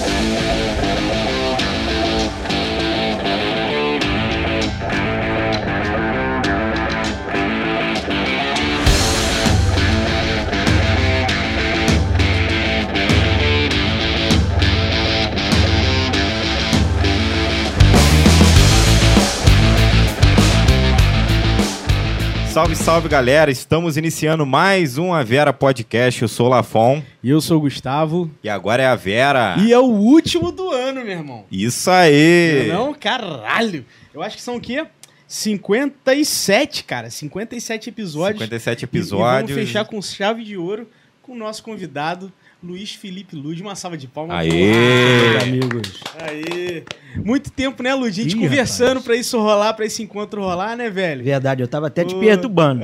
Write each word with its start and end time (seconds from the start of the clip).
Thank 0.00 0.82
you. 0.82 0.87
Salve, 22.58 22.74
salve 22.74 23.08
galera! 23.08 23.52
Estamos 23.52 23.96
iniciando 23.96 24.44
mais 24.44 24.98
um 24.98 25.14
A 25.14 25.22
Vera 25.22 25.52
Podcast. 25.52 26.22
Eu 26.22 26.26
sou 26.26 26.46
o 26.46 26.48
Lafon 26.48 27.00
E 27.22 27.30
eu 27.30 27.40
sou 27.40 27.58
o 27.58 27.60
Gustavo. 27.60 28.28
e 28.42 28.48
agora 28.48 28.82
é 28.82 28.86
a 28.86 28.96
Vera. 28.96 29.54
E 29.60 29.72
é 29.72 29.78
o 29.78 29.84
último 29.84 30.50
do 30.50 30.68
ano, 30.72 31.02
meu 31.04 31.12
irmão. 31.12 31.44
Isso 31.52 31.88
aí! 31.88 32.66
Não, 32.66 32.92
caralho. 32.92 33.86
Eu 34.12 34.24
acho 34.24 34.34
que 34.36 34.42
são 34.42 34.56
o 34.56 34.60
quê? 34.60 34.84
57, 35.28 36.82
cara. 36.82 37.10
57 37.10 37.90
episódios. 37.90 38.40
57 38.42 38.82
E- 38.82 38.84
episódios. 38.86 39.50
E 39.50 39.54
vamos 39.54 39.68
fechar 39.68 39.84
com 39.84 40.02
chave 40.02 40.42
de 40.42 40.56
ouro 40.56 40.88
com 41.22 41.34
o 41.34 41.38
nosso 41.38 41.62
convidado, 41.62 42.32
Luiz 42.62 42.92
Felipe 42.94 43.36
Lud. 43.36 43.60
Uma 43.62 43.74
salva 43.76 43.96
de 43.96 44.08
palmas. 44.08 44.36
Aê! 44.36 44.50
Porra. 45.32 45.42
amigos. 45.44 46.00
Aê! 46.20 46.82
Muito 47.24 47.50
tempo, 47.50 47.82
né, 47.82 47.94
Lud? 47.94 48.08
A 48.08 48.22
gente 48.24 48.36
Ih, 48.36 48.40
conversando 48.40 48.88
rapaz. 48.88 49.04
pra 49.04 49.16
isso 49.16 49.38
rolar, 49.38 49.74
pra 49.74 49.84
esse 49.86 50.02
encontro 50.02 50.40
rolar, 50.42 50.76
né, 50.76 50.90
velho? 50.90 51.22
Verdade, 51.24 51.62
eu 51.62 51.68
tava 51.68 51.86
até 51.86 52.04
te 52.04 52.14
perturbando. 52.16 52.82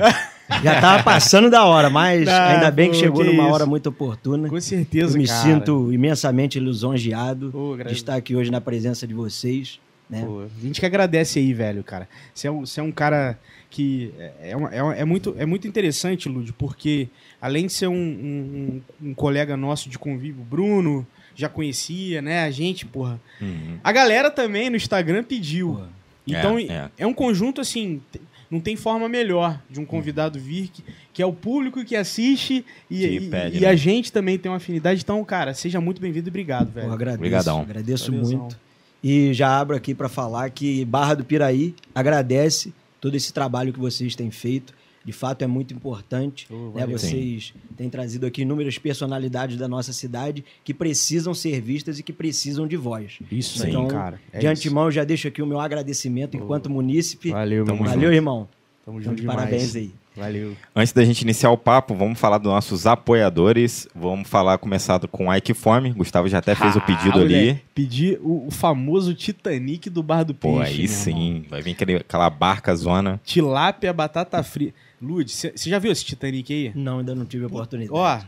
Já 0.63 0.79
tava 0.79 1.03
passando 1.03 1.49
da 1.49 1.65
hora, 1.65 1.89
mas 1.89 2.27
Ah, 2.29 2.53
ainda 2.53 2.71
bem 2.71 2.91
que 2.91 2.97
chegou 2.97 3.23
que 3.23 3.27
numa 3.31 3.43
isso. 3.45 3.53
hora 3.53 3.65
muito 3.65 3.89
oportuna. 3.89 4.47
Com 4.47 4.61
certeza, 4.61 5.13
eu 5.15 5.21
me 5.21 5.27
cara. 5.27 5.39
sinto 5.41 5.91
imensamente 5.91 6.59
lisonjeado 6.59 7.49
Pô, 7.51 7.75
de 7.77 7.93
estar 7.93 8.15
aqui 8.15 8.35
hoje 8.35 8.51
na 8.51 8.61
presença 8.61 9.05
de 9.05 9.13
vocês. 9.13 9.79
Né? 10.09 10.23
Pô, 10.25 10.41
a 10.41 10.61
gente 10.65 10.79
que 10.79 10.85
agradece 10.85 11.39
aí, 11.39 11.51
velho, 11.51 11.83
cara. 11.83 12.07
Você 12.33 12.47
é 12.47 12.51
um, 12.51 12.63
você 12.65 12.79
é 12.79 12.83
um 12.83 12.91
cara 12.91 13.39
que 13.71 14.13
é, 14.19 14.51
é, 14.51 14.55
uma- 14.55 14.69
é 14.73 14.83
uma- 14.83 14.95
é 14.95 15.03
muito, 15.03 15.35
é 15.37 15.45
muito 15.47 15.67
interessante, 15.67 16.29
Lud, 16.29 16.53
porque 16.53 17.07
além 17.41 17.67
de 17.67 17.73
ser 17.73 17.87
um, 17.87 17.93
um- 17.95 18.81
um- 19.01 19.13
colega 19.13 19.55
nosso 19.57 19.89
de 19.89 19.97
convívio, 19.99 20.41
o 20.41 20.45
Bruno 20.45 21.05
já 21.35 21.49
conhecia, 21.49 22.21
né? 22.21 22.43
A 22.43 22.51
gente, 22.51 22.85
porra. 22.85 23.19
Uhum. 23.41 23.77
A 23.83 23.91
galera 23.91 24.31
também 24.31 24.69
no 24.69 24.75
Instagram 24.77 25.23
pediu. 25.23 25.75
Pô, 25.75 25.81
Então 26.27 26.57
É, 26.57 26.63
é, 26.63 26.89
é. 26.99 27.07
um 27.07 27.13
conjunto 27.13 27.61
assim. 27.61 28.01
Não 28.49 28.59
tem 28.59 28.75
forma 28.75 29.09
melhor 29.09 29.59
de 29.69 29.79
um 29.79 29.85
convidado 29.85 30.39
vir, 30.39 30.69
que, 30.69 30.83
que 31.13 31.21
é 31.21 31.25
o 31.25 31.33
público 31.33 31.83
que 31.83 31.95
assiste 31.95 32.63
e, 32.89 32.99
Que 32.99 33.07
e- 33.07 33.29
pede, 33.29 33.57
e 33.57 33.61
né? 33.61 33.67
a 33.67 33.75
gente 33.75 34.11
também 34.11 34.37
tem 34.37 34.49
uma 34.51 34.57
afinidade. 34.57 35.01
Então, 35.01 35.23
cara, 35.25 35.53
seja 35.53 35.81
muito 35.81 35.99
bem-vindo 35.99 36.27
e 36.27 36.29
obrigado, 36.29 36.71
velho. 36.71 36.87
pô, 36.87 36.93
agradeço, 36.93 37.17
Obrigadão. 37.19 37.61
agradeço 37.61 38.11
muito. 38.13 38.57
E 39.03 39.33
já 39.33 39.59
abro 39.59 39.75
aqui 39.75 39.93
para 39.93 40.07
falar 40.07 40.49
que 40.51 40.85
Barra 40.85 41.15
do 41.15 41.25
Piraí 41.25 41.75
agradece 41.93 42.73
todo 43.01 43.15
esse 43.15 43.33
trabalho 43.33 43.73
que 43.73 43.79
vocês 43.79 44.15
têm 44.15 44.31
feito. 44.31 44.73
De 45.05 45.11
fato, 45.13 45.43
é 45.43 45.47
muito 45.47 45.71
importante. 45.73 46.47
Ô, 46.51 46.71
né? 46.75 46.85
Vocês 46.87 47.53
têm 47.77 47.89
trazido 47.89 48.25
aqui 48.25 48.41
inúmeras 48.41 48.77
personalidades 48.79 49.55
da 49.55 49.67
nossa 49.67 49.93
cidade 49.93 50.43
que 50.63 50.73
precisam 50.73 51.33
ser 51.33 51.61
vistas 51.61 51.99
e 51.99 52.03
que 52.03 52.11
precisam 52.11 52.67
de 52.67 52.75
voz. 52.75 53.19
Isso 53.31 53.59
Sim. 53.59 53.65
aí, 53.65 53.69
Então, 53.69 53.87
cara. 53.87 54.19
É 54.33 54.39
de 54.39 54.45
isso. 54.47 54.67
antemão, 54.67 54.89
já 54.89 55.03
deixo 55.03 55.27
aqui 55.27 55.41
o 55.41 55.45
meu 55.45 55.59
agradecimento 55.59 56.35
enquanto 56.35 56.69
munícipe. 56.71 57.29
Valeu, 57.31 57.63
irmão. 57.65 57.85
Valeu, 57.85 58.11
irmão. 58.13 58.47
Tamo 58.83 58.99
Então, 58.99 59.11
junto 59.11 59.21
demais. 59.21 59.37
parabéns 59.39 59.75
aí. 59.75 59.91
Valeu. 60.15 60.55
Antes 60.73 60.93
da 60.93 61.03
gente 61.03 61.21
iniciar 61.23 61.51
o 61.51 61.57
papo, 61.57 61.93
vamos 61.93 62.17
falar 62.17 62.37
dos 62.37 62.49
nossos 62.51 62.87
apoiadores. 62.87 63.87
Vamos 63.93 64.29
falar, 64.29 64.57
começado 64.57 65.07
com 65.09 65.29
a 65.29 65.37
Ike 65.37 65.53
Fome. 65.53 65.91
Gustavo 65.91 66.27
já 66.29 66.37
até 66.37 66.55
fez 66.55 66.75
o 66.75 66.81
pedido 66.81 67.19
Ah, 67.19 67.21
ali. 67.21 67.35
moleque, 67.35 67.61
Pedi 67.75 68.17
o, 68.21 68.47
o 68.47 68.51
famoso 68.51 69.13
Titanic 69.13 69.89
do 69.89 70.01
Bar 70.01 70.23
do 70.23 70.33
Peixe. 70.33 70.55
Pô, 70.57 70.61
aí 70.61 70.87
sim. 70.87 71.27
irmão. 71.35 71.43
Vai 71.49 71.61
vir 71.61 71.75
aquela 71.99 72.29
barca 72.29 72.73
zona. 72.75 73.19
Tilápia, 73.25 73.91
batata 73.91 74.41
frita. 74.41 74.73
Lud, 75.01 75.29
você 75.31 75.53
já 75.57 75.77
viu 75.79 75.91
esse 75.91 76.03
Titanic 76.05 76.51
aí? 76.53 76.71
Não, 76.75 76.99
ainda 76.99 77.13
não 77.13 77.25
tive 77.25 77.43
a 77.43 77.47
oportunidade. 77.47 77.91
Ó, 77.93 78.19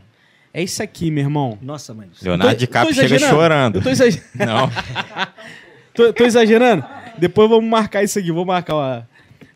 é 0.54 0.64
isso 0.64 0.82
aqui, 0.84 1.10
meu 1.10 1.24
irmão. 1.24 1.58
Nossa, 1.62 1.94
mãe. 1.94 2.10
Leonardo 2.22 2.54
tô- 2.54 2.60
DiCaprio 2.60 2.96
tô 2.96 3.02
chega 3.02 3.16
exagerando. 3.16 3.36
chorando. 3.42 3.76
Eu 3.78 3.82
tô, 3.82 3.90
exager... 3.90 4.24
Não. 4.36 4.70
tô, 5.94 6.14
tô 6.14 6.24
exagerando? 6.26 6.84
Depois 7.18 7.50
vamos 7.50 7.70
marcar 7.70 8.04
isso 8.04 8.20
aqui, 8.20 8.32
vou 8.32 8.46
marcar, 8.46 8.76
ó. 8.76 9.02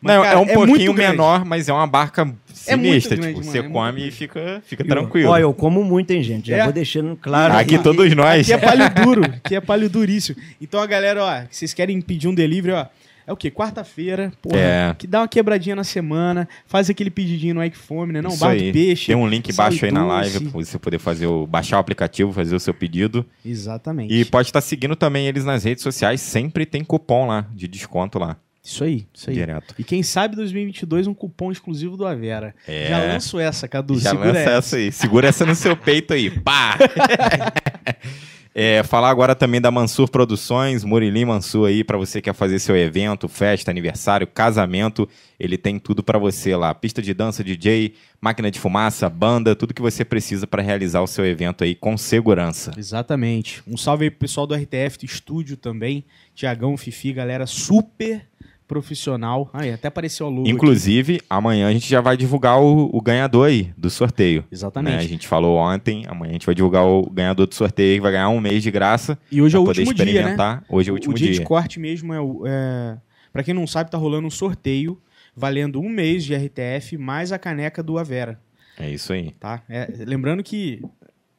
Mas, 0.04 0.16
Não, 0.16 0.24
cara, 0.24 0.34
é 0.34 0.38
um 0.42 0.46
muito 0.46 0.66
pouquinho 0.66 0.94
grande. 0.96 1.12
menor, 1.12 1.46
mas 1.46 1.70
é 1.70 1.74
uma 1.74 1.86
barca 1.86 2.24
É 2.24 2.72
sinistra. 2.74 3.16
grande, 3.18 3.34
tipo, 3.36 3.40
mano, 3.46 3.52
você 3.52 3.60
é 3.60 3.64
come 3.70 4.00
e 4.00 4.02
grande. 4.02 4.12
fica, 4.16 4.62
fica 4.66 4.82
Eu- 4.84 4.88
tranquilo. 4.88 5.30
Ó, 5.30 5.38
eu 5.38 5.54
como 5.54 5.84
muito, 5.84 6.10
hein, 6.10 6.24
gente. 6.24 6.50
Já 6.50 6.58
É? 6.58 6.64
vou 6.64 6.74
deixando 6.74 7.16
claro. 7.16 7.54
Aqui 7.54 7.78
que- 7.78 7.84
todos 7.84 8.16
nós. 8.16 8.50
Aqui 8.50 8.54
é 8.54 8.58
palho 8.68 8.90
duro, 9.06 9.24
aqui 9.26 9.56
é 9.56 9.62
palho 9.62 9.88
duríssimo. 9.88 10.40
Então 10.60 10.80
a 10.82 10.88
galera, 10.88 11.24
ó, 11.24 11.42
que 11.46 11.56
vocês 11.56 11.72
querem 11.72 12.02
pedir 12.02 12.28
um 12.28 12.34
delivery, 12.34 12.74
ó, 12.74 12.88
é 13.32 13.34
o 13.34 13.38
quê? 13.38 13.50
Quarta-feira, 13.50 14.32
porra, 14.42 14.58
É. 14.60 14.96
que 14.98 15.08
dá 15.08 15.22
uma 15.22 15.28
quebradinha 15.28 15.76
na 15.76 15.84
semana, 15.84 16.48
faz 16.68 16.90
aquele 16.90 17.10
pedidinho 17.10 17.56
no 17.56 17.64
Ike 17.64 17.78
Fome, 17.78 18.14
né? 18.14 18.22
Não, 18.22 18.30
Isso 18.32 18.46
aí. 18.46 18.72
peixe. 18.72 19.08
Tem 19.08 19.16
um 19.16 19.28
link 19.28 19.50
e 19.50 19.54
aí 19.86 19.92
na 19.92 20.06
live 20.06 20.42
pra 20.42 20.52
você 20.52 20.78
poder 20.78 21.00
fazer 21.00 21.26
o, 21.28 21.48
baixar 21.48 21.78
o 21.78 21.80
aplicativo, 21.80 22.32
fazer 22.32 22.56
o 22.56 22.60
seu 22.60 22.74
pedido. 22.74 23.26
Exatamente. 23.46 24.14
E 24.14 24.24
pode 24.26 24.50
estar 24.50 24.62
seguindo 24.62 24.96
também 24.96 25.28
eles 25.28 25.44
nas 25.46 25.64
redes 25.64 25.82
sociais, 25.84 26.22
sempre 26.22 26.66
tem 26.66 26.84
cupom 26.84 27.26
lá, 27.28 27.48
de 27.54 27.68
desconto 27.68 28.20
lá, 28.20 28.38
Isso 28.64 28.84
aí, 28.84 29.08
isso 29.14 29.30
aí. 29.30 29.36
direto. 29.36 29.74
E 29.80 29.84
quem 29.84 30.04
sabe 30.04 30.36
2022 30.36 31.08
um 31.08 31.14
cupom 31.14 31.52
exclusivo 31.52 31.98
do 31.98 32.06
Avera. 32.06 32.54
É. 32.68 32.88
Já 32.90 33.00
lanço 33.00 33.40
essa, 33.40 33.68
Cadu. 33.68 33.98
Já 34.00 34.12
lança 34.14 34.40
essa 34.40 34.76
aí, 34.78 34.92
segura 34.92 35.28
essa 35.28 35.46
no 35.46 35.56
seu 35.56 35.76
peito 35.76 36.14
aí, 36.14 36.30
pá! 36.30 36.78
É, 38.54 38.84
falar 38.84 39.10
agora 39.10 39.34
também 39.34 39.62
da 39.62 39.72
Mansur 39.72 40.10
Produções, 40.10 40.84
Murilim 40.84 41.24
Mansur 41.24 41.70
aí, 41.70 41.86
pra 41.86 41.98
você 41.98 42.20
que 42.22 42.26
quer 42.26 42.34
fazer 42.34 42.60
seu 42.60 42.76
evento, 42.76 43.30
festa, 43.30 43.72
aniversário, 43.72 44.28
casamento, 44.28 45.08
ele 45.40 45.58
tem 45.58 45.80
tudo 45.80 46.04
pra 46.04 46.20
você 46.20 46.54
lá. 46.56 46.74
Pista 46.76 47.02
de 47.02 47.14
dança, 47.14 47.46
DJ, 47.46 47.94
máquina 48.20 48.52
de 48.52 48.60
fumaça, 48.60 49.10
banda, 49.10 49.56
tudo 49.56 49.74
que 49.74 49.82
você 49.82 50.04
precisa 50.04 50.46
pra 50.46 50.62
realizar 50.62 51.02
o 51.02 51.08
seu 51.08 51.26
evento 51.26 51.64
aí 51.64 51.74
com 51.74 51.98
segurança. 51.98 52.74
Exatamente. 52.78 53.64
Um 53.66 53.78
salve 53.78 54.06
aí 54.06 54.12
pro 54.12 54.20
pessoal 54.20 54.46
do 54.46 54.54
RTF, 54.54 55.06
estúdio 55.06 55.56
também. 55.56 56.04
Tiagão, 56.36 56.76
Fifi, 56.76 57.14
galera 57.14 57.48
super 57.48 58.31
profissional. 58.72 59.50
Aí, 59.52 59.74
até 59.74 59.90
apareceu 59.90 60.26
a 60.26 60.30
logo 60.30 60.44
aqui. 60.44 60.52
Inclusive, 60.52 61.20
amanhã 61.30 61.68
a 61.68 61.74
gente 61.74 61.90
já 61.90 62.00
vai 62.00 62.16
divulgar 62.16 62.62
o, 62.62 62.90
o 62.96 63.02
ganhador 63.02 63.48
aí 63.50 63.74
do 63.78 63.90
sorteio. 63.90 64.42
Né? 64.42 64.48
A 64.50 64.56
Exatamente. 64.56 65.08
gente 65.08 65.28
falou 65.28 65.58
ontem, 65.58 66.06
amanhã 66.08 66.30
a 66.30 66.34
gente 66.34 66.46
vai 66.46 66.56
divulgar 66.56 66.86
o 66.86 67.10
ganhador 67.10 67.48
do 67.48 67.54
sorteio, 67.54 67.98
que 67.98 68.02
vai 68.02 68.14
ganhar 68.14 68.30
um 68.30 68.40
mês 68.40 68.64
de 68.64 68.72
graça. 68.72 69.20
E 69.30 69.42
hoje 69.42 69.58
é 69.58 69.60
o 69.60 69.66
poder 69.66 69.82
último 69.82 69.94
dia, 69.96 70.06
né? 70.06 70.12
experimentar. 70.12 70.64
Hoje 70.70 70.90
é 70.90 70.92
o 70.92 70.96
último 70.96 71.14
o 71.14 71.18
dia, 71.18 71.28
dia. 71.32 71.40
de 71.40 71.46
corte 71.46 71.80
mesmo 71.80 72.14
é 72.14 72.22
o. 72.22 72.44
É... 72.48 72.98
Pra 73.34 73.44
quem 73.44 73.54
não 73.54 73.68
sabe, 73.68 73.92
tá 73.92 73.98
rolando 73.98 74.28
um 74.28 74.32
sorteio 74.32 74.98
valendo 75.36 75.80
um 75.82 75.90
mês 75.90 76.24
de 76.24 76.34
RTF 76.36 76.98
mais 76.98 77.32
a 77.32 77.40
caneca 77.40 77.82
do 77.84 77.98
Avera, 77.98 78.40
É 78.78 78.90
isso 78.90 79.12
aí. 79.14 79.32
tá? 79.40 79.62
É, 79.70 79.90
lembrando 80.06 80.44
que 80.44 80.82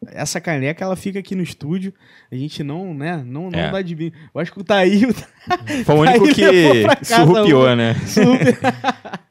essa 0.08 0.40
caneca 0.40 0.84
ela 0.84 0.96
fica 0.96 1.18
aqui 1.18 1.34
no 1.34 1.42
estúdio, 1.42 1.92
a 2.30 2.34
gente 2.34 2.62
não, 2.62 2.92
né, 2.94 3.22
não, 3.24 3.50
não 3.50 3.58
É. 3.58 3.70
dá 3.70 3.82
de 3.82 3.94
vir. 3.94 4.12
Eu 4.34 4.40
acho 4.40 4.52
que 4.52 4.60
o 4.60 4.64
Taíl 4.64 5.10
Foi 5.84 5.94
o 5.94 6.00
único 6.00 6.26
que 6.34 6.84
surrupiou, 7.04 7.74
né? 7.76 7.94
Super. 8.06 8.58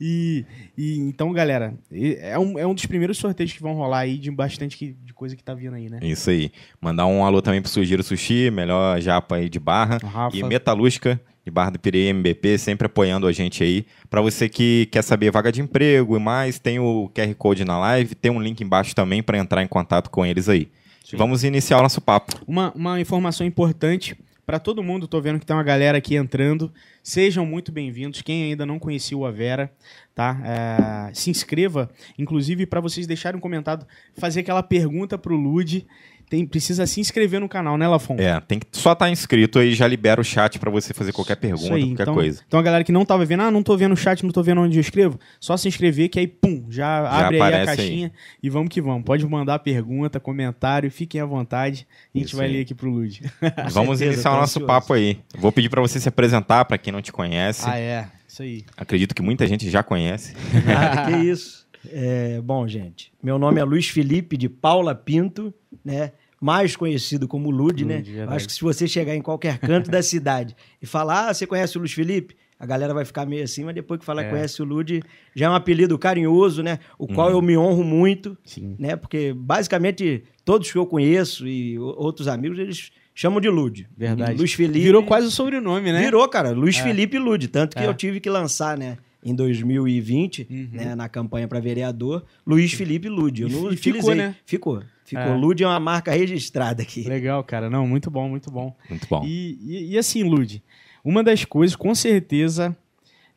e, 0.00 0.44
e 0.78 0.98
então, 0.98 1.32
galera, 1.32 1.74
é 1.92 2.38
um, 2.38 2.58
é 2.58 2.66
um 2.66 2.74
dos 2.74 2.86
primeiros 2.86 3.18
sorteios 3.18 3.52
que 3.52 3.60
vão 3.60 3.74
rolar 3.74 4.00
aí 4.00 4.16
de 4.16 4.30
bastante 4.30 4.76
que- 4.76 4.92
de 5.04 5.12
coisa 5.12 5.36
que 5.36 5.44
tá 5.44 5.52
vindo 5.54 5.74
aí, 5.74 5.88
né? 5.90 5.98
Isso 6.02 6.30
aí. 6.30 6.50
Mandar 6.80 7.06
um 7.06 7.24
alô 7.24 7.42
também 7.42 7.60
pro 7.60 7.70
Sugiro 7.70 8.02
Sushi, 8.02 8.50
melhor 8.50 9.00
japa 9.00 9.36
aí 9.36 9.48
de 9.48 9.60
barra. 9.60 9.98
Rafa. 9.98 10.36
E 10.36 10.42
Metalúrgica, 10.42 11.20
de 11.44 11.50
Barra 11.50 11.70
do 11.70 11.78
Pirei 11.78 12.08
MBP, 12.08 12.56
sempre 12.58 12.86
apoiando 12.86 13.26
a 13.26 13.32
gente 13.32 13.62
aí. 13.62 13.84
Pra 14.08 14.20
você 14.20 14.48
que 14.48 14.86
quer 14.92 15.02
saber 15.02 15.30
vaga 15.30 15.52
de 15.52 15.60
emprego 15.60 16.16
e 16.16 16.20
mais, 16.20 16.58
tem 16.58 16.78
o 16.78 17.10
QR 17.14 17.34
Code 17.34 17.64
na 17.64 17.78
live, 17.78 18.14
tem 18.14 18.30
um 18.30 18.40
link 18.40 18.60
embaixo 18.62 18.94
também 18.94 19.22
pra 19.22 19.36
entrar 19.38 19.62
em 19.62 19.68
contato 19.68 20.10
com 20.10 20.24
eles 20.24 20.48
aí. 20.48 20.68
Sim. 21.04 21.16
Vamos 21.16 21.42
iniciar 21.44 21.78
o 21.78 21.82
nosso 21.82 22.00
papo. 22.00 22.34
Uma, 22.46 22.72
uma 22.74 23.00
informação 23.00 23.44
importante 23.46 24.16
para 24.46 24.58
todo 24.58 24.82
mundo, 24.82 25.06
tô 25.06 25.20
vendo 25.20 25.38
que 25.38 25.46
tem 25.46 25.54
uma 25.54 25.62
galera 25.62 25.98
aqui 25.98 26.14
entrando. 26.16 26.72
Sejam 27.10 27.44
muito 27.44 27.72
bem-vindos. 27.72 28.22
Quem 28.22 28.44
ainda 28.44 28.64
não 28.64 28.78
conhecia 28.78 29.18
o 29.18 29.26
Avera, 29.26 29.68
tá? 30.14 30.40
É, 30.44 31.12
se 31.12 31.28
inscreva, 31.28 31.90
inclusive 32.16 32.66
para 32.66 32.80
vocês 32.80 33.04
deixarem 33.04 33.36
um 33.36 33.40
comentário, 33.40 33.84
fazer 34.14 34.42
aquela 34.42 34.62
pergunta 34.62 35.18
pro 35.18 35.34
Lude. 35.34 35.88
Tem, 36.30 36.46
precisa 36.46 36.86
se 36.86 37.00
inscrever 37.00 37.40
no 37.40 37.48
canal, 37.48 37.76
né, 37.76 37.88
Lafon? 37.88 38.14
É, 38.16 38.38
tem 38.40 38.60
que 38.60 38.66
só 38.70 38.92
estar 38.92 39.10
inscrito 39.10 39.58
aí, 39.58 39.74
já 39.74 39.84
libera 39.88 40.20
o 40.20 40.24
chat 40.24 40.60
pra 40.60 40.70
você 40.70 40.94
fazer 40.94 41.12
qualquer 41.12 41.34
pergunta, 41.34 41.74
aí, 41.74 41.88
qualquer 41.88 42.02
então, 42.04 42.14
coisa. 42.14 42.40
Então 42.46 42.60
a 42.60 42.62
galera 42.62 42.84
que 42.84 42.92
não 42.92 43.04
tava 43.04 43.24
vendo, 43.24 43.42
ah, 43.42 43.50
não 43.50 43.64
tô 43.64 43.76
vendo 43.76 43.92
o 43.92 43.96
chat, 43.96 44.22
não 44.22 44.30
tô 44.30 44.40
vendo 44.40 44.60
onde 44.60 44.78
eu 44.78 44.80
escrevo, 44.80 45.18
só 45.40 45.56
se 45.56 45.66
inscrever 45.66 46.08
que 46.08 46.20
aí, 46.20 46.28
pum, 46.28 46.66
já, 46.70 47.00
abre 47.00 47.34
aí 47.34 47.42
a 47.42 47.46
aparece 47.46 47.70
aí. 47.70 47.76
caixinha 47.76 48.12
e 48.40 48.48
vamos 48.48 48.68
que 48.68 48.80
vamos. 48.80 49.02
Pode 49.02 49.26
mandar 49.26 49.58
pergunta, 49.58 50.20
comentário, 50.20 50.88
fiquem 50.88 51.20
à 51.20 51.26
vontade. 51.26 51.84
A 52.14 52.18
gente 52.18 52.28
Isso 52.28 52.36
vai 52.36 52.46
aí. 52.46 52.52
ler 52.52 52.60
aqui 52.60 52.76
pro 52.76 52.88
Lude. 52.88 53.22
Vamos 53.72 53.98
certeza, 53.98 54.14
iniciar 54.14 54.30
o 54.30 54.34
nosso 54.36 54.58
ansioso. 54.60 54.66
papo 54.66 54.92
aí. 54.92 55.18
Vou 55.36 55.50
pedir 55.50 55.68
pra 55.68 55.80
você 55.80 55.98
se 55.98 56.08
apresentar 56.08 56.64
pra 56.64 56.78
quem 56.78 56.92
não 56.92 57.02
te 57.02 57.10
conhece. 57.10 57.68
ah, 57.68 57.76
é. 57.76 58.06
Isso 58.28 58.42
aí. 58.42 58.64
Acredito 58.76 59.12
que 59.12 59.22
muita 59.22 59.44
gente 59.48 59.68
já 59.68 59.82
conhece. 59.82 60.34
Nada, 60.64 61.10
que 61.10 61.16
isso. 61.16 61.59
É, 61.88 62.40
bom, 62.42 62.66
gente, 62.68 63.12
meu 63.22 63.38
nome 63.38 63.60
é 63.60 63.64
Luiz 63.64 63.88
Felipe 63.88 64.36
de 64.36 64.48
Paula 64.48 64.94
Pinto, 64.94 65.52
né? 65.84 66.12
mais 66.42 66.74
conhecido 66.74 67.28
como 67.28 67.50
Lude, 67.50 67.84
né? 67.84 68.02
Acho 68.28 68.46
que 68.46 68.52
se 68.54 68.62
você 68.62 68.88
chegar 68.88 69.14
em 69.14 69.20
qualquer 69.20 69.58
canto 69.58 69.90
da 69.90 70.02
cidade 70.02 70.56
e 70.80 70.86
falar, 70.86 71.28
ah, 71.28 71.34
você 71.34 71.46
conhece 71.46 71.76
o 71.76 71.80
Luiz 71.80 71.92
Felipe? 71.92 72.34
A 72.58 72.64
galera 72.64 72.94
vai 72.94 73.04
ficar 73.04 73.26
meio 73.26 73.44
assim, 73.44 73.62
mas 73.62 73.74
depois 73.74 74.00
que 74.00 74.06
falar 74.06 74.22
É. 74.22 74.24
que 74.24 74.30
conhece 74.30 74.60
o 74.62 74.64
Lude, 74.64 75.02
já 75.34 75.46
é 75.46 75.50
um 75.50 75.54
apelido 75.54 75.98
carinhoso, 75.98 76.62
né? 76.62 76.78
O 76.98 77.06
qual 77.06 77.28
Uhum. 77.28 77.34
eu 77.36 77.42
me 77.42 77.56
honro 77.58 77.84
muito, 77.84 78.38
Sim. 78.42 78.74
né? 78.78 78.96
Porque 78.96 79.34
basicamente 79.34 80.24
todos 80.44 80.70
que 80.72 80.78
eu 80.78 80.86
conheço 80.86 81.46
e 81.46 81.78
outros 81.78 82.26
amigos, 82.26 82.58
eles 82.58 82.90
chamam 83.14 83.38
de 83.40 83.48
Lude. 83.50 83.86
Verdade. 83.96 84.36
Luiz 84.38 84.54
Felipe. 84.54 84.80
Virou 84.80 85.02
quase 85.04 85.26
o 85.26 85.30
sobrenome, 85.30 85.92
né? 85.92 86.00
Virou, 86.00 86.26
cara. 86.28 86.52
Luiz 86.52 86.78
Felipe 86.78 87.18
Lude. 87.18 87.48
Tanto 87.48 87.76
que 87.76 87.82
É. 87.82 87.86
eu 87.86 87.92
tive 87.94 88.18
que 88.18 88.30
lançar, 88.30 88.78
né? 88.78 88.96
Em 89.22 89.34
2020, 89.34 90.46
Uhum. 90.50 90.68
né, 90.72 90.94
na 90.94 91.08
campanha 91.08 91.46
para 91.46 91.60
vereador, 91.60 92.24
Luiz 92.46 92.72
Felipe 92.72 93.08
Lude. 93.08 93.42
Eu 93.42 93.48
E 93.48 93.52
não 93.52 93.70
fi- 93.70 93.76
ficou, 93.92 94.14
né? 94.14 94.34
Ficou. 94.46 94.82
Ficou. 95.04 95.22
É. 95.24 95.34
Lude 95.34 95.62
é 95.62 95.66
uma 95.66 95.78
marca 95.80 96.10
registrada 96.12 96.82
aqui. 96.82 97.02
Legal, 97.02 97.42
cara. 97.44 97.68
Não, 97.68 97.86
muito 97.86 98.10
bom, 98.10 98.28
muito 98.28 98.50
bom. 98.50 98.74
Muito 98.88 99.06
bom. 99.08 99.22
E, 99.26 99.58
e- 99.60 99.90
e 99.92 99.98
assim, 99.98 100.22
Lude, 100.22 100.62
uma 101.04 101.22
das 101.22 101.44
coisas, 101.44 101.76
com 101.76 101.94
certeza, 101.94 102.74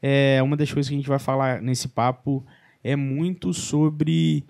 é 0.01 0.41
uma 0.41 0.56
das 0.56 0.71
coisas 0.71 0.88
que 0.89 0.95
a 0.95 0.97
gente 0.97 1.09
vai 1.09 1.19
falar 1.19 1.62
nesse 1.62 1.88
papo 1.89 2.45
é 2.83 2.95
muito 2.95 3.53
sobre 3.53 4.44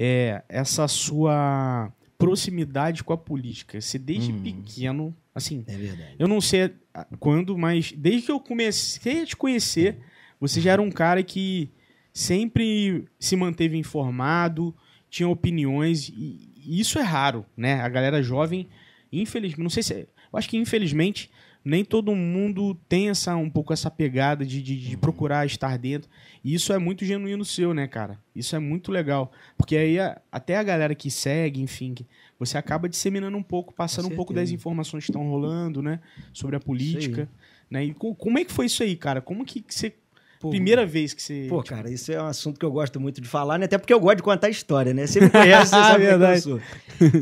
é, 0.00 0.42
essa 0.48 0.86
sua 0.86 1.92
proximidade 2.16 3.02
com 3.02 3.12
a 3.12 3.16
política. 3.18 3.80
Você 3.80 3.98
desde 3.98 4.30
Hum. 4.32 4.42
pequeno, 4.42 5.16
assim, 5.34 5.64
É 5.66 5.76
verdade. 5.76 6.14
eu 6.18 6.28
não 6.28 6.40
sei 6.40 6.70
quando, 7.18 7.56
mas 7.56 7.92
desde 7.92 8.26
que 8.26 8.32
eu 8.32 8.38
comecei 8.40 9.22
a 9.22 9.26
te 9.26 9.36
conhecer, 9.36 9.98
você 10.40 10.60
já 10.60 10.72
era 10.72 10.82
um 10.82 10.90
cara 10.90 11.22
que 11.22 11.70
sempre 12.12 13.04
se 13.18 13.36
manteve 13.36 13.76
informado, 13.76 14.74
tinha 15.10 15.28
opiniões, 15.28 16.08
e 16.08 16.50
isso 16.80 16.98
é 16.98 17.02
raro, 17.02 17.46
né? 17.56 17.80
A 17.80 17.88
galera 17.88 18.22
jovem, 18.22 18.68
infelizmente, 19.12 19.62
não 19.62 19.70
sei 19.70 19.82
se. 19.82 19.94
Eu 19.94 20.38
acho 20.38 20.48
que 20.48 20.58
infelizmente 20.58 21.30
nem 21.64 21.84
todo 21.84 22.14
mundo 22.14 22.74
tem 22.88 23.08
essa 23.10 23.34
um 23.36 23.48
pouco 23.50 23.72
essa 23.72 23.90
pegada 23.90 24.44
de, 24.44 24.62
de, 24.62 24.76
de 24.90 24.96
procurar 24.96 25.46
estar 25.46 25.76
dentro. 25.78 26.08
E 26.44 26.54
isso 26.54 26.72
é 26.72 26.78
muito 26.78 27.04
genuíno 27.04 27.44
seu, 27.44 27.72
né, 27.74 27.86
cara? 27.86 28.18
Isso 28.34 28.54
é 28.54 28.58
muito 28.58 28.90
legal. 28.92 29.32
Porque 29.56 29.76
aí 29.76 29.98
a- 29.98 30.20
até 30.30 30.56
a 30.56 30.62
galera 30.62 30.94
que 30.94 31.10
segue, 31.10 31.60
enfim, 31.62 31.94
você 32.38 32.56
acaba 32.58 32.88
disseminando 32.88 33.36
um 33.36 33.42
pouco, 33.42 33.72
passando 33.74 34.06
um 34.06 34.16
pouco 34.16 34.32
das 34.34 34.50
informações 34.54 35.04
que 35.04 35.10
estão 35.10 35.28
rolando, 35.28 35.82
né? 35.82 36.00
Sobre 36.32 36.56
a 36.56 36.60
política. 36.60 37.28
Né? 37.70 37.84
E 37.86 37.94
co- 37.94 38.14
como 38.14 38.38
é 38.38 38.44
que 38.44 38.52
foi 38.52 38.66
isso 38.66 38.82
aí, 38.82 38.96
cara? 38.96 39.20
Como 39.20 39.44
que 39.44 39.60
que 39.60 39.74
você. 39.74 39.94
Pô, 40.40 40.50
primeira 40.50 40.86
vez 40.86 41.12
que 41.12 41.22
você. 41.22 41.46
Pô, 41.48 41.62
cara, 41.62 41.90
isso 41.90 42.12
é 42.12 42.22
um 42.22 42.26
assunto 42.26 42.58
que 42.60 42.64
eu 42.64 42.70
gosto 42.70 43.00
muito 43.00 43.20
de 43.20 43.26
falar, 43.28 43.58
né? 43.58 43.64
Até 43.64 43.76
porque 43.78 43.92
eu 43.92 43.98
gosto 44.00 44.18
de 44.18 44.22
contar 44.22 44.48
história, 44.48 44.94
né? 44.94 45.06
Você 45.06 45.20
me 45.20 45.30
conhece, 45.30 45.70
você 45.70 45.82
sabe 45.82 46.04
que 46.04 46.12
eu 46.12 46.18
Verdade. 46.18 46.40
sou. 46.42 46.60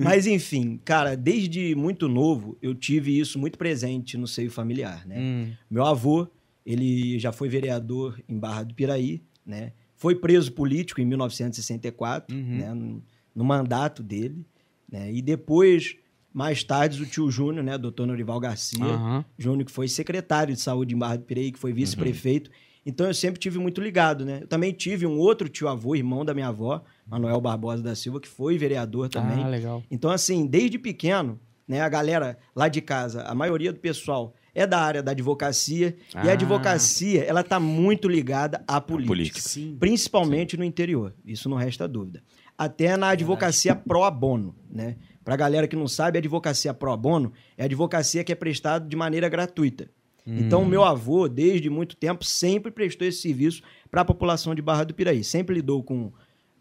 Mas, 0.02 0.26
enfim, 0.26 0.78
cara, 0.84 1.16
desde 1.16 1.74
muito 1.74 2.08
novo, 2.08 2.56
eu 2.60 2.74
tive 2.74 3.18
isso 3.18 3.38
muito 3.38 3.56
presente 3.58 4.16
no 4.18 4.26
seio 4.26 4.50
familiar, 4.50 5.06
né? 5.06 5.18
Hum, 5.18 5.52
Meu 5.70 5.84
avô, 5.84 6.28
ele 6.64 7.18
já 7.18 7.32
foi 7.32 7.48
vereador 7.48 8.20
em 8.28 8.38
Barra 8.38 8.64
do 8.64 8.74
Piraí, 8.74 9.22
né? 9.46 9.72
Foi 9.94 10.14
preso 10.14 10.52
político 10.52 11.00
em 11.00 11.06
1964, 11.06 12.36
Uhum. 12.36 12.56
né? 12.56 12.74
No, 12.74 13.02
no 13.34 13.44
mandato 13.44 14.02
dele, 14.02 14.44
né? 14.90 15.12
E 15.12 15.20
depois, 15.22 15.96
mais 16.32 16.62
tarde, 16.62 17.02
o 17.02 17.06
tio 17.06 17.30
Júnior, 17.30 17.64
né? 17.64 17.78
Doutor 17.78 18.06
Norival 18.06 18.38
Garcia, 18.40 18.84
aham. 18.84 19.24
Júnior, 19.38 19.64
que 19.64 19.72
foi 19.72 19.88
secretário 19.88 20.54
de 20.54 20.60
saúde 20.60 20.94
em 20.94 20.98
Barra 20.98 21.16
do 21.16 21.24
Piraí, 21.24 21.50
que 21.52 21.58
foi 21.58 21.72
vice-prefeito. 21.72 22.50
Então 22.86 23.06
eu 23.08 23.12
sempre 23.14 23.40
tive 23.40 23.58
muito 23.58 23.80
ligado, 23.80 24.24
né? 24.24 24.38
Eu 24.42 24.46
também 24.46 24.72
tive 24.72 25.04
um 25.06 25.18
outro 25.18 25.48
tio-avô, 25.48 25.96
irmão 25.96 26.24
da 26.24 26.32
minha 26.32 26.46
avó, 26.48 26.82
Manuel 27.06 27.40
Barbosa 27.40 27.82
da 27.82 27.96
Silva, 27.96 28.20
que 28.20 28.28
foi 28.28 28.56
vereador 28.56 29.08
também. 29.08 29.42
Ah, 29.42 29.48
legal. 29.48 29.82
Então, 29.90 30.08
assim, 30.10 30.46
desde 30.46 30.78
pequeno, 30.78 31.38
né, 31.66 31.80
a 31.80 31.88
galera 31.88 32.38
lá 32.54 32.68
de 32.68 32.80
casa, 32.80 33.22
a 33.24 33.34
maioria 33.34 33.72
do 33.72 33.80
pessoal 33.80 34.32
é 34.54 34.66
da 34.66 34.78
área 34.78 35.02
da 35.02 35.10
advocacia, 35.10 35.96
e 36.14 36.18
Ah. 36.28 36.30
a 36.30 36.32
advocacia, 36.32 37.24
ela 37.24 37.42
tá 37.42 37.58
muito 37.60 38.08
ligada 38.08 38.64
à 38.68 38.80
política, 38.80 39.08
política. 39.14 39.40
Sim. 39.40 39.76
principalmente 39.78 40.56
no 40.56 40.62
interior, 40.64 41.12
isso 41.26 41.48
não 41.48 41.56
resta 41.56 41.86
dúvida. 41.88 42.22
Até 42.56 42.96
na 42.96 43.08
advocacia 43.08 43.74
pro 43.74 44.08
bono, 44.10 44.54
né? 44.70 44.96
Pra 45.24 45.34
galera 45.36 45.66
que 45.66 45.74
não 45.76 45.88
sabe, 45.88 46.16
a 46.18 46.20
advocacia 46.20 46.72
pro 46.72 46.96
bono 46.96 47.32
é 47.58 47.64
a 47.64 47.66
advocacia 47.66 48.22
que 48.22 48.30
é 48.32 48.34
prestada 48.34 48.88
de 48.88 48.96
maneira 48.96 49.28
gratuita. 49.28 49.90
Então, 50.26 50.62
o 50.62 50.66
meu 50.66 50.82
avô, 50.82 51.28
desde 51.28 51.70
muito 51.70 51.96
tempo, 51.96 52.24
sempre 52.24 52.72
prestou 52.72 53.06
esse 53.06 53.20
serviço 53.20 53.62
para 53.90 54.00
a 54.00 54.04
população 54.04 54.54
de 54.54 54.62
Barra 54.62 54.84
do 54.84 54.92
Piraí. 54.92 55.22
Sempre 55.22 55.56
lidou 55.56 55.82
com 55.82 56.12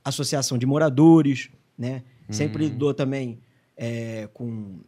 associação 0.04 0.58
de 0.58 0.66
moradores, 0.66 1.50
né? 1.78 2.04
Sempre 2.30 2.66
lidou 2.66 2.94
também 2.94 3.40
é, 3.76 4.28
com, 4.34 4.80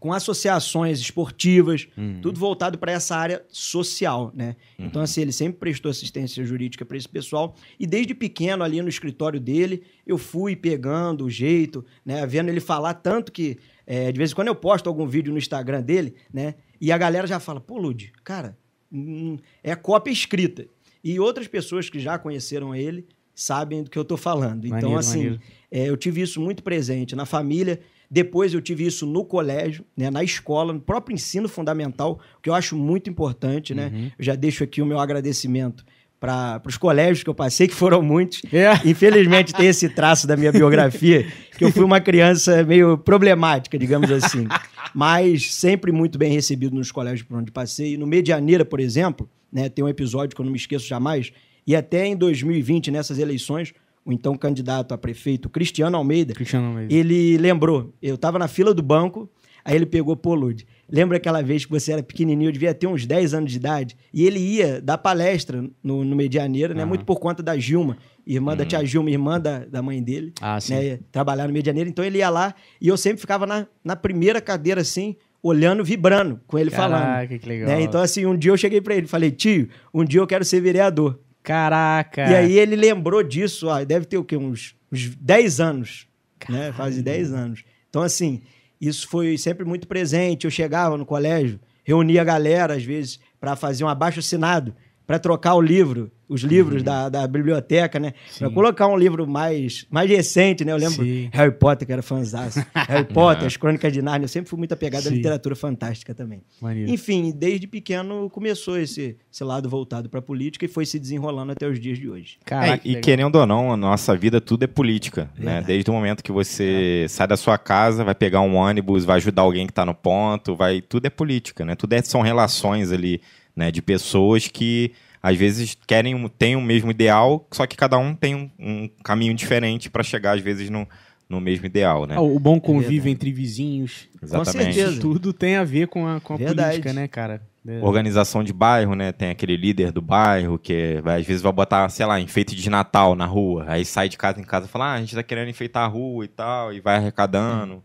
com 0.00 0.12
associações 0.12 1.00
esportivas, 1.00 1.86
tudo 2.20 2.40
voltado 2.40 2.78
para 2.78 2.92
essa 2.92 3.14
área 3.14 3.44
social, 3.48 4.32
né? 4.34 4.56
Então, 4.78 5.02
assim, 5.02 5.20
ele 5.20 5.32
sempre 5.32 5.58
prestou 5.58 5.90
assistência 5.90 6.44
jurídica 6.44 6.84
para 6.84 6.96
esse 6.96 7.08
pessoal. 7.08 7.54
E 7.78 7.86
desde 7.86 8.14
pequeno, 8.14 8.64
ali 8.64 8.80
no 8.82 8.88
escritório 8.88 9.38
dele, 9.38 9.82
eu 10.06 10.18
fui 10.18 10.56
pegando 10.56 11.24
o 11.24 11.30
jeito, 11.30 11.84
né? 12.04 12.26
Vendo 12.26 12.48
ele 12.48 12.60
falar 12.60 12.94
tanto 12.94 13.30
que, 13.30 13.58
é, 13.86 14.10
de 14.10 14.18
vez 14.18 14.32
em 14.32 14.34
quando, 14.34 14.48
eu 14.48 14.54
posto 14.54 14.88
algum 14.88 15.06
vídeo 15.06 15.32
no 15.32 15.38
Instagram 15.38 15.82
dele, 15.82 16.14
né? 16.32 16.54
E 16.82 16.90
a 16.90 16.98
galera 16.98 17.28
já 17.28 17.38
fala, 17.38 17.60
pô, 17.60 17.78
Lud, 17.78 18.12
cara, 18.24 18.58
hum, 18.92 19.38
é 19.62 19.76
cópia 19.76 20.10
escrita. 20.10 20.66
E 21.04 21.20
outras 21.20 21.46
pessoas 21.46 21.88
que 21.88 22.00
já 22.00 22.18
conheceram 22.18 22.74
ele 22.74 23.06
sabem 23.32 23.84
do 23.84 23.88
que 23.90 23.96
eu 23.96 24.04
tô 24.04 24.16
falando. 24.16 24.66
Então, 24.66 24.78
Maneiro, 24.80 24.98
assim, 24.98 25.18
maneiro. 25.18 25.40
é, 25.70 25.88
eu 25.88 25.96
tive 25.96 26.20
isso 26.20 26.40
muito 26.40 26.60
presente 26.60 27.14
na 27.14 27.24
família. 27.24 27.78
Depois 28.10 28.52
eu 28.52 28.60
tive 28.60 28.84
isso 28.84 29.06
no 29.06 29.24
colégio, 29.24 29.84
né, 29.96 30.10
na 30.10 30.24
escola, 30.24 30.72
no 30.72 30.80
próprio 30.80 31.14
ensino 31.14 31.48
fundamental, 31.48 32.20
que 32.42 32.50
eu 32.50 32.54
acho 32.54 32.76
muito 32.76 33.08
importante, 33.08 33.72
né? 33.74 33.86
Uhum. 33.94 34.10
Eu 34.18 34.24
já 34.24 34.34
deixo 34.34 34.64
aqui 34.64 34.82
o 34.82 34.86
meu 34.86 34.98
agradecimento 34.98 35.84
para 36.22 36.62
os 36.64 36.76
colégios 36.76 37.24
que 37.24 37.28
eu 37.28 37.34
passei, 37.34 37.66
que 37.66 37.74
foram 37.74 38.00
muitos. 38.00 38.42
É. 38.52 38.70
Infelizmente 38.88 39.52
tem 39.52 39.66
esse 39.66 39.88
traço 39.88 40.24
da 40.24 40.36
minha 40.36 40.52
biografia, 40.52 41.26
que 41.58 41.64
eu 41.64 41.72
fui 41.72 41.82
uma 41.82 42.00
criança 42.00 42.62
meio 42.62 42.96
problemática, 42.96 43.76
digamos 43.76 44.08
assim. 44.08 44.46
Mas 44.94 45.52
sempre 45.52 45.90
muito 45.90 46.16
bem 46.16 46.32
recebido 46.32 46.76
nos 46.76 46.92
colégios 46.92 47.26
por 47.26 47.36
onde 47.36 47.50
passei. 47.50 47.96
No 47.96 48.06
Medianeira, 48.06 48.64
por 48.64 48.78
exemplo, 48.78 49.28
né, 49.52 49.68
tem 49.68 49.84
um 49.84 49.88
episódio 49.88 50.36
que 50.36 50.40
eu 50.40 50.44
não 50.44 50.52
me 50.52 50.58
esqueço 50.58 50.86
jamais, 50.86 51.32
e 51.66 51.74
até 51.74 52.06
em 52.06 52.14
2020, 52.14 52.92
nessas 52.92 53.18
eleições, 53.18 53.74
o 54.04 54.12
então 54.12 54.36
candidato 54.36 54.94
a 54.94 54.98
prefeito, 54.98 55.48
Cristiano 55.48 55.96
Almeida, 55.96 56.34
Cristiano 56.34 56.68
Almeida. 56.68 56.94
ele 56.94 57.36
lembrou, 57.36 57.92
eu 58.00 58.16
tava 58.16 58.38
na 58.38 58.46
fila 58.46 58.72
do 58.72 58.82
banco, 58.82 59.28
aí 59.64 59.74
ele 59.74 59.86
pegou, 59.86 60.16
pô, 60.16 60.36
Lud, 60.36 60.64
lembra 60.92 61.16
aquela 61.16 61.42
vez 61.42 61.64
que 61.64 61.70
você 61.70 61.90
era 61.92 62.02
pequenininho, 62.02 62.48
eu 62.48 62.52
devia 62.52 62.74
ter 62.74 62.86
uns 62.86 63.06
10 63.06 63.32
anos 63.34 63.50
de 63.50 63.56
idade, 63.56 63.96
e 64.12 64.24
ele 64.26 64.38
ia 64.38 64.80
dar 64.80 64.98
palestra 64.98 65.64
no, 65.82 66.04
no 66.04 66.14
Medianeira, 66.14 66.74
né, 66.74 66.82
Aham. 66.82 66.88
muito 66.90 67.04
por 67.06 67.18
conta 67.18 67.42
da 67.42 67.56
Gilma, 67.58 67.96
irmã 68.26 68.54
da 68.54 68.64
tia 68.66 68.84
Gilma, 68.84 69.10
irmã 69.10 69.40
da, 69.40 69.60
da 69.64 69.80
mãe 69.82 70.02
dele, 70.02 70.32
Ah, 70.40 70.60
sim. 70.60 70.74
né, 70.74 70.98
trabalhar 71.10 71.46
no 71.48 71.52
Medianeira, 71.54 71.88
então 71.88 72.04
ele 72.04 72.18
ia 72.18 72.28
lá, 72.28 72.54
e 72.80 72.86
eu 72.88 72.96
sempre 72.98 73.20
ficava 73.22 73.46
na, 73.46 73.66
na 73.82 73.96
primeira 73.96 74.38
cadeira, 74.40 74.82
assim, 74.82 75.16
olhando, 75.42 75.82
vibrando 75.82 76.38
com 76.46 76.58
ele 76.58 76.70
falando. 76.70 77.00
Caraca, 77.02 77.38
que 77.38 77.48
legal. 77.48 77.68
né? 77.70 77.82
Então, 77.82 78.00
assim, 78.00 78.24
um 78.26 78.36
dia 78.36 78.50
eu 78.52 78.56
cheguei 78.56 78.80
pra 78.80 78.94
ele, 78.94 79.06
falei, 79.08 79.30
tio, 79.30 79.68
um 79.92 80.04
dia 80.04 80.20
eu 80.20 80.26
quero 80.26 80.44
ser 80.44 80.60
vereador. 80.60 81.18
Caraca. 81.42 82.30
E 82.30 82.34
aí 82.36 82.56
ele 82.58 82.76
lembrou 82.76 83.22
disso, 83.22 83.66
ó, 83.68 83.82
deve 83.84 84.06
ter 84.06 84.16
o 84.18 84.24
quê? 84.24 84.36
Uns, 84.36 84.76
uns 84.92 85.08
10 85.16 85.58
anos, 85.60 86.06
né? 86.48 86.72
Faz 86.72 87.00
10 87.02 87.32
anos. 87.32 87.64
Então, 87.90 88.02
assim, 88.02 88.40
isso 88.82 89.06
foi 89.06 89.38
sempre 89.38 89.64
muito 89.64 89.86
presente. 89.86 90.44
Eu 90.44 90.50
chegava 90.50 90.98
no 90.98 91.06
colégio, 91.06 91.60
reunia 91.84 92.22
a 92.22 92.24
galera, 92.24 92.74
às 92.74 92.82
vezes, 92.82 93.20
para 93.40 93.54
fazer 93.54 93.84
um 93.84 93.88
abaixo-assinado, 93.88 94.74
para 95.06 95.18
trocar 95.18 95.54
o 95.54 95.60
livro, 95.60 96.10
os 96.28 96.40
livros 96.42 96.82
da, 96.82 97.08
da 97.10 97.26
biblioteca, 97.26 97.98
né? 98.00 98.14
Para 98.38 98.48
Uhum. 98.48 98.54
Colocar 98.54 98.86
um 98.86 98.96
livro 98.96 99.26
mais, 99.26 99.84
mais 99.90 100.08
recente, 100.08 100.64
né? 100.64 100.72
Eu 100.72 100.76
lembro 100.78 101.04
Sim. 101.04 101.28
Harry 101.32 101.52
Potter, 101.52 101.86
que 101.86 101.92
era 101.92 102.00
fãzaço. 102.02 102.64
Harry 102.88 103.04
Potter, 103.04 103.46
as 103.46 103.56
Crônicas 103.56 103.92
de 103.92 104.00
Nárnia. 104.00 104.24
Eu 104.24 104.28
sempre 104.28 104.48
fui 104.48 104.58
muito 104.58 104.72
apegado 104.72 105.00
à 105.06 105.10
Sim. 105.10 105.16
literatura 105.16 105.54
fantástica 105.54 106.14
também. 106.14 106.40
Maneiro. 106.60 106.90
Enfim, 106.90 107.32
desde 107.36 107.66
pequeno 107.66 108.30
começou 108.30 108.78
esse, 108.78 109.16
esse 109.30 109.44
lado 109.44 109.68
voltado 109.68 110.08
para 110.08 110.20
a 110.20 110.22
política 110.22 110.64
e 110.64 110.68
foi 110.68 110.86
se 110.86 110.98
desenrolando 110.98 111.52
até 111.52 111.66
os 111.68 111.78
dias 111.78 111.98
de 111.98 112.08
hoje. 112.08 112.38
Caraca, 112.44 112.72
É, 112.74 112.78
que 112.78 112.86
e 112.88 112.90
legal. 112.92 113.02
querendo 113.02 113.36
ou 113.36 113.46
não, 113.46 113.72
a 113.72 113.76
nossa 113.76 114.16
vida 114.16 114.40
tudo 114.40 114.62
é 114.62 114.66
política, 114.68 115.28
né? 115.36 115.60
Desde 115.66 115.90
o 115.90 115.92
momento 115.92 116.22
que 116.22 116.32
você 116.32 117.04
sai 117.10 117.26
da 117.26 117.36
sua 117.36 117.58
casa, 117.58 118.04
vai 118.04 118.14
pegar 118.14 118.40
um 118.40 118.54
ônibus, 118.54 119.04
vai 119.04 119.16
ajudar 119.16 119.42
alguém 119.42 119.66
que 119.66 119.72
está 119.72 119.84
no 119.84 119.94
ponto, 119.94 120.56
vai 120.56 120.80
tudo 120.80 121.04
é 121.06 121.10
política, 121.10 121.64
né? 121.64 121.74
Tudo 121.74 121.92
é- 121.92 122.00
são 122.02 122.22
relações 122.22 122.90
ali, 122.90 123.20
né? 123.54 123.70
De 123.70 123.82
pessoas 123.82 124.48
que 124.48 124.92
às 125.22 125.36
vezes 125.36 125.76
querem 125.86 126.14
um- 126.14 126.28
têm 126.28 126.56
o 126.56 126.60
mesmo 126.60 126.90
ideal, 126.90 127.46
só 127.52 127.66
que 127.66 127.76
cada 127.76 127.96
um 127.96 128.14
tem 128.14 128.34
um, 128.34 128.50
um 128.58 128.90
caminho 129.04 129.34
diferente 129.34 129.88
para 129.88 130.02
chegar 130.02 130.36
às 130.36 130.40
vezes 130.40 130.68
no, 130.68 130.86
no 131.28 131.40
mesmo 131.40 131.64
ideal, 131.66 132.06
né? 132.06 132.16
Ah, 132.16 132.20
o 132.20 132.38
bom 132.38 132.60
convívio 132.60 132.90
verdade. 133.02 133.10
entre 133.10 133.32
vizinhos. 133.32 134.08
Exatamente. 134.22 134.74
certeza. 134.74 134.92
Isso 134.92 135.00
tudo 135.00 135.32
tem 135.32 135.56
a 135.56 135.64
ver 135.64 135.86
com 135.88 136.06
a, 136.06 136.20
com 136.20 136.34
a 136.34 136.38
política, 136.38 136.92
né, 136.92 137.06
cara? 137.08 137.40
É. 137.66 137.78
Organização 137.80 138.42
de 138.42 138.52
bairro, 138.52 138.96
né? 138.96 139.12
Tem 139.12 139.30
aquele 139.30 139.56
líder 139.56 139.92
do 139.92 140.02
bairro 140.02 140.58
que 140.58 141.00
vai, 141.00 141.20
às 141.20 141.26
vezes 141.26 141.40
vai 141.40 141.52
botar, 141.52 141.88
sei 141.90 142.04
lá, 142.04 142.18
enfeite 142.18 142.56
de 142.56 142.68
Natal 142.68 143.14
na 143.14 143.24
rua. 143.24 143.64
Aí 143.68 143.84
sai 143.84 144.08
de 144.08 144.18
casa 144.18 144.40
em 144.40 144.44
casa 144.44 144.66
e 144.66 144.68
fala, 144.68 144.86
ah, 144.86 144.94
a 144.94 144.98
gente 145.00 145.14
tá 145.14 145.22
querendo 145.22 145.48
enfeitar 145.48 145.84
a 145.84 145.86
rua 145.86 146.24
e 146.24 146.28
tal, 146.28 146.72
e 146.72 146.80
vai 146.80 146.96
arrecadando. 146.96 147.82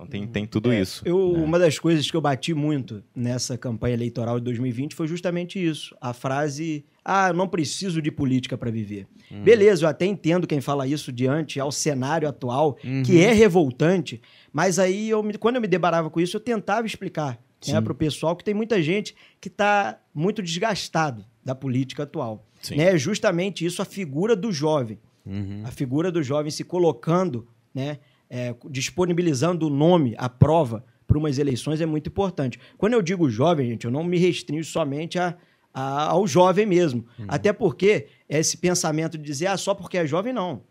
Então 0.00 0.06
tem, 0.06 0.26
tem 0.26 0.46
tudo 0.46 0.72
isso. 0.72 1.02
Eu, 1.04 1.32
né? 1.34 1.42
Uma 1.44 1.58
das 1.58 1.78
coisas 1.78 2.10
que 2.10 2.16
eu 2.16 2.20
bati 2.20 2.54
muito 2.54 3.02
nessa 3.14 3.58
campanha 3.58 3.92
eleitoral 3.94 4.38
de 4.38 4.44
2020 4.46 4.94
foi 4.94 5.06
justamente 5.06 5.62
isso. 5.62 5.94
A 6.00 6.14
frase, 6.14 6.84
ah, 7.04 7.28
eu 7.28 7.34
não 7.34 7.46
preciso 7.46 8.00
de 8.00 8.10
política 8.10 8.56
para 8.56 8.70
viver. 8.70 9.06
Hum. 9.30 9.42
Beleza, 9.44 9.84
eu 9.84 9.88
até 9.90 10.06
entendo 10.06 10.46
quem 10.46 10.60
fala 10.60 10.86
isso 10.86 11.12
diante 11.12 11.60
ao 11.60 11.70
cenário 11.70 12.26
atual, 12.28 12.78
Uhum. 12.82 13.02
que 13.02 13.20
é 13.22 13.32
revoltante, 13.32 14.20
mas 14.52 14.78
aí, 14.78 15.10
eu, 15.10 15.22
me- 15.22 15.36
quando 15.36 15.56
eu 15.56 15.62
me 15.62 15.68
debarava 15.68 16.08
com 16.08 16.18
isso, 16.20 16.36
eu 16.36 16.40
tentava 16.40 16.86
explicar 16.86 17.38
né, 17.68 17.78
para 17.78 17.92
o 17.92 17.94
pessoal 17.94 18.34
que 18.34 18.42
tem 18.42 18.54
muita 18.54 18.80
gente 18.82 19.14
que 19.38 19.48
está 19.48 20.00
muito 20.14 20.40
desgastado 20.42 21.26
da 21.44 21.54
política 21.54 22.04
atual. 22.04 22.46
Sim. 22.62 22.76
Né? 22.76 22.96
Justamente 22.96 23.66
isso, 23.66 23.82
a 23.82 23.84
figura 23.84 24.34
do 24.34 24.50
jovem 24.50 24.98
Uhum. 25.26 25.60
a 25.64 25.70
figura 25.70 26.10
do 26.10 26.22
jovem 26.22 26.50
se 26.50 26.64
colocando, 26.64 27.46
né, 27.74 27.98
é, 28.30 28.54
disponibilizando 28.70 29.66
o 29.66 29.70
nome, 29.70 30.14
a 30.16 30.28
prova 30.28 30.84
para 31.06 31.18
umas 31.18 31.38
eleições 31.38 31.80
é 31.80 31.86
muito 31.86 32.08
importante. 32.08 32.58
Quando 32.78 32.92
eu 32.92 33.02
digo 33.02 33.28
jovem, 33.28 33.68
gente, 33.70 33.84
eu 33.84 33.90
não 33.90 34.04
me 34.04 34.16
restringo 34.16 34.62
somente 34.64 35.18
a, 35.18 35.36
a- 35.74 36.04
ao 36.10 36.26
jovem 36.26 36.64
mesmo. 36.64 37.04
Até 37.28 37.52
porque 37.52 38.06
esse 38.28 38.56
pensamento 38.56 39.18
de 39.18 39.24
dizer, 39.24 39.48
ah, 39.48 39.56
só 39.56 39.74
porque 39.74 39.98
é 39.98 40.06
jovem, 40.06 40.32
não. 40.32 40.62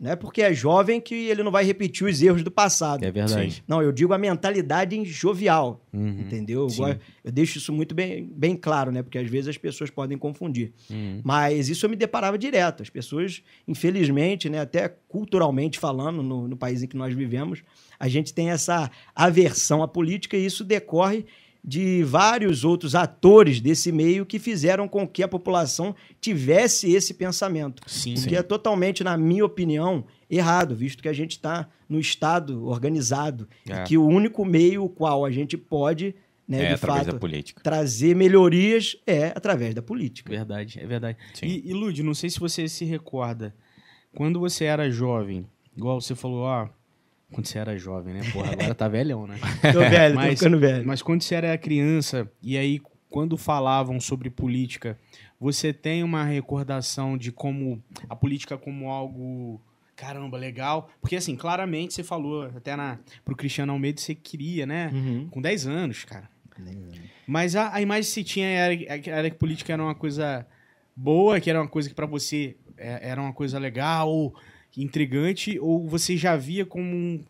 Não 0.00 0.10
é 0.10 0.16
porque 0.16 0.42
é 0.42 0.52
jovem 0.52 1.00
que 1.00 1.14
ele 1.14 1.44
não 1.44 1.52
vai 1.52 1.64
repetir 1.64 2.04
os 2.04 2.20
erros 2.20 2.42
do 2.42 2.50
passado. 2.50 3.04
É 3.04 3.12
verdade. 3.12 3.62
Não, 3.66 3.80
eu 3.80 3.92
digo 3.92 4.12
a 4.12 4.18
mentalidade 4.18 5.02
jovial, 5.04 5.86
Uhum. 5.92 6.18
entendeu? 6.20 6.62
Eu, 6.62 6.68
Sim. 6.70 6.96
eu 7.22 7.30
deixo 7.30 7.58
isso 7.58 7.72
muito 7.72 7.94
bem, 7.94 8.28
bem 8.34 8.56
claro, 8.56 8.90
né? 8.90 9.04
Porque 9.04 9.18
às 9.18 9.30
vezes 9.30 9.46
as 9.50 9.56
pessoas 9.56 9.90
podem 9.90 10.18
confundir. 10.18 10.72
Uhum. 10.90 11.20
Mas 11.22 11.68
isso 11.68 11.86
eu 11.86 11.90
me 11.90 11.94
deparava 11.94 12.36
direto. 12.36 12.82
As 12.82 12.90
pessoas, 12.90 13.40
infelizmente, 13.68 14.48
né, 14.48 14.60
até 14.60 14.88
culturalmente 15.08 15.78
falando, 15.78 16.22
no, 16.24 16.48
no 16.48 16.56
país 16.56 16.82
em 16.82 16.88
que 16.88 16.96
nós 16.96 17.14
vivemos, 17.14 17.62
a 18.00 18.08
gente 18.08 18.34
tem 18.34 18.50
essa 18.50 18.90
aversão 19.14 19.80
à 19.80 19.86
política 19.86 20.36
e 20.36 20.44
isso 20.44 20.64
decorre 20.64 21.24
de 21.66 22.02
vários 22.02 22.62
outros 22.62 22.94
atores 22.94 23.58
desse 23.58 23.90
meio 23.90 24.26
que 24.26 24.38
fizeram 24.38 24.86
com 24.86 25.08
que 25.08 25.22
a 25.22 25.28
população 25.28 25.94
tivesse 26.20 26.92
esse 26.92 27.14
pensamento. 27.14 27.82
Sim. 27.86 28.14
O 28.14 28.26
que 28.26 28.36
é 28.36 28.42
totalmente, 28.42 29.02
na 29.02 29.16
minha 29.16 29.44
opinião, 29.46 30.04
errado, 30.28 30.76
visto 30.76 31.02
que 31.02 31.08
a 31.08 31.12
gente 31.14 31.32
está 31.32 31.66
no 31.88 31.98
Estado 31.98 32.66
organizado 32.66 33.48
É. 33.68 33.80
e 33.80 33.84
que 33.84 33.96
o 33.96 34.06
único 34.06 34.44
meio 34.44 34.84
o 34.84 34.88
qual 34.90 35.24
a 35.24 35.30
gente 35.30 35.56
pode, 35.56 36.14
né, 36.46 36.64
é 36.64 36.68
de 36.68 36.74
através 36.74 37.04
fato, 37.06 37.14
da 37.14 37.18
política. 37.18 37.62
trazer 37.62 38.14
melhorias 38.14 38.96
é 39.06 39.28
através 39.34 39.74
da 39.74 39.80
política. 39.80 40.30
Verdade, 40.30 40.78
é 40.80 40.86
verdade. 40.86 41.16
Sim. 41.32 41.46
E, 41.46 41.70
e 41.70 41.72
Lud, 41.72 42.02
não 42.02 42.12
sei 42.12 42.28
se 42.28 42.38
você 42.38 42.68
se 42.68 42.84
recorda, 42.84 43.54
quando 44.14 44.38
você 44.38 44.64
era 44.66 44.90
jovem, 44.90 45.46
igual 45.74 45.98
você 45.98 46.14
falou, 46.14 46.42
ó, 46.42 46.68
quando 47.34 47.46
você 47.46 47.58
era 47.58 47.76
jovem, 47.76 48.14
né? 48.14 48.20
Porra, 48.32 48.52
agora 48.56 48.74
tá 48.74 48.88
velhão, 48.88 49.26
né? 49.26 49.36
Tô 49.72 49.80
velho, 49.80 50.14
tô 50.14 50.20
Mas- 50.20 50.38
ficando 50.38 50.58
velho. 50.58 50.86
Mas 50.86 51.02
quando 51.02 51.22
você 51.22 51.34
era 51.34 51.58
criança, 51.58 52.30
e 52.42 52.56
aí 52.56 52.80
quando 53.10 53.36
falavam 53.36 54.00
sobre 54.00 54.30
política, 54.30 54.98
você 55.38 55.72
tem 55.72 56.02
uma 56.02 56.24
recordação 56.24 57.16
de 57.18 57.30
como 57.30 57.82
a 58.08 58.16
política 58.16 58.56
como 58.56 58.88
algo 58.90 59.60
caramba 59.94 60.36
legal? 60.36 60.90
Porque 61.00 61.14
assim, 61.16 61.36
claramente 61.36 61.94
você 61.94 62.02
falou 62.02 62.44
até 62.44 62.74
na 62.74 62.98
pro 63.24 63.36
Cristiano 63.36 63.72
Almeida 63.72 64.00
você 64.00 64.14
queria, 64.14 64.66
né? 64.66 64.90
Uhum. 64.92 65.28
Com 65.30 65.40
10 65.40 65.66
anos, 65.66 66.04
cara. 66.04 66.28
Mas 67.26 67.56
a, 67.56 67.74
a 67.74 67.80
imagem 67.80 68.02
que 68.04 68.10
se 68.14 68.24
tinha 68.24 68.46
era, 68.48 68.74
era 69.06 69.30
que 69.30 69.36
política 69.36 69.72
era 69.72 69.82
uma 69.82 69.94
coisa 69.94 70.46
boa, 70.96 71.40
que 71.40 71.50
era 71.50 71.60
uma 71.60 71.68
coisa 71.68 71.88
que 71.88 71.94
pra 71.94 72.06
você 72.06 72.56
é, 72.76 73.10
era 73.10 73.20
uma 73.20 73.32
coisa 73.32 73.58
legal, 73.58 74.08
ou 74.08 74.34
intrigante, 74.82 75.58
ou 75.60 75.86
você 75.88 76.16
já 76.16 76.36
via 76.36 76.64
como 76.66 76.84
um- 76.94 77.20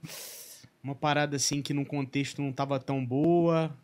uma 0.83 0.95
parada 0.95 1.37
assim 1.37 1.63
que 1.63 1.73
num 1.75 1.85
contexto 1.85 2.41
não 2.43 2.53
tava 2.53 2.79
tão 2.79 3.05
boa? 3.05 3.75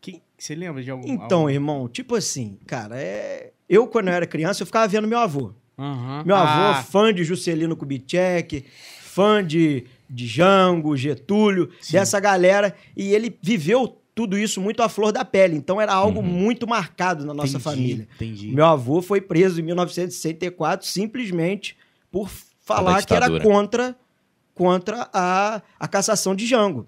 Que, 0.00 0.20
você 0.36 0.54
lembra 0.54 0.82
de 0.82 0.90
algum? 0.90 1.06
Então, 1.08 1.40
algum... 1.40 1.50
irmão, 1.50 1.88
tipo 1.88 2.14
assim, 2.14 2.58
cara, 2.66 3.00
é... 3.00 3.52
eu 3.68 3.86
quando 3.86 4.08
eu 4.08 4.14
era 4.14 4.26
criança, 4.26 4.62
eu 4.62 4.66
ficava 4.66 4.88
vendo 4.88 5.06
meu 5.08 5.18
avô. 5.18 5.52
Aham. 5.78 6.22
Meu 6.26 6.36
avô, 6.36 6.78
Ah, 6.78 6.82
fã 6.82 7.12
de 7.12 7.24
Juscelino 7.24 7.76
Kubitschek, 7.76 8.64
fã 9.00 9.44
de, 9.44 9.84
de 10.08 10.26
Jango, 10.26 10.96
Getúlio, 10.96 11.70
Sim. 11.80 11.92
dessa 11.94 12.20
galera, 12.20 12.74
e 12.96 13.12
ele 13.14 13.34
viveu 13.42 13.96
tudo 14.14 14.36
isso 14.36 14.60
muito 14.60 14.82
à 14.82 14.88
flor 14.88 15.12
da 15.12 15.24
pele. 15.24 15.56
Então 15.56 15.80
era 15.80 15.92
algo 15.94 16.20
Uhum. 16.20 16.26
muito 16.26 16.66
marcado 16.66 17.24
na 17.24 17.32
nossa 17.32 17.50
entendi, 17.56 17.64
família. 17.64 18.08
Entendi. 18.16 18.48
Meu 18.48 18.66
avô 18.66 19.00
foi 19.00 19.20
preso 19.20 19.60
em 19.60 19.64
1964 19.64 20.86
simplesmente 20.86 21.76
por 22.10 22.28
falar 22.76 23.04
que 23.04 23.14
era 23.14 23.40
contra, 23.40 23.96
contra 24.54 25.08
a, 25.12 25.62
a 25.78 25.88
cassação 25.88 26.34
de 26.34 26.46
Jango. 26.46 26.86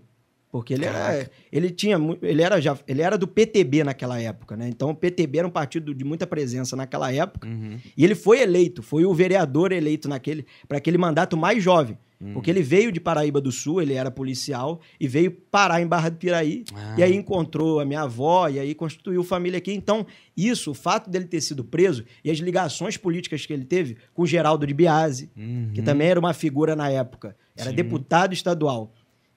Porque 0.52 0.74
ele 0.74 0.84
era, 0.84 1.30
ele 1.50 1.70
tinha, 1.70 1.96
ele 2.20 2.42
era 2.42 2.60
já, 2.60 2.76
ele 2.86 3.00
era 3.00 3.16
do 3.16 3.26
PTB 3.26 3.84
naquela 3.84 4.20
época, 4.20 4.54
né? 4.54 4.68
Então 4.68 4.90
o 4.90 4.94
PTB 4.94 5.38
era 5.38 5.48
um 5.48 5.50
partido 5.50 5.94
de 5.94 6.04
muita 6.04 6.26
presença 6.26 6.76
naquela 6.76 7.10
época. 7.10 7.48
Uhum. 7.48 7.78
E 7.96 8.04
ele 8.04 8.14
foi 8.14 8.42
eleito, 8.42 8.82
foi 8.82 9.06
o 9.06 9.14
vereador 9.14 9.72
eleito 9.72 10.10
naquele 10.10 10.44
para 10.68 10.76
aquele 10.76 10.98
mandato 10.98 11.38
mais 11.38 11.62
jovem. 11.62 11.96
Hum. 12.22 12.32
Porque 12.34 12.48
ele 12.50 12.62
veio 12.62 12.92
de 12.92 13.00
Paraíba 13.00 13.40
do 13.40 13.50
Sul, 13.50 13.82
ele 13.82 13.94
era 13.94 14.10
policial, 14.10 14.80
e 15.00 15.08
veio 15.08 15.30
parar 15.32 15.82
em 15.82 15.86
Barra 15.86 16.08
do 16.08 16.16
Piraí. 16.18 16.64
Ah. 16.72 16.94
E 16.96 17.02
aí 17.02 17.16
encontrou 17.16 17.80
a 17.80 17.84
minha 17.84 18.02
avó, 18.02 18.48
e 18.48 18.60
aí 18.60 18.74
constituiu 18.74 19.24
família 19.24 19.58
aqui. 19.58 19.72
Então, 19.72 20.06
isso, 20.36 20.70
o 20.70 20.74
fato 20.74 21.10
dele 21.10 21.24
ter 21.24 21.40
sido 21.40 21.64
preso 21.64 22.04
e 22.24 22.30
as 22.30 22.38
ligações 22.38 22.96
políticas 22.96 23.44
que 23.44 23.52
ele 23.52 23.64
teve 23.64 23.96
com 24.14 24.22
o 24.22 24.26
Geraldo 24.26 24.66
de 24.66 24.72
Biase, 24.72 25.30
Uhum. 25.36 25.70
que 25.74 25.82
também 25.82 26.08
era 26.08 26.20
uma 26.20 26.32
figura 26.32 26.76
na 26.76 26.88
época, 26.88 27.36
era 27.56 27.70
Sim. 27.70 27.76
deputado 27.76 28.32
estadual. 28.32 28.94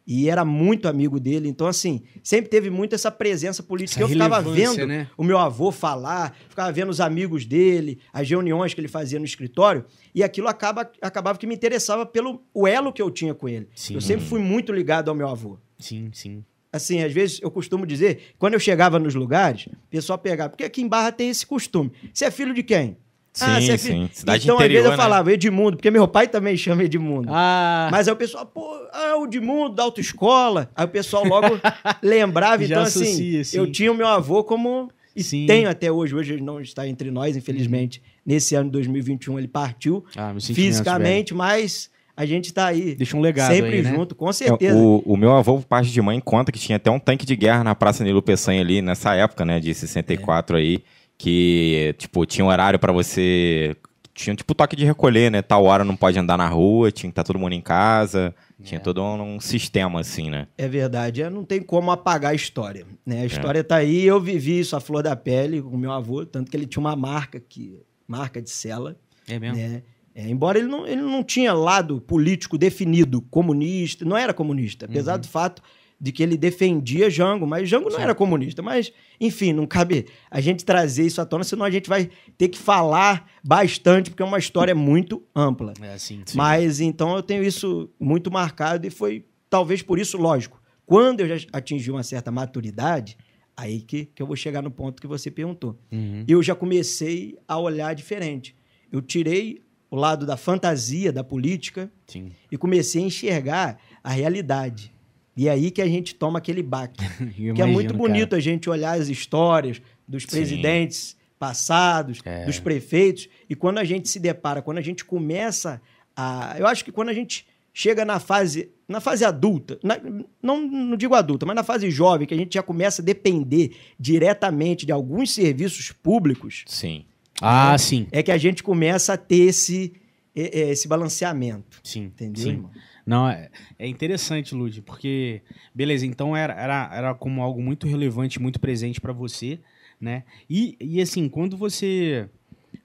E 0.08 0.30
era 0.30 0.46
muito 0.46 0.88
amigo 0.88 1.20
dele. 1.20 1.50
Então, 1.50 1.66
assim, 1.66 2.04
sempre 2.24 2.50
teve 2.50 2.70
muito 2.70 2.94
essa 2.94 3.10
presença 3.10 3.64
política. 3.64 4.00
Essa 4.00 4.04
eu 4.04 4.10
ficava 4.10 4.42
vendo 4.42 4.86
né? 4.86 5.10
o 5.18 5.24
meu 5.24 5.38
avô 5.38 5.72
falar, 5.72 6.36
ficava 6.48 6.72
vendo 6.72 6.90
os 6.90 7.02
amigos 7.02 7.46
dele, 7.46 8.00
as 8.14 8.30
reuniões 8.30 8.74
que 8.74 8.82
ele 8.82 8.88
fazia 8.88 9.18
no 9.18 9.26
escritório, 9.26 9.86
e 10.14 10.24
aquilo 10.24 10.48
acaba, 10.48 10.90
acabava 11.02 11.40
que 11.40 11.48
me 11.48 11.56
interessava 11.56 12.06
pelo 12.06 12.44
o 12.54 12.68
elo 12.68 12.94
que 12.94 13.02
eu 13.02 13.10
tinha 13.10 13.34
com 13.34 13.50
ele. 13.50 13.68
Sim. 13.76 13.96
Eu 13.96 14.02
sempre 14.02 14.26
fui 14.26 14.40
muito 14.40 14.72
ligado 14.72 15.10
ao 15.10 15.16
meu 15.16 15.28
avô. 15.28 15.58
Sim, 15.80 16.10
sim. 16.14 16.44
Assim, 16.72 17.02
às 17.02 17.14
vezes 17.14 17.40
eu 17.42 17.50
costumo 17.50 17.86
dizer, 17.86 18.36
quando 18.38 18.54
eu 18.54 18.60
chegava 18.60 19.00
nos 19.00 19.16
lugares, 19.16 19.68
o 19.68 19.88
pessoal 19.90 20.20
pegava, 20.20 20.50
porque 20.50 20.66
aqui 20.66 20.82
em 20.82 20.88
Barra 20.88 21.12
tem 21.12 21.30
esse 21.30 21.46
costume. 21.46 21.92
Você 22.14 22.26
é 22.26 22.32
filho 22.32 22.54
de 22.54 22.62
quem? 22.64 22.98
Sim, 23.36 23.62
você 23.66 23.72
é 23.74 23.78
sim. 23.78 24.10
Cidade 24.14 24.44
então, 24.46 24.56
às 24.56 24.62
vezes 24.62 24.72
interior, 24.78 24.86
eu 24.86 24.92
né? 24.92 24.98
falava 24.98 25.32
Edmundo, 25.34 25.78
porque 25.78 25.92
meu 25.92 26.08
pai 26.08 26.28
também 26.28 26.56
chama 26.56 26.84
Edmundo. 26.84 27.28
Ah, 27.32 27.90
Mas 27.92 28.08
aí 28.08 28.14
o 28.14 28.18
pessoal, 28.18 28.46
pô, 28.46 28.66
ah, 28.94 29.18
o 29.18 29.26
Edmundo 29.26 29.76
da 29.76 29.84
autoescola. 29.84 30.70
Aí 30.76 30.86
o 30.86 30.88
pessoal 30.90 31.26
logo 31.26 31.60
lembrava. 32.02 32.64
Já 32.66 32.76
Então, 32.76 32.84
associa, 32.84 33.42
assim, 33.42 33.44
sim. 33.44 33.58
eu 33.58 33.72
tinha 33.72 33.92
o 33.92 33.96
meu 33.96 34.08
avô 34.08 34.44
como. 34.44 34.90
E 35.16 35.24
Sim. 35.24 35.46
tenho 35.46 35.70
até 35.70 35.90
hoje. 35.92 36.14
Hoje 36.14 36.34
ele 36.34 36.42
não 36.44 36.60
está 36.60 36.86
entre 36.88 37.10
nós, 37.12 37.38
infelizmente. 37.38 38.02
Nesse 38.26 38.54
ano 38.56 38.66
de 38.66 38.72
2021 38.74 39.38
ele 39.40 39.48
partiu 39.48 40.04
ah 40.18 40.34
fisicamente, 40.40 41.34
mas 41.34 41.90
a 42.18 42.26
gente 42.26 42.46
está 42.46 42.68
aí. 42.68 42.96
Deixa 42.96 43.16
um 43.16 43.22
legado 43.22 43.54
sempre 43.54 43.76
aí, 43.78 43.82
né? 43.82 43.92
junto, 43.94 44.16
com 44.16 44.30
É, 44.30 44.34
certeza. 44.34 44.78
O, 44.78 45.00
o 45.06 45.16
meu 45.18 45.32
avô, 45.34 45.58
por 45.58 45.66
parte 45.66 45.92
de 45.92 46.02
mãe, 46.02 46.20
conta 46.20 46.52
que 46.52 46.60
tinha 46.60 46.76
até 46.78 46.90
um 46.92 47.00
tanque 47.00 47.26
de 47.26 47.36
guerra 47.36 47.64
na 47.64 47.76
Praça 47.76 48.04
Nilo 48.04 48.22
Peçanha 48.22 48.62
ali, 48.62 48.82
nessa 48.82 49.14
época, 49.16 49.46
né, 49.46 49.60
de 49.60 49.74
64 49.74 50.58
aí, 50.58 50.82
que, 51.18 51.96
tipo, 51.98 52.26
tinha 52.26 52.46
um 52.46 52.50
horário 52.50 52.80
pra 52.80 52.92
você... 52.92 53.76
Tinha, 54.14 54.34
tipo, 54.34 54.56
toque 54.56 54.78
de 54.78 54.86
recolher, 54.86 55.30
né? 55.30 55.42
Tal 55.42 55.66
hora 55.66 55.84
não 55.84 55.96
pode 55.96 56.18
andar 56.18 56.38
na 56.38 56.48
rua, 56.48 56.90
tinha 56.90 57.10
que 57.10 57.12
estar 57.12 57.24
todo 57.26 57.38
mundo 57.38 57.52
em 57.52 57.60
casa. 57.60 58.34
Tinha 58.64 58.80
todo 58.80 59.04
um, 59.04 59.36
um 59.36 59.40
sistema, 59.42 60.00
assim, 60.00 60.30
né? 60.30 60.48
É 60.58 60.70
verdade, 60.70 61.22
é, 61.22 61.30
não 61.30 61.44
tem 61.44 61.62
como 61.62 61.92
apagar 61.92 62.32
a 62.32 62.34
história. 62.34 62.86
Né? 63.06 63.18
É. 63.18 63.22
A 63.24 63.26
história 63.26 63.62
tá 63.62 63.76
aí, 63.76 64.06
eu 64.06 64.18
vivi 64.22 64.60
isso 64.60 64.74
à 64.74 64.80
flor 64.80 65.04
da 65.04 65.18
pele 65.18 65.62
com 65.62 65.68
o 65.68 65.78
meu 65.78 65.92
avô, 65.92 66.26
tanto 66.26 66.50
que 66.50 66.56
ele 66.56 66.66
tinha 66.66 66.80
uma 66.80 66.96
marca 66.96 67.42
que 67.42 67.82
marca 68.08 68.42
de 68.42 68.50
cela, 68.50 68.96
É 69.28 69.38
mesmo? 69.38 69.58
né? 69.58 69.84
É, 70.16 70.30
embora 70.30 70.58
ele 70.58 70.70
não, 70.70 70.88
ele 70.88 71.02
não 71.02 71.22
tinha 71.22 71.54
lado 71.54 72.00
político 72.00 72.58
definido, 72.58 73.22
comunista, 73.24 74.06
não 74.06 74.16
era 74.16 74.34
comunista, 74.34 74.86
apesar 74.86 75.18
do 75.18 75.28
fato 75.28 75.62
de 76.00 76.12
que 76.12 76.22
ele 76.22 76.38
defendia 76.38 77.10
Jango, 77.10 77.48
mas 77.48 77.70
Jango 77.70 77.90
não 77.90 77.98
Sim. 77.98 78.04
era 78.04 78.16
comunista. 78.16 78.62
Mas, 78.62 78.92
enfim, 79.20 79.54
não 79.54 79.66
cabe 79.66 80.06
a 80.30 80.42
gente 80.42 80.66
trazer 80.66 81.06
isso 81.06 81.22
à 81.22 81.26
tona, 81.26 81.44
senão 81.44 81.66
a 81.66 81.72
gente 81.72 81.90
vai 81.90 82.10
ter 82.38 82.50
que 82.50 82.58
falar 82.58 83.30
bastante, 83.44 84.10
porque 84.10 84.22
é 84.22 84.26
uma 84.26 84.38
história 84.38 84.76
muito 84.76 85.24
ampla. 85.36 85.74
É 85.82 85.94
assim. 85.94 86.24
Mas 86.34 86.80
então 86.80 87.16
eu 87.16 87.24
tenho 87.24 87.44
isso 87.44 87.90
muito 88.00 88.32
marcado 88.32 88.86
e 88.86 88.90
foi 88.90 89.26
talvez 89.50 89.82
por 89.82 90.00
isso 90.00 90.18
lógico. 90.18 90.62
Quando 90.86 91.22
eu 91.22 91.38
já 91.38 91.48
atingi 91.52 91.90
uma 91.90 92.04
certa 92.04 92.32
maturidade, 92.32 93.18
aí 93.56 93.82
que, 93.82 94.06
que 94.06 94.22
eu 94.22 94.28
vou 94.28 94.36
chegar 94.36 94.62
no 94.62 94.70
ponto 94.70 95.02
que 95.02 95.08
você 95.08 95.32
perguntou. 95.32 95.80
Uhum. 95.92 96.24
Eu 96.28 96.44
já 96.44 96.54
comecei 96.54 97.38
a 97.48 97.58
olhar 97.58 97.94
diferente. 97.96 98.56
Eu 98.92 99.02
tirei 99.02 99.62
o 99.90 99.96
lado 99.96 100.26
da 100.26 100.36
fantasia 100.36 101.12
da 101.12 101.24
política 101.24 101.92
Sim. 102.08 102.32
e 102.52 102.58
comecei 102.58 103.02
a 103.02 103.06
enxergar 103.06 103.80
a 104.04 104.12
realidade. 104.12 104.94
E 105.38 105.48
é 105.48 105.52
aí 105.52 105.70
que 105.72 105.82
a 105.82 105.88
gente 105.88 106.16
toma 106.16 106.40
aquele 106.40 106.64
baque. 106.64 107.04
Que 107.56 107.62
é 107.62 107.66
muito 107.66 107.94
bonito 107.94 108.36
a 108.36 108.40
gente 108.40 108.70
olhar 108.70 109.00
as 109.00 109.10
histórias 109.10 109.82
dos 110.08 110.24
Sim. 110.24 110.30
presidentes 110.30 111.16
passados, 111.38 112.20
É. 112.24 112.46
dos 112.46 112.60
prefeitos, 112.60 113.28
e 113.50 113.56
quando 113.56 113.78
a 113.78 113.84
gente 113.84 114.08
se 114.08 114.20
depara, 114.20 114.62
quando 114.62 114.78
a 114.78 114.82
gente 114.82 115.04
começa 115.04 115.82
a. 116.16 116.56
Eu 116.58 116.66
acho 116.68 116.84
que 116.86 116.92
quando 116.92 117.10
a 117.10 117.14
gente 117.14 117.46
chega 117.74 118.06
na 118.06 118.20
fase, 118.22 118.70
na 118.88 119.02
fase 119.02 119.26
adulta, 119.26 119.78
na- 119.84 120.00
não, 120.42 120.62
não 120.66 120.96
digo 120.96 121.14
adulta, 121.14 121.46
mas 121.46 121.56
na 121.58 121.64
fase 121.64 121.92
jovem, 121.92 122.26
que 122.26 122.34
a 122.34 122.38
gente 122.38 122.54
já 122.54 122.64
começa 122.64 123.02
a 123.02 123.06
depender 123.06 123.76
diretamente 124.00 124.86
de 124.86 124.94
alguns 124.94 125.34
serviços 125.34 125.92
públicos, 125.92 126.64
Sim. 126.68 127.04
Ah, 127.42 127.78
sim. 127.78 128.08
é 128.14 128.24
que 128.24 128.32
a 128.32 128.38
gente 128.38 128.64
começa 128.64 129.12
a 129.14 129.18
ter 129.18 129.48
esse, 129.50 129.92
esse 130.34 130.88
balanceamento. 130.88 131.82
Sim. 131.84 132.06
Entendeu, 132.06 132.44
Sim. 132.44 132.50
irmão? 132.52 132.72
Não, 133.06 133.28
é, 133.30 133.50
é 133.78 133.88
interessante, 133.88 134.56
Lud, 134.56 134.82
porque, 134.82 135.42
beleza, 135.74 136.06
então 136.06 136.36
era, 136.36 136.54
era, 136.54 136.90
era 136.92 137.14
como 137.16 137.42
algo 137.44 137.62
muito 137.62 137.88
relevante, 137.88 138.42
muito 138.42 138.60
presente 138.60 139.00
pra 139.00 139.14
você, 139.14 139.60
né? 140.02 140.24
E, 140.50 140.76
e 140.82 141.00
assim, 141.02 141.30
quando 141.30 141.56
você 141.56 142.28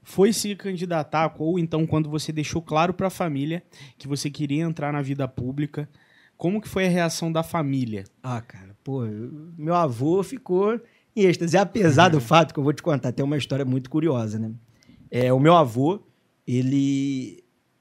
foi 0.02 0.32
se 0.32 0.54
candidatar, 0.54 1.34
ou 1.38 1.58
então 1.58 1.86
quando 1.86 2.08
você 2.10 2.32
deixou 2.32 2.60
claro 2.60 2.92
pra 2.92 3.08
família 3.10 3.62
que 3.96 4.06
você 4.06 4.28
queria 4.30 4.62
entrar 4.62 4.92
na 4.92 5.00
vida 5.00 5.26
pública, 5.26 5.88
como 6.36 6.60
que 6.60 6.68
foi 6.68 6.86
a 6.86 6.90
reação 6.90 7.30
da 7.32 7.42
família? 7.42 8.04
Ah, 8.22 8.40
cara, 8.40 8.76
pô, 8.84 9.04
eu- 9.06 9.52
meu 9.58 9.74
avô 9.74 10.22
ficou 10.22 10.78
em 11.16 11.22
êxtase. 11.24 11.56
Apesar 11.56 12.08
do 12.08 12.20
fato 12.20 12.52
que 12.52 12.60
eu 12.60 12.64
vou 12.64 12.72
te 12.72 12.82
contar, 12.82 13.12
tem 13.12 13.24
uma 13.24 13.36
história 13.38 13.64
muito 13.64 13.88
curiosa, 13.90 14.38
né? 14.38 14.50
É, 15.10 15.32
o 15.32 15.40
meu 15.40 15.54
avô, 15.56 16.00
ele, 16.46 17.39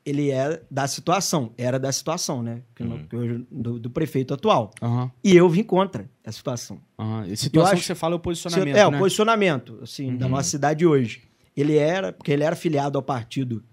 ele 0.09 0.31
é 0.31 0.61
da 0.69 0.87
situação, 0.87 1.51
era 1.57 1.79
da 1.79 1.91
situação, 1.91 2.41
né? 2.43 2.61
Uhum. 2.79 3.05
hoje- 3.13 3.45
do, 3.51 3.79
do 3.79 3.89
prefeito 3.89 4.33
atual. 4.33 4.71
Aham, 4.81 5.11
E 5.23 5.35
eu 5.35 5.47
vim 5.49 5.63
contra 5.63 6.09
a 6.25 6.31
situação. 6.31 6.79
aham. 6.97 7.25
E 7.27 7.37
Situação 7.37 7.73
acho- 7.73 7.81
que 7.81 7.87
você 7.87 7.95
fala 7.95 8.15
é 8.15 8.17
o 8.17 8.19
posicionamento, 8.19 8.75
é, 8.75 8.89
né? 8.91 8.97
o 8.97 8.99
posicionamento, 8.99 9.79
assim, 9.81 10.15
da 10.17 10.25
Uhum. 10.25 10.31
nossa 10.33 10.49
cidade 10.49 10.85
hoje. 10.85 11.23
Ele 11.55 11.77
era, 11.77 12.11
porque 12.13 12.31
ele 12.31 12.43
era 12.43 12.55
filiado 12.55 12.97
ao 12.97 13.03
partido 13.03 13.63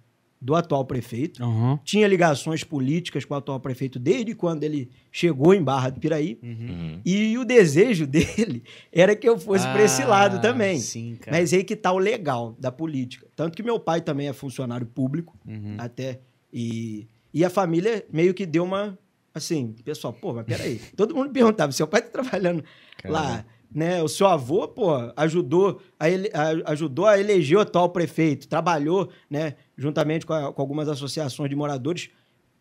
do 0.40 0.54
atual 0.54 0.84
prefeito, 0.84 1.42
Aham. 1.42 1.80
tinha 1.82 2.06
ligações 2.06 2.62
políticas 2.62 3.24
com 3.24 3.32
o 3.34 3.36
atual 3.36 3.58
prefeito 3.58 3.98
desde 3.98 4.34
quando 4.34 4.64
ele 4.64 4.90
chegou 5.10 5.54
em 5.54 5.62
Barra 5.62 5.88
do 5.90 5.98
Piraí. 5.98 6.38
Uhum. 6.42 6.50
Uhum. 6.50 7.00
E 7.04 7.38
o 7.38 7.44
desejo 7.44 8.06
dele 8.08 8.62
era 8.92 9.16
que 9.16 9.28
eu 9.28 9.38
fosse 9.38 9.66
para 9.66 9.82
esse 9.82 10.04
lado 10.04 10.36
Ah, 10.36 10.40
também. 10.40 10.78
Sim, 10.78 11.16
cara. 11.20 11.36
Mas 11.38 11.52
aí 11.52 11.64
que 11.64 11.74
tá 11.74 11.90
o 11.92 11.98
legal 11.98 12.54
da 12.58 12.70
política. 12.70 13.26
Tanto 13.34 13.56
que 13.56 13.62
meu 13.62 13.80
pai 13.80 14.00
também 14.02 14.28
é 14.28 14.32
funcionário 14.32 14.86
público, 14.86 15.36
Uhum. 15.46 15.76
até. 15.78 16.20
E, 16.52 17.06
e 17.32 17.44
a 17.44 17.50
família 17.50 18.04
meio 18.12 18.32
que 18.34 18.44
deu 18.46 18.64
uma. 18.64 18.98
Assim, 19.34 19.74
pessoal, 19.84 20.12
pô, 20.14 20.32
mas 20.32 20.46
peraí. 20.46 20.80
Todo 20.96 21.14
mundo 21.14 21.30
perguntava: 21.30 21.72
seu 21.72 21.86
pai 21.86 22.00
tá 22.02 22.08
trabalhando 22.08 22.64
lá, 23.04 23.44
né? 23.74 24.02
O 24.02 24.08
seu 24.08 24.26
avô, 24.26 24.66
pô, 24.68 24.92
ajudou 25.16 25.80
a, 26.00 26.08
ele, 26.08 26.30
a- 26.32 26.70
ajudou 26.72 27.04
a 27.06 27.18
eleger 27.20 27.58
o 27.58 27.60
atual 27.60 27.90
prefeito, 27.90 28.48
trabalhou, 28.48 29.10
né, 29.28 29.54
juntamente 29.76 30.24
com, 30.26 30.32
a- 30.32 30.52
com 30.52 30.60
algumas 30.60 30.88
associações 30.88 31.50
de 31.50 31.56
moradores 31.56 32.10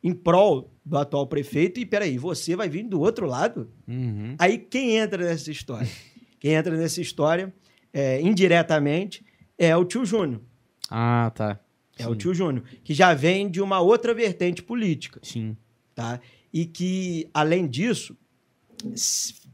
em 0.04 0.14
prol 0.14 0.72
do 0.86 0.98
atual 0.98 1.26
prefeito. 1.28 1.80
E 1.80 1.86
peraí, 1.86 2.18
você 2.18 2.56
vai 2.56 2.70
vir 2.70 2.84
do 2.84 3.00
outro 3.00 3.26
lado? 3.26 3.72
Uhum. 3.88 4.36
Aí 4.38 4.58
quem 4.58 4.98
entra 4.98 5.24
nessa 5.24 5.50
história? 5.52 5.88
quem 6.40 6.54
entra 6.54 6.76
nessa 6.78 7.02
história, 7.02 7.54
é, 7.94 8.22
indiretamente, 8.22 9.26
é 9.58 9.76
o 9.76 9.86
tio 9.86 10.06
Júnior. 10.06 10.42
Ah, 10.90 11.32
tá. 11.34 11.60
É 11.98 12.04
Sim. 12.04 12.10
o 12.10 12.16
tio 12.16 12.34
Júnior, 12.34 12.64
que 12.84 12.94
já 12.94 13.14
vem 13.14 13.50
de 13.50 13.62
uma 13.62 13.80
outra 13.80 14.14
vertente 14.14 14.62
política, 14.62 15.20
Sim. 15.24 15.56
tá? 15.96 16.20
E 16.54 16.66
que, 16.66 17.30
além 17.34 17.66
disso, 17.68 18.16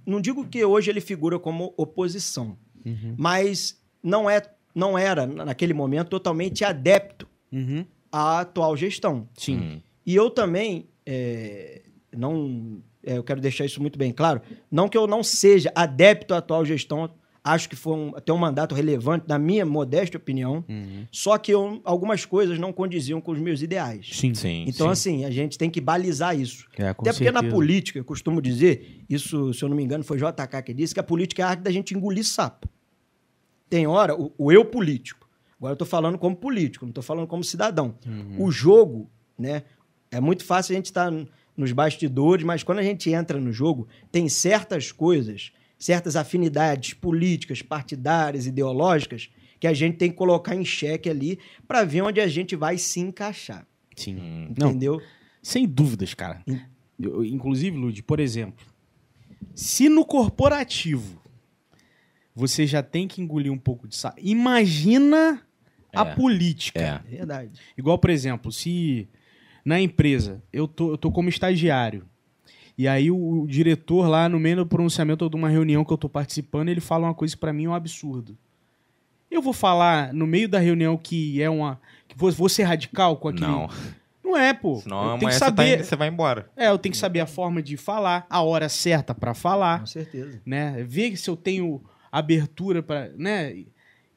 não 0.05 0.19
digo 0.19 0.45
que 0.47 0.63
hoje 0.65 0.89
ele 0.89 1.01
figura 1.01 1.39
como 1.39 1.73
oposição, 1.77 2.57
Uhum. 2.83 3.15
mas 3.17 3.79
não, 4.01 4.27
é, 4.27 4.41
não 4.73 4.97
era, 4.97 5.25
naquele 5.27 5.73
momento, 5.73 6.09
totalmente 6.09 6.65
adepto 6.65 7.27
Uhum. 7.51 7.85
à 8.11 8.39
atual 8.41 8.75
gestão. 8.77 9.27
Sim. 9.37 9.57
Uhum. 9.57 9.81
E 10.05 10.15
eu 10.15 10.29
também 10.29 10.87
é, 11.05 11.81
não. 12.15 12.81
é, 13.03 13.17
eu 13.17 13.23
quero 13.23 13.39
deixar 13.41 13.65
isso 13.65 13.81
muito 13.81 13.97
bem 13.99 14.11
claro. 14.11 14.41
Não 14.69 14.87
que 14.89 14.97
eu 14.97 15.05
não 15.07 15.23
seja 15.23 15.71
adepto 15.75 16.33
à 16.33 16.37
atual 16.37 16.63
gestão, 16.65 17.09
acho 17.43 17.67
que 17.69 17.75
foi 17.75 17.93
um, 17.95 18.15
até 18.15 18.31
um 18.31 18.37
mandato 18.37 18.75
relevante, 18.75 19.25
na 19.27 19.37
minha 19.39 19.65
modesta 19.65 20.17
opinião. 20.17 20.63
Uhum. 20.69 21.05
Só 21.11 21.37
que 21.37 21.51
eu- 21.51 21.81
algumas 21.83 22.23
coisas 22.25 22.57
não 22.59 22.71
condiziam 22.71 23.19
com 23.19 23.31
os 23.31 23.39
meus 23.39 23.61
ideais. 23.61 24.07
Sim. 24.13 24.33
Sim. 24.33 24.65
Então, 24.67 24.87
sim. 24.87 24.91
assim, 25.17 25.25
a 25.25 25.31
gente 25.31 25.57
tem 25.57 25.69
que 25.69 25.81
balizar 25.81 26.39
isso. 26.39 26.67
É, 26.77 26.93
com 26.93 27.01
Até 27.03 27.11
porque 27.13 27.31
na 27.31 27.39
certeza. 27.39 27.55
política, 27.55 27.99
eu 27.99 28.05
costumo 28.05 28.41
dizer, 28.41 29.03
isso, 29.09 29.53
se 29.53 29.63
eu 29.63 29.69
não 29.69 29.75
me 29.75 29.83
engano, 29.83 30.03
foi 30.03 30.17
JK 30.17 30.61
que 30.63 30.73
disse, 30.73 30.93
que 30.93 30.99
a 30.99 31.03
política 31.03 31.41
é 31.41 31.45
a 31.45 31.49
arte 31.49 31.61
da 31.61 31.71
gente 31.71 31.93
engolir 31.95 32.25
sapo. 32.25 32.67
Tem 33.69 33.87
hora, 33.87 34.15
o, 34.15 34.31
o 34.37 34.51
eu 34.51 34.65
político. 34.65 35.20
Agora 35.61 35.73
eu 35.73 35.77
tô 35.77 35.85
falando 35.85 36.17
como 36.17 36.35
político, 36.35 36.87
não 36.87 36.91
tô 36.91 37.03
falando 37.03 37.27
como 37.27 37.43
cidadão. 37.43 37.93
Uhum. 38.03 38.43
O 38.43 38.51
jogo, 38.51 39.07
né? 39.37 39.61
É 40.09 40.19
muito 40.19 40.43
fácil 40.43 40.73
a 40.73 40.75
gente 40.75 40.85
estar 40.87 41.13
nos 41.55 41.71
bastidores, 41.71 42.43
mas 42.43 42.63
quando 42.63 42.79
a 42.79 42.83
gente 42.83 43.11
entra 43.11 43.39
no 43.39 43.53
jogo, 43.53 43.87
tem 44.11 44.27
certas 44.27 44.91
coisas, 44.91 45.51
certas 45.77 46.15
afinidades 46.15 46.95
políticas, 46.95 47.61
partidárias, 47.61 48.47
ideológicas, 48.47 49.29
que 49.59 49.67
a 49.67 49.73
gente 49.73 49.97
tem 49.97 50.09
que 50.09 50.17
colocar 50.17 50.55
em 50.55 50.65
xeque 50.65 51.07
ali 51.07 51.37
para 51.67 51.83
ver 51.83 52.01
onde 52.01 52.19
a 52.19 52.27
gente 52.27 52.55
vai 52.55 52.79
se 52.79 52.99
encaixar. 52.99 53.67
Sim. 53.95 54.15
Hum. 54.17 54.53
Não, 54.57 54.69
Entendeu? 54.69 54.99
sem 55.43 55.67
dúvidas, 55.67 56.15
cara. 56.15 56.43
Eu- 56.99 57.23
inclusive, 57.23 57.77
Lud, 57.77 58.01
por 58.01 58.19
exemplo, 58.19 58.65
se 59.53 59.87
no 59.89 60.03
corporativo 60.03 61.21
você 62.33 62.65
já 62.65 62.81
tem 62.81 63.07
que 63.07 63.21
engolir 63.21 63.51
um 63.51 63.57
pouco 63.59 63.87
de 63.87 63.95
sapo, 63.95 64.19
imagina 64.19 65.41
a 65.93 66.01
É. 66.03 66.15
política. 66.15 66.79
É. 66.79 67.13
É 67.13 67.17
verdade. 67.17 67.51
Igual, 67.77 67.97
por 67.97 68.09
exemplo, 68.09 68.51
se 68.51 69.07
na 69.63 69.79
empresa 69.79 70.41
eu 70.51 70.67
tô, 70.67 70.91
eu 70.91 70.97
tô 70.97 71.11
como 71.11 71.29
estagiário 71.29 72.05
e 72.77 72.87
aí 72.87 73.11
o, 73.11 73.41
o 73.43 73.47
diretor 73.47 74.07
lá 74.07 74.27
no 74.29 74.39
meio 74.39 74.55
do 74.57 74.65
pronunciamento 74.65 75.23
ou 75.23 75.29
de 75.29 75.35
uma 75.35 75.49
reunião 75.49 75.83
que 75.85 75.91
eu 75.93 75.97
tô 75.97 76.09
participando, 76.09 76.69
ele 76.69 76.81
fala 76.81 77.07
uma 77.07 77.13
coisa 77.13 77.35
pra 77.37 77.53
mim 77.53 77.67
um 77.67 77.73
absurdo. 77.75 78.35
Eu 79.29 79.41
vou 79.41 79.53
falar 79.53 80.13
no 80.13 80.25
meio 80.27 80.49
da 80.49 80.59
reunião 80.59 80.97
que 80.97 81.41
é 81.41 81.49
uma 81.49 81.79
que 82.07 82.17
vou, 82.17 82.31
vou 82.31 82.49
ser 82.49 82.63
radical 82.63 83.15
com 83.17 83.27
aquele 83.29 83.45
Não. 83.47 83.69
Não 84.23 84.37
é, 84.37 84.53
pô. 84.53 84.77
Senão 84.77 85.13
eu 85.13 85.17
tenho 85.19 85.29
que 85.29 85.33
você, 85.33 85.39
tá 85.39 85.45
saber, 85.47 85.75
indo, 85.75 85.83
você 85.83 85.95
vai 85.95 86.07
embora. 86.07 86.49
é, 86.55 86.69
eu 86.69 86.77
tenho 86.77 86.91
que 86.93 86.97
saber 86.97 87.19
a 87.19 87.25
forma 87.25 87.61
de 87.61 87.75
falar, 87.75 88.25
a 88.29 88.41
hora 88.41 88.69
certa 88.69 89.13
pra 89.13 89.33
falar, 89.33 89.81
Com 89.81 89.85
certeza. 89.85 90.41
né? 90.45 90.83
Ver 90.87 91.17
se 91.17 91.29
eu 91.29 91.35
tenho 91.35 91.81
abertura 92.11 92.81
pra, 92.81 93.09
né? 93.17 93.63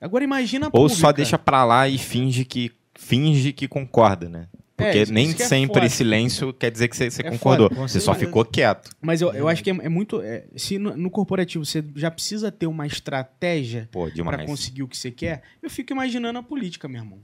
Agora 0.05 0.23
imagina 0.23 0.67
a 0.67 0.69
Ou 0.69 0.73
pública. 0.83 1.01
só 1.01 1.13
deixa 1.13 1.39
pra 1.39 1.65
lá 1.65 1.89
e 1.89 1.97
finge 1.99 2.45
que 2.45 2.71
finge 2.95 3.53
que 3.53 3.67
concorda, 3.67 4.29
né? 4.29 4.47
Porque 4.77 4.99
É, 4.99 5.07
nem 5.07 5.31
é 5.31 5.35
sempre 5.37 5.81
foda. 5.83 5.89
silêncio 5.89 6.53
quer 6.53 6.71
dizer 6.71 6.89
que 6.89 6.97
você, 6.97 7.09
você 7.11 7.23
É 7.23 7.31
concordou. 7.31 7.69
foda, 7.69 7.81
você 7.89 8.01
só 8.01 8.13
ficou 8.15 8.45
quieto. 8.45 8.91
Mas 9.01 9.21
eu, 9.21 9.33
eu 9.33 9.49
acho 9.49 9.63
que 9.63 9.71
é, 9.71 9.77
é 9.83 9.89
muito. 9.89 10.21
é, 10.21 10.45
se 10.57 10.79
no, 10.79 10.97
no 10.97 11.11
corporativo 11.11 11.65
você 11.65 11.83
já 11.97 12.11
precisa 12.11 12.51
ter 12.53 12.67
uma 12.67 12.87
estratégia 12.87 13.89
demais. 14.15 14.45
conseguir 14.47 14.83
o 14.83 14.89
que 14.89 14.97
você 14.97 15.11
quer, 15.13 15.43
eu 15.63 15.71
fico 15.71 15.93
imaginando 15.93 16.39
a 16.39 16.43
política, 16.43 16.87
meu 16.89 17.01
irmão. 17.03 17.19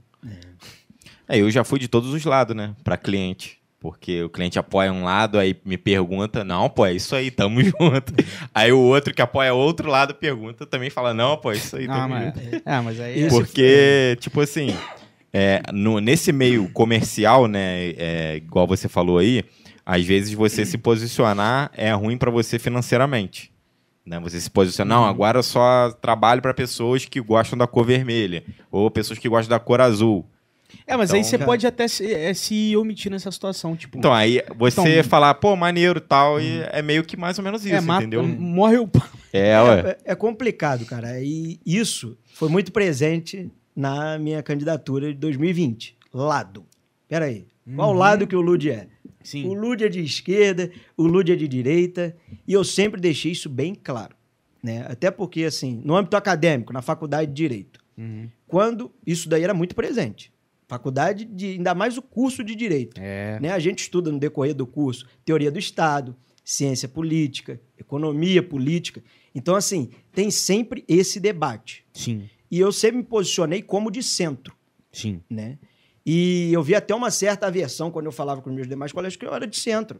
É, 1.27 1.37
eu 1.39 1.49
já 1.51 1.63
fui 1.63 1.77
de 1.79 1.87
todos 1.87 2.13
os 2.13 2.23
lados, 2.25 2.55
né? 2.55 2.75
Pra 2.83 2.97
cliente. 2.97 3.59
Porque 3.81 4.21
o 4.21 4.29
cliente 4.29 4.59
apoia 4.59 4.93
um 4.93 5.03
lado, 5.03 5.39
aí 5.39 5.55
me 5.65 5.75
pergunta, 5.75 6.43
não, 6.43 6.69
pô, 6.69 6.85
é 6.85 6.93
isso 6.93 7.15
aí, 7.15 7.31
tamo 7.31 7.59
junto. 7.65 8.13
aí 8.53 8.71
o 8.71 8.77
outro 8.79 9.11
que 9.11 9.23
apoia 9.23 9.55
outro 9.55 9.89
lado 9.89 10.13
pergunta, 10.13 10.67
também 10.67 10.91
fala, 10.91 11.15
não, 11.15 11.35
pô, 11.35 11.51
é 11.51 11.55
isso 11.55 11.75
aí, 11.75 11.85
Ah, 11.89 11.93
tamo 11.95 12.09
mas, 12.09 12.25
junto. 12.25 12.61
é, 12.63 12.79
mas 12.81 12.99
aí. 12.99 13.19
Esse 13.21 13.29
Porque, 13.35 14.17
tipo 14.19 14.39
assim, 14.39 14.67
é, 15.33 15.63
no- 15.73 15.99
nesse 15.99 16.31
meio 16.31 16.69
comercial, 16.71 17.47
né, 17.47 17.89
é, 17.97 18.35
igual 18.37 18.67
você 18.67 18.87
falou 18.87 19.17
aí, 19.17 19.43
às 19.83 20.05
vezes 20.05 20.31
você 20.33 20.63
se 20.63 20.77
posicionar 20.77 21.71
é 21.75 21.91
ruim 21.91 22.17
pra 22.17 22.29
você 22.29 22.59
financeiramente. 22.59 23.51
Né? 24.05 24.19
Você 24.19 24.39
se 24.39 24.49
posiciona, 24.49 24.93
não, 24.93 25.05
agora 25.05 25.39
eu 25.39 25.43
só 25.43 25.91
trabalho 25.99 26.39
pra 26.41 26.53
pessoas 26.53 27.05
que 27.05 27.19
gostam 27.19 27.57
da 27.57 27.65
cor 27.65 27.83
vermelha, 27.85 28.43
ou 28.71 28.91
pessoas 28.91 29.17
que 29.17 29.27
gostam 29.27 29.49
da 29.49 29.59
cor 29.59 29.81
azul. 29.81 30.23
É, 30.87 30.95
mas 30.97 31.11
aí 31.13 31.19
Então, 31.19 31.29
você 31.29 31.37
cara- 31.37 31.45
pode 31.49 31.67
até 31.67 31.87
se, 31.87 32.11
é, 32.13 32.33
se 32.33 32.75
omitir 32.75 33.11
nessa 33.11 33.31
situação, 33.31 33.75
tipo. 33.75 33.97
Então, 33.97 34.13
aí 34.13 34.41
você 34.57 34.81
Então- 34.99 35.03
falar, 35.09 35.33
pô, 35.35 35.55
maneiro 35.55 35.99
e 35.99 36.01
tal, 36.01 36.39
e 36.41 36.61
é 36.71 36.81
meio 36.81 37.03
que 37.03 37.15
mais 37.15 37.37
ou 37.37 37.43
menos 37.43 37.65
isso, 37.65 37.75
é, 37.75 37.81
mata, 37.81 38.01
entendeu? 38.03 38.23
morre 38.23 38.77
o. 38.77 38.89
É, 39.33 39.59
ué. 39.61 39.97
É, 40.05 40.11
é 40.11 40.15
complicado, 40.15 40.85
cara. 40.85 41.19
E 41.21 41.59
isso 41.65 42.17
foi 42.33 42.49
muito 42.49 42.71
presente 42.71 43.49
na 43.75 44.17
minha 44.19 44.43
candidatura 44.43 45.07
de 45.13 45.19
2020. 45.19 45.95
Lado. 46.13 46.65
Peraí. 47.07 47.45
Qual 47.75 47.91
Uhum. 47.91 47.97
lado 47.97 48.27
que 48.27 48.35
o 48.35 48.41
Lud 48.41 48.69
é? 48.69 48.87
O 49.05 49.09
Sim. 49.27 49.55
Lud 49.55 49.83
é 49.83 49.87
de 49.87 50.01
esquerda, 50.03 50.69
o 50.97 51.03
Lud 51.03 51.31
é 51.31 51.35
de 51.35 51.47
direita, 51.47 52.15
e 52.47 52.53
eu 52.53 52.63
sempre 52.63 52.99
deixei 52.99 53.31
isso 53.31 53.47
bem 53.47 53.75
claro. 53.75 54.15
Né? 54.63 54.85
Até 54.89 55.09
porque, 55.11 55.43
assim, 55.43 55.79
no 55.85 55.95
âmbito 55.95 56.17
acadêmico, 56.17 56.73
na 56.73 56.81
faculdade 56.81 57.27
de 57.31 57.33
Direito, 57.35 57.79
Uhum. 57.97 58.27
quando 58.47 58.91
isso 59.05 59.29
daí 59.29 59.43
era 59.43 59.53
muito 59.53 59.73
presente. 59.75 60.31
Faculdade 60.71 61.25
de, 61.25 61.47
ainda 61.47 61.75
mais 61.75 61.97
o 61.97 62.01
curso 62.01 62.45
de 62.45 62.55
Direito. 62.55 62.95
É. 62.97 63.37
Né? 63.41 63.51
A 63.51 63.59
gente 63.59 63.79
estuda 63.79 64.09
no 64.09 64.17
decorrer 64.17 64.55
do 64.55 64.65
curso 64.65 65.05
teoria 65.25 65.51
do 65.51 65.59
Estado, 65.59 66.15
ciência 66.45 66.87
política, 66.87 67.59
economia 67.77 68.41
política. 68.41 69.03
Então, 69.35 69.53
assim, 69.53 69.89
tem 70.13 70.31
sempre 70.31 70.85
esse 70.87 71.19
debate. 71.19 71.83
Sim. 71.93 72.29
E 72.49 72.57
eu 72.57 72.71
sempre 72.71 72.99
me 72.99 73.03
posicionei 73.03 73.61
como 73.61 73.91
de 73.91 74.01
centro, 74.01 74.55
Sim. 74.93 75.21
né? 75.29 75.57
E 76.05 76.49
eu 76.53 76.63
vi 76.63 76.73
até 76.73 76.95
uma 76.95 77.11
certa 77.11 77.47
aversão 77.47 77.91
quando 77.91 78.05
eu 78.05 78.11
falava 78.13 78.41
com 78.41 78.49
os 78.49 78.55
meus 78.55 78.67
demais 78.69 78.93
colegas 78.93 79.17
que 79.17 79.25
eu 79.25 79.33
era 79.35 79.45
de 79.45 79.57
centro. 79.57 79.99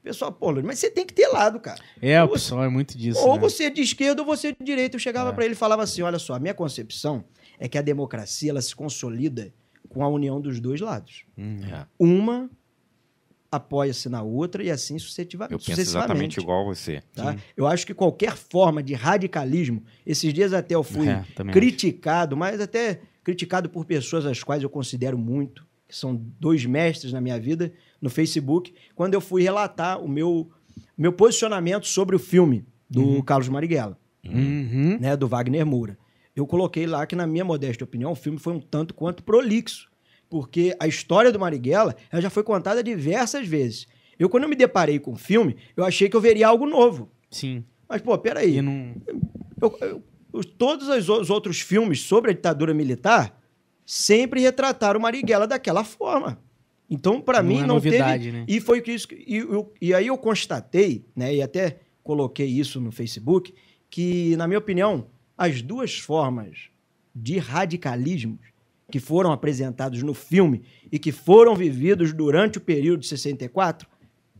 O 0.00 0.02
pessoal, 0.02 0.32
pô, 0.32 0.52
mas 0.64 0.80
você 0.80 0.90
tem 0.90 1.06
que 1.06 1.14
ter 1.14 1.28
lado, 1.28 1.60
cara. 1.60 1.80
É, 2.02 2.20
o 2.24 2.28
pessoal 2.28 2.64
é 2.64 2.68
muito 2.68 2.98
disso. 2.98 3.20
ou 3.20 3.36
né? 3.36 3.40
você 3.40 3.64
é 3.64 3.70
de 3.70 3.82
esquerda 3.82 4.20
ou 4.22 4.26
você 4.26 4.48
é 4.48 4.52
de 4.52 4.64
direita. 4.64 4.96
Eu 4.96 5.00
chegava 5.00 5.30
É. 5.30 5.32
pra 5.32 5.44
ele 5.44 5.54
e 5.54 5.56
falava 5.56 5.84
assim: 5.84 6.02
olha 6.02 6.18
só, 6.18 6.34
a 6.34 6.40
minha 6.40 6.54
concepção 6.54 7.24
é 7.56 7.68
que 7.68 7.78
a 7.78 7.82
democracia 7.82 8.50
ela 8.50 8.60
se 8.60 8.74
consolida 8.74 9.52
com 9.88 10.02
a 10.04 10.08
união 10.08 10.40
dos 10.40 10.60
dois 10.60 10.80
lados. 10.80 11.24
Hum. 11.36 11.60
É, 11.64 11.86
Uma 11.98 12.50
apoia-se 13.50 14.08
na 14.10 14.22
outra 14.22 14.62
e 14.62 14.70
assim 14.70 14.98
sucessiva- 14.98 15.44
eu 15.50 15.58
penso 15.58 15.70
sucessivamente. 15.70 16.06
exatamente 16.08 16.40
igual 16.40 16.60
a 16.62 16.64
você. 16.74 17.02
tá? 17.14 17.34
Eu 17.56 17.66
acho 17.66 17.86
que 17.86 17.94
qualquer 17.94 18.36
forma 18.36 18.82
de 18.82 18.92
radicalismo, 18.92 19.82
esses 20.04 20.34
dias 20.34 20.52
até 20.52 20.74
eu 20.74 20.82
fui 20.82 21.08
É, 21.08 21.24
criticado, 21.50 22.36
mas 22.36 22.60
até 22.60 23.00
criticado 23.24 23.70
por 23.70 23.86
pessoas 23.86 24.26
as 24.26 24.42
quais 24.42 24.62
eu 24.62 24.68
considero 24.68 25.16
muito, 25.16 25.66
que 25.86 25.96
são 25.96 26.14
dois 26.38 26.66
mestres 26.66 27.10
na 27.12 27.20
minha 27.22 27.40
vida, 27.40 27.72
no 28.02 28.10
Facebook, 28.10 28.74
quando 28.94 29.14
eu 29.14 29.20
fui 29.20 29.42
relatar 29.42 29.98
o 30.02 30.06
meu, 30.08 30.50
meu 30.96 31.12
posicionamento 31.12 31.86
sobre 31.86 32.14
o 32.14 32.18
filme 32.18 32.66
do 32.88 33.22
Carlos 33.22 33.48
Marighella, 33.48 33.98
Uhum. 34.26 34.98
né, 35.00 35.16
do 35.16 35.26
Wagner 35.26 35.64
Moura. 35.64 35.96
Eu 36.38 36.46
coloquei 36.46 36.86
lá 36.86 37.04
que, 37.06 37.16
na 37.16 37.26
minha 37.26 37.44
modesta 37.44 37.82
opinião, 37.84 38.12
o 38.12 38.16
filme 38.16 38.38
foi 38.38 38.52
um 38.52 38.60
tanto 38.60 38.94
quanto 38.94 39.22
prolixo, 39.24 39.90
porque 40.30 40.74
a 40.78 40.86
história 40.86 41.32
do 41.32 41.38
Marighella 41.38 41.96
ela 42.12 42.22
já 42.22 42.30
foi 42.30 42.42
contada 42.44 42.82
diversas 42.82 43.46
vezes. 43.46 43.86
Eu, 44.18 44.28
quando 44.28 44.44
eu 44.44 44.48
me 44.48 44.54
deparei 44.56 44.98
com 45.00 45.12
o 45.12 45.16
filme, 45.16 45.56
eu 45.76 45.84
achei 45.84 46.08
que 46.08 46.16
eu 46.16 46.20
veria 46.20 46.46
algo 46.48 46.64
novo. 46.66 47.10
Sim. 47.30 47.64
Mas, 47.88 48.00
pô, 48.02 48.16
peraí. 48.18 48.62
Não... 48.62 48.94
Eu- 49.60 49.78
eu- 49.80 50.02
os- 50.32 50.46
todos 50.46 50.86
os, 50.88 51.08
os 51.08 51.30
outros 51.30 51.60
filmes 51.60 52.02
sobre 52.02 52.30
a 52.30 52.34
ditadura 52.34 52.72
militar 52.72 53.40
sempre 53.84 54.40
retrataram 54.40 54.98
o 55.00 55.02
Marighella 55.02 55.46
daquela 55.46 55.82
forma. 55.82 56.38
Então, 56.90 57.20
para 57.20 57.42
mim, 57.42 57.58
é 57.58 57.60
não 57.62 57.74
novidade, 57.74 58.24
teve. 58.26 58.36
né? 58.38 58.44
E 58.46 58.60
foi 58.60 58.82
isso. 58.86 59.08
E, 59.12 59.36
eu- 59.38 59.72
e 59.80 59.92
aí 59.92 60.06
eu 60.06 60.16
constatei, 60.18 61.04
né? 61.16 61.34
E 61.34 61.42
até 61.42 61.80
coloquei 62.02 62.46
isso 62.46 62.80
no 62.80 62.90
Facebook, 62.92 63.52
que, 63.90 64.36
na 64.36 64.46
minha 64.46 64.58
opinião, 64.58 65.06
as 65.38 65.62
duas 65.62 65.96
formas 65.96 66.68
de 67.14 67.38
radicalismo 67.38 68.38
que 68.90 68.98
foram 68.98 69.30
apresentados 69.32 70.02
no 70.02 70.12
filme 70.12 70.62
e 70.90 70.98
que 70.98 71.12
foram 71.12 71.54
vividos 71.54 72.12
durante 72.12 72.58
o 72.58 72.60
período 72.60 73.00
de 73.00 73.06
64, 73.06 73.88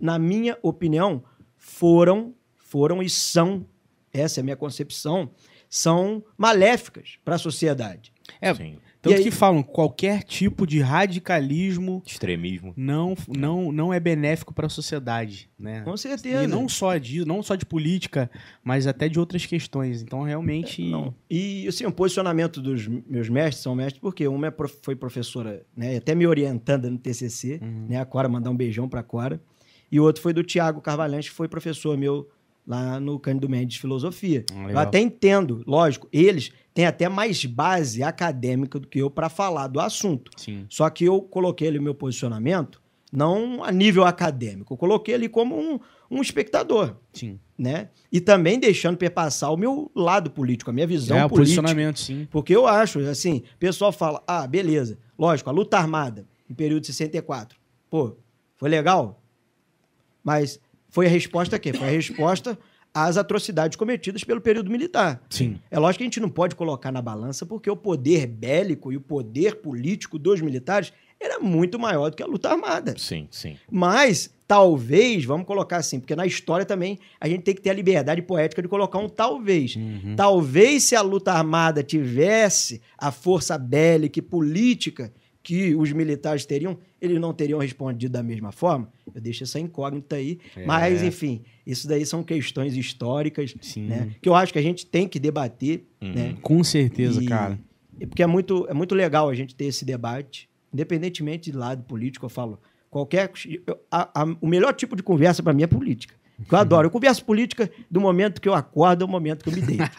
na 0.00 0.18
minha 0.18 0.58
opinião, 0.62 1.22
foram, 1.56 2.34
foram 2.56 3.02
e 3.02 3.08
são, 3.08 3.66
essa 4.12 4.40
é 4.40 4.42
a 4.42 4.44
minha 4.44 4.56
concepção, 4.56 5.30
são 5.68 6.24
maléficas 6.37 7.18
para 7.24 7.34
a 7.34 7.38
sociedade. 7.38 8.12
É, 8.40 8.54
Sim. 8.54 8.78
Tanto 9.00 9.16
aí- 9.16 9.22
que 9.22 9.30
falam, 9.30 9.62
qualquer 9.62 10.22
tipo 10.22 10.66
de 10.66 10.80
radicalismo 10.80 12.02
Extremismo. 12.06 12.72
não, 12.76 13.14
não, 13.28 13.70
não 13.72 13.92
é 13.94 14.00
benéfico 14.00 14.52
para 14.52 14.66
a 14.66 14.70
sociedade, 14.70 15.48
né? 15.58 15.82
Com 15.82 15.96
certeza. 15.96 16.44
E 16.44 16.46
não 16.46 16.68
só 16.68 16.96
de, 16.96 17.24
não 17.24 17.42
só 17.42 17.54
de 17.54 17.64
política, 17.64 18.30
mas 18.62 18.87
até 18.87 19.08
de 19.08 19.18
outras 19.18 19.44
questões. 19.46 20.02
Então, 20.02 20.22
realmente. 20.22 20.82
Não. 20.88 21.14
E 21.30 21.66
assim, 21.68 21.84
o 21.87 21.92
posicionamento 21.92 22.61
dos 22.61 22.87
meus 22.87 23.28
mestres 23.28 23.62
são 23.62 23.74
mestres, 23.74 24.00
porque 24.00 24.26
uma 24.26 24.46
é 24.48 24.50
prof- 24.50 24.78
foi 24.82 24.96
professora, 24.96 25.62
né, 25.76 25.96
até 25.96 26.14
me 26.14 26.26
orientando 26.26 26.90
no 26.90 26.98
TCC, 26.98 27.61
Uhum. 27.62 27.87
né, 27.88 28.00
a 28.00 28.04
Cora, 28.04 28.28
mandar 28.28 28.50
um 28.50 28.56
beijão 28.56 28.88
para 28.88 29.00
a 29.00 29.04
Cora. 29.04 29.40
E 29.90 29.98
o 29.98 30.02
outro 30.04 30.20
foi 30.22 30.32
do 30.34 30.42
Tiago 30.44 30.80
Carvalhante, 30.82 31.30
que 31.30 31.37
foi 31.37 31.48
professor 31.48 31.96
meu 31.96 32.28
lá 32.68 33.00
no 33.00 33.18
Cândido 33.18 33.48
Mendes 33.48 33.76
de 33.76 33.81
Filosofia. 33.81 34.44
Ah, 34.54 34.70
Eu 34.70 34.78
até 34.78 35.00
entendo, 35.00 35.64
lógico, 35.66 36.07
eles 36.12 36.52
têm 36.74 36.85
até 36.85 37.09
mais 37.09 37.42
base 37.46 38.02
acadêmica 38.02 38.78
do 38.78 38.87
que 38.87 38.98
eu 38.98 39.11
para 39.11 39.31
falar 39.31 39.68
do 39.68 39.81
assunto. 39.81 40.31
Sim. 40.37 40.66
Só 40.68 40.88
que 40.90 41.07
eu 41.07 41.22
coloquei 41.22 41.68
ali 41.68 41.78
o 41.78 41.83
meu 41.83 41.94
posicionamento 41.94 42.81
não 43.11 43.64
a 43.64 43.72
nível 43.72 44.04
acadêmico, 44.04 44.74
eu 44.74 44.76
coloquei 44.76 45.14
ali 45.14 45.31
como 45.31 45.59
um, 45.59 45.81
um 46.11 46.20
espectador, 46.20 46.94
Sim. 47.11 47.38
né? 47.57 47.88
E 48.12 48.20
também 48.20 48.61
deixando 48.61 48.98
perpassar 48.98 49.50
o 49.50 49.57
meu 49.57 49.90
lado 49.94 50.31
político, 50.31 50.68
a 50.68 50.74
minha 50.74 50.87
visão 50.87 51.16
é, 51.16 51.20
política. 51.20 51.40
posicionamento, 51.40 51.98
sim. 52.00 52.28
Porque 52.31 52.54
eu 52.54 52.66
acho, 52.66 52.98
assim, 53.00 53.42
o 53.54 53.59
pessoal 53.59 53.92
fala, 53.92 54.22
ah, 54.26 54.46
beleza, 54.46 54.98
lógico, 55.18 55.48
a 55.48 55.52
luta 55.54 55.78
armada, 55.78 56.26
no 56.46 56.54
período 56.54 56.83
de 56.83 56.88
64, 56.88 57.59
pô, 57.88 58.14
foi 58.57 58.68
legal, 58.68 59.22
mas 60.22 60.61
foi 60.98 61.06
a 61.06 61.11
resposta 61.11 61.54
a 61.54 61.58
quê? 61.61 61.72
Foi 61.72 61.87
a 61.87 61.90
resposta 61.92 62.58
às 62.92 63.16
atrocidades 63.16 63.76
cometidas 63.76 64.24
pelo 64.24 64.40
período 64.40 64.68
militar. 64.68 65.22
Sim. 65.30 65.61
É 65.70 65.78
lógico 65.78 65.98
que 65.98 66.02
a 66.02 66.06
gente 66.06 66.18
não 66.18 66.28
pode 66.28 66.56
colocar 66.56 66.90
na 66.90 67.00
balança 67.00 67.46
porque 67.46 67.70
o 67.70 67.76
poder 67.76 68.26
bélico 68.26 68.92
e 68.92 68.96
o 68.96 69.00
poder 69.00 69.61
político 69.62 70.18
dos 70.18 70.40
militares 70.40 70.92
era 71.20 71.38
muito 71.38 71.78
maior 71.78 72.11
do 72.11 72.16
que 72.16 72.22
a 72.24 72.26
luta 72.26 72.50
armada. 72.50 72.96
Sim, 72.98 73.28
sim. 73.30 73.56
Mas, 73.70 74.34
talvez, 74.44 75.24
vamos 75.24 75.46
colocar 75.46 75.76
assim, 75.76 76.00
porque 76.00 76.16
na 76.16 76.26
história 76.26 76.66
também 76.66 76.98
a 77.20 77.28
gente 77.28 77.42
tem 77.42 77.54
que 77.54 77.61
ter 77.61 77.70
a 77.70 77.74
liberdade 77.74 78.20
poética 78.20 78.61
de 78.61 78.66
colocar 78.66 78.98
um 78.98 79.08
talvez. 79.08 79.76
Uhum. 79.76 80.16
Talvez 80.16 80.82
se 80.82 80.96
a 80.96 81.00
luta 81.00 81.32
armada 81.32 81.80
tivesse 81.80 82.82
a 82.98 83.12
força 83.12 83.56
bélica 83.56 84.18
e 84.18 84.22
política 84.22 85.12
que 85.48 85.74
os 85.74 85.90
militares 85.92 86.44
teriam, 86.44 86.76
eles 87.00 87.18
não 87.18 87.32
teriam 87.32 87.58
respondido 87.58 88.12
da 88.12 88.22
mesma 88.22 88.52
forma. 88.52 88.92
Eu 89.14 89.18
deixo 89.18 89.44
essa 89.44 89.58
incógnita 89.58 90.16
aí. 90.16 90.38
É. 90.54 90.66
Mas, 90.66 91.02
enfim, 91.02 91.40
isso 91.66 91.88
daí 91.88 92.04
são 92.04 92.22
questões 92.22 92.76
históricas, 92.76 93.54
Sim. 93.62 93.87
né? 93.87 94.11
Que 94.20 94.28
eu 94.28 94.34
acho 94.34 94.52
que 94.52 94.58
a 94.58 94.62
gente 94.62 94.84
tem 94.84 95.08
que 95.08 95.18
debater, 95.18 95.87
Uhum. 96.02 96.12
né? 96.12 96.37
Com 96.42 96.62
certeza, 96.62 97.22
E- 97.22 97.26
cara. 97.26 97.58
e 97.98 98.06
Porque 98.06 98.22
é 98.22 98.26
muito, 98.26 98.66
é 98.68 98.74
muito 98.74 98.94
legal 98.94 99.30
a 99.30 99.34
gente 99.34 99.54
ter 99.54 99.64
esse 99.64 99.87
debate, 99.87 100.50
independentemente 100.70 101.50
de 101.50 101.56
lado 101.56 101.82
político, 101.84 102.26
eu 102.26 102.30
falo. 102.30 102.61
Qualquer. 102.90 103.30
eu- 103.66 103.78
a- 103.90 104.22
a- 104.22 104.37
o 104.42 104.46
melhor 104.46 104.74
tipo 104.74 104.94
de 104.96 105.02
conversa 105.02 105.42
para 105.42 105.54
mim 105.54 105.62
é 105.62 105.66
política. 105.66 106.14
Que 106.46 106.55
eu 106.55 106.59
adoro. 106.59 106.87
Eu 106.87 106.90
converso 106.90 107.24
política 107.24 107.70
do 107.90 108.01
momento 108.01 108.40
que 108.40 108.48
eu 108.48 108.55
acordo 108.55 109.03
ao 109.03 109.09
momento 109.09 109.42
que 109.42 109.51
eu 109.51 109.55
me 109.55 109.61
deito. 109.61 109.90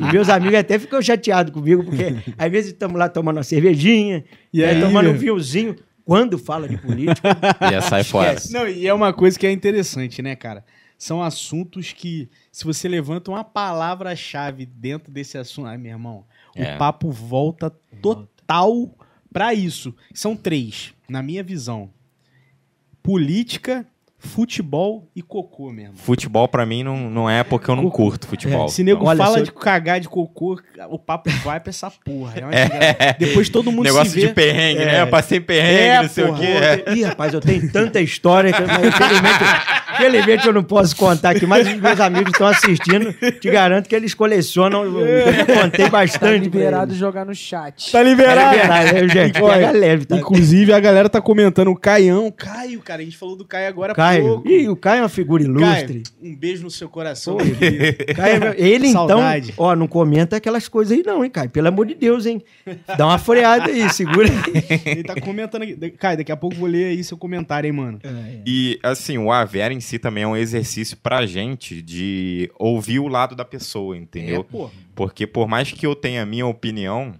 Os 0.00 0.12
meus 0.12 0.28
amigos 0.28 0.58
até 0.58 0.78
ficam 0.78 1.00
chateados 1.02 1.52
comigo, 1.52 1.82
porque 1.84 2.04
às 2.38 2.50
vezes 2.50 2.72
estamos 2.72 2.98
lá 2.98 3.08
tomando 3.08 3.38
uma 3.38 3.42
cervejinha, 3.42 4.24
E 4.52 4.60
e 4.60 4.64
aí 4.64 4.80
tomando 4.80 5.10
um 5.10 5.14
vinhozinho. 5.16 5.76
Quando 6.04 6.38
fala 6.38 6.68
de 6.68 6.76
política, 6.78 7.36
Já 7.70 7.80
sai 7.82 8.02
fora. 8.04 8.36
Não, 8.50 8.66
e 8.68 8.86
é 8.86 8.92
uma 8.94 9.12
coisa 9.12 9.38
que 9.38 9.46
é 9.46 9.52
interessante, 9.52 10.20
né, 10.22 10.34
cara? 10.34 10.64
São 10.98 11.22
assuntos 11.22 11.92
que, 11.92 12.28
se 12.52 12.64
você 12.64 12.88
levanta 12.88 13.30
uma 13.30 13.42
palavra-chave 13.44 14.66
dentro 14.66 15.10
desse 15.12 15.38
assunto, 15.38 15.66
ai, 15.68 15.78
meu 15.78 15.92
irmão, 15.92 16.24
É. 16.54 16.74
o 16.74 16.78
papo 16.78 17.10
volta 17.10 17.70
total 18.02 18.92
pra 19.32 19.54
isso. 19.54 19.94
São 20.12 20.34
três, 20.36 20.92
na 21.08 21.22
minha 21.22 21.42
visão: 21.44 21.90
política, 23.02 23.86
futebol 24.20 25.08
e 25.16 25.22
cocô, 25.22 25.70
meu 25.72 25.84
irmão. 25.86 25.96
Futebol 25.96 26.46
pra 26.46 26.64
mim 26.66 26.82
não, 26.84 26.96
não 27.10 27.28
é 27.30 27.42
porque 27.42 27.70
eu 27.70 27.74
não 27.76 27.84
Cocô. 27.84 28.04
curto 28.10 28.26
futebol. 28.28 28.68
Se 28.68 28.84
nego 28.84 29.04
Olha, 29.06 29.16
fala 29.18 29.34
se 29.34 29.40
eu- 29.40 29.44
de 29.46 29.52
cagar 29.52 29.98
de 29.98 30.08
cocô, 30.08 30.60
o 30.88 30.98
papo 30.98 31.30
vai 31.42 31.58
pra 31.58 31.70
essa 31.70 31.90
porra. 31.90 32.34
É 32.36 32.44
uma 32.44 32.50
desgraça. 32.54 33.16
Depois 33.18 33.48
todo 33.48 33.72
mundo 33.72 33.84
Negócio 33.84 34.12
se 34.12 34.20
vê. 34.20 34.26
de 34.28 34.32
perrengue, 34.34 34.82
É. 34.82 34.84
né? 34.86 35.00
Eu 35.02 35.06
passei 35.08 35.40
perrengue, 35.40 35.80
É, 35.82 36.02
não 36.02 36.08
sei 36.08 36.24
porra. 36.26 36.36
o 36.36 36.40
quê. 36.40 36.46
É. 36.46 36.94
Ih, 36.94 37.02
rapaz, 37.04 37.34
eu 37.34 37.40
tenho 37.40 37.72
tanta 37.72 38.00
história 38.00 38.52
que 38.52 38.60
mas 38.60 38.78
infelizmente, 38.86 39.44
infelizmente 39.94 40.46
eu 40.46 40.52
não 40.52 40.62
posso 40.62 40.94
contar 40.96 41.30
aqui, 41.30 41.46
mas 41.46 41.66
os 41.66 41.74
meus 41.80 42.00
amigos 42.00 42.32
estão 42.32 42.46
assistindo. 42.46 43.12
Te 43.40 43.50
garanto 43.50 43.88
que 43.88 43.94
eles 43.94 44.14
colecionam. 44.14 44.84
Eu 44.84 45.00
eu 45.00 45.46
contei 45.46 45.84
Tá 45.86 45.90
bastante. 45.90 46.18
pra 46.20 46.30
liberado 46.36 46.94
jogar 46.94 47.24
no 47.24 47.34
chat. 47.34 47.90
Tá 47.90 47.98
Tá 47.98 48.02
liberado. 48.04 48.56
liberado, 48.56 48.92
né, 48.94 49.08
gente? 49.08 49.42
Olha, 49.42 49.66
Pega 49.66 49.70
leve, 49.78 50.04
tá? 50.04 50.16
Inclusive, 50.16 50.72
a 50.72 50.80
galera 50.80 51.08
tá 51.08 51.20
comentando 51.20 51.68
o 51.70 51.76
Caião. 51.76 52.32
Caio, 52.36 52.80
cara, 52.80 53.00
a 53.02 53.04
gente 53.04 53.16
falou 53.16 53.36
do 53.36 53.44
Caio 53.44 53.68
agora 53.68 53.92
há 53.92 53.94
Caio. 54.18 54.42
Ih, 54.46 54.68
o 54.68 54.76
Caio 54.76 54.98
é 54.98 55.02
uma 55.02 55.08
figura 55.08 55.42
ilustre. 55.42 56.02
Caio, 56.02 56.32
um 56.32 56.36
beijo 56.36 56.62
no 56.62 56.70
seu 56.70 56.88
coração. 56.88 57.36
Pô. 57.36 57.44
Caio 58.14 58.44
é 58.44 58.54
Ele, 58.58 58.88
então, 58.88 59.08
Saudade. 59.08 59.54
ó, 59.56 59.74
não 59.74 59.86
comenta 59.86 60.36
aquelas 60.36 60.68
coisas 60.68 60.96
aí, 60.96 61.02
não, 61.04 61.24
hein, 61.24 61.30
Caio? 61.30 61.50
Pelo 61.50 61.68
amor 61.68 61.86
de 61.86 61.94
Deus, 61.94 62.26
hein? 62.26 62.42
Dá 62.96 63.06
uma 63.06 63.18
freada 63.18 63.66
aí, 63.66 63.88
segura 63.92 64.28
aí. 64.28 64.80
Ele 64.86 65.02
tá 65.02 65.20
comentando 65.20 65.62
aqui. 65.62 65.90
Caio, 65.92 66.18
daqui 66.18 66.32
a 66.32 66.36
pouco 66.36 66.56
eu 66.56 66.60
vou 66.60 66.68
ler 66.68 66.86
aí 66.86 67.04
seu 67.04 67.16
comentário, 67.16 67.66
hein, 67.68 67.72
mano. 67.72 68.00
E, 68.46 68.78
assim, 68.82 69.18
o 69.18 69.30
Avera 69.30 69.72
em 69.72 69.80
si 69.80 69.98
também 69.98 70.24
é 70.24 70.26
um 70.26 70.36
exercício 70.36 70.96
pra 70.96 71.26
gente 71.26 71.82
de 71.82 72.50
ouvir 72.58 72.98
o 72.98 73.08
lado 73.08 73.34
da 73.34 73.44
pessoa, 73.44 73.96
entendeu? 73.96 74.40
É, 74.40 74.44
pô. 74.44 74.70
Porque 74.94 75.26
por 75.26 75.48
mais 75.48 75.70
que 75.72 75.86
eu 75.86 75.94
tenha 75.94 76.22
a 76.22 76.26
minha 76.26 76.46
opinião, 76.46 77.14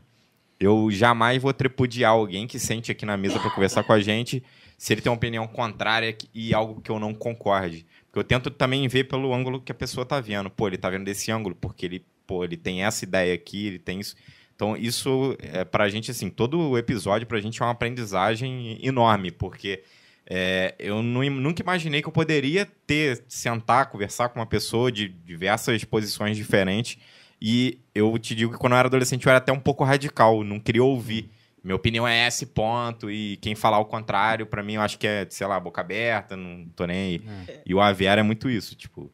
eu 0.58 0.90
jamais 0.90 1.40
vou 1.40 1.52
tripudiar 1.52 2.12
alguém 2.12 2.46
que 2.46 2.58
sente 2.58 2.92
aqui 2.92 3.06
na 3.06 3.16
mesa 3.16 3.38
pra 3.38 3.50
conversar 3.50 3.82
com 3.82 3.92
a 3.92 4.00
gente 4.00 4.42
se 4.80 4.94
ele 4.94 5.02
tem 5.02 5.10
uma 5.10 5.16
opinião 5.16 5.46
contrária 5.46 6.16
e 6.32 6.54
algo 6.54 6.80
que 6.80 6.90
eu 6.90 6.98
não 6.98 7.12
concorde. 7.12 7.84
Porque 8.06 8.18
eu 8.18 8.24
tento 8.24 8.50
também 8.50 8.88
ver 8.88 9.04
pelo 9.04 9.34
ângulo 9.34 9.60
que 9.60 9.70
a 9.70 9.74
pessoa 9.74 10.06
tá 10.06 10.18
vendo. 10.22 10.48
Pô, 10.48 10.66
ele 10.66 10.78
tá 10.78 10.88
vendo 10.88 11.04
desse 11.04 11.30
ângulo 11.30 11.54
porque 11.54 11.84
ele, 11.84 12.06
pô, 12.26 12.42
ele 12.42 12.56
tem 12.56 12.82
essa 12.82 13.04
ideia 13.04 13.34
aqui, 13.34 13.66
ele 13.66 13.78
tem 13.78 14.00
isso. 14.00 14.16
Então, 14.56 14.74
isso 14.78 15.36
é 15.38 15.66
pra 15.66 15.90
gente, 15.90 16.10
assim, 16.10 16.30
todo 16.30 16.78
episódio 16.78 17.26
pra 17.26 17.38
gente 17.42 17.60
é 17.60 17.64
uma 17.66 17.72
aprendizagem 17.72 18.78
enorme, 18.82 19.30
porque 19.30 19.82
é, 20.26 20.74
eu 20.78 21.02
nu- 21.02 21.28
nunca 21.28 21.60
imaginei 21.60 22.00
que 22.00 22.08
eu 22.08 22.12
poderia 22.12 22.66
ter, 22.86 23.22
sentar, 23.28 23.90
conversar 23.90 24.30
com 24.30 24.40
uma 24.40 24.46
pessoa 24.46 24.90
de 24.90 25.08
diversas 25.08 25.84
posições 25.84 26.38
diferentes. 26.38 26.96
E 27.38 27.78
eu 27.94 28.18
te 28.18 28.34
digo 28.34 28.52
que 28.52 28.58
quando 28.58 28.72
eu 28.72 28.78
era 28.78 28.88
adolescente 28.88 29.26
eu 29.26 29.30
era 29.30 29.36
até 29.36 29.52
um 29.52 29.60
pouco 29.60 29.84
radical, 29.84 30.42
não 30.42 30.58
queria 30.58 30.82
ouvir. 30.82 31.28
Minha 31.62 31.76
opinião 31.76 32.06
é 32.06 32.26
esse 32.26 32.46
ponto, 32.46 33.10
e 33.10 33.36
quem 33.38 33.54
falar 33.54 33.78
o 33.78 33.84
contrário, 33.84 34.46
pra 34.46 34.62
mim, 34.62 34.74
eu 34.74 34.80
acho 34.80 34.98
que 34.98 35.06
é, 35.06 35.26
sei 35.28 35.46
lá, 35.46 35.58
boca 35.60 35.80
aberta, 35.80 36.36
não 36.36 36.66
tô 36.74 36.86
nem 36.86 36.96
aí. 36.96 37.22
E 37.66 37.74
o 37.74 37.80
Aviário 37.80 38.20
é 38.20 38.24
muito 38.24 38.48
isso, 38.48 38.74
tipo, 38.74 39.10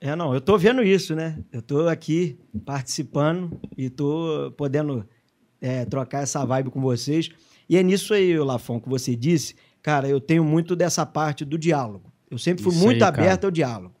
É, 0.00 0.14
não, 0.14 0.34
eu 0.34 0.40
tô 0.40 0.58
vendo 0.58 0.82
isso, 0.82 1.14
né? 1.14 1.38
Eu 1.52 1.62
tô 1.62 1.88
aqui 1.88 2.38
participando 2.64 3.58
e 3.76 3.88
tô 3.88 4.52
podendo 4.56 5.08
é, 5.60 5.84
trocar 5.86 6.22
essa 6.22 6.44
vibe 6.44 6.70
com 6.70 6.80
vocês. 6.80 7.30
E 7.68 7.78
é 7.78 7.82
nisso 7.82 8.12
aí, 8.12 8.36
Lafon, 8.38 8.78
que 8.80 8.88
você 8.88 9.16
disse. 9.16 9.54
Cara, 9.80 10.06
eu 10.08 10.20
tenho 10.20 10.44
muito 10.44 10.76
dessa 10.76 11.06
parte 11.06 11.44
do 11.44 11.56
diálogo. 11.56 12.12
Eu 12.30 12.36
sempre 12.38 12.62
fui 12.62 12.72
Isso 12.72 12.82
muito 12.82 13.02
aí, 13.02 13.10
cara. 13.10 13.22
aberto 13.22 13.44
ao 13.44 13.50
diálogo. 13.50 13.94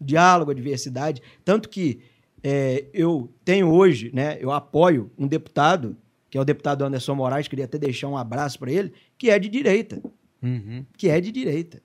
Diálogo, 0.00 0.50
a 0.50 0.54
diversidade. 0.54 1.20
Tanto 1.44 1.68
que 1.68 2.00
é, 2.42 2.86
eu 2.94 3.30
tenho 3.44 3.70
hoje, 3.70 4.10
né? 4.14 4.38
Eu 4.40 4.50
apoio 4.50 5.10
um 5.18 5.26
deputado, 5.26 5.96
que 6.30 6.38
é 6.38 6.40
o 6.40 6.44
deputado 6.44 6.84
Anderson 6.84 7.14
Moraes, 7.14 7.48
queria 7.48 7.64
até 7.64 7.76
deixar 7.78 8.08
um 8.08 8.16
abraço 8.16 8.58
para 8.58 8.70
ele, 8.72 8.92
que 9.18 9.28
é 9.30 9.38
de 9.38 9.48
direita 9.48 10.00
Uhum. 10.42 10.86
que 10.96 11.08
é 11.08 11.20
de 11.20 11.30
direita. 11.30 11.82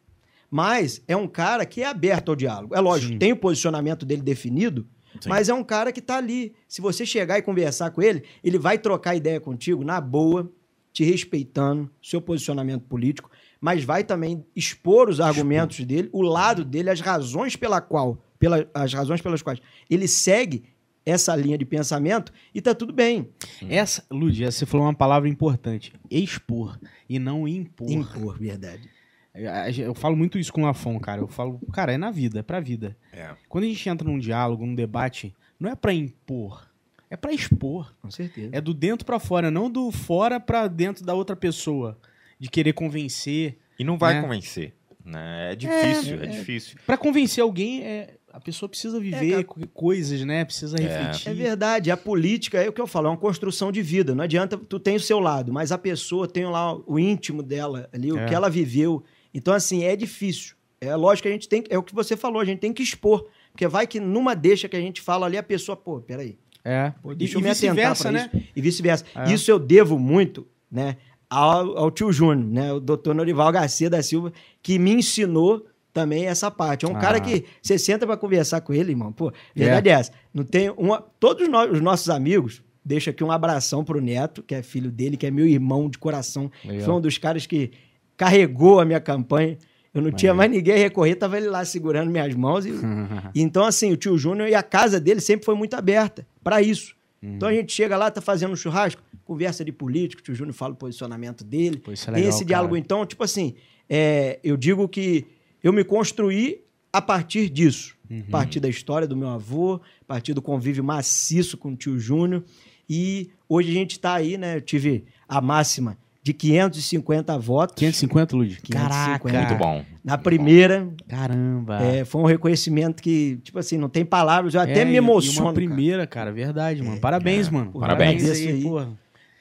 Mas 0.49 1.01
é 1.08 1.17
um 1.17 1.27
cara 1.27 1.65
que 1.65 1.81
é 1.81 1.88
aberto 1.88 2.29
ao 2.29 2.36
diálogo. 2.36 2.73
É 2.73 2.79
lógico, 2.79 3.12
Sim. 3.13 3.19
tem 3.19 3.34
o 3.34 3.36
posicionamento 3.38 4.05
dele 4.05 4.21
definido, 4.21 4.88
Sim. 5.19 5.27
mas 5.27 5.49
é 5.49 5.53
um 5.53 5.63
cara 5.63 5.91
que 5.91 5.99
tá 6.01 6.17
ali. 6.17 6.53
Se 6.67 6.79
você 6.81 7.05
chegar 7.05 7.38
e 7.38 7.41
conversar 7.41 7.89
com 7.91 8.01
ele, 8.01 8.23
ele 8.43 8.58
vai 8.58 8.77
trocar 8.77 9.15
ideia 9.15 9.41
contigo 9.41 9.84
na 9.84 9.99
boa, 9.99 10.49
te 10.93 11.03
respeitando, 11.03 11.89
seu 12.01 12.21
posicionamento 12.21 12.84
político, 12.84 13.29
mas 13.60 13.84
vai 13.84 14.03
também 14.03 14.45
expor 14.55 15.10
os 15.10 15.19
argumentos 15.19 15.84
dele, 15.84 16.08
o 16.13 16.21
lado 16.21 16.63
dele, 16.63 16.89
as 16.89 17.01
razões 17.01 17.58
pela 17.58 17.81
qual, 17.81 18.23
pela, 18.39 18.65
as 18.73 18.93
razões 18.93 19.19
pelas 19.21 19.41
quais 19.41 19.60
ele 19.89 20.08
segue 20.08 20.63
essa 21.06 21.36
linha 21.36 21.58
de 21.58 21.65
pensamento 21.65 22.32
e 22.54 22.62
tá 22.62 22.74
tudo 22.74 22.91
bem. 22.91 23.30
Essa, 23.70 24.04
Lud, 24.10 24.44
você 24.44 24.65
falou 24.65 24.86
uma 24.88 24.94
palavra 24.94 25.30
importante. 25.30 25.94
Expor 26.10 26.80
e 27.08 27.20
não 27.20 27.48
impor. 27.48 27.91
Impor, 27.91 28.38
verdade. 28.39 28.89
Eu, 29.34 29.86
eu 29.88 29.94
falo 29.96 30.15
muito 30.15 30.39
isso 30.39 30.52
com 30.52 30.62
o 30.62 30.65
Lafon, 30.65 31.00
cara. 31.00 31.22
Eu 31.22 31.28
falo, 31.28 31.60
cara, 31.74 31.91
é 31.94 31.98
na 31.98 32.10
vida, 32.10 32.39
é 32.39 32.44
pra 32.44 32.60
vida. 32.60 32.96
é. 33.12 33.36
Quando 33.50 33.65
a 33.65 33.68
gente 33.68 33.88
entra 33.89 34.08
num 34.08 34.18
diálogo, 34.18 34.65
num 34.65 34.74
debate, 34.76 35.36
não 35.60 35.70
é 35.70 35.76
pra 35.76 35.94
impor, 35.94 36.68
é 37.10 37.15
pra 37.18 37.34
expor. 37.34 37.94
Com 38.02 38.10
certeza. 38.10 38.50
É 38.54 38.62
do 38.62 38.74
dentro 38.74 39.06
pra 39.06 39.20
fora, 39.20 39.52
não 39.52 39.70
do 39.70 39.91
fora 39.91 40.39
pra 40.39 40.68
dentro 40.68 41.06
da 41.06 41.13
outra 41.13 41.36
pessoa. 41.36 41.98
De 42.39 42.50
querer 42.50 42.74
convencer. 42.74 43.58
E 43.80 43.84
não 43.84 43.98
vai 43.98 44.15
né? 44.15 44.22
convencer, 44.22 44.74
né? 45.04 45.52
É 45.52 45.56
difícil, 45.56 46.20
é, 46.22 46.24
é- 46.26 46.28
difícil. 46.28 46.78
Pra 46.86 46.98
convencer 46.98 47.41
alguém, 47.41 47.84
é, 47.84 48.15
a 48.36 48.39
pessoa 48.41 48.67
precisa 48.69 49.00
viver 49.00 49.32
cara. 49.32 49.43
co- 49.43 49.67
coisas, 49.74 50.21
né? 50.26 50.43
Precisa 50.45 50.78
refletir. 50.78 51.30
É 51.30 51.34
verdade, 51.34 51.89
a 51.91 51.98
política 51.98 52.62
é 52.62 52.67
o 52.69 52.74
que 52.74 52.82
eu 52.82 52.88
falo, 52.88 53.08
é 53.08 53.10
uma 53.12 53.17
construção 53.17 53.71
de 53.71 53.82
vida. 53.82 54.13
Não 54.13 54.24
adianta, 54.24 54.58
tu 54.58 54.80
tem 54.80 54.95
o 54.95 55.00
seu 55.00 55.19
lado, 55.19 55.54
mas 55.54 55.71
a 55.71 55.78
pessoa 55.78 56.28
tem 56.28 56.45
lá 56.45 56.76
o 56.86 57.00
íntimo 57.00 57.41
dela 57.41 57.89
ali, 57.93 58.12
o 58.12 58.17
É. 58.19 58.26
que 58.26 58.34
ela 58.36 58.50
viveu. 58.50 59.04
Então, 59.34 59.54
assim, 59.54 59.84
é 59.84 59.95
difícil. 59.95 60.56
É 60.82 60.95
lógico 60.95 61.24
que 61.24 61.30
a 61.30 61.32
gente 61.32 61.48
tem, 61.50 61.63
é 61.69 61.78
o 61.78 61.84
que 61.84 61.95
você 61.95 62.15
falou, 62.17 62.39
a 62.41 62.45
gente 62.45 62.60
tem 62.60 62.74
que 62.74 62.84
expor. 62.84 63.28
Porque 63.52 63.67
vai 63.67 63.88
que 63.88 64.00
numa 64.00 64.36
deixa 64.36 64.67
que 64.67 64.76
a 64.76 64.82
gente 64.82 65.00
fala 65.02 65.26
ali, 65.26 65.38
a 65.38 65.43
pessoa, 65.43 65.76
pô, 65.78 66.02
peraí, 66.02 66.38
É. 66.63 66.91
pô, 67.02 67.13
E- 67.13 67.15
deixa 67.15 67.34
e 67.34 67.38
eu 67.38 67.41
me 67.41 67.50
atentar 67.50 67.98
pra 67.98 68.12
né? 68.12 68.30
isso. 68.34 68.43
E 68.56 68.62
vice-versa. 68.62 69.06
É. 69.15 69.32
Isso 69.34 69.50
eu 69.50 69.58
devo 69.58 69.98
muito, 69.98 70.45
né, 70.69 70.98
ao, 71.30 71.78
ao 71.78 71.89
tio 71.91 72.12
Júnior, 72.12 72.45
né, 72.48 72.74
o 72.74 72.80
doutor 72.82 73.15
Norival 73.15 73.52
Garcia 73.52 73.89
da 73.89 74.04
Silva, 74.04 74.32
que 74.62 74.78
me 74.78 74.91
ensinou 74.91 75.65
também 75.95 76.25
essa 76.27 76.51
parte. 76.51 76.86
É 76.86 76.89
um 76.89 76.95
Ah. 76.97 76.99
cara 76.99 77.19
que 77.21 77.45
você 77.62 77.79
senta 77.79 78.05
pra 78.05 78.17
conversar 78.17 78.60
com 78.60 78.73
ele, 78.73 78.91
irmão. 78.91 79.12
Pô, 79.13 79.31
verdade 79.55 79.89
é 79.89 79.93
essa. 79.93 80.12
Não 80.34 80.43
tem 80.43 80.69
uma, 80.71 81.01
todos 81.19 81.47
nós- 81.47 81.71
os 81.71 81.79
nossos 81.79 82.10
amigos, 82.10 82.62
deixa 82.84 83.12
aqui 83.12 83.23
um 83.23 83.31
abração 83.31 83.84
pro 83.84 84.01
Neto, 84.01 84.43
que 84.43 84.53
é 84.53 84.62
filho 84.62 84.91
dele, 84.91 85.15
que 85.15 85.25
é 85.25 85.31
meu 85.31 85.47
irmão 85.47 85.89
de 85.89 85.97
coração. 85.97 86.51
Legal. 86.65 86.86
Foi 86.86 86.93
um 86.95 86.99
dos 87.01 87.17
caras 87.17 87.47
que 87.47 87.71
carregou 88.17 88.79
a 88.81 88.86
minha 88.86 88.99
campanha. 88.99 89.58
Eu 89.93 90.01
não 90.01 90.12
tinha 90.12 90.34
mais 90.34 90.51
ninguém 90.51 90.75
a 90.75 90.77
recorrer, 90.77 91.15
tava 91.15 91.38
ele 91.38 91.47
lá 91.47 91.63
segurando 91.63 92.12
minhas 92.12 92.36
mãos. 92.36 92.65
E, 92.65 92.71
então, 93.34 93.63
assim, 93.63 93.93
o 93.93 93.95
tio 93.97 94.17
Júnior 94.17 94.49
e 94.49 94.53
a 94.53 94.62
casa 94.62 94.99
dele 94.99 95.21
sempre 95.21 95.45
foi 95.45 95.55
muito 95.55 95.73
aberta 95.75 96.27
para 96.43 96.62
isso. 96.62 96.93
Então 97.23 97.47
a 97.49 97.53
gente 97.53 97.71
chega 97.73 97.97
lá, 97.97 98.12
tá 98.12 98.21
fazendo 98.21 98.51
um 98.51 98.55
churrasco, 98.55 99.01
conversa 99.23 99.65
de 99.65 99.71
político, 99.71 100.21
o 100.21 100.23
tio 100.25 100.36
Júnior 100.36 100.53
fala 100.53 100.73
o 100.73 100.75
posicionamento 100.75 101.43
dele. 101.43 101.77
Pô, 101.79 101.91
é 101.91 101.95
Tem 101.95 102.13
legal, 102.13 102.29
esse 102.29 102.45
diálogo, 102.45 102.73
cara. 102.75 102.79
então, 102.81 103.03
tipo 103.05 103.23
assim, 103.23 103.55
é, 103.89 104.38
eu 104.43 104.55
digo 104.55 104.88
que 104.88 105.25
eu 105.67 105.73
me 105.73 105.84
construí 105.84 106.62
a 106.93 107.01
partir 107.01 107.49
disso. 107.49 107.95
Uhum. 108.10 108.23
A 108.28 108.32
partir 108.32 108.60
da 108.60 108.69
história 108.69 109.08
do 109.08 109.17
meu 109.17 109.30
avô, 109.30 109.82
a 110.01 110.06
partir 110.06 110.34
do 110.34 110.41
convívio 110.41 110.84
maciço 110.84 111.58
com 111.58 111.71
o 111.71 111.75
tio 111.75 111.97
Júnior. 111.99 112.43
E 112.89 113.32
hoje 113.49 113.71
a 113.71 113.73
gente 113.73 113.99
tá 113.99 114.13
aí, 114.13 114.38
né? 114.38 114.58
Eu 114.58 114.62
tive 114.62 115.06
a 115.28 115.41
máxima 115.41 115.97
de 116.21 116.34
550 116.34 117.38
votos. 117.39 117.75
550, 117.78 118.36
Lud? 118.36 118.62
550. 118.62 118.80
Caraca. 118.80 119.47
Muito 119.49 119.60
bom. 119.60 119.84
Na 120.04 120.17
primeira, 120.17 120.88
Caramba. 121.08 121.82
é, 121.82 122.06
foi 122.06 122.21
um 122.21 122.25
reconhecimento 122.25 123.01
que, 123.01 123.38
tipo 123.43 123.58
assim, 123.58 123.78
não 123.78 123.89
tem 123.89 124.06
palavras, 124.06 124.54
eu 124.54 124.62
até 124.62 124.82
É, 124.82 124.86
me 124.86 124.93
e- 124.93 124.97
emociono. 124.97 125.39
Uma 125.47 125.54
cara. 125.54 125.56
primeira, 125.65 126.08
cara, 126.08 126.32
verdade, 126.32 126.82
mano. 126.84 126.99
Parabéns, 126.99 127.49
mano. 127.49 127.71
Parabéns. 127.71 128.23
aí, 128.23 128.32
Isso 128.32 128.47
aí. 128.49 128.62
porra. 128.63 128.89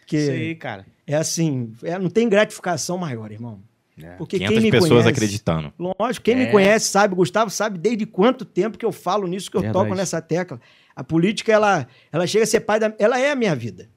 Porque 0.01 0.17
Isso 0.17 0.31
aí, 0.31 0.55
cara. 0.55 0.87
é 1.07 1.15
assim, 1.17 1.73
é, 1.83 1.99
não 1.99 2.09
tem 2.11 2.29
gratificação 2.29 2.97
maior, 2.99 3.31
irmão. 3.31 3.61
Porque 4.19 4.39
500 4.39 4.55
quem 4.55 4.63
me 4.65 4.71
pessoas 4.73 4.91
conhece, 4.91 5.09
acreditando. 5.09 5.73
Lógico, 5.79 6.25
quem 6.25 6.35
É. 6.35 6.47
me 6.47 6.51
conhece 6.51 6.89
sabe, 6.89 7.15
Gustavo 7.15 7.51
sabe 7.51 7.79
desde 7.79 8.05
quanto 8.05 8.45
tempo 8.45 8.77
que 8.77 8.85
eu 8.85 8.91
falo 8.93 9.27
nisso, 9.29 9.51
que 9.51 9.57
eu 9.57 9.61
Verdade. 9.63 9.85
toco 9.85 9.95
nessa 9.97 10.21
tecla. 10.21 10.61
A 10.97 11.05
política, 11.05 11.53
ela, 11.53 11.87
ela 12.11 12.27
chega 12.27 12.43
a 12.45 12.47
ser 12.47 12.61
pai 12.61 12.81
da. 12.81 12.93
Ela 12.99 13.21
é 13.21 13.31
a 13.31 13.37
minha 13.37 13.55
vida. 13.55 13.89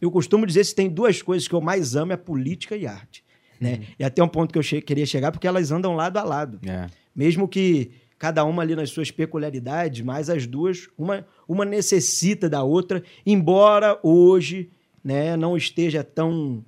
Eu 0.00 0.10
costumo 0.10 0.44
dizer 0.46 0.64
se 0.64 0.74
tem 0.74 0.88
duas 0.88 1.22
coisas 1.22 1.46
que 1.48 1.54
eu 1.54 1.60
mais 1.60 1.94
amo 1.96 2.12
é 2.12 2.16
política 2.16 2.76
e 2.76 2.86
arte. 2.86 3.24
Né? 3.60 3.74
Uhum. 3.74 3.84
E 4.00 4.04
até 4.04 4.22
um 4.22 4.28
ponto 4.28 4.52
que 4.52 4.58
eu 4.58 4.62
che- 4.62 4.82
queria 4.82 5.06
chegar, 5.06 5.32
porque 5.32 5.46
elas 5.46 5.70
andam 5.70 5.94
lado 5.94 6.18
a 6.18 6.22
lado. 6.24 6.60
É. 6.68 6.86
Mesmo 7.14 7.48
que 7.48 7.92
cada 8.18 8.44
uma 8.44 8.62
ali 8.62 8.74
nas 8.76 8.90
suas 8.90 9.10
peculiaridades, 9.10 10.02
mas 10.04 10.28
as 10.28 10.46
duas, 10.46 10.88
uma, 10.98 11.26
uma 11.48 11.64
necessita 11.64 12.48
da 12.48 12.62
outra, 12.62 13.02
embora 13.24 13.98
hoje 14.02 14.70
né, 15.02 15.36
não 15.36 15.56
esteja 15.56 16.02
tão, 16.04 16.64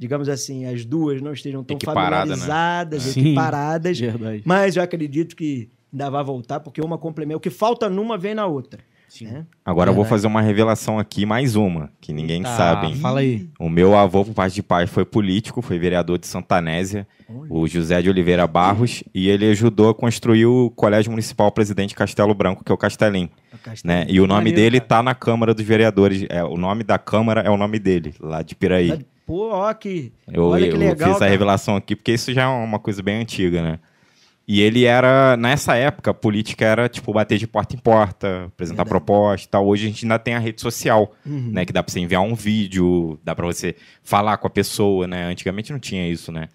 digamos 0.00 0.30
assim, 0.30 0.64
as 0.64 0.82
duas 0.82 1.20
não 1.20 1.32
estejam 1.34 1.62
tão 1.62 1.76
Equiparada, 1.76 2.10
né? 2.34 2.36
familiarizadas, 2.36 3.02
Sim. 3.02 3.20
equiparadas, 3.20 4.00
Verdade. 4.00 4.42
mas 4.46 4.74
eu 4.74 4.82
acredito 4.82 5.36
que 5.36 5.68
ainda 5.92 6.08
vai 6.08 6.24
voltar, 6.24 6.58
porque 6.60 6.80
uma 6.80 6.96
complementa. 6.96 7.36
O 7.36 7.40
que 7.40 7.50
falta 7.50 7.90
numa 7.90 8.16
vem 8.16 8.34
na 8.34 8.46
outra. 8.46 8.80
Sim. 9.08 9.26
né? 9.26 9.44
Agora 9.64 9.90
eu 9.90 9.94
vou 9.94 10.04
fazer 10.04 10.26
uma 10.28 10.40
revelação 10.40 10.96
aqui, 10.98 11.26
mais 11.26 11.56
uma, 11.56 11.90
que 12.00 12.12
ninguém 12.12 12.44
Tá, 12.44 12.56
sabe. 12.56 12.86
hein? 12.86 12.94
Fala 12.94 13.20
aí. 13.20 13.48
O 13.58 13.68
meu 13.68 13.94
avô, 13.96 14.24
por 14.24 14.32
parte 14.32 14.54
de 14.54 14.62
pai, 14.62 14.86
foi 14.86 15.04
político, 15.04 15.60
foi 15.60 15.78
vereador 15.80 16.16
de 16.16 16.28
Santanésia, 16.28 17.06
o 17.48 17.66
José 17.66 18.00
de 18.00 18.08
Oliveira 18.08 18.46
Barros, 18.46 19.02
e 19.12 19.28
ele 19.28 19.50
ajudou 19.50 19.90
a 19.90 19.94
construir 19.94 20.46
o 20.46 20.70
Colégio 20.70 21.10
Municipal 21.10 21.50
Presidente 21.50 21.92
Castelo 21.94 22.32
Branco, 22.34 22.62
que 22.64 22.70
é 22.70 22.74
o 22.74 22.78
Castelim. 22.78 23.28
O 23.52 23.58
Castelo. 23.58 23.92
Né? 23.94 24.06
E 24.08 24.20
o 24.20 24.26
nome 24.28 24.38
Maneiro, 24.50 24.56
dele 24.56 24.78
cara. 24.78 24.88
tá 24.88 25.02
na 25.02 25.14
Câmara 25.14 25.52
dos 25.52 25.64
Vereadores. 25.64 26.24
É, 26.28 26.42
o 26.44 26.56
nome 26.56 26.84
da 26.84 26.96
Câmara 26.96 27.40
é 27.42 27.50
o 27.50 27.56
nome 27.56 27.80
dele, 27.80 28.14
lá 28.20 28.42
de 28.42 28.54
Piraí. 28.54 29.04
Pô, 29.30 29.50
ó, 29.52 29.72
que. 29.72 30.12
Eu, 30.26 30.46
olha 30.46 30.66
que 30.68 30.74
eu 30.74 30.78
legal. 30.78 30.96
fiz 30.96 31.08
essa 31.10 31.18
cara. 31.20 31.30
revelação 31.30 31.76
aqui, 31.76 31.94
porque 31.94 32.12
isso 32.12 32.32
já 32.32 32.42
é 32.42 32.46
uma 32.46 32.80
coisa 32.80 33.00
bem 33.00 33.20
antiga, 33.20 33.62
né? 33.62 33.78
E 34.48 34.60
ele 34.60 34.84
era, 34.84 35.36
nessa 35.36 35.76
época, 35.76 36.10
a 36.10 36.14
política 36.14 36.64
era, 36.64 36.88
tipo, 36.88 37.12
bater 37.12 37.38
de 37.38 37.46
porta 37.46 37.76
em 37.76 37.78
porta, 37.78 38.46
apresentar 38.46 38.82
Verdade. 38.82 38.88
proposta 38.88 39.46
e 39.46 39.48
tal. 39.48 39.64
Hoje 39.68 39.84
a 39.84 39.88
gente 39.88 40.04
ainda 40.04 40.18
tem 40.18 40.34
a 40.34 40.40
rede 40.40 40.60
social, 40.60 41.14
Uhum. 41.24 41.50
né? 41.52 41.64
Que 41.64 41.72
dá 41.72 41.80
pra 41.80 41.92
você 41.92 42.00
enviar 42.00 42.22
um 42.22 42.34
vídeo, 42.34 43.20
dá 43.22 43.32
pra 43.32 43.46
você 43.46 43.76
falar 44.02 44.36
com 44.38 44.48
a 44.48 44.50
pessoa, 44.50 45.06
né? 45.06 45.26
Antigamente 45.26 45.70
não 45.70 45.78
tinha 45.78 46.08
isso, 46.10 46.32
né? 46.32 46.48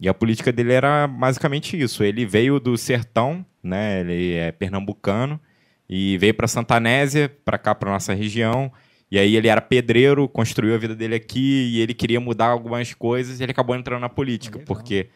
E 0.00 0.08
a 0.08 0.14
política 0.14 0.50
dele 0.50 0.72
era 0.72 1.06
basicamente 1.06 1.78
isso. 1.78 2.02
Ele 2.02 2.24
veio 2.24 2.58
do 2.58 2.78
sertão, 2.78 3.44
né? 3.62 4.00
Ele 4.00 4.32
é 4.32 4.50
pernambucano 4.50 5.38
e 5.86 6.16
veio 6.16 6.32
para 6.32 6.48
Santanésia, 6.48 7.30
para 7.44 7.58
cá, 7.58 7.74
para 7.74 7.90
nossa 7.92 8.14
região. 8.14 8.72
E 9.12 9.18
aí 9.18 9.36
ele 9.36 9.46
era 9.46 9.60
pedreiro, 9.60 10.26
construiu 10.26 10.74
a 10.74 10.78
vida 10.78 10.96
dele 10.96 11.14
aqui 11.14 11.68
e 11.74 11.80
ele 11.80 11.92
queria 11.92 12.18
mudar 12.18 12.46
algumas 12.46 12.94
coisas 12.94 13.38
e 13.38 13.42
ele 13.42 13.52
acabou 13.52 13.76
entrando 13.76 14.00
na 14.00 14.08
política, 14.08 14.58
porque 14.60 15.10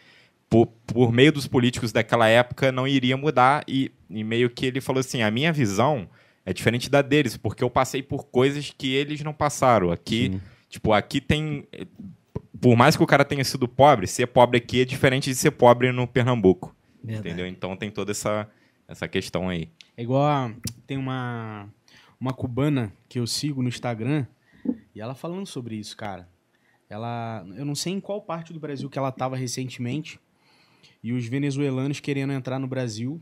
por, 0.50 0.66
por 0.86 1.10
meio 1.10 1.32
dos 1.32 1.46
políticos 1.46 1.92
daquela 1.92 2.28
época 2.28 2.70
não 2.70 2.86
iria 2.86 3.16
mudar 3.16 3.64
e, 3.66 3.90
e 4.10 4.22
meio 4.22 4.50
que 4.50 4.66
ele 4.66 4.82
falou 4.82 5.00
assim, 5.00 5.22
a 5.22 5.30
minha 5.30 5.50
visão 5.50 6.06
é 6.44 6.52
diferente 6.52 6.90
da 6.90 7.00
deles, 7.00 7.38
porque 7.38 7.64
eu 7.64 7.70
passei 7.70 8.02
por 8.02 8.26
coisas 8.26 8.70
que 8.76 8.92
eles 8.94 9.22
não 9.22 9.32
passaram. 9.32 9.90
Aqui, 9.90 10.30
Sim. 10.30 10.40
tipo, 10.68 10.92
aqui 10.92 11.18
tem 11.18 11.66
por 12.60 12.76
mais 12.76 12.96
que 12.98 13.02
o 13.02 13.06
cara 13.06 13.24
tenha 13.24 13.44
sido 13.44 13.66
pobre, 13.66 14.06
ser 14.06 14.26
pobre 14.26 14.58
aqui 14.58 14.82
é 14.82 14.84
diferente 14.84 15.30
de 15.30 15.36
ser 15.36 15.52
pobre 15.52 15.90
no 15.90 16.06
Pernambuco. 16.06 16.76
Verdade. 17.02 17.28
Entendeu? 17.28 17.46
Então 17.46 17.74
tem 17.76 17.90
toda 17.90 18.10
essa, 18.10 18.46
essa 18.86 19.08
questão 19.08 19.48
aí. 19.48 19.70
É 19.96 20.02
igual 20.02 20.22
a- 20.26 20.52
tem 20.86 20.96
uma 20.98 21.66
uma 22.20 22.32
cubana 22.32 22.92
que 23.08 23.18
eu 23.18 23.26
sigo 23.26 23.62
no 23.62 23.68
Instagram 23.68 24.26
e 24.94 25.00
ela 25.00 25.14
falando 25.14 25.46
sobre 25.46 25.76
isso, 25.76 25.96
cara. 25.96 26.28
Ela, 26.88 27.44
eu 27.56 27.64
não 27.64 27.74
sei 27.74 27.92
em 27.92 28.00
qual 28.00 28.22
parte 28.22 28.52
do 28.52 28.60
Brasil 28.60 28.88
que 28.88 28.98
ela 28.98 29.08
estava 29.08 29.36
recentemente 29.36 30.20
e 31.02 31.12
os 31.12 31.26
venezuelanos 31.26 32.00
querendo 32.00 32.32
entrar 32.32 32.58
no 32.58 32.66
Brasil 32.66 33.20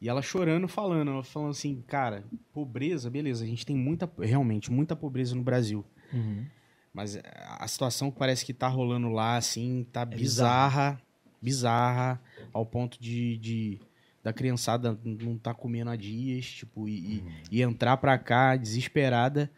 e 0.00 0.08
ela 0.08 0.22
chorando 0.22 0.68
falando, 0.68 1.10
ela 1.10 1.24
falando 1.24 1.50
assim, 1.50 1.82
cara, 1.86 2.24
pobreza, 2.52 3.10
beleza, 3.10 3.44
a 3.44 3.46
gente 3.46 3.66
tem 3.66 3.76
muita, 3.76 4.10
realmente 4.18 4.70
muita 4.70 4.94
pobreza 4.94 5.34
no 5.34 5.42
Brasil. 5.42 5.84
Uhum. 6.12 6.46
Mas 6.94 7.20
a 7.58 7.66
situação 7.68 8.10
que 8.10 8.18
parece 8.18 8.44
que 8.44 8.54
tá 8.54 8.68
rolando 8.68 9.08
lá, 9.08 9.36
assim, 9.36 9.86
tá 9.92 10.02
É 10.02 10.06
bizarra, 10.06 11.02
bizarra, 11.42 12.20
ao 12.52 12.64
ponto 12.64 13.00
de, 13.00 13.36
de 13.38 13.80
da 14.28 14.32
criançada 14.32 14.98
não 15.02 15.38
tá 15.38 15.54
comendo 15.54 15.90
há 15.90 15.96
dias, 15.96 16.44
tipo, 16.44 16.86
e, 16.86 17.20
Uhum. 17.24 17.32
e, 17.50 17.58
e 17.58 17.62
entrar 17.62 17.96
pra 17.96 18.18
cá 18.18 18.56
desesperada, 18.56 19.50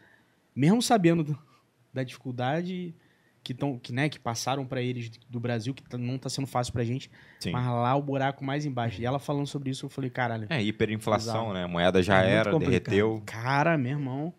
mesmo 0.55 0.81
sabendo 0.81 1.23
do- 1.25 1.39
da 1.93 2.03
dificuldade 2.03 2.95
que, 3.43 3.53
tão, 3.53 3.77
que, 3.77 3.91
né, 3.91 4.07
que 4.07 4.17
passaram 4.19 4.65
pra 4.65 4.81
eles 4.81 5.09
do 5.29 5.39
Brasil, 5.41 5.73
que 5.73 5.83
tá- 5.83 5.97
não 5.97 6.17
tá 6.17 6.29
sendo 6.29 6.47
fácil 6.47 6.71
pra 6.71 6.85
gente, 6.85 7.11
Sim. 7.39 7.51
mas 7.51 7.65
lá 7.65 7.93
o 7.95 8.01
buraco 8.01 8.45
mais 8.45 8.65
embaixo. 8.65 9.01
E 9.01 9.05
ela 9.05 9.19
falando 9.19 9.45
sobre 9.47 9.69
isso, 9.71 9.85
eu 9.85 9.89
falei, 9.89 10.09
caralho, 10.09 10.47
É, 10.49 10.63
hiperinflação, 10.63 11.51
né? 11.51 11.63
A 11.65 11.67
moeda 11.67 12.01
já 12.01 12.23
É 12.23 12.29
era, 12.31 12.57
derreteu. 12.57 13.21
Cara, 13.25 13.77
meu 13.77 13.91
irmão, 13.91 14.33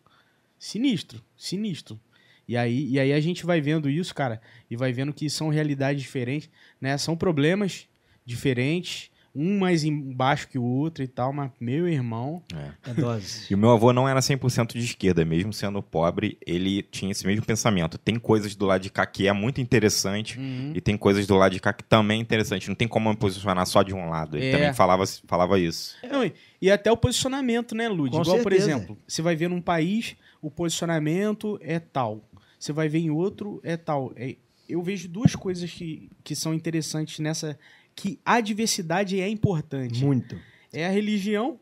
sinistro, 0.58 1.22
sinistro. 1.36 2.00
E 2.48 2.56
aí, 2.56 2.88
e 2.90 2.98
aí 2.98 3.12
a 3.12 3.20
gente 3.20 3.44
vai 3.44 3.60
vendo 3.60 3.88
isso, 3.90 4.14
cara, 4.14 4.40
e 4.70 4.76
vai 4.76 4.92
vendo 4.94 5.12
que 5.12 5.28
são 5.28 5.48
realidades 5.50 6.00
diferentes, 6.02 6.48
né? 6.80 6.96
São 6.96 7.16
problemas 7.16 7.86
diferentes, 8.24 9.10
um 9.34 9.58
mais 9.58 9.82
embaixo 9.82 10.46
que 10.48 10.58
o 10.58 10.62
outro 10.62 11.02
e 11.02 11.08
tal, 11.08 11.32
mas 11.32 11.50
meu 11.58 11.88
irmão, 11.88 12.42
É. 12.54 12.90
É 12.90 12.94
dose. 12.94 13.46
E 13.50 13.54
o 13.54 13.58
meu 13.58 13.70
avô 13.70 13.92
não 13.92 14.06
era 14.08 14.20
100% 14.20 14.72
de 14.74 14.84
esquerda, 14.84 15.24
mesmo 15.24 15.52
sendo 15.52 15.82
pobre, 15.82 16.36
ele 16.46 16.82
tinha 16.82 17.10
esse 17.12 17.26
mesmo 17.26 17.44
pensamento. 17.44 17.96
Tem 17.96 18.18
coisas 18.18 18.54
do 18.54 18.66
lado 18.66 18.82
de 18.82 18.90
cá 18.90 19.06
que 19.06 19.26
é 19.26 19.32
muito 19.32 19.60
interessante 19.60 20.38
uhum, 20.38 20.72
e 20.74 20.80
tem 20.82 20.96
coisas 20.98 21.26
do 21.26 21.34
lado 21.36 21.52
de 21.52 21.60
cá 21.60 21.72
que 21.72 21.82
também 21.82 22.18
é 22.18 22.22
interessante. 22.22 22.68
Não 22.68 22.74
tem 22.74 22.86
como 22.86 23.08
eu 23.08 23.12
me 23.14 23.18
posicionar 23.18 23.66
só 23.66 23.82
de 23.82 23.94
um 23.94 24.10
lado. 24.10 24.36
Ele 24.36 24.46
É. 24.46 24.52
também 24.52 24.74
falava, 24.74 25.04
falava 25.26 25.58
isso. 25.58 25.96
Não, 26.10 26.24
e- 26.24 26.34
e 26.60 26.70
até 26.70 26.92
o 26.92 26.96
posicionamento, 26.96 27.74
né, 27.74 27.88
Lud? 27.88 28.10
Com 28.14 28.20
Igual, 28.22 28.38
por 28.40 28.52
certeza. 28.52 28.70
exemplo, 28.70 28.98
você 29.08 29.22
vai 29.22 29.34
ver 29.34 29.48
num 29.48 29.62
país, 29.62 30.14
o 30.42 30.50
posicionamento 30.50 31.58
é 31.62 31.78
tal. 31.78 32.20
Você 32.58 32.72
vai 32.72 32.88
ver 32.88 32.98
em 32.98 33.10
outro, 33.10 33.60
é 33.64 33.76
tal. 33.76 34.12
É- 34.14 34.36
eu 34.68 34.82
vejo 34.82 35.08
duas 35.08 35.34
coisas 35.34 35.70
que, 35.70 36.08
que 36.22 36.34
são 36.36 36.52
interessantes 36.54 37.18
nessa. 37.18 37.58
Que 37.94 38.18
a 38.24 38.40
diversidade 38.40 39.20
é 39.20 39.28
importante. 39.28 40.05
Muito. 40.05 40.38
É 40.72 40.87
a 40.87 40.90
religião, 40.90 41.59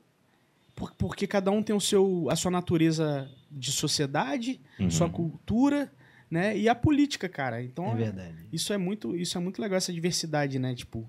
por- 0.74 0.94
porque 0.94 1.26
cada 1.26 1.50
um 1.50 1.62
tem 1.62 1.74
o 1.74 1.80
seu, 1.80 2.28
a 2.30 2.36
sua 2.36 2.50
natureza 2.50 3.28
de 3.50 3.72
sociedade, 3.72 4.60
Uhum. 4.78 4.90
sua 4.90 5.08
cultura, 5.10 5.92
né? 6.30 6.56
E 6.56 6.68
a 6.68 6.74
política, 6.74 7.28
cara. 7.28 7.60
Então, 7.62 7.90
É 7.92 7.94
verdade. 7.96 8.36
isso 8.52 8.72
é 8.72 8.78
muito, 8.78 9.16
isso 9.16 9.36
é 9.36 9.40
muito 9.40 9.60
legal 9.60 9.76
essa 9.76 9.92
diversidade, 9.92 10.58
né? 10.60 10.74
Tipo, 10.74 11.08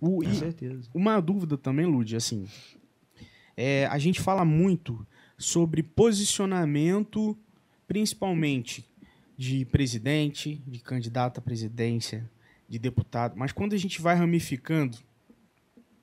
o, 0.00 0.16
Com 0.16 0.24
e- 0.24 0.34
certeza. 0.34 0.90
uma 0.92 1.20
dúvida 1.20 1.56
também, 1.56 1.86
Lud, 1.86 2.16
assim, 2.16 2.46
é, 3.56 3.86
a 3.86 3.98
gente 3.98 4.20
fala 4.20 4.44
muito 4.44 5.06
sobre 5.38 5.82
posicionamento, 5.82 7.36
principalmente 7.86 8.84
de 9.36 9.64
presidente, 9.64 10.60
de 10.66 10.78
candidato 10.80 11.38
à 11.38 11.40
presidência, 11.40 12.28
de 12.68 12.78
deputado, 12.78 13.34
mas 13.36 13.52
quando 13.52 13.74
a 13.74 13.78
gente 13.78 14.00
vai 14.00 14.14
ramificando, 14.16 14.98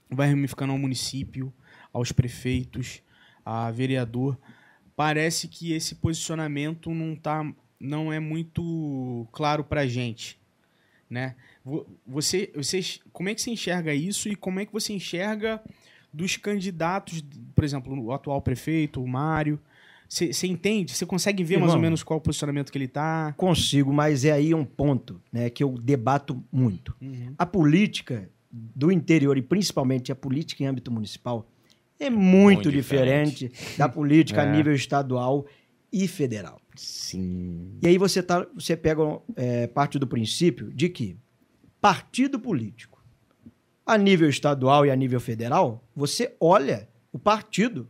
vai 0.10 0.30
ramificando 0.30 0.71
ao 0.74 0.80
município, 0.80 1.54
aos 1.93 2.12
prefeitos, 2.12 3.02
a 3.45 3.71
vereador, 3.71 4.38
parece 4.95 5.47
que 5.47 5.74
esse 5.74 5.95
posicionamento 5.95 6.93
não 6.93 7.15
tá, 7.15 7.52
não 7.80 8.12
é 8.13 8.19
muito 8.19 9.28
claro 9.32 9.63
pra 9.63 9.88
gente, 9.88 10.39
né? 11.10 11.36
Vo- 11.63 11.88
Você, 12.06 12.52
vocês, 12.56 13.00
como 13.12 13.30
é 13.30 13.36
que 13.36 13.41
você 13.41 13.52
enxerga 13.52 13.93
isso 13.93 14.30
e 14.30 14.36
como 14.36 14.60
é 14.60 14.65
que 14.65 14.74
você 14.74 14.93
enxerga 14.93 15.62
dos 16.13 16.38
candidatos, 16.38 17.24
por 17.56 17.63
exemplo, 17.63 18.00
o 18.00 18.12
atual 18.12 18.41
prefeito, 18.41 19.02
o 19.02 19.08
Mário? 19.08 19.60
Você 20.13 20.45
entende? 20.45 20.93
Você 20.93 21.06
consegue 21.06 21.41
ver 21.41 21.56
mais 21.58 21.69
ou 21.69 21.78
Irmão. 21.78 21.84
menos 21.84 22.04
qual 22.04 22.19
o 22.19 22.21
posicionamento 22.21 22.69
que 22.69 22.78
ele 22.78 22.89
tá? 22.89 23.34
Consigo, 23.38 23.93
mas 23.93 24.26
é 24.26 24.34
aí 24.34 24.54
um 24.54 24.65
ponto 24.65 25.21
né, 25.32 25.50
que 25.50 25.63
eu 25.63 25.78
debato 25.82 26.43
muito. 26.52 26.93
A 27.38 27.45
política 27.45 28.30
do 28.52 28.91
interior, 28.91 29.38
e 29.38 29.41
principalmente 29.41 30.12
a 30.12 30.15
política 30.15 30.63
em 30.63 30.67
âmbito 30.67 30.91
municipal, 30.91 31.50
é 31.97 32.10
muito, 32.10 32.65
Muito 32.65 32.71
diferente. 32.74 33.50
da 33.78 33.88
política 33.88 34.41
É. 34.43 34.50
a 34.50 34.52
nível 34.52 34.74
estadual 34.74 35.45
e 35.93 36.06
federal. 36.10 36.60
Sim. 36.76 37.78
E 37.82 37.88
aí 37.88 37.97
você, 37.97 38.21
tá, 38.21 38.45
você 38.54 38.76
pega 38.76 39.02
é, 39.38 39.67
parte 39.67 39.97
do 39.97 40.06
princípio 40.06 40.74
de 40.74 40.89
que 40.89 41.15
partido 41.80 42.38
político, 42.38 43.02
a 43.86 43.97
nível 43.97 44.28
estadual 44.28 44.86
e 44.86 44.91
a 44.91 44.95
nível 44.95 45.21
federal, 45.21 45.88
você 45.95 46.36
olha 46.38 46.89
o 47.13 47.19
partido. 47.19 47.88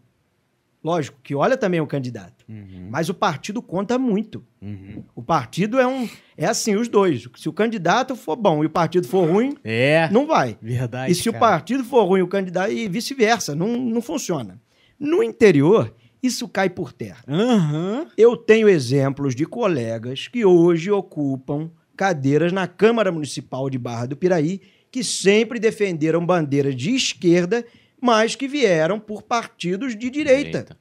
Lógico 0.83 1.19
que 1.21 1.35
olha 1.35 1.55
também 1.55 1.79
o 1.79 1.85
candidato, 1.85 2.43
Uhum. 2.49 2.87
mas 2.89 3.07
o 3.07 3.13
partido 3.13 3.61
conta 3.61 3.99
muito. 3.99 4.43
Uhum. 4.59 5.03
O 5.15 5.21
partido 5.21 5.79
é 5.79 5.85
um. 5.85 6.09
É 6.35 6.45
assim, 6.47 6.75
os 6.75 6.87
dois. 6.87 7.27
Se 7.37 7.47
o 7.47 7.53
candidato 7.53 8.15
for 8.15 8.35
bom 8.35 8.63
e 8.63 8.65
o 8.65 8.69
partido 8.69 9.07
for 9.07 9.29
ruim, 9.29 9.55
É, 9.63 10.09
não 10.11 10.25
vai. 10.25 10.57
verdade. 10.61 11.11
E 11.11 11.15
se 11.15 11.29
o 11.29 11.33
cara. 11.33 11.45
partido 11.45 11.83
for 11.83 12.03
ruim, 12.05 12.21
o 12.21 12.27
candidato, 12.27 12.71
e 12.71 12.87
vice-versa, 12.87 13.53
não, 13.53 13.67
não 13.77 14.01
funciona. 14.01 14.59
No 14.99 15.21
interior, 15.21 15.93
isso 16.21 16.47
cai 16.47 16.67
por 16.69 16.91
terra. 16.91 17.23
Aham. 17.27 18.07
Eu 18.17 18.35
tenho 18.35 18.67
exemplos 18.67 19.35
de 19.35 19.45
colegas 19.45 20.27
que 20.27 20.43
hoje 20.43 20.89
ocupam 20.89 21.69
cadeiras 21.95 22.51
na 22.51 22.65
Câmara 22.67 23.11
Municipal 23.11 23.69
de 23.69 23.77
Barra 23.77 24.07
do 24.07 24.17
Piraí, 24.17 24.61
que 24.91 25.03
sempre 25.03 25.59
defenderam 25.59 26.25
bandeiras 26.25 26.75
de 26.75 26.95
esquerda, 26.95 27.63
mas 28.01 28.35
que 28.35 28.47
vieram 28.47 28.99
por 28.99 29.21
partidos 29.21 29.95
de 29.95 30.09
direita. 30.09 30.75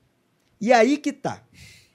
E 0.59 0.73
aí 0.73 0.97
que 0.97 1.13
tá. 1.13 1.45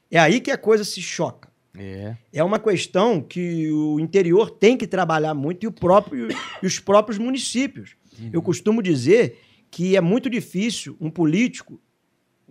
É 0.09 0.19
aí 0.19 0.39
que 0.39 0.51
a 0.51 0.57
coisa 0.57 0.83
se 0.83 1.01
choca. 1.01 1.49
É. 1.77 2.15
É 2.31 2.43
uma 2.43 2.59
questão 2.59 3.19
que 3.21 3.69
o 3.71 3.99
interior 3.99 4.49
tem 4.51 4.77
que 4.77 4.87
trabalhar 4.87 5.33
muito 5.33 5.63
e, 5.63 5.67
o 5.67 5.71
próprio, 5.71 6.29
e 6.61 6.65
os 6.65 6.79
próprios 6.79 7.17
municípios. 7.17 7.97
Eu 8.31 8.41
costumo 8.41 8.81
dizer 8.81 9.39
que 9.69 9.97
é 9.97 10.01
muito 10.01 10.29
difícil 10.29 10.95
um 11.01 11.09
político 11.09 11.81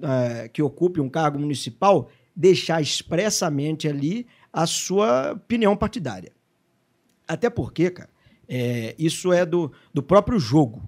eh, 0.02 0.50
que 0.52 0.60
ocupe 0.60 1.00
um 1.00 1.08
cargo 1.08 1.38
municipal 1.38 2.10
deixar 2.36 2.82
expressamente 2.82 3.88
ali 3.88 4.26
a 4.52 4.66
sua 4.66 5.32
opinião 5.32 5.74
partidária. 5.74 6.32
Até 7.26 7.48
porque, 7.48 7.90
cara, 7.90 8.10
eh, 8.46 8.94
isso 8.98 9.32
é 9.32 9.46
do, 9.46 9.72
do 9.92 10.02
próprio 10.02 10.38
jogo. 10.38 10.86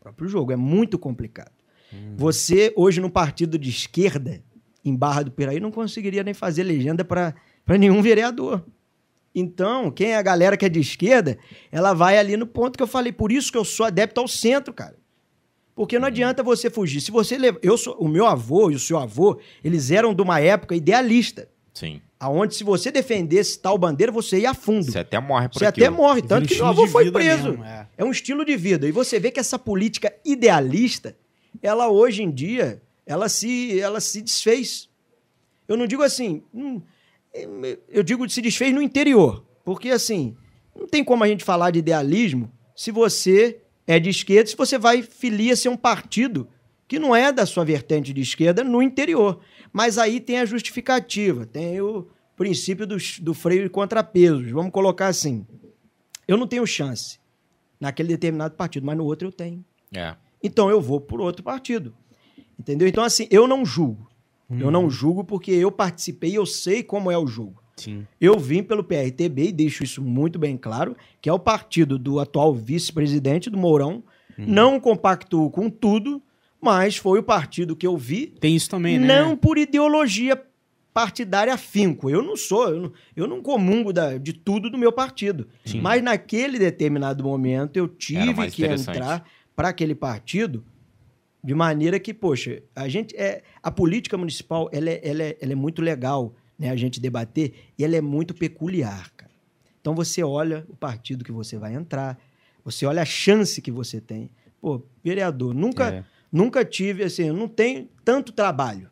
Próprio 0.00 0.28
jogo, 0.28 0.52
é 0.52 0.56
muito 0.56 0.98
complicado. 0.98 1.52
Você, 2.16 2.72
hoje, 2.76 3.00
no 3.00 3.10
partido 3.10 3.58
de 3.58 3.70
esquerda, 3.70 4.42
em 4.84 4.94
Barra 4.94 5.22
do 5.22 5.30
Piraí, 5.30 5.58
não 5.58 5.70
conseguiria 5.70 6.22
nem 6.22 6.34
fazer 6.34 6.62
legenda 6.62 7.04
para 7.04 7.34
nenhum 7.78 8.02
vereador. 8.02 8.64
Então, 9.34 9.90
quem 9.90 10.10
é 10.10 10.16
a 10.16 10.22
galera 10.22 10.56
que 10.56 10.66
é 10.66 10.68
de 10.68 10.80
esquerda, 10.80 11.38
ela 11.70 11.94
vai 11.94 12.18
ali 12.18 12.36
no 12.36 12.46
ponto 12.46 12.76
que 12.76 12.82
eu 12.82 12.86
falei. 12.86 13.12
Por 13.12 13.30
isso 13.32 13.52
que 13.52 13.58
eu 13.58 13.64
sou 13.64 13.86
adepto 13.86 14.20
ao 14.20 14.28
centro, 14.28 14.72
cara. 14.72 14.96
Porque 15.74 15.98
não 15.98 16.08
adianta 16.08 16.42
você 16.42 16.68
fugir. 16.68 17.00
Se 17.00 17.10
você 17.10 17.38
leva... 17.38 17.58
eu 17.62 17.78
sou 17.78 17.94
o 17.98 18.08
meu 18.08 18.26
avô 18.26 18.70
e 18.70 18.74
o 18.74 18.80
seu 18.80 18.98
avô, 18.98 19.38
eles 19.62 19.90
eram 19.90 20.12
de 20.12 20.20
uma 20.20 20.40
época 20.40 20.74
idealista, 20.74 21.48
Sim. 21.72 22.02
Aonde 22.20 22.54
se 22.54 22.64
você 22.64 22.90
defendesse 22.90 23.58
tal 23.58 23.78
bandeira, 23.78 24.10
você 24.10 24.40
ia 24.40 24.50
a 24.50 24.54
fundo. 24.54 24.90
Você 24.90 24.98
até 24.98 25.20
morre 25.20 25.48
por 25.48 25.58
Você 25.58 25.66
aquilo. 25.66 25.86
até 25.86 25.96
morre, 25.96 26.22
Vira 26.22 26.28
tanto 26.28 26.44
um 26.44 26.46
que 26.48 26.54
meu 26.56 26.66
avô 26.66 26.86
foi 26.86 27.10
preso. 27.10 27.50
mesmo, 27.50 27.64
é. 27.64 27.88
É 27.96 28.04
um 28.04 28.10
estilo 28.10 28.44
de 28.44 28.56
vida. 28.56 28.86
E 28.88 28.92
você 28.92 29.18
vê 29.20 29.30
que 29.30 29.38
essa 29.40 29.58
política 29.58 30.12
idealista, 30.24 31.16
ela 31.62 31.88
hoje 31.88 32.22
em 32.22 32.30
dia, 32.30 32.82
ela 33.06 33.28
se, 33.28 33.78
ela 33.80 34.00
se 34.00 34.20
desfez. 34.22 34.88
Eu 35.66 35.76
não 35.76 35.86
digo 35.86 36.02
assim, 36.02 36.42
hum, 36.52 36.80
eu 37.88 38.02
digo 38.02 38.26
que 38.26 38.32
se 38.32 38.42
desfez 38.42 38.74
no 38.74 38.82
interior. 38.82 39.44
Porque 39.64 39.90
assim, 39.90 40.36
não 40.74 40.86
tem 40.86 41.04
como 41.04 41.22
a 41.24 41.28
gente 41.28 41.44
falar 41.44 41.70
de 41.70 41.78
idealismo 41.78 42.50
se 42.74 42.90
você 42.90 43.58
é 43.86 43.98
de 43.98 44.10
esquerda, 44.10 44.48
se 44.50 44.56
você 44.56 44.78
vai 44.78 45.02
filia-se 45.02 45.68
a 45.68 45.70
um 45.70 45.76
partido 45.76 46.48
que 46.88 46.98
não 46.98 47.14
é 47.14 47.30
da 47.30 47.44
sua 47.44 47.64
vertente 47.64 48.12
de 48.12 48.22
esquerda 48.22 48.64
no 48.64 48.82
interior. 48.82 49.40
Mas 49.72 49.98
aí 49.98 50.18
tem 50.18 50.40
a 50.40 50.46
justificativa, 50.46 51.44
tem 51.44 51.80
o 51.80 52.08
princípio 52.34 52.86
do, 52.86 52.96
do 53.20 53.34
freio 53.34 53.66
e 53.66 53.68
contrapesos. 53.68 54.50
Vamos 54.50 54.72
colocar 54.72 55.08
assim. 55.08 55.46
Eu 56.26 56.38
não 56.38 56.46
tenho 56.46 56.66
chance 56.66 57.20
naquele 57.78 58.08
determinado 58.08 58.56
partido, 58.56 58.86
mas 58.86 58.96
no 58.96 59.04
outro 59.04 59.28
eu 59.28 59.32
tenho. 59.32 59.62
É. 59.94 60.16
Então 60.42 60.70
eu 60.70 60.80
vou 60.80 61.00
por 61.00 61.20
outro 61.20 61.42
partido. 61.42 61.94
Entendeu? 62.58 62.88
Então, 62.88 63.04
assim, 63.04 63.28
eu 63.30 63.46
não 63.46 63.64
julgo. 63.64 64.08
Eu 64.50 64.70
não 64.70 64.88
julgo 64.88 65.22
porque 65.24 65.50
eu 65.50 65.70
participei 65.70 66.30
e 66.30 66.36
eu 66.36 66.46
sei 66.46 66.82
como 66.82 67.10
é 67.10 67.18
o 67.18 67.26
jogo. 67.26 67.62
Sim. 67.76 68.06
Eu 68.20 68.38
vim 68.38 68.62
pelo 68.62 68.82
PRTB 68.82 69.48
e 69.48 69.52
deixo 69.52 69.84
isso 69.84 70.02
muito 70.02 70.38
bem 70.38 70.56
claro, 70.56 70.96
que 71.20 71.28
é 71.28 71.32
o 71.32 71.38
partido 71.38 71.98
do 71.98 72.18
atual 72.18 72.54
vice-presidente 72.54 73.50
do 73.50 73.58
Mourão. 73.58 74.02
Não 74.38 74.78
compactuo 74.80 75.50
com 75.50 75.68
tudo, 75.68 76.22
mas 76.60 76.96
foi 76.96 77.18
o 77.18 77.22
partido 77.22 77.76
que 77.76 77.86
eu 77.86 77.96
vi, 77.96 78.26
Tem 78.40 78.54
isso 78.56 78.68
também, 78.70 78.98
né? 78.98 79.06
não 79.06 79.36
por 79.36 79.58
ideologia 79.58 80.40
partidária 80.92 81.54
afinco. 81.54 82.10
Eu 82.10 82.22
não 82.22 82.36
sou, 82.36 82.68
eu 82.70 82.80
não, 82.80 82.92
eu 83.14 83.26
não 83.28 83.40
comungo 83.40 83.92
da- 83.92 84.18
de 84.18 84.32
tudo 84.32 84.68
do 84.68 84.76
meu 84.76 84.90
partido. 84.92 85.46
Sim. 85.64 85.80
Mas 85.80 86.02
naquele 86.02 86.58
determinado 86.58 87.22
momento 87.22 87.76
eu 87.76 87.86
tive 87.86 88.50
que 88.50 88.64
entrar 88.64 89.24
para 89.54 89.68
aquele 89.68 89.94
partido 89.94 90.64
de 91.44 91.54
maneira 91.54 92.00
que, 92.00 92.12
poxa, 92.12 92.62
a 92.74 92.88
gente 92.88 93.14
é 93.16 93.42
a 93.62 93.70
política 93.70 94.16
municipal 94.18 94.68
ela 94.72 94.90
é, 94.90 95.00
ela 95.04 95.22
é, 95.22 95.36
ela 95.40 95.52
é 95.52 95.54
muito 95.54 95.80
legal 95.80 96.34
né, 96.58 96.68
a 96.70 96.74
gente 96.76 96.98
debater, 96.98 97.54
e 97.78 97.84
ela 97.84 97.94
é 97.94 98.00
muito 98.00 98.34
peculiar, 98.34 99.12
cara. 99.16 99.30
Então 99.80 99.94
você 99.94 100.24
olha 100.24 100.66
o 100.68 100.74
partido 100.76 101.24
que 101.24 101.30
você 101.30 101.56
vai 101.56 101.72
entrar, 101.74 102.18
você 102.64 102.84
olha 102.84 103.00
a 103.02 103.04
chance 103.04 103.62
que 103.62 103.70
você 103.70 104.00
tem. 104.00 104.28
Pô, 104.60 104.82
vereador, 105.04 105.54
nunca, 105.54 105.90
É. 105.94 106.04
nunca 106.30 106.64
tive, 106.64 107.02
assim, 107.04 107.24
eu 107.28 107.34
não 107.34 107.48
tenho 107.48 107.88
tanto 108.04 108.32
trabalho, 108.32 108.90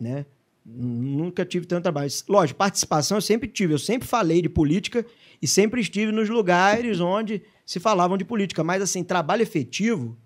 né? 0.00 0.26
Nunca 0.64 1.44
tive 1.44 1.64
tanto 1.66 1.84
trabalho. 1.84 2.10
Lógico, 2.28 2.58
participação 2.58 3.18
eu 3.18 3.22
sempre 3.22 3.48
tive, 3.48 3.72
eu 3.72 3.78
sempre 3.78 4.06
falei 4.08 4.42
de 4.42 4.48
política 4.48 5.06
e 5.40 5.46
sempre 5.46 5.80
estive 5.80 6.10
nos 6.10 6.28
lugares 6.28 6.98
onde 7.00 7.42
se 7.64 7.78
falavam 7.78 8.16
de 8.18 8.24
política, 8.24 8.64
mas 8.64 8.82
assim, 8.82 9.04
trabalho 9.04 9.42
efetivo 9.42 10.16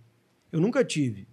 eu 0.51 0.61
nunca 0.61 0.85
tive. 0.85 1.29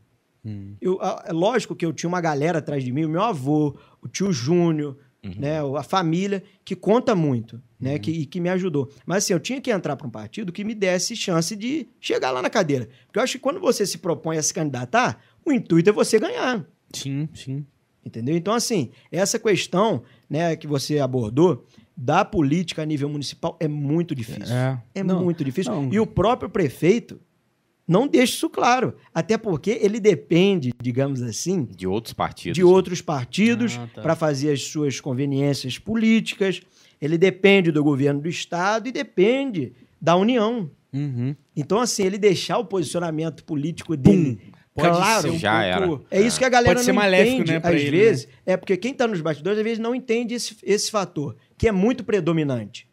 Eu, 0.81 1.01
a- 1.01 1.23
é 1.27 1.33
lógico 1.33 1.75
que 1.75 1.85
eu 1.85 1.91
tinha 1.93 2.07
uma 2.07 2.21
galera 2.21 2.59
atrás 2.59 2.83
de 2.83 2.91
mim, 2.91 3.05
o 3.05 3.09
meu 3.09 3.21
avô, 3.21 3.77
o 4.01 4.07
tio 4.07 4.31
Júnior, 4.31 4.97
né, 5.39 5.59
a 5.77 5.83
família, 5.83 6.43
que 6.63 6.75
conta 6.75 7.13
muito, 7.15 7.61
né, 7.79 7.99
que, 7.99 8.11
e 8.11 8.25
que 8.25 8.39
me 8.39 8.49
ajudou. 8.49 8.89
Mas 9.05 9.23
assim, 9.23 9.33
eu 9.33 9.39
tinha 9.39 9.61
que 9.61 9.71
entrar 9.71 9.95
para 9.95 10.07
um 10.07 10.09
partido 10.11 10.51
que 10.51 10.63
me 10.63 10.73
desse 10.73 11.15
chance 11.15 11.55
de 11.55 11.87
chegar 11.99 12.31
lá 12.31 12.41
na 12.41 12.49
cadeira. 12.49 12.89
Porque 13.05 13.19
eu 13.19 13.23
acho 13.23 13.33
que 13.33 13.39
quando 13.39 13.59
você 13.59 13.85
se 13.85 13.97
propõe 13.99 14.37
a 14.37 14.41
se 14.43 14.53
candidatar, 14.53 15.21
o 15.45 15.51
intuito 15.51 15.89
é 15.89 15.93
você 15.93 16.19
ganhar. 16.19 16.65
Sim, 16.93 17.27
sim. 17.33 17.65
Entendeu? 18.05 18.35
Então, 18.37 18.53
assim, 18.53 18.89
essa 19.11 19.37
questão 19.37 20.03
né, 20.29 20.55
que 20.55 20.65
você 20.65 20.97
abordou 20.99 21.65
da 21.95 22.23
política 22.23 22.81
a 22.81 22.85
nível 22.85 23.09
municipal 23.09 23.57
é 23.59 23.67
muito 23.67 24.15
difícil. 24.15 24.55
É. 24.55 24.81
É 24.95 25.03
Não, 25.03 25.23
muito 25.23 25.43
difícil. 25.43 25.73
não. 25.73 25.91
E 25.93 25.99
o 25.99 26.07
próprio 26.07 26.49
prefeito 26.49 27.19
não 27.87 28.07
deixa 28.07 28.33
isso 28.35 28.49
claro. 28.49 28.95
Até 29.13 29.37
porque 29.37 29.71
ele 29.81 29.99
depende, 29.99 30.71
digamos 30.81 31.21
assim, 31.21 31.65
De 31.65 31.85
outros 31.87 32.13
partidos. 32.13 32.55
de 32.55 32.63
outros 32.63 33.01
partidos 33.01 33.77
Ah, 33.77 33.87
tá. 33.93 34.01
para 34.01 34.15
fazer 34.15 34.51
as 34.51 34.61
suas 34.63 34.99
conveniências 35.01 35.77
políticas. 35.77 36.61
Ele 37.01 37.17
depende 37.17 37.71
do 37.71 37.83
governo 37.83 38.21
do 38.21 38.29
Estado 38.29 38.87
e 38.87 38.91
depende 38.91 39.73
da 40.01 40.15
União. 40.15 40.69
Uhum. 40.93 41.35
Então, 41.55 41.79
assim, 41.79 42.03
ele 42.03 42.17
deixar 42.17 42.57
o 42.57 42.65
posicionamento 42.65 43.43
político 43.43 43.95
dele 43.95 44.39
Pode 44.77 44.95
claro. 44.95 45.21
ser 45.23 45.29
um 45.31 45.39
Já 45.39 45.81
pouco... 45.87 46.05
é 46.11 46.21
isso 46.21 46.37
que 46.37 46.45
a 46.45 46.49
galera 46.49 46.75
Pode 46.75 46.85
ser 46.85 46.93
não 46.93 47.01
maléfico, 47.01 47.41
entende, 47.41 47.51
né, 47.53 47.61
às 47.63 47.81
ele, 47.81 47.89
vezes. 47.89 48.27
É 48.45 48.55
porque 48.55 48.77
quem 48.77 48.91
está 48.91 49.07
nos 49.07 49.19
bastidores, 49.21 49.57
às 49.57 49.63
vezes, 49.63 49.79
não 49.79 49.95
entende 49.95 50.35
esse, 50.35 50.55
esse 50.61 50.91
fator, 50.91 51.35
que 51.57 51.67
é 51.67 51.71
muito 51.71 52.03
predominante. 52.03 52.87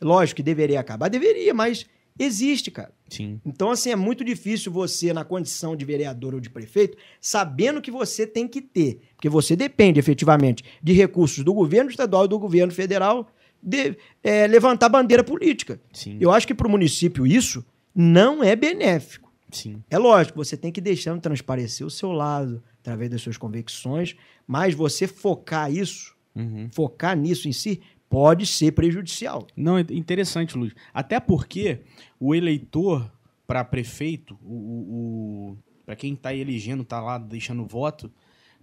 Lógico 0.00 0.36
que 0.36 0.42
deveria 0.44 0.78
acabar, 0.78 1.08
deveria, 1.08 1.52
mas 1.52 1.84
existe, 2.18 2.70
cara. 2.70 2.92
Sim. 3.08 3.40
Então, 3.44 3.70
assim, 3.70 3.90
é 3.90 3.96
muito 3.96 4.24
difícil 4.24 4.70
você, 4.72 5.12
na 5.12 5.24
condição 5.24 5.76
de 5.76 5.84
vereador 5.84 6.34
ou 6.34 6.40
de 6.40 6.50
prefeito, 6.50 6.96
sabendo 7.20 7.80
que 7.80 7.90
você 7.90 8.26
tem 8.26 8.46
que 8.48 8.60
ter, 8.60 9.00
porque 9.16 9.28
você 9.28 9.54
depende 9.56 9.98
efetivamente 9.98 10.62
de 10.82 10.92
recursos 10.92 11.42
do 11.44 11.54
governo 11.54 11.90
estadual 11.90 12.24
e 12.24 12.28
do 12.28 12.38
governo 12.38 12.72
federal, 12.72 13.30
de 13.62 13.96
é, 14.22 14.46
levantar 14.46 14.88
bandeira 14.88 15.24
política. 15.24 15.80
Sim. 15.92 16.16
Eu 16.20 16.30
acho 16.30 16.46
que 16.46 16.54
para 16.54 16.68
o 16.68 16.70
município 16.70 17.26
isso 17.26 17.64
não 17.94 18.42
é 18.44 18.54
benéfico. 18.54 19.32
Sim. 19.50 19.82
É 19.90 19.96
lógico, 19.98 20.36
você 20.36 20.56
tem 20.56 20.70
que 20.70 20.80
deixando 20.80 21.20
transparecer 21.20 21.86
o 21.86 21.90
seu 21.90 22.12
lado, 22.12 22.62
através 22.80 23.10
das 23.10 23.22
suas 23.22 23.36
convicções, 23.36 24.14
mas 24.46 24.74
você 24.74 25.06
focar 25.06 25.72
isso, 25.72 26.16
Uhum. 26.36 26.68
focar 26.70 27.16
nisso 27.16 27.48
em 27.48 27.52
si, 27.52 27.80
pode 28.08 28.46
ser 28.46 28.72
prejudicial. 28.72 29.46
Não, 29.56 29.78
interessante, 29.78 30.56
Luiz. 30.56 30.72
Até 30.92 31.20
porque 31.20 31.80
o 32.18 32.34
eleitor 32.34 33.10
para 33.46 33.64
prefeito, 33.64 34.38
o, 34.42 34.54
o, 34.54 35.58
para 35.86 35.96
quem 35.96 36.12
está 36.12 36.34
elegendo, 36.34 36.82
está 36.82 37.00
lá 37.00 37.16
deixando 37.16 37.64
voto, 37.64 38.12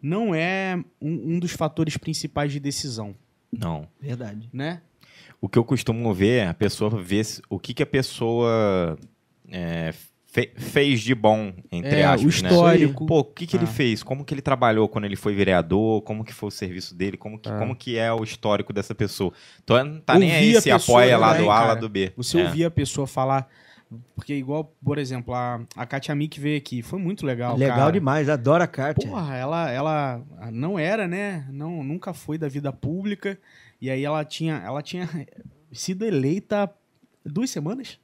não 0.01 0.35
é 0.35 0.83
um, 1.01 1.35
um 1.35 1.39
dos 1.39 1.51
fatores 1.51 1.97
principais 1.97 2.51
de 2.51 2.59
decisão, 2.59 3.15
Não. 3.51 3.87
Verdade. 3.99 4.49
né? 4.53 4.81
O 5.41 5.49
que 5.49 5.57
eu 5.57 5.63
costumo 5.63 6.13
ver 6.13 6.43
é 6.43 6.47
a 6.47 6.53
pessoa 6.53 6.89
ver 7.01 7.25
o 7.49 7.59
que, 7.59 7.73
que 7.73 7.83
a 7.83 7.85
pessoa 7.85 8.97
é, 9.49 9.93
fe- 10.35 10.51
fez 10.57 10.99
de 11.01 11.15
bom, 11.15 11.53
entre 11.71 11.99
É, 12.01 12.03
aspas, 12.03 12.21
o 12.39 12.43
né? 12.43 12.49
histórico. 12.49 13.05
Pô, 13.05 13.19
o 13.19 13.23
que, 13.23 13.47
que 13.47 13.55
ele 13.55 13.63
Ah. 13.63 13.67
fez? 13.67 14.03
Como 14.03 14.25
que 14.25 14.33
ele 14.33 14.41
trabalhou 14.41 14.89
quando 14.89 15.05
ele 15.05 15.15
foi 15.15 15.33
vereador? 15.33 16.01
Como 16.01 16.25
que 16.25 16.33
foi 16.33 16.49
o 16.49 16.51
serviço 16.51 16.93
dele? 16.93 17.15
Como 17.15 17.39
que, 17.39 17.47
Ah. 17.47 17.57
como 17.57 17.73
que 17.75 17.97
é 17.97 18.11
o 18.11 18.21
histórico 18.23 18.73
dessa 18.73 18.93
pessoa? 18.93 19.31
Então 19.63 19.81
não 19.85 20.01
tá 20.01 20.19
nem 20.19 20.31
aí 20.35 20.61
se 20.61 20.69
apoia 20.69 21.17
lá 21.17 21.29
também, 21.29 21.45
do 21.45 21.49
A, 21.51 21.65
lá 21.67 21.75
do 21.75 21.87
B. 21.87 22.11
Você 22.17 22.39
É. 22.41 22.43
ouvir 22.43 22.65
a 22.65 22.71
pessoa 22.71 23.07
falar. 23.07 23.47
Porque, 24.15 24.33
igual, 24.33 24.75
por 24.83 24.97
exemplo, 24.97 25.33
a, 25.33 25.61
a 25.75 25.85
Katia 25.85 26.13
Mick 26.15 26.37
veio 26.39 26.57
aqui. 26.57 26.81
Foi 26.81 26.99
muito 26.99 27.25
legal. 27.25 27.55
Legal 27.55 27.77
cara. 27.77 27.91
demais, 27.91 28.27
adoro 28.27 28.63
a 28.63 28.67
Kátia. 28.67 29.07
Porra, 29.07 29.35
ela, 29.37 29.71
ela 29.71 30.21
não 30.51 30.77
era, 30.77 31.07
né? 31.07 31.45
Não, 31.51 31.81
nunca 31.83 32.11
foi 32.13 32.37
da 32.37 32.49
vida 32.49 32.73
pública. 32.73 33.37
E 33.79 33.89
aí 33.89 34.03
ela 34.03 34.25
tinha, 34.25 34.55
ela 34.65 34.81
tinha 34.81 35.07
sido 35.71 36.03
eleita 36.03 36.69
duas 37.23 37.49
semanas. 37.51 37.99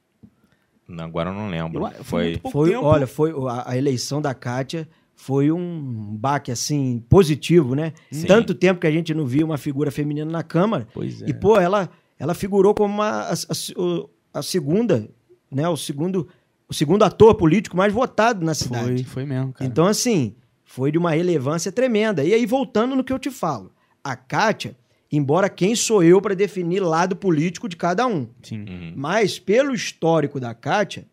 Não, 0.92 1.04
agora 1.04 1.30
eu 1.30 1.34
não 1.34 1.48
lembro. 1.48 1.86
Eu- 1.86 2.04
foi 2.04 2.40
foi 2.50 2.50
Foi, 2.52 2.74
olha, 2.76 3.06
foi 3.06 3.32
a, 3.48 3.70
a 3.70 3.76
eleição 3.76 4.20
da 4.20 4.34
Kátia 4.34 4.88
foi 5.14 5.52
um 5.52 6.16
baque 6.18 6.50
assim 6.50 7.02
positivo, 7.08 7.74
né? 7.74 7.92
Sim. 8.10 8.26
Tanto 8.26 8.54
tempo 8.54 8.80
que 8.80 8.86
a 8.86 8.90
gente 8.90 9.14
não 9.14 9.24
via 9.26 9.44
uma 9.44 9.56
figura 9.58 9.90
feminina 9.90 10.30
na 10.30 10.42
Câmara. 10.42 10.86
Pois 10.92 11.22
é. 11.22 11.28
E 11.28 11.34
pô, 11.34 11.58
ela 11.58 11.88
ela 12.18 12.34
figurou 12.34 12.74
como 12.74 12.92
uma, 12.94 13.22
a, 13.22 13.32
a- 13.32 13.80
o- 13.80 14.08
a 14.34 14.42
segunda, 14.42 15.08
né, 15.50 15.68
o 15.68 15.76
segundo 15.76 16.28
o 16.68 16.74
segundo 16.74 17.02
ator 17.02 17.34
político 17.34 17.76
mais 17.76 17.92
votado 17.92 18.44
na 18.44 18.54
cidade. 18.54 19.04
foi, 19.04 19.04
foi 19.04 19.24
mesmo, 19.26 19.52
cara. 19.52 19.68
Então, 19.70 19.86
assim, 19.86 20.34
foi 20.64 20.90
de 20.90 20.96
uma 20.98 21.10
relevância 21.10 21.70
tremenda. 21.70 22.24
E 22.24 22.32
aí, 22.32 22.46
voltando 22.46 22.96
no 22.96 23.04
que 23.04 23.12
eu 23.12 23.18
te 23.18 23.30
falo, 23.30 23.70
a 24.02 24.16
Kátia, 24.16 24.74
embora 25.12 25.48
quem 25.48 25.76
sou 25.76 26.02
eu 26.02 26.20
para 26.20 26.34
definir 26.34 26.80
lado 26.80 27.14
político 27.14 27.68
de 27.68 27.76
cada 27.76 28.06
um, 28.06 28.26
Sim. 28.42 28.64
Uhum. 28.68 28.92
mas 28.96 29.38
pelo 29.38 29.74
histórico 29.74 30.40
da 30.40 30.54
Kátia, 30.54 31.06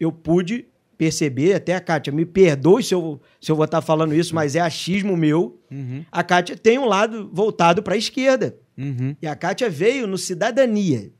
eu 0.00 0.10
pude 0.10 0.66
perceber, 0.96 1.54
até 1.54 1.76
a 1.76 1.80
Kátia, 1.80 2.12
me 2.12 2.26
perdoe 2.26 2.82
se 2.82 2.92
eu, 2.92 3.20
se 3.40 3.52
eu 3.52 3.54
vou 3.54 3.64
estar 3.64 3.80
falando 3.80 4.12
isso, 4.12 4.34
mas 4.34 4.56
é 4.56 4.60
achismo 4.60 5.16
meu. 5.16 5.60
Uhum, 5.70 6.04
A 6.10 6.24
Kátia 6.24 6.56
tem 6.56 6.76
um 6.76 6.86
lado 6.86 7.30
voltado 7.32 7.82
para 7.84 7.94
a 7.94 7.96
esquerda. 7.96 8.58
uhum. 8.76 9.14
E 9.22 9.26
a 9.26 9.36
Kátia 9.36 9.70
veio 9.70 10.08
no 10.08 10.18
Cidadania, 10.18 11.12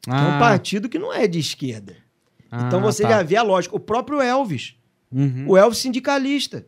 que 0.00 0.10
é 0.10 0.14
um 0.14 0.38
partido 0.38 0.88
que 0.88 0.98
não 0.98 1.12
é 1.12 1.28
de 1.28 1.38
esquerda. 1.38 1.96
Então 2.46 2.78
ah, 2.78 2.82
você 2.82 3.02
tá. 3.02 3.10
já 3.10 3.22
vê 3.22 3.36
a 3.36 3.42
lógica. 3.42 3.74
O 3.74 3.80
próprio 3.80 4.20
Elvis. 4.20 4.76
Uhum. 5.10 5.44
O 5.48 5.56
Elvis 5.56 5.78
sindicalista. 5.78 6.66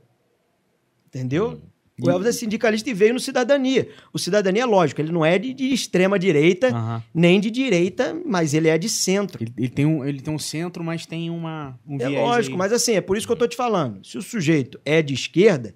Entendeu? 1.06 1.60
O 2.00 2.10
Elvis 2.10 2.28
é 2.28 2.32
sindicalista 2.32 2.90
e 2.90 2.94
veio 2.94 3.14
no 3.14 3.20
Cidadania. 3.20 3.88
O 4.12 4.18
Cidadania 4.18 4.62
é 4.62 4.66
lógico, 4.66 5.00
ele 5.00 5.10
não 5.12 5.24
é 5.24 5.38
de, 5.38 5.54
de 5.54 5.72
extrema 5.72 6.18
direita, 6.18 6.68
Aham. 6.68 7.02
nem 7.14 7.40
de 7.40 7.50
direita, 7.50 8.14
mas 8.26 8.52
ele 8.52 8.68
é 8.68 8.76
de 8.76 8.88
centro. 8.88 9.42
Ele, 9.42 9.52
ele 9.56 9.68
tem 9.70 9.86
um, 9.86 10.04
ele 10.04 10.20
tem 10.20 10.32
um 10.34 10.38
centro, 10.38 10.84
mas 10.84 11.06
tem 11.06 11.30
uma, 11.30 11.78
um 11.86 11.94
É 11.96 12.08
viés 12.08 12.22
lógico, 12.22 12.54
aí. 12.54 12.58
mas 12.58 12.72
assim, 12.72 12.92
é 12.92 13.00
por 13.00 13.16
isso 13.16 13.26
que 13.26 13.32
eu 13.32 13.36
tô 13.36 13.48
te 13.48 13.56
falando. 13.56 14.04
Se 14.06 14.18
o 14.18 14.22
sujeito 14.22 14.78
é 14.84 15.00
de 15.00 15.14
esquerda, 15.14 15.74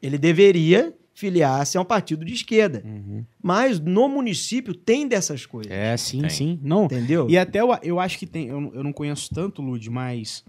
ele 0.00 0.16
deveria 0.16 0.94
filiar-se 1.14 1.76
a 1.76 1.80
um 1.80 1.84
partido 1.84 2.24
de 2.24 2.32
esquerda. 2.34 2.82
Uhum. 2.84 3.24
Mas 3.42 3.78
no 3.78 4.08
município 4.08 4.74
tem 4.74 5.06
dessas 5.06 5.44
coisas. 5.44 5.70
É, 5.70 5.96
sim, 5.96 6.20
Tem. 6.22 6.30
sim. 6.30 6.60
Não, 6.62 6.84
Entendeu? 6.86 7.28
E 7.28 7.36
até 7.36 7.60
eu, 7.60 7.68
eu 7.82 8.00
acho 8.00 8.18
que 8.18 8.26
tem. 8.26 8.48
Eu, 8.48 8.72
eu 8.74 8.82
não 8.82 8.92
conheço 8.92 9.28
tanto, 9.34 9.60
Lud, 9.60 9.88
mas 9.90 10.42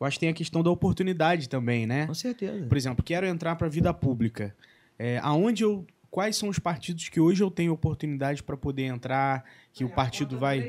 eu 0.00 0.06
acho 0.06 0.16
que 0.16 0.20
tem 0.20 0.28
a 0.28 0.32
questão 0.34 0.62
da 0.62 0.70
oportunidade 0.70 1.48
também, 1.48 1.86
né? 1.86 2.06
Com 2.06 2.14
certeza. 2.14 2.66
Por 2.66 2.76
exemplo, 2.76 3.04
quero 3.04 3.26
entrar 3.26 3.56
para 3.56 3.66
a 3.66 3.70
vida 3.70 3.92
pública. 3.94 4.54
É, 4.98 5.18
aonde 5.22 5.62
eu. 5.64 5.86
Quais 6.10 6.36
são 6.36 6.48
os 6.48 6.58
partidos 6.58 7.10
que 7.10 7.20
hoje 7.20 7.42
eu 7.42 7.50
tenho 7.50 7.72
oportunidade 7.72 8.42
para 8.42 8.56
poder 8.56 8.84
entrar? 8.84 9.44
Que 9.72 9.84
o 9.84 9.90
partido 9.90 10.38
vai. 10.38 10.60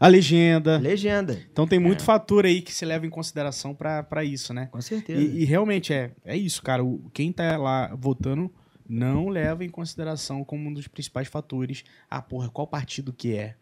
A 0.00 0.08
legenda. 0.08 0.78
Legenda. 0.78 1.40
Então 1.52 1.64
tem 1.64 1.78
muito 1.78 2.00
É. 2.00 2.04
fator 2.04 2.44
aí 2.44 2.60
que 2.60 2.72
se 2.72 2.84
leva 2.84 3.06
em 3.06 3.10
consideração 3.10 3.72
para 3.72 4.24
isso, 4.24 4.52
né? 4.52 4.66
Com 4.72 4.80
certeza. 4.80 5.20
E, 5.20 5.42
e 5.42 5.44
realmente 5.44 5.92
é, 5.92 6.10
é 6.24 6.36
isso, 6.36 6.60
cara. 6.60 6.82
O, 6.82 7.08
quem 7.14 7.30
tá 7.32 7.56
lá 7.56 7.94
votando 7.94 8.52
não 8.88 9.28
leva 9.28 9.64
em 9.64 9.68
consideração 9.68 10.42
como 10.42 10.68
um 10.68 10.72
dos 10.72 10.88
principais 10.88 11.28
fatores. 11.28 11.84
Ah, 12.10 12.20
porra, 12.20 12.48
qual 12.48 12.66
partido 12.66 13.12
que 13.12 13.36
é? 13.36 13.54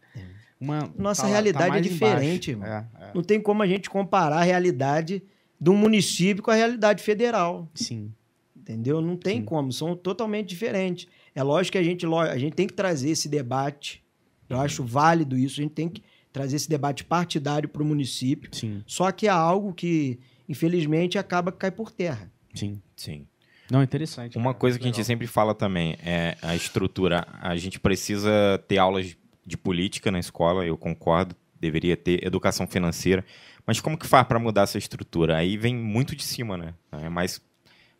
Uma, 0.61 0.87
Nossa 0.95 1.23
tá 1.23 1.27
lá- 1.27 1.33
realidade 1.33 1.71
tá 1.71 1.77
é 1.77 1.81
diferente. 1.81 2.57
É, 2.63 2.85
é. 2.99 3.11
Não 3.15 3.23
tem 3.23 3.41
como 3.41 3.63
a 3.63 3.67
gente 3.67 3.89
comparar 3.89 4.37
a 4.37 4.43
realidade 4.43 5.23
do 5.59 5.73
município 5.73 6.43
com 6.43 6.51
a 6.51 6.55
realidade 6.55 7.01
federal. 7.03 7.67
Sim. 7.73 8.13
Entendeu? 8.55 9.01
Não 9.01 9.17
tem 9.17 9.39
Sim. 9.39 9.45
como, 9.45 9.71
são 9.73 9.95
totalmente 9.95 10.47
diferentes. 10.47 11.07
É 11.33 11.41
lógico 11.41 11.71
que 11.73 11.77
a 11.79 11.83
gente, 11.83 12.05
a 12.05 12.37
gente 12.37 12.53
tem 12.53 12.67
que 12.67 12.73
trazer 12.73 13.09
esse 13.09 13.27
debate. 13.27 14.03
Eu 14.47 14.57
Uhum. 14.57 14.61
acho 14.63 14.83
válido 14.83 15.35
isso, 15.35 15.59
a 15.59 15.63
gente 15.63 15.73
tem 15.73 15.89
que 15.89 16.03
trazer 16.31 16.57
esse 16.57 16.69
debate 16.69 17.03
partidário 17.03 17.67
para 17.67 17.81
o 17.81 17.85
município. 17.85 18.49
Sim, 18.53 18.83
Só 18.85 19.11
que 19.11 19.25
é 19.27 19.31
algo 19.31 19.73
que, 19.73 20.19
infelizmente, 20.47 21.17
acaba 21.17 21.51
que 21.51 21.57
cai 21.57 21.71
por 21.71 21.91
terra. 21.91 22.31
sim. 22.53 22.79
Sim. 22.95 23.25
Não, 23.69 23.81
interessante. 23.81 24.37
Uma 24.37 24.51
cara. 24.51 24.59
coisa 24.59 24.77
que 24.77 24.83
a 24.83 24.87
gente 24.87 24.95
Legal. 24.97 25.05
sempre 25.07 25.25
fala 25.25 25.55
também 25.55 25.95
é 26.03 26.35
a 26.41 26.53
estrutura. 26.55 27.25
A 27.41 27.55
gente 27.55 27.79
precisa 27.79 28.61
ter 28.67 28.77
aulas 28.77 29.15
de 29.51 29.57
política 29.57 30.09
na 30.09 30.17
escola, 30.19 30.65
eu 30.65 30.77
concordo, 30.77 31.35
deveria 31.59 31.95
ter 31.95 32.25
educação 32.25 32.65
financeira. 32.65 33.23
Mas 33.67 33.79
como 33.79 33.97
que 33.97 34.07
faz 34.07 34.25
para 34.25 34.39
mudar 34.39 34.63
essa 34.63 34.77
estrutura? 34.77 35.37
Aí 35.37 35.57
vem 35.57 35.75
muito 35.75 36.15
de 36.15 36.23
cima, 36.23 36.57
né? 36.57 36.73
É 36.91 37.09
mais 37.09 37.39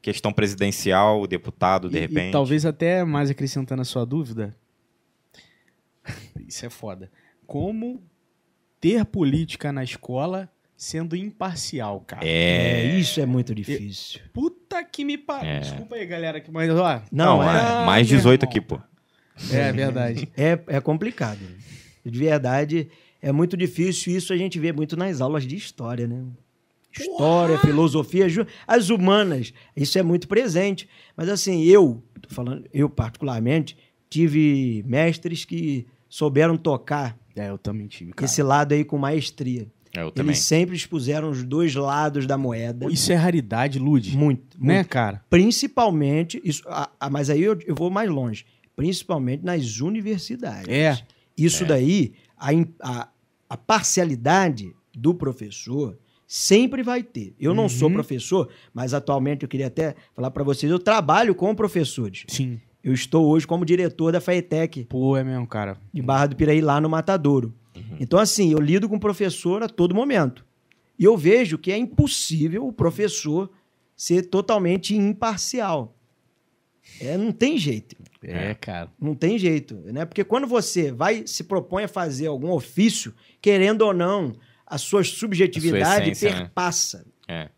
questão 0.01 0.33
presidencial, 0.33 1.27
deputado, 1.27 1.87
de 1.89 1.97
E- 1.97 1.99
repente. 1.99 2.29
E 2.29 2.31
talvez 2.31 2.65
até 2.65 3.03
mais 3.03 3.29
acrescentando 3.29 3.81
a 3.81 3.85
sua 3.85 4.03
dúvida. 4.05 4.55
Isso 6.47 6.65
é 6.65 6.69
foda. 6.69 7.11
Como 7.45 8.01
ter 8.79 9.05
política 9.05 9.71
na 9.71 9.83
escola 9.83 10.49
sendo 10.75 11.15
imparcial, 11.15 12.01
cara. 12.01 12.25
É. 12.25 12.87
É, 12.87 12.95
isso 12.97 13.21
é 13.21 13.25
muito 13.27 13.53
difícil. 13.53 14.19
Puta 14.33 14.83
que 14.83 15.05
me 15.05 15.15
pariu. 15.15 15.47
É. 15.47 15.59
Desculpa 15.59 15.95
aí, 15.95 16.05
galera, 16.07 16.41
que- 16.41 16.49
mas 16.49 16.71
ó. 16.71 17.01
Não, 17.11 17.37
Não, 17.37 17.43
é, 17.43 17.83
é 17.83 17.85
mais 17.85 18.09
meu 18.09 18.17
18 18.17 18.41
irmão. 18.43 18.49
aqui, 18.49 18.61
pô. 18.61 18.81
É 19.51 19.71
verdade. 19.71 20.29
é, 20.35 20.59
é 20.67 20.79
complicado. 20.81 21.39
De 22.05 22.19
verdade, 22.19 22.89
é 23.21 23.31
muito 23.31 23.55
difícil. 23.55 24.15
Isso 24.15 24.33
a 24.33 24.37
gente 24.37 24.59
vê 24.59 24.71
muito 24.71 24.95
nas 24.97 25.21
aulas 25.21 25.45
de 25.45 25.55
história, 25.55 26.07
né? 26.07 26.23
História, 26.97 27.57
filosofia, 27.59 28.27
ju- 28.27 28.45
as 28.67 28.89
humanas. 28.89 29.53
Isso 29.75 29.97
é 29.97 30.03
muito 30.03 30.27
presente. 30.27 30.89
Mas 31.15 31.29
assim, 31.29 31.63
eu, 31.63 32.03
tô 32.21 32.29
falando, 32.33 32.65
eu 32.73 32.89
particularmente, 32.89 33.77
tive 34.09 34.83
mestres 34.85 35.45
que 35.45 35.87
souberam 36.09 36.57
tocar 36.57 37.17
É, 37.33 37.49
eu 37.49 37.57
também 37.57 37.87
tive, 37.87 38.11
cara. 38.11 38.25
esse 38.29 38.43
lado 38.43 38.73
aí 38.73 38.83
com 38.83 38.97
maestria. 38.97 39.67
Eu 39.93 40.11
também. 40.11 40.31
Eles 40.31 40.39
sempre 40.43 40.75
expuseram 40.75 41.29
os 41.29 41.43
dois 41.43 41.73
lados 41.75 42.25
da 42.25 42.37
moeda. 42.37 42.91
Isso 42.91 43.11
é 43.11 43.15
raridade, 43.15 43.77
Lud. 43.79 44.15
Muito, 44.17 44.57
Né, 44.59 44.75
muito. 44.75 44.89
cara? 44.89 45.21
Principalmente, 45.29 46.41
isso, 46.43 46.63
ah, 46.67 46.89
ah, 46.99 47.09
mas 47.09 47.29
aí 47.29 47.41
eu, 47.41 47.57
eu 47.65 47.75
vou 47.75 47.89
mais 47.89 48.09
longe. 48.09 48.45
Principalmente 48.82 49.43
nas 49.45 49.79
universidades. 49.79 50.67
É. 50.67 50.97
Isso 51.38 51.63
daí, 51.65 52.13
a, 52.36 52.49
a, 52.82 53.09
a 53.47 53.55
parcialidade 53.57 54.73
do 54.91 55.13
professor 55.13 55.99
sempre 56.25 56.82
vai 56.82 57.03
ter. 57.03 57.36
Eu 57.39 57.53
não 57.53 57.69
sou 57.69 57.88
Uhum. 57.89 57.93
professor, 57.93 58.49
mas 58.73 58.93
atualmente 58.95 59.43
eu 59.43 59.49
queria 59.49 59.67
até 59.67 59.95
falar 60.15 60.32
para 60.32 60.43
vocês, 60.43 60.71
eu 60.71 60.79
trabalho 60.79 61.36
com 61.36 61.53
professores. 61.53 62.23
Sim. 62.27 62.59
Eu 62.84 62.91
estou 62.93 63.27
hoje 63.27 63.45
como 63.45 63.63
diretor 63.63 64.11
da 64.11 64.19
FAETEC 64.19 64.86
Pô, 64.86 65.15
é 65.15 65.23
mesmo, 65.23 65.45
cara. 65.45 65.77
de 65.93 66.01
Barra 66.01 66.25
do 66.25 66.36
Piraí, 66.36 66.59
lá 66.59 66.82
no 66.82 66.89
Matadouro. 66.89 67.53
Então, 67.99 68.17
assim, 68.19 68.51
eu 68.51 68.59
lido 68.59 68.89
com 68.89 68.95
o 68.95 68.99
professor 68.99 69.61
a 69.61 69.69
todo 69.69 69.93
momento. 69.93 70.43
E 70.97 71.03
eu 71.03 71.15
vejo 71.15 71.57
que 71.59 71.71
é 71.71 71.77
impossível 71.77 72.65
o 72.67 72.73
professor 72.73 73.51
ser 73.95 74.23
totalmente 74.23 74.95
imparcial. 74.95 75.95
É, 76.99 77.15
não 77.15 77.32
tem 77.32 77.57
jeito. 77.59 77.95
É, 78.24 78.53
cara. 78.53 78.89
Não 78.99 79.15
tem 79.15 79.38
jeito, 79.39 79.76
né? 79.86 80.05
Porque 80.05 80.24
quando 80.24 80.45
você 80.47 80.91
vai 80.91 81.24
se 81.26 81.43
propõe 81.43 81.84
a 81.86 81.88
fazer 81.88 82.28
algum 82.28 82.51
ofício, 82.51 83.13
querendo 83.41 83.82
ou 83.82 83.93
não, 83.93 84.34
a 84.65 84.78
sua 84.78 85.03
subjetividade 85.03 86.11
essência, 86.11 86.30
né? 86.32 86.39
perpassa. 86.41 87.05
É. 87.28 87.49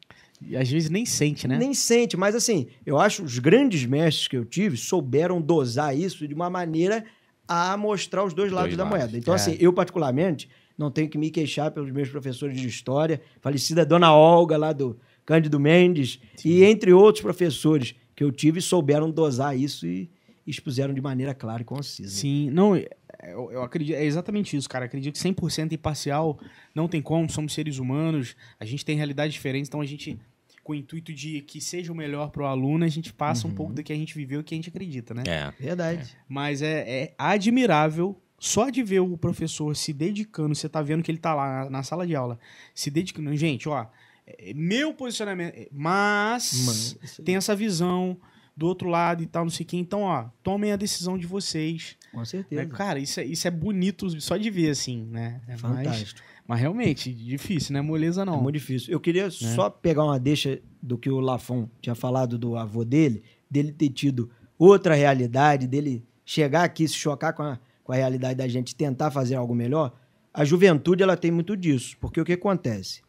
E 0.42 0.58
às 0.58 0.70
vezes 0.70 0.90
nem 0.90 1.06
sente, 1.06 1.48
né? 1.48 1.58
Nem 1.58 1.74
sente, 1.74 2.18
mas 2.18 2.36
assim, 2.36 2.68
eu 2.86 2.98
acho 3.00 3.24
os 3.24 3.40
grandes 3.40 3.86
mestres 3.86 4.28
que 4.28 4.38
eu 4.38 4.44
tive 4.46 4.76
souberam 4.78 5.42
dosar 5.42 5.98
isso 5.98 6.28
de 6.28 6.34
uma 6.34 6.50
maneira 6.50 7.04
a 7.48 7.76
mostrar 7.78 8.24
os 8.24 8.34
dois 8.34 8.52
lados 8.52 8.70
Dois 8.76 8.78
da 8.78 8.84
lados. 8.84 9.00
moeda. 9.00 9.18
Então, 9.18 9.34
É. 9.34 9.36
assim, 9.36 9.56
eu 9.60 9.72
particularmente 9.74 10.50
não 10.78 10.90
tenho 10.90 11.10
que 11.10 11.18
me 11.18 11.30
queixar 11.30 11.72
pelos 11.72 11.92
meus 11.92 12.10
professores 12.10 12.60
de 12.60 12.68
história, 12.68 13.22
falecida 13.42 13.86
Dona 13.86 14.14
Olga 14.14 14.58
lá 14.58 14.74
do 14.74 14.98
Cândido 15.26 15.60
Mendes, 15.60 16.20
e 16.44 16.64
entre 16.64 16.92
outros 16.92 17.22
professores 17.22 17.96
que 18.16 18.24
eu 18.24 18.32
tive, 18.32 18.60
souberam 18.60 19.10
dosar 19.12 19.58
isso 19.58 19.86
e 19.88 20.10
expuseram 20.46 20.94
de 20.94 21.02
maneira 21.02 21.34
clara 21.34 21.62
e 21.62 21.66
concisa. 21.66 22.10
Sim, 22.10 22.50
não, 22.50 22.76
é, 22.76 22.88
eu, 23.24 23.52
eu 23.52 23.64
acredito, 23.64 23.96
é 23.96 24.04
exatamente 24.04 24.56
isso, 24.58 24.68
cara. 24.70 24.86
Acredito 24.86 25.14
que 25.14 25.20
100% 25.20 25.72
imparcial 25.72 26.40
não 26.76 26.88
tem 26.88 27.02
como, 27.02 27.30
somos 27.30 27.54
seres 27.54 27.78
humanos, 27.80 28.36
a 28.60 28.66
gente 28.66 28.84
tem 28.84 28.96
realidades 28.98 29.34
diferentes, 29.34 29.70
então 29.70 29.82
a 29.82 29.86
gente, 29.86 30.20
com 30.64 30.74
o 30.74 30.76
intuito 30.76 31.14
de 31.14 31.42
que 31.42 31.62
seja 31.62 31.92
o 31.92 31.96
melhor 31.96 32.30
pro 32.30 32.46
aluno, 32.46 32.84
a 32.84 32.90
gente 32.90 33.14
passa 33.14 33.48
um 33.48 33.54
pouco 33.54 33.74
do 33.74 33.84
que 33.84 33.94
a 33.94 33.96
gente 33.96 34.14
viveu 34.16 34.42
e 34.42 34.44
que 34.44 34.54
a 34.54 34.58
gente 34.58 34.70
acredita, 34.70 35.14
né? 35.14 35.24
É. 35.26 35.52
Verdade. 35.62 36.16
Mas 36.28 36.62
é, 36.62 37.04
é 37.04 37.14
admirável 37.18 38.20
só 38.40 38.70
de 38.70 38.84
ver 38.84 39.00
o 39.00 39.18
professor 39.18 39.74
se 39.74 39.94
dedicando, 39.94 40.54
você 40.54 40.68
tá 40.68 40.82
vendo 40.82 41.02
que 41.02 41.10
ele 41.10 41.18
tá 41.18 41.34
lá 41.34 41.64
na, 41.64 41.70
na 41.70 41.84
sala 41.84 42.06
de 42.06 42.14
aula, 42.14 42.38
se 42.76 42.92
dedicando. 42.92 43.34
Gente, 43.38 43.70
ó, 43.70 43.86
é 44.28 44.54
meu 44.54 44.94
posicionamento, 44.94 45.56
é- 45.56 45.70
mas, 45.72 46.98
Mas, 47.02 47.22
tem 47.24 47.38
essa 47.38 47.56
visão 47.56 48.18
do 48.56 48.68
outro 48.68 48.88
lado 48.88 49.24
e 49.24 49.26
tal, 49.26 49.44
não 49.46 49.50
sei 49.50 49.64
o 49.66 49.68
que. 49.68 49.78
Então, 49.78 50.02
ó, 50.02 50.26
tomem 50.44 50.72
a 50.72 50.76
decisão 50.76 51.18
de 51.18 51.26
vocês. 51.26 51.98
com 52.12 52.20
né? 52.20 52.26
certeza. 52.26 52.66
Cara, 52.68 53.00
isso 53.00 53.20
é, 53.20 53.26
isso 53.26 53.48
é 53.48 53.52
bonito 53.52 54.20
só 54.22 54.38
de 54.38 54.50
ver, 54.52 54.70
assim, 54.70 55.04
né? 55.06 55.42
É 55.48 55.58
mais- 55.58 55.62
Fantástico. 55.62 56.22
mas 56.48 56.60
realmente, 56.60 57.12
difícil, 57.12 57.74
não 57.74 57.80
é 57.80 57.84
moleza, 57.84 58.22
É 58.22 58.26
não. 58.26 58.42
muito 58.42 58.54
difícil. 58.56 58.92
Eu 58.94 59.00
queria 59.00 59.30
só 59.32 59.70
pegar 59.70 60.04
uma 60.04 60.20
deixa 60.20 60.60
do 60.82 60.98
que 60.98 61.10
o 61.10 61.20
Lafon 61.20 61.68
tinha 61.82 61.96
falado 61.96 62.38
do 62.38 62.56
avô 62.56 62.84
dele, 62.86 63.24
dele 63.50 63.72
ter 63.72 63.90
tido 63.90 64.30
outra 64.60 64.94
realidade, 64.94 65.66
dele 65.68 66.04
chegar 66.24 66.64
aqui, 66.64 66.88
se 66.88 66.94
chocar 66.96 67.34
com 67.34 67.42
a, 67.44 67.60
com 67.84 67.92
a 67.92 67.96
realidade 67.96 68.36
da 68.36 68.48
gente, 68.48 68.76
tentar 68.76 69.10
fazer 69.10 69.34
algo 69.36 69.56
melhor. 69.56 69.94
A 70.32 70.46
juventude 70.46 71.02
ela 71.04 71.18
tem 71.18 71.32
muito 71.32 71.58
disso, 71.58 71.98
porque 72.00 72.22
o 72.22 72.26
que 72.26 72.34
acontece? 72.34 73.02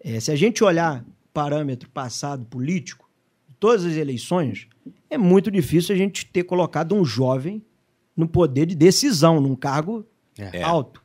É, 0.00 0.20
se 0.20 0.30
a 0.30 0.36
gente 0.36 0.62
olhar 0.62 1.04
parâmetro 1.32 1.88
passado 1.90 2.44
político, 2.44 3.05
todas 3.66 3.84
as 3.84 3.94
eleições, 3.96 4.68
é 5.10 5.18
muito 5.18 5.50
difícil 5.50 5.92
a 5.94 5.98
gente 5.98 6.24
ter 6.26 6.44
colocado 6.44 6.94
um 6.94 7.04
jovem 7.04 7.60
no 8.16 8.28
poder 8.28 8.66
de 8.66 8.74
decisão, 8.76 9.40
num 9.40 9.56
cargo 9.56 10.06
É. 10.38 10.62
alto. 10.62 11.02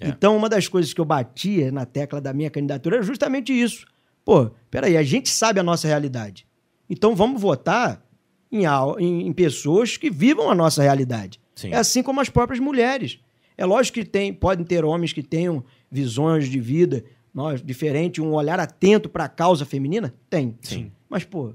É. 0.00 0.08
Então, 0.08 0.36
uma 0.36 0.48
das 0.48 0.66
coisas 0.66 0.92
que 0.92 1.00
eu 1.00 1.04
batia 1.04 1.70
na 1.70 1.84
tecla 1.86 2.20
da 2.20 2.32
minha 2.32 2.50
candidatura 2.50 2.96
era 2.96 3.04
justamente 3.04 3.52
isso. 3.52 3.86
Pô, 4.24 4.50
peraí, 4.70 4.96
a 4.96 5.02
gente 5.02 5.28
sabe 5.28 5.60
a 5.60 5.62
nossa 5.62 5.86
realidade. 5.86 6.46
Então 6.88 7.14
vamos 7.14 7.40
votar 7.40 8.04
em, 8.50 8.64
em- 8.98 9.26
em 9.28 9.32
pessoas 9.32 9.96
que 9.96 10.10
vivam 10.10 10.50
a 10.50 10.54
nossa 10.54 10.82
realidade. 10.82 11.40
Sim. 11.54 11.70
É 11.72 11.76
assim 11.76 12.02
como 12.02 12.20
as 12.20 12.28
próprias 12.28 12.58
mulheres. 12.60 13.20
É 13.56 13.64
lógico 13.64 14.00
que 14.00 14.04
tem, 14.04 14.32
podem 14.34 14.64
ter 14.64 14.84
homens 14.84 15.12
que 15.12 15.22
tenham 15.22 15.62
visões 15.90 16.48
de 16.48 16.58
vida 16.58 17.04
nós, 17.32 17.62
diferentes, 17.62 18.22
um 18.24 18.32
olhar 18.32 18.58
atento 18.58 19.08
para 19.08 19.24
a 19.24 19.28
causa 19.28 19.64
feminina? 19.64 20.12
Tem. 20.28 20.56
Sim. 20.62 20.90
Mas, 21.08 21.24
pô, 21.24 21.54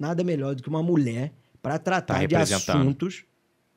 nada 0.00 0.24
melhor 0.24 0.54
do 0.54 0.62
que 0.62 0.68
uma 0.68 0.82
mulher 0.82 1.32
para 1.62 1.78
tratar 1.78 2.14
de 2.26 2.28
Tá 2.34 2.38
representando. 2.38 2.80
assuntos 2.80 3.24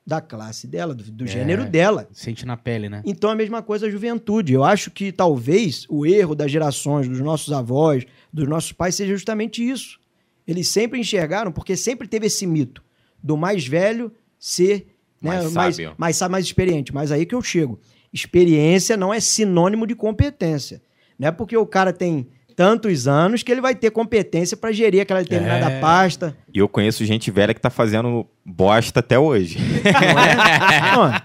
da 0.06 0.20
classe 0.20 0.66
dela, 0.66 0.94
do, 0.94 1.04
do 1.04 1.24
É. 1.24 1.26
gênero 1.26 1.64
dela. 1.66 2.08
Sente 2.12 2.44
na 2.44 2.56
pele, 2.56 2.88
né? 2.88 3.02
Então 3.06 3.30
a 3.30 3.34
mesma 3.34 3.62
coisa 3.62 3.86
a 3.86 3.90
juventude. 3.90 4.52
Eu 4.52 4.64
acho 4.64 4.90
que 4.90 5.12
talvez 5.12 5.86
o 5.88 6.04
erro 6.04 6.34
das 6.34 6.50
gerações, 6.50 7.08
dos 7.08 7.20
nossos 7.20 7.52
avós, 7.52 8.04
dos 8.32 8.48
nossos 8.48 8.72
pais, 8.72 8.94
seja 8.94 9.12
justamente 9.12 9.66
isso. 9.66 10.00
Eles 10.46 10.68
sempre 10.68 10.98
enxergaram, 11.00 11.52
porque 11.52 11.76
sempre 11.76 12.06
teve 12.08 12.26
esse 12.26 12.46
mito 12.46 12.82
do 13.22 13.36
mais 13.36 13.66
velho 13.66 14.12
ser 14.38 14.88
né, 15.22 15.30
Mais 15.40 15.52
mais, 15.52 15.76
sábio. 15.76 15.94
mais, 15.96 16.16
sábio, 16.16 16.32
mais 16.32 16.44
experiente. 16.44 16.92
Mas 16.92 17.10
aí 17.10 17.24
que 17.24 17.34
eu 17.34 17.40
chego. 17.40 17.80
Experiência 18.12 18.96
não 18.96 19.12
é 19.12 19.20
sinônimo 19.20 19.86
de 19.86 19.94
competência. 19.94 20.82
Não 21.18 21.28
é 21.28 21.32
porque 21.32 21.56
o 21.56 21.66
cara 21.66 21.92
tem 21.94 22.28
tantos 22.54 23.06
anos 23.08 23.42
que 23.42 23.50
ele 23.52 23.60
vai 23.60 23.74
ter 23.74 23.90
competência 23.90 24.56
para 24.56 24.72
gerir 24.72 25.00
aquela 25.02 25.22
determinada 25.22 25.70
É. 25.70 25.80
pasta. 25.80 26.36
E 26.52 26.58
eu 26.58 26.68
conheço 26.68 27.04
gente 27.04 27.30
velha 27.30 27.52
que 27.54 27.60
tá 27.60 27.70
fazendo 27.70 28.26
bosta 28.44 29.00
até 29.00 29.18
hoje. 29.18 29.58
Não 29.58 30.18
é? 30.20 30.34
Não, 30.94 31.22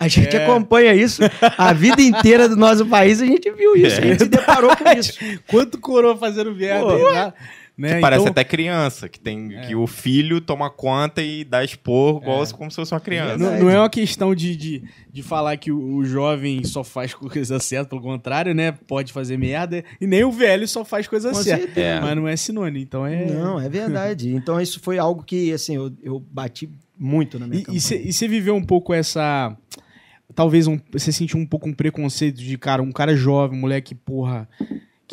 a 0.00 0.08
gente 0.08 0.36
acompanha 0.36 0.94
isso 0.94 1.22
a 1.56 1.72
vida 1.72 2.02
inteira 2.02 2.48
do 2.48 2.56
nosso 2.56 2.84
país, 2.86 3.22
a 3.22 3.26
gente 3.26 3.50
viu 3.52 3.76
isso, 3.76 4.00
a 4.00 4.04
gente 4.04 4.24
se 4.24 4.28
deparou 4.28 4.76
com 4.76 4.88
isso. 4.90 5.12
Quanto 5.46 5.78
coroa 5.78 6.16
fazendo 6.16 6.54
merda 6.54 6.84
Pô. 6.86 7.32
Né? 7.76 7.96
Que 7.96 8.00
parece 8.00 8.22
Então, 8.22 8.30
até 8.32 8.44
criança, 8.44 9.08
que 9.08 9.18
tem 9.18 9.48
que 9.66 9.74
o 9.74 9.86
filho 9.86 10.40
toma 10.40 10.70
conta 10.70 11.20
e 11.20 11.44
dá 11.44 11.64
expor 11.64 12.22
igual 12.22 12.46
como 12.56 12.70
se 12.70 12.76
fosse 12.76 12.94
uma 12.94 13.00
criança. 13.00 13.36
Não, 13.38 13.58
não 13.64 13.70
é 13.70 13.78
uma 13.78 13.90
questão 13.90 14.32
de, 14.34 14.54
de, 14.54 14.82
de 15.12 15.22
falar 15.22 15.56
que 15.56 15.72
o, 15.72 15.96
o 15.96 16.04
jovem 16.04 16.62
só 16.64 16.84
faz 16.84 17.12
coisa 17.14 17.58
certa, 17.58 17.88
pelo 17.90 18.00
contrário, 18.02 18.54
né? 18.54 18.72
Pode 18.72 19.12
fazer 19.12 19.36
merda. 19.36 19.84
E 20.00 20.06
nem 20.06 20.22
o 20.22 20.30
velho 20.30 20.68
só 20.68 20.84
faz 20.84 21.08
coisa 21.08 21.30
Com 21.30 21.42
certa. 21.42 21.64
certeza. 21.64 21.86
É. 21.86 22.00
Mas 22.00 22.16
não 22.16 22.28
é 22.28 22.36
sinônimo. 22.36 22.78
Então 22.78 23.04
é. 23.04 23.26
Não, 23.26 23.60
é 23.60 23.68
verdade. 23.68 24.34
Então 24.44 24.60
isso 24.60 24.78
foi 24.80 24.98
algo 24.98 25.22
que, 25.24 25.52
assim, 25.52 25.74
eu, 25.76 25.92
eu 26.02 26.20
bati 26.20 26.68
muito 26.98 27.38
na 27.38 27.46
minha 27.46 27.60
E- 27.60 27.64
campanha. 27.64 27.78
E 28.04 28.12
você 28.12 28.28
viveu 28.28 28.54
um 28.54 28.62
pouco 28.64 28.94
essa. 28.94 29.56
Talvez 30.34 30.66
um, 30.66 30.78
você 30.92 31.10
sentiu 31.12 31.38
um 31.38 31.46
pouco 31.46 31.68
um 31.68 31.72
preconceito 31.72 32.36
de, 32.36 32.56
cara, 32.58 32.82
um 32.82 32.90
cara 32.92 33.14
jovem, 33.16 33.56
um 33.58 33.60
moleque, 33.60 33.94
porra, 33.94 34.48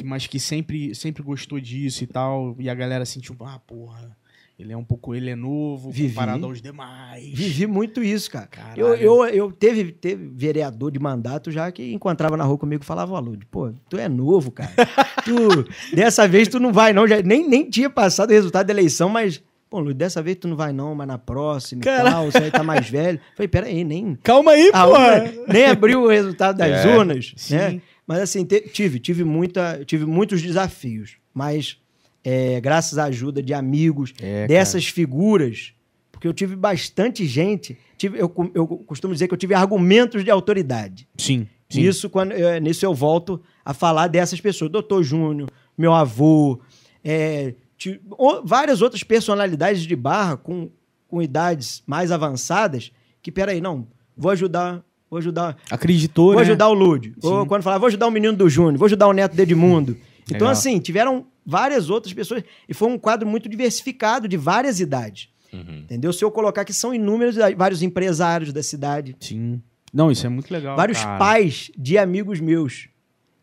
que, 0.01 0.07
mas 0.07 0.27
que 0.27 0.39
sempre, 0.39 0.93
sempre 0.95 1.23
gostou 1.23 1.59
disso 1.59 2.03
e 2.03 2.07
tal. 2.07 2.55
E 2.59 2.69
a 2.69 2.73
galera 2.75 3.05
sentiu, 3.05 3.35
ah, 3.41 3.59
porra, 3.65 4.15
ele 4.59 4.71
é 4.73 4.77
um 4.77 4.83
pouco, 4.83 5.15
ele 5.15 5.29
é 5.29 5.35
novo 5.35 5.89
Vivi. 5.89 6.09
comparado 6.09 6.45
aos 6.45 6.61
demais. 6.61 7.23
Vivi 7.33 7.65
muito 7.65 8.03
isso, 8.03 8.29
cara. 8.29 8.47
Caralho. 8.47 8.79
Eu, 8.79 8.95
eu, 8.95 9.25
eu 9.27 9.51
teve, 9.51 9.91
teve 9.91 10.27
vereador 10.33 10.91
de 10.91 10.99
mandato 10.99 11.49
já 11.51 11.71
que 11.71 11.91
encontrava 11.93 12.37
na 12.37 12.43
rua 12.43 12.57
comigo 12.57 12.83
e 12.83 12.85
falava, 12.85 13.15
Alude, 13.15 13.45
pô, 13.47 13.71
tu 13.89 13.97
é 13.97 14.07
novo, 14.07 14.51
cara. 14.51 14.71
tu, 15.25 15.65
dessa 15.95 16.27
vez 16.27 16.47
tu 16.47 16.59
não 16.59 16.71
vai, 16.71 16.93
não. 16.93 17.07
Já, 17.07 17.21
nem, 17.21 17.47
nem 17.47 17.69
tinha 17.69 17.89
passado 17.89 18.29
o 18.29 18.33
resultado 18.33 18.67
da 18.67 18.73
eleição, 18.73 19.09
mas, 19.09 19.41
pô, 19.67 19.79
Lude, 19.79 19.95
dessa 19.95 20.21
vez 20.21 20.37
tu 20.37 20.47
não 20.47 20.55
vai, 20.55 20.71
não, 20.71 20.93
mas 20.93 21.07
na 21.07 21.17
próxima 21.17 21.81
e 21.81 21.83
Caralho. 21.85 22.11
tal, 22.11 22.25
você 22.31 22.37
aí 22.37 22.51
tá 22.51 22.61
mais 22.61 22.87
velho. 22.87 23.19
Falei, 23.35 23.47
peraí, 23.47 23.83
nem. 23.83 24.15
Calma 24.21 24.51
aí, 24.51 24.69
urna 24.69 25.33
nem 25.47 25.65
abriu 25.65 26.03
o 26.03 26.07
resultado 26.07 26.57
das 26.57 26.85
É, 26.85 26.95
urnas, 26.95 27.33
sim. 27.35 27.55
né? 27.55 27.81
Mas 28.11 28.19
assim, 28.23 28.43
tive, 28.43 28.99
tive, 28.99 29.23
muita, 29.23 29.83
tive 29.85 30.05
muitos 30.05 30.41
desafios. 30.41 31.15
Mas 31.33 31.77
é, 32.25 32.59
graças 32.59 32.97
à 32.97 33.05
ajuda 33.05 33.41
de 33.41 33.53
amigos, 33.53 34.13
É, 34.21 34.45
dessas 34.47 34.85
figuras, 34.85 35.73
porque 36.11 36.27
eu 36.27 36.33
tive 36.33 36.57
bastante 36.57 37.25
gente, 37.25 37.77
tive, 37.97 38.19
eu, 38.19 38.29
eu 38.53 38.67
costumo 38.67 39.13
dizer 39.13 39.29
que 39.29 39.33
eu 39.33 39.37
tive 39.37 39.53
argumentos 39.53 40.25
de 40.25 40.29
autoridade. 40.29 41.07
Sim. 41.17 41.47
sim. 41.69 41.81
Nisso, 41.83 42.09
quando, 42.09 42.33
eh, 42.33 42.59
nisso 42.59 42.85
eu 42.85 42.93
volto 42.93 43.41
a 43.63 43.73
falar 43.73 44.07
dessas 44.07 44.41
pessoas. 44.41 44.69
Doutor 44.69 45.01
Júnior, 45.03 45.49
meu 45.77 45.93
avô, 45.93 46.59
é, 47.03 47.55
ti- 47.77 48.01
o- 48.09 48.41
várias 48.43 48.81
outras 48.81 49.03
personalidades 49.03 49.83
de 49.83 49.95
barra 49.95 50.35
com, 50.35 50.69
com 51.07 51.21
idades 51.21 51.81
mais 51.87 52.11
avançadas 52.11 52.91
que, 53.21 53.31
peraí, 53.31 53.61
não, 53.61 53.87
vou 54.17 54.31
ajudar, 54.31 54.83
vou 55.11 55.17
ajudar, 55.19 55.57
Acreditou, 55.69 56.27
vou 56.27 56.35
né? 56.35 56.41
ajudar 56.41 56.69
o 56.69 56.73
Lúdio. 56.73 57.13
Ou 57.21 57.45
quando 57.45 57.63
falar, 57.63 57.77
vou 57.77 57.87
ajudar 57.87 58.07
o 58.07 58.11
menino 58.11 58.33
do 58.33 58.49
Júnior, 58.49 58.77
vou 58.77 58.85
ajudar 58.85 59.07
o 59.07 59.13
neto 59.13 59.35
do 59.35 59.41
Edmundo. 59.41 59.97
Então, 60.23 60.47
Legal. 60.47 60.51
assim, 60.51 60.79
tiveram 60.79 61.27
várias 61.45 61.89
outras 61.89 62.13
pessoas. 62.13 62.43
E 62.69 62.73
foi 62.73 62.87
um 62.87 62.97
quadro 62.97 63.27
muito 63.27 63.49
diversificado, 63.49 64.25
de 64.25 64.37
várias 64.37 64.79
idades. 64.79 65.27
Uhum. 65.51 65.79
Entendeu? 65.79 66.13
Se 66.13 66.23
eu 66.23 66.31
colocar 66.31 66.63
que 66.63 66.73
são 66.73 66.93
inúmeros, 66.93 67.35
vários 67.57 67.81
empresários 67.81 68.53
da 68.53 68.63
cidade, 68.63 69.17
Sim. 69.19 69.61
Não, 69.93 70.09
isso 70.09 70.25
é 70.25 70.29
muito 70.29 70.49
legal. 70.49 70.77
vários 70.77 71.03
cara. 71.03 71.19
pais 71.19 71.69
de 71.77 71.97
amigos 71.97 72.39
meus. 72.39 72.87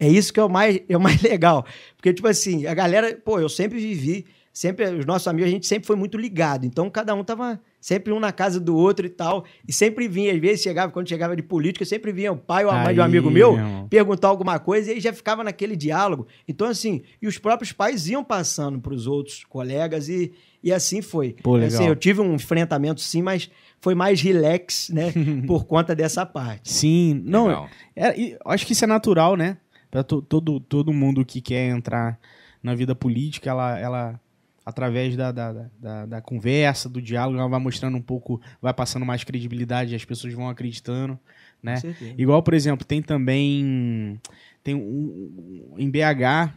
É 0.01 0.09
isso 0.09 0.33
que 0.33 0.41
é 0.41 0.45
o 0.45 0.49
mais, 0.49 0.81
é 0.89 0.97
o 0.97 1.01
mais 1.01 1.21
legal. 1.23 1.67
Porque, 1.97 2.15
tipo 2.15 2.27
assim, 2.27 2.65
a 2.65 2.73
galera, 2.73 3.15
pô, 3.23 3.39
eu 3.39 3.49
sempre 3.51 3.79
vivi, 3.79 4.25
sempre, 4.51 4.87
os 4.87 5.05
nossos 5.05 5.29
amigos, 5.29 5.51
a 5.51 5.53
gente 5.53 5.67
sempre 5.67 5.87
foi 5.87 5.97
muito 5.97 6.17
ligado. 6.17 6.65
Então, 6.65 6.89
cada 6.89 7.15
um 7.15 7.23
tava 7.23 7.61
sempre 7.81 8.13
um 8.13 8.19
na 8.21 8.33
casa 8.33 8.59
do 8.61 8.77
outro 8.77 9.07
e 9.07 9.09
tal. 9.09 9.45
E 9.67 9.73
sempre 9.73 10.09
vinha, 10.09 10.33
às 10.33 10.39
vezes 10.39 10.63
chegava, 10.63 10.91
quando 10.93 11.09
chegava 11.09 11.35
de 11.37 11.43
política, 11.43 11.85
sempre 11.85 12.13
vinha 12.13 12.33
o 12.33 12.37
pai 12.37 12.65
ou 12.65 12.71
a 12.71 12.75
mãe 12.85 12.95
de 12.95 13.01
um 13.01 13.03
Aí, 13.03 13.09
amigo 13.09 13.31
meu 13.31 13.57
meu 13.57 13.87
perguntar 13.89 14.29
alguma 14.29 14.59
coisa 14.59 14.91
e 14.91 14.95
aí 14.95 15.01
já 15.01 15.13
ficava 15.13 15.43
naquele 15.45 15.77
diálogo. 15.77 16.27
Então, 16.47 16.67
assim, 16.67 17.03
e 17.23 17.27
os 17.29 17.39
próprios 17.39 17.73
pais 17.73 18.09
iam 18.09 18.23
passando 18.25 18.81
para 18.81 18.93
os 18.93 19.07
outros 19.07 19.45
colegas 19.45 20.09
e, 20.09 20.33
e 20.63 20.73
assim 20.73 21.01
foi. 21.01 21.35
Pô, 21.43 21.57
legal. 21.57 21.69
Assim, 21.81 21.89
eu 21.89 21.97
tive 21.97 22.21
um 22.21 22.35
enfrentamento 22.35 23.01
sim, 23.01 23.23
mas 23.23 23.51
foi 23.81 23.95
mais 23.95 24.21
relax, 24.21 24.89
né, 24.91 25.13
por 25.47 25.65
conta 25.65 25.95
dessa 25.95 26.27
parte. 26.27 26.71
Sim. 26.73 27.23
Não. 27.25 27.69
É, 27.95 28.19
eu 28.21 28.39
acho 28.47 28.67
que 28.67 28.73
isso 28.73 28.85
é 28.85 28.89
natural, 28.89 29.37
né? 29.37 29.57
Pra 29.91 30.03
to- 30.03 30.21
todo, 30.21 30.61
todo 30.61 30.93
mundo 30.93 31.25
que 31.25 31.41
quer 31.41 31.69
entrar 31.71 32.19
na 32.63 32.75
vida 32.75 32.95
política, 32.95 33.49
ela, 33.49 33.79
ela 33.79 34.21
através 34.69 35.17
da, 35.17 35.33
da, 35.33 35.53
da- 35.81 36.07
da, 36.07 36.21
conversa, 36.21 36.89
do 36.89 37.01
diálogo, 37.01 37.39
ela 37.39 37.49
vai 37.49 37.59
mostrando 37.61 37.97
um 37.97 38.03
pouco, 38.03 38.41
vai 38.61 38.75
passando 38.75 39.07
mais 39.07 39.25
credibilidade, 39.25 39.95
as 39.95 40.05
pessoas 40.05 40.35
vão 40.35 40.49
acreditando, 40.49 41.19
né? 41.63 41.77
Certeza. 41.77 42.15
Igual, 42.19 42.43
por 42.43 42.55
exemplo, 42.55 42.85
tem 42.87 43.01
também 43.03 44.21
tem 44.63 44.75
um, 44.75 45.75
em 45.79 45.91
BH, 45.91 46.53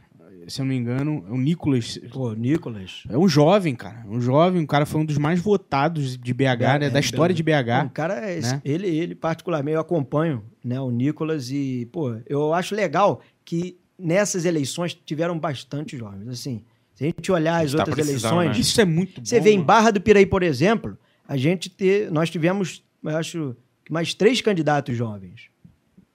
se 0.47 0.59
eu 0.59 0.65
não 0.65 0.73
me 0.73 0.75
engano, 0.77 1.23
é 1.27 1.31
o 1.31 1.37
Nicolas. 1.37 1.97
Pô, 2.11 2.33
Nicolas. 2.33 3.03
É 3.09 3.17
um 3.17 3.27
jovem, 3.29 3.75
cara. 3.75 4.03
Um 4.07 4.19
jovem, 4.19 4.61
um 4.61 4.65
cara 4.65 4.85
foi 4.85 4.99
um 5.01 5.05
dos 5.05 5.17
mais 5.17 5.39
votados 5.39 6.17
de 6.17 6.33
BH, 6.33 6.79
né? 6.79 6.85
É, 6.87 6.89
Da 6.89 6.99
história 6.99 7.31
é, 7.31 7.35
de 7.35 7.43
BH. 7.43 7.89
cara, 7.93 8.29
é 8.29 8.37
esse- 8.37 8.53
né? 8.55 8.61
ele, 8.65 8.87
ele 8.87 9.15
particularmente, 9.15 9.75
eu 9.75 9.81
acompanho 9.81 10.43
né, 10.63 10.79
o 10.81 10.91
Nicolas 10.91 11.49
e, 11.49 11.87
pô, 11.91 12.17
eu 12.27 12.53
acho 12.53 12.75
legal 12.75 13.21
que 13.45 13.77
nessas 13.97 14.43
eleições 14.45 14.93
tiveram 14.93 15.37
bastante 15.39 15.95
jovens. 15.95 16.27
Assim, 16.27 16.63
se 16.95 17.03
a 17.03 17.07
gente 17.07 17.31
olhar 17.31 17.63
as 17.65 17.71
Tá 17.73 17.79
outras 17.79 17.97
eleições, 18.07 18.49
né? 18.51 18.59
Isso 18.59 18.79
é 18.81 18.85
muito 18.85 19.25
você 19.25 19.37
bom, 19.39 19.43
vê 19.43 19.51
em. 19.53 19.61
Barra 19.61 19.91
do 19.91 20.01
Piraí, 20.01 20.25
por 20.25 20.43
exemplo, 20.43 20.97
a 21.27 21.35
gente 21.37 21.69
ter, 21.69 22.11
nós 22.11 22.29
tivemos, 22.29 22.83
eu 23.03 23.17
acho, 23.17 23.55
mais 23.89 24.13
três 24.13 24.41
candidatos 24.41 24.95
jovens. 24.95 25.49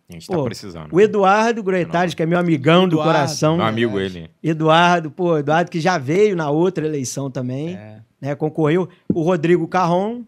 A 0.09 0.13
gente 0.13 0.27
Pô, 0.29 0.37
tá 0.37 0.43
precisando. 0.45 0.93
O 0.95 1.01
Eduardo 1.01 1.63
Groetales, 1.65 2.15
que 2.15 2.23
é 2.23 2.27
meu 2.27 2.39
amigão 2.39 2.87
do 2.89 2.95
Eduardo. 2.95 3.13
coração. 3.13 3.57
Meu 3.57 3.67
amigo 3.67 3.99
ele. 3.99 4.31
Eduardo, 4.41 5.11
pô, 5.11 5.37
Eduardo 5.37 5.69
que 5.71 5.81
já 5.81 5.99
veio 5.99 6.37
na 6.37 6.49
outra 6.49 6.87
eleição 6.87 7.29
também, 7.29 7.75
É. 7.75 8.01
né? 8.21 8.35
Concorreu 8.37 8.89
o 9.09 9.23
Rodrigo 9.23 9.67
Carron, 9.67 10.23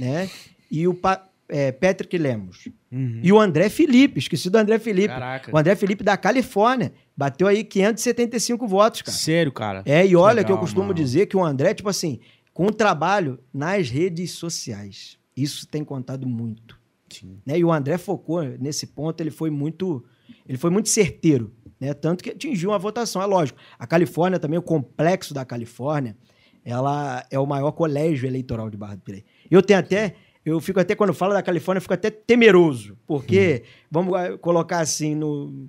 né? 0.00 0.28
E 0.68 0.88
o 0.88 0.94
Pa- 0.94 1.24
é, 1.48 1.72
Patrick 1.72 2.16
Lemos. 2.16 2.68
Uhum. 2.90 3.20
E 3.22 3.32
o 3.32 3.40
André 3.40 3.68
Felipe, 3.68 4.18
esqueci 4.18 4.48
do 4.50 4.56
André 4.56 4.78
Felipe. 4.78 5.08
Caraca. 5.08 5.50
O 5.54 5.58
André 5.58 5.74
Felipe 5.76 6.02
da 6.02 6.16
Califórnia. 6.16 6.92
Bateu 7.16 7.46
aí 7.46 7.62
575 7.62 8.66
votos, 8.66 9.02
cara. 9.02 9.16
Sério, 9.16 9.52
cara. 9.52 9.82
É, 9.86 10.06
e 10.06 10.16
olha 10.16 10.42
que 10.42 10.50
eu 10.50 10.56
legal, 10.56 10.60
costumo 10.60 10.88
mano. 10.88 10.94
dizer 10.94 11.26
que 11.26 11.36
o 11.36 11.44
André, 11.44 11.74
tipo 11.74 11.88
assim, 11.88 12.20
com 12.52 12.66
o 12.66 12.72
trabalho 12.72 13.38
nas 13.52 13.88
redes 13.88 14.32
sociais. 14.32 15.18
Isso 15.36 15.66
tem 15.66 15.84
contado 15.84 16.26
muito 16.28 16.78
Sim. 17.14 17.38
né? 17.44 17.58
E 17.58 17.64
o 17.64 17.72
André 17.72 17.98
focou 17.98 18.42
nesse 18.42 18.86
ponto, 18.86 19.20
ele 19.20 19.30
foi 19.30 19.50
muito, 19.50 20.04
ele 20.46 20.58
foi 20.58 20.70
muito 20.70 20.88
certeiro, 20.88 21.52
né? 21.80 21.94
Tanto 21.94 22.22
que 22.24 22.30
atingiu 22.30 22.70
uma 22.70 22.78
votação, 22.78 23.22
é 23.22 23.26
lógico. 23.26 23.58
A 23.78 23.86
Califórnia 23.86 24.38
também, 24.38 24.58
o 24.58 24.62
complexo 24.62 25.32
da 25.32 25.44
Califórnia, 25.44 26.16
ela 26.64 27.24
é 27.30 27.38
o 27.38 27.46
maior 27.46 27.72
colégio 27.72 28.26
eleitoral 28.26 28.70
de 28.70 28.76
Barra 28.76 28.96
do 28.96 29.02
Piraí. 29.02 29.24
Eu 29.50 29.62
tenho 29.62 29.78
até, 29.78 30.14
eu 30.44 30.60
fico 30.60 30.78
até 30.80 30.94
quando 30.94 31.14
falo 31.14 31.32
da 31.32 31.42
Califórnia, 31.42 31.78
eu 31.78 31.82
fico 31.82 31.94
até 31.94 32.10
temeroso, 32.10 32.96
porque 33.06 33.62
vamos 33.90 34.14
ah, 34.14 34.36
colocar 34.38 34.80
assim 34.80 35.14
no, 35.14 35.68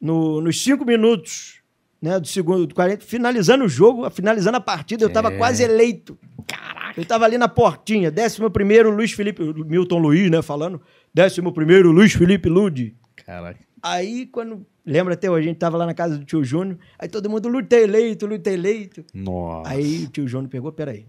no- 0.00 0.40
nos 0.40 0.62
cinco 0.62 0.84
minutos 0.84 1.60
né, 2.02 2.18
do 2.18 2.26
segundo, 2.26 2.66
do 2.66 2.74
40, 2.74 3.04
finalizando 3.04 3.64
o 3.64 3.68
jogo, 3.68 4.08
finalizando 4.10 4.56
a 4.56 4.60
partida, 4.60 5.04
eu 5.04 5.08
estava 5.08 5.32
É. 5.32 5.36
quase 5.36 5.62
eleito. 5.62 6.18
Caraca! 6.46 6.94
Eu 6.98 7.02
estava 7.02 7.24
ali 7.26 7.36
na 7.38 7.46
portinha, 7.48 8.10
décimo 8.10 8.50
primeiro 8.50 8.90
Luiz 8.90 9.12
Felipe, 9.12 9.42
Milton 9.42 9.98
Luiz, 9.98 10.30
né, 10.30 10.40
falando, 10.42 10.80
décimo 11.12 11.52
primeiro 11.52 11.92
Luiz 11.92 12.12
Felipe 12.14 12.48
Lude. 12.48 12.96
Caraca. 13.16 13.60
Aí, 13.82 14.26
quando, 14.26 14.66
lembra 14.84 15.14
até 15.14 15.30
hoje, 15.30 15.46
a 15.46 15.48
gente 15.50 15.58
tava 15.58 15.76
lá 15.76 15.86
na 15.86 15.94
casa 15.94 16.18
do 16.18 16.24
tio 16.24 16.42
Júnior, 16.44 16.78
aí 16.98 17.08
todo 17.08 17.28
mundo, 17.30 17.48
Lude 17.48 17.68
tá 17.68 17.76
eleito, 17.78 18.26
Lude 18.26 18.42
tá 18.42 18.50
eleito. 18.50 19.04
Nossa. 19.14 19.70
Aí 19.70 20.04
o 20.04 20.08
tio 20.08 20.26
Júnior 20.28 20.48
pegou, 20.50 20.72
peraí, 20.72 21.06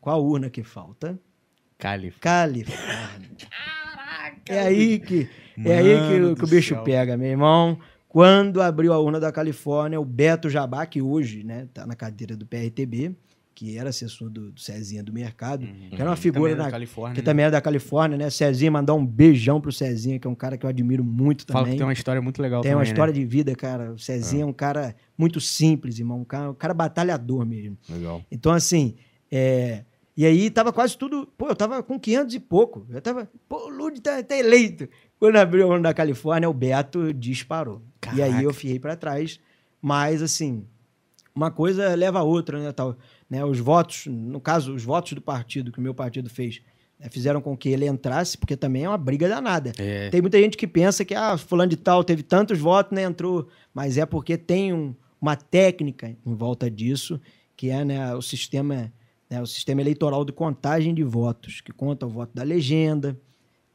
qual 0.00 0.22
urna 0.24 0.48
que 0.50 0.62
falta? 0.62 1.18
Calif. 1.82 2.20
Califórnia. 2.20 3.30
É 4.48 4.60
aí 4.60 5.00
que, 5.00 5.28
é 5.64 5.78
aí 5.78 5.98
que, 5.98 6.34
que 6.36 6.44
o 6.44 6.46
bicho 6.46 6.74
céu. 6.74 6.84
pega, 6.84 7.16
meu 7.16 7.28
irmão. 7.28 7.76
Quando 8.08 8.62
abriu 8.62 8.92
a 8.92 9.00
urna 9.00 9.18
da 9.18 9.32
Califórnia, 9.32 10.00
o 10.00 10.04
Beto 10.04 10.48
Jabá, 10.48 10.86
que 10.86 11.02
hoje 11.02 11.42
né, 11.42 11.66
tá 11.74 11.84
na 11.84 11.96
cadeira 11.96 12.36
do 12.36 12.46
PRTB, 12.46 13.16
que 13.52 13.76
era 13.76 13.88
assessor 13.88 14.30
do, 14.30 14.52
do 14.52 14.60
Cezinha 14.60 15.02
do 15.02 15.12
Mercado, 15.12 15.66
que 15.90 16.00
era 16.00 16.08
uma 16.08 16.14
figura 16.16 16.52
Uhum. 16.52 16.56
Também 16.56 16.62
é 16.62 16.64
da 16.66 16.70
Califórnia, 16.70 17.14
que 17.14 17.20
né? 17.20 17.24
também 17.24 17.44
é 17.46 17.50
da 17.50 17.60
Califórnia, 17.60 18.18
né? 18.18 18.30
Cezinha, 18.30 18.70
mandar 18.70 18.94
um 18.94 19.04
beijão 19.04 19.60
pro 19.60 19.72
Cezinha, 19.72 20.20
que 20.20 20.26
é 20.26 20.30
um 20.30 20.36
cara 20.36 20.56
que 20.56 20.64
eu 20.64 20.70
admiro 20.70 21.02
muito 21.02 21.44
Fala 21.46 21.64
também. 21.64 21.72
que 21.72 21.78
tem 21.78 21.86
uma 21.86 21.92
história 21.92 22.22
muito 22.22 22.40
legal 22.40 22.62
Tem 22.62 22.70
uma 22.70 22.76
também, 22.76 22.88
né? 22.88 22.92
história 22.92 23.12
de 23.12 23.24
vida, 23.24 23.56
cara. 23.56 23.92
O 23.92 23.98
Cezinha 23.98 24.44
é. 24.44 24.46
um 24.46 24.52
cara 24.52 24.94
muito 25.18 25.40
simples, 25.40 25.98
irmão. 25.98 26.20
Um 26.20 26.24
cara, 26.24 26.50
um 26.50 26.54
cara 26.54 26.74
batalhador 26.74 27.44
mesmo. 27.44 27.76
Legal. 27.88 28.22
Então, 28.30 28.52
assim, 28.52 28.94
é... 29.30 29.84
E 30.16 30.26
aí 30.26 30.50
tava 30.50 30.72
quase 30.72 30.96
tudo... 30.96 31.26
Pô, 31.38 31.48
eu 31.48 31.56
tava 31.56 31.82
com 31.82 31.98
500 31.98 32.34
e 32.34 32.40
pouco. 32.40 32.86
Eu 32.90 33.00
tava... 33.00 33.30
Pô, 33.48 33.66
o 33.66 33.68
Ludi 33.70 34.00
tá, 34.00 34.22
tá 34.22 34.36
eleito. 34.36 34.88
Quando 35.18 35.36
abriu 35.36 35.68
o 35.68 35.72
ano 35.72 35.82
da 35.82 35.94
Califórnia, 35.94 36.50
o 36.50 36.52
Beto 36.54 37.14
disparou. 37.14 37.80
E 38.14 38.20
aí 38.22 38.28
Caraca. 38.30 38.42
eu 38.42 38.52
fiquei 38.52 38.78
pra 38.78 38.94
trás. 38.96 39.40
Mas, 39.80 40.20
assim, 40.20 40.66
uma 41.34 41.50
coisa 41.50 41.94
leva 41.94 42.18
a 42.18 42.22
outra, 42.22 42.62
né? 42.62 42.72
Tal, 42.72 42.96
né? 43.30 43.42
Os 43.44 43.58
votos, 43.58 44.04
no 44.06 44.38
caso, 44.40 44.74
os 44.74 44.84
votos 44.84 45.12
do 45.14 45.22
partido, 45.22 45.72
que 45.72 45.78
o 45.78 45.82
meu 45.82 45.94
partido 45.94 46.28
fez, 46.28 46.60
né, 47.00 47.08
fizeram 47.10 47.40
com 47.40 47.56
que 47.56 47.70
ele 47.70 47.86
entrasse, 47.86 48.36
porque 48.36 48.56
também 48.56 48.84
é 48.84 48.88
uma 48.88 48.98
briga 48.98 49.26
danada. 49.28 49.72
É. 49.78 50.10
Tem 50.10 50.20
muita 50.20 50.38
gente 50.38 50.56
que 50.58 50.66
pensa 50.66 51.04
que, 51.06 51.14
ah, 51.14 51.38
fulano 51.38 51.70
de 51.70 51.76
tal 51.76 52.04
teve 52.04 52.22
tantos 52.22 52.58
votos, 52.58 52.92
né, 52.92 53.02
entrou. 53.02 53.48
Mas 53.72 53.96
é 53.96 54.04
porque 54.04 54.36
tem 54.36 54.74
um- 54.74 54.94
uma 55.20 55.36
técnica 55.36 56.14
em 56.26 56.34
volta 56.34 56.70
disso, 56.70 57.18
que 57.56 57.70
é 57.70 57.82
né, 57.84 58.14
o 58.14 58.20
sistema 58.20 58.92
né, 59.32 59.40
o 59.40 59.46
sistema 59.46 59.80
eleitoral 59.80 60.26
de 60.26 60.32
contagem 60.32 60.94
de 60.94 61.02
votos, 61.02 61.62
que 61.62 61.72
conta 61.72 62.04
o 62.04 62.08
voto 62.10 62.32
da 62.34 62.42
legenda, 62.42 63.18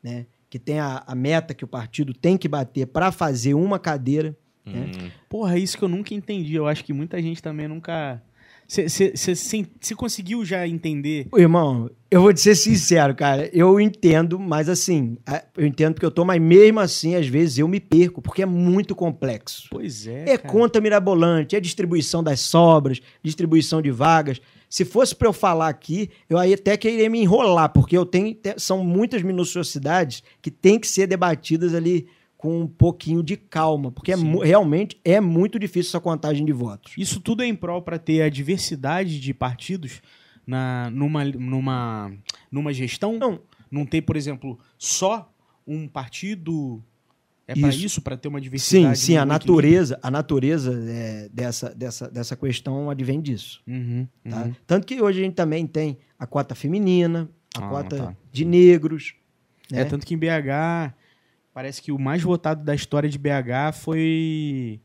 né, 0.04 0.28
que 0.52 0.60
tem 0.60 0.80
a, 0.80 1.04
a 1.08 1.16
meta 1.16 1.52
que 1.56 1.66
o 1.66 1.68
partido 1.68 2.14
tem 2.14 2.38
que 2.38 2.48
bater 2.48 2.86
para 2.86 3.12
fazer 3.12 3.56
uma 3.56 3.80
cadeira. 3.80 4.38
né? 4.64 4.92
Hum. 4.96 5.10
Porra, 5.28 5.56
é 5.56 5.60
isso 5.60 5.76
que 5.76 5.84
eu 5.84 5.90
nunca 5.90 6.14
entendi. 6.14 6.54
Eu 6.54 6.68
acho 6.68 6.84
que 6.84 6.94
muita 6.94 7.20
gente 7.20 7.42
também 7.42 7.68
nunca. 7.68 8.22
Você 8.68 9.96
conseguiu 9.96 10.46
já 10.46 10.68
entender? 10.68 11.28
Irmão, 11.36 11.90
eu 12.12 12.22
vou 12.22 12.34
te 12.34 12.42
ser 12.42 12.54
sincero, 12.54 13.16
cara. 13.16 13.50
Eu 13.54 13.80
entendo, 13.80 14.38
mas 14.38 14.70
assim, 14.70 15.18
eu 15.58 15.66
entendo 15.66 15.94
porque 15.94 16.06
eu 16.06 16.12
tô, 16.12 16.24
mas 16.24 16.42
mesmo 16.42 16.82
assim, 16.82 17.16
às 17.16 17.28
vezes 17.28 17.58
eu 17.58 17.68
me 17.68 17.80
perco, 17.80 18.22
porque 18.22 18.44
é 18.44 18.46
muito 18.46 18.94
complexo. 18.94 19.70
Pois 19.72 20.06
é. 20.06 20.32
É 20.32 20.38
cara. 20.38 20.54
conta 20.54 20.82
mirabolante, 20.82 21.56
é 21.56 21.60
distribuição 21.62 22.22
das 22.22 22.42
sobras, 22.42 23.02
distribuição 23.24 23.82
de 23.82 23.90
vagas. 23.90 24.40
Se 24.70 24.84
fosse 24.84 25.16
para 25.16 25.28
eu 25.28 25.34
falar 25.34 25.70
aqui, 25.70 26.10
eu 26.30 26.38
aí 26.38 26.54
até 26.54 26.76
queria 26.76 27.10
me 27.10 27.20
enrolar, 27.22 27.70
porque 27.72 27.98
eu 27.98 28.06
tenho 28.06 28.34
te- 28.34 28.60
são 28.60 28.84
muitas 28.84 29.22
minuciosidades 29.22 30.22
que 30.42 30.52
têm 30.52 30.80
que 30.80 30.88
ser 30.88 31.08
debatidas 31.08 31.74
ali 31.74 32.08
com 32.38 32.62
um 32.62 32.68
pouquinho 32.68 33.24
de 33.24 33.36
calma, 33.36 33.92
porque 33.92 34.12
é 34.12 34.16
realmente 34.16 35.00
é 35.04 35.20
muito 35.20 35.58
difícil 35.58 35.90
essa 35.90 36.00
contagem 36.00 36.46
de 36.46 36.52
votos. 36.52 36.94
Isso 36.98 37.20
tudo 37.20 37.42
é 37.42 37.48
em 37.48 37.56
prol 37.56 37.82
para 37.82 37.98
ter 37.98 38.22
a 38.22 38.30
diversidade 38.30 39.20
de 39.20 39.34
partidos 39.34 40.02
na, 40.46 40.90
numa, 40.92 41.26
numa, 41.26 42.12
numa 42.52 42.74
gestão? 42.74 43.18
Não. 43.18 43.40
Não 43.72 43.86
ter, 43.86 44.02
por 44.04 44.16
exemplo, 44.16 44.58
só 44.78 45.32
um 45.66 45.88
partido 45.88 46.82
É 47.48 47.56
para 47.56 47.70
Isso. 47.70 47.86
isso, 47.86 48.02
para 48.02 48.18
ter 48.18 48.28
uma 48.28 48.40
Sim, 48.40 48.44
diversidade. 48.44 49.00
sim, 49.00 49.16
a 49.16 49.24
um 49.24 49.26
natureza, 49.26 49.98
a 50.04 50.12
natureza 50.12 50.74
é, 50.90 51.30
dessa, 51.32 51.74
dessa, 51.74 52.10
dessa 52.12 52.36
questão 52.36 52.90
advém 52.90 53.22
disso. 53.22 53.62
Uhum, 53.66 54.06
Tá? 54.30 54.44
uhum. 54.44 54.56
Tanto 54.66 54.86
que 54.86 55.02
hoje 55.02 55.22
a 55.22 55.24
gente 55.24 55.36
também 55.36 55.66
tem 55.66 55.98
a 56.20 56.28
cota 56.28 56.54
feminina, 56.54 57.30
a 57.58 57.66
Ah, 57.66 57.70
cota 57.70 57.98
tá. 57.98 58.16
de 58.34 58.44
negros. 58.44 59.16
É, 59.72 59.78
né? 59.78 59.86
tanto 59.86 60.06
que 60.06 60.14
em 60.14 60.18
BH, 60.18 60.94
parece 61.54 61.82
que 61.82 61.92
o 61.92 61.98
mais 61.98 62.22
votado 62.22 62.66
da 62.66 62.76
história 62.76 63.10
de 63.10 63.18
BH 63.18 63.72
foi. 63.74 64.82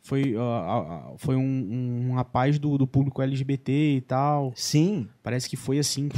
Foi, 0.00 0.34
ó, 0.36 1.12
ó, 1.12 1.18
foi 1.18 1.36
um, 1.36 2.08
um 2.08 2.14
rapaz 2.14 2.58
do, 2.58 2.78
do 2.78 2.86
público 2.86 3.20
LGBT 3.20 3.96
e 3.96 4.00
tal. 4.00 4.52
Sim, 4.56 5.06
Parece 5.22 5.46
que 5.48 5.56
foi 5.56 5.78
assim. 5.78 6.08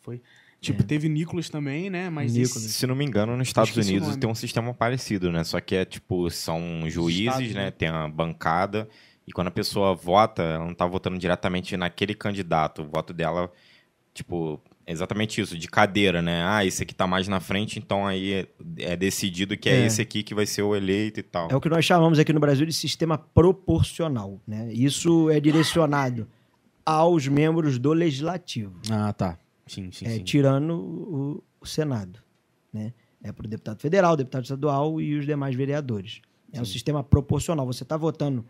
Foi. 0.00 0.20
Tipo, 0.62 0.82
teve 0.84 1.08
Nicolas 1.08 1.50
também, 1.50 1.90
né? 1.90 2.08
Mas 2.08 2.32
Nicolas. 2.34 2.64
esse- 2.64 2.72
Se 2.74 2.86
não 2.86 2.94
me 2.94 3.04
engano, 3.04 3.36
nos 3.36 3.48
Estados 3.48 3.76
Unidos 3.76 4.16
tem 4.16 4.30
um 4.30 4.34
sistema 4.34 4.72
parecido, 4.72 5.30
né? 5.32 5.42
Só 5.44 5.60
que 5.60 5.74
é 5.74 5.84
tipo, 5.84 6.30
são 6.30 6.82
juízes, 6.88 7.26
Estados, 7.26 7.54
né? 7.54 7.64
né? 7.66 7.70
Tem 7.70 7.88
a 7.88 8.06
bancada. 8.08 8.88
E 9.26 9.32
quando 9.32 9.48
a 9.48 9.52
pessoa 9.52 9.94
vota, 9.94 10.42
ela 10.42 10.64
não 10.64 10.74
tá 10.74 10.86
votando 10.86 11.18
diretamente 11.18 11.76
naquele 11.76 12.14
candidato. 12.14 12.82
O 12.82 12.88
voto 12.88 13.12
dela, 13.12 13.50
tipo, 14.14 14.60
é 14.86 14.92
exatamente 14.92 15.40
isso, 15.40 15.56
de 15.58 15.68
cadeira, 15.68 16.20
né? 16.22 16.42
Ah, 16.44 16.64
esse 16.64 16.82
aqui 16.82 16.94
tá 16.94 17.06
mais 17.06 17.26
na 17.28 17.38
frente, 17.40 17.78
então 17.78 18.04
aí 18.06 18.32
é, 18.32 18.46
é 18.78 18.96
decidido 18.96 19.56
que 19.56 19.68
é, 19.68 19.82
É. 19.82 19.86
esse 19.86 20.00
aqui 20.02 20.22
que 20.24 20.34
vai 20.34 20.44
ser 20.46 20.62
o 20.62 20.74
eleito 20.76 21.20
e 21.20 21.22
tal. 21.22 21.48
é 21.50 21.54
o 21.56 21.60
que 21.60 21.68
nós 21.68 21.84
chamamos 21.84 22.18
aqui 22.18 22.32
no 22.32 22.40
Brasil 22.40 22.66
de 22.66 22.72
sistema 22.72 23.16
proporcional. 23.18 24.40
Né? 24.46 24.72
Isso 24.72 25.30
é 25.30 25.38
direcionado 25.40 26.26
aos 26.84 27.28
membros 27.28 27.78
do 27.78 27.92
legislativo, 27.92 28.74
Ah, 28.90 29.12
tá. 29.12 29.38
Sim, 29.66 29.90
sim, 29.92 30.06
é, 30.06 30.10
sim. 30.10 30.24
tirando 30.24 30.74
o, 30.74 31.44
o 31.60 31.66
Senado. 31.66 32.20
Né? 32.72 32.92
É 33.22 33.30
para 33.30 33.46
o 33.46 33.48
deputado 33.48 33.80
federal, 33.80 34.16
deputado 34.16 34.42
estadual 34.42 35.00
e 35.00 35.14
os 35.14 35.24
demais 35.24 35.54
vereadores. 35.54 36.20
É 36.52 36.60
um 36.60 36.64
sistema 36.64 37.02
proporcional. 37.02 37.64
Você 37.66 37.82
está 37.82 37.96
votando 37.96 38.44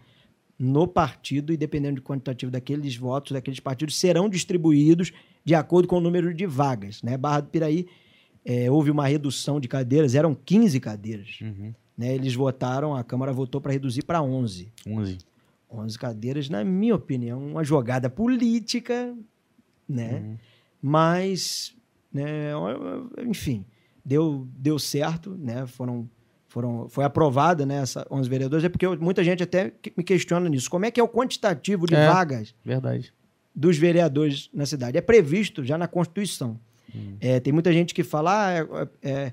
no 0.59 0.87
partido 0.89 1.53
e, 1.53 1.57
dependendo 1.57 1.97
do 1.97 2.03
quantitativo 2.03 2.51
daqueles 2.51 2.97
votos, 2.97 3.33
daqueles 3.33 3.61
partidos, 3.61 3.97
serão 3.97 4.29
distribuídos 4.29 5.13
de 5.45 5.55
acordo 5.55 5.87
com 5.87 5.99
o 5.99 6.01
número 6.01 6.33
de 6.35 6.47
vagas. 6.47 7.03
Né? 7.03 7.17
Barra 7.17 7.41
do 7.41 7.49
Piraí, 7.49 7.87
é, 8.45 8.71
houve 8.71 8.91
uma 8.91 9.07
redução 9.07 9.61
de 9.61 9.69
cadeiras, 9.69 10.15
eram 10.15 10.35
15 10.35 10.81
cadeiras. 10.81 11.39
Uhum. 11.41 11.73
né? 11.97 12.15
Eles 12.15 12.35
votaram, 12.35 12.95
a 12.95 13.05
Câmara 13.05 13.33
votou 13.33 13.61
para 13.61 13.73
reduzir 13.73 14.03
para 14.03 14.23
11. 14.23 14.73
11. 14.87 15.19
11 15.71 15.99
cadeiras, 15.99 16.49
na 16.49 16.65
minha 16.65 16.95
opinião, 16.95 17.45
uma 17.45 17.65
jogada 17.65 18.11
política, 18.11 19.17
né? 19.89 20.15
Uhum. 20.15 20.39
Mas, 20.83 21.75
né, 22.13 22.51
enfim, 23.27 23.65
deu, 24.05 24.49
deu 24.59 24.79
certo, 24.79 25.31
né? 25.39 25.65
Foram, 25.67 26.09
foram, 26.49 26.89
foi 26.89 27.05
aprovada, 27.05 27.65
né, 27.65 27.77
essa 27.77 28.05
11 28.11 28.29
vereadores, 28.29 28.65
é 28.65 28.69
porque 28.69 28.85
eu- 28.85 28.99
muita 29.01 29.23
gente 29.23 29.43
até 29.43 29.73
me 29.97 30.03
questiona 30.03 30.49
nisso. 30.49 30.69
Como 30.69 30.85
é 30.85 30.91
que 30.91 30.99
é 30.99 31.03
o 31.03 31.09
quantitativo 31.09 31.87
de 31.87 31.95
É. 31.95 32.09
vagas 32.09 32.55
Verdade. 32.65 33.15
dos 33.55 33.79
vereadores 33.79 34.51
na 34.53 34.67
cidade? 34.67 34.99
É 34.99 35.01
previsto 35.01 35.65
já 35.65 35.79
na 35.79 35.87
Constituição. 35.87 36.59
É, 37.21 37.41
tem 37.41 37.55
muita 37.55 37.73
gente 37.73 37.95
que 37.95 38.03
fala, 38.03 38.49
ah, 38.51 38.89
é, 39.01 39.33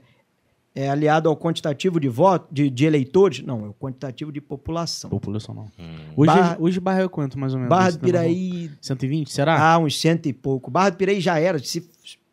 é- 0.75 0.89
aliado 0.89 1.27
ao 1.29 1.35
quantitativo 1.37 1.99
de 1.99 2.07
voto, 2.09 2.47
de, 2.53 2.69
de 2.69 2.85
eleitores. 2.85 3.41
Não, 3.41 3.65
é 3.65 3.69
o 3.69 3.73
quantitativo 3.73 4.31
de 4.31 4.39
população. 4.41 5.09
População 5.09 5.53
não. 5.55 5.63
Hum. 5.79 5.95
Hoje, 6.15 6.31
Barra- 6.33 6.57
hoje 6.59 6.79
Barra 6.79 7.01
é 7.03 7.07
quanto, 7.07 7.37
mais 7.39 7.53
ou 7.53 7.59
menos? 7.59 7.69
Barra 7.69 7.91
do? 7.91 7.99
Piraí, 7.99 8.71
120, 8.81 9.31
será? 9.31 9.59
ah, 9.73 9.77
uns 9.79 9.99
cento 9.99 10.27
e 10.27 10.33
pouco. 10.33 10.69
Barra 10.71 10.91
do 10.91 10.97
Piraí 10.97 11.19
já 11.19 11.39
era, 11.39 11.59
se, 11.59 11.89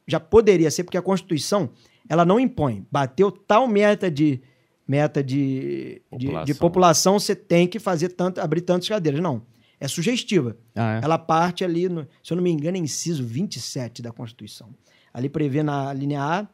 já 0.07 0.21
poderia 0.21 0.71
ser, 0.71 0.85
porque 0.85 0.99
a 0.99 1.03
Constituição 1.03 1.71
ela 2.09 2.25
não 2.25 2.39
impõe. 2.39 2.87
Bateu 2.91 3.31
tal 3.33 3.67
meta 3.67 4.11
de 4.11 4.41
meta 4.89 5.21
de 5.23 6.01
população, 6.09 6.19
de, 6.19 6.27
de 6.27 6.31
População. 6.55 6.57
população 6.61 7.19
você 7.19 7.35
tem 7.35 7.67
que 7.67 7.81
fazer 7.81 8.11
tanto, 8.11 8.41
abrir 8.41 8.61
tantas 8.61 8.89
cadeiras. 8.89 9.21
Não. 9.21 9.43
É 9.81 9.89
sugestiva. 9.89 10.57
Ah, 10.75 11.01
é. 11.01 11.05
Ela 11.05 11.19
parte 11.19 11.65
ali, 11.65 11.89
no, 11.89 12.07
se 12.23 12.33
eu 12.33 12.37
não 12.37 12.43
me 12.45 12.51
engano, 12.51 12.77
é 12.77 12.81
inciso 12.81 13.23
27 13.27 14.01
da 14.01 14.13
Constituição. 14.13 14.69
Ali 15.13 15.29
prevê 15.29 15.63
na 15.63 15.93
linha 15.93 16.23
A 16.23 16.47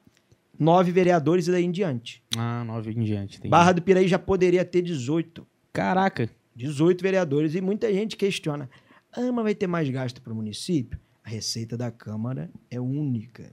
nove 0.58 0.90
vereadores 0.92 1.46
e 1.48 1.50
daí 1.52 1.64
em 1.64 1.70
diante. 1.70 2.22
Ah, 2.36 2.62
9 2.64 2.92
em 2.92 3.02
diante. 3.02 3.36
entendi. 3.38 3.48
Barra 3.50 3.72
do 3.72 3.82
Piraí 3.82 4.06
já 4.08 4.18
poderia 4.18 4.64
ter 4.64 4.82
18. 4.82 5.46
Caraca. 5.72 6.28
18 6.54 7.02
vereadores. 7.02 7.54
E 7.54 7.60
muita 7.60 7.92
gente 7.92 8.16
questiona. 8.16 8.68
Ah, 9.12 9.32
mas 9.32 9.44
vai 9.44 9.54
ter 9.54 9.66
mais 9.66 9.88
gasto 9.90 10.20
para 10.22 10.32
o 10.32 10.36
município? 10.36 10.98
A 11.24 11.30
receita 11.30 11.76
da 11.76 11.90
Câmara 11.90 12.50
é 12.70 12.80
única. 12.80 13.50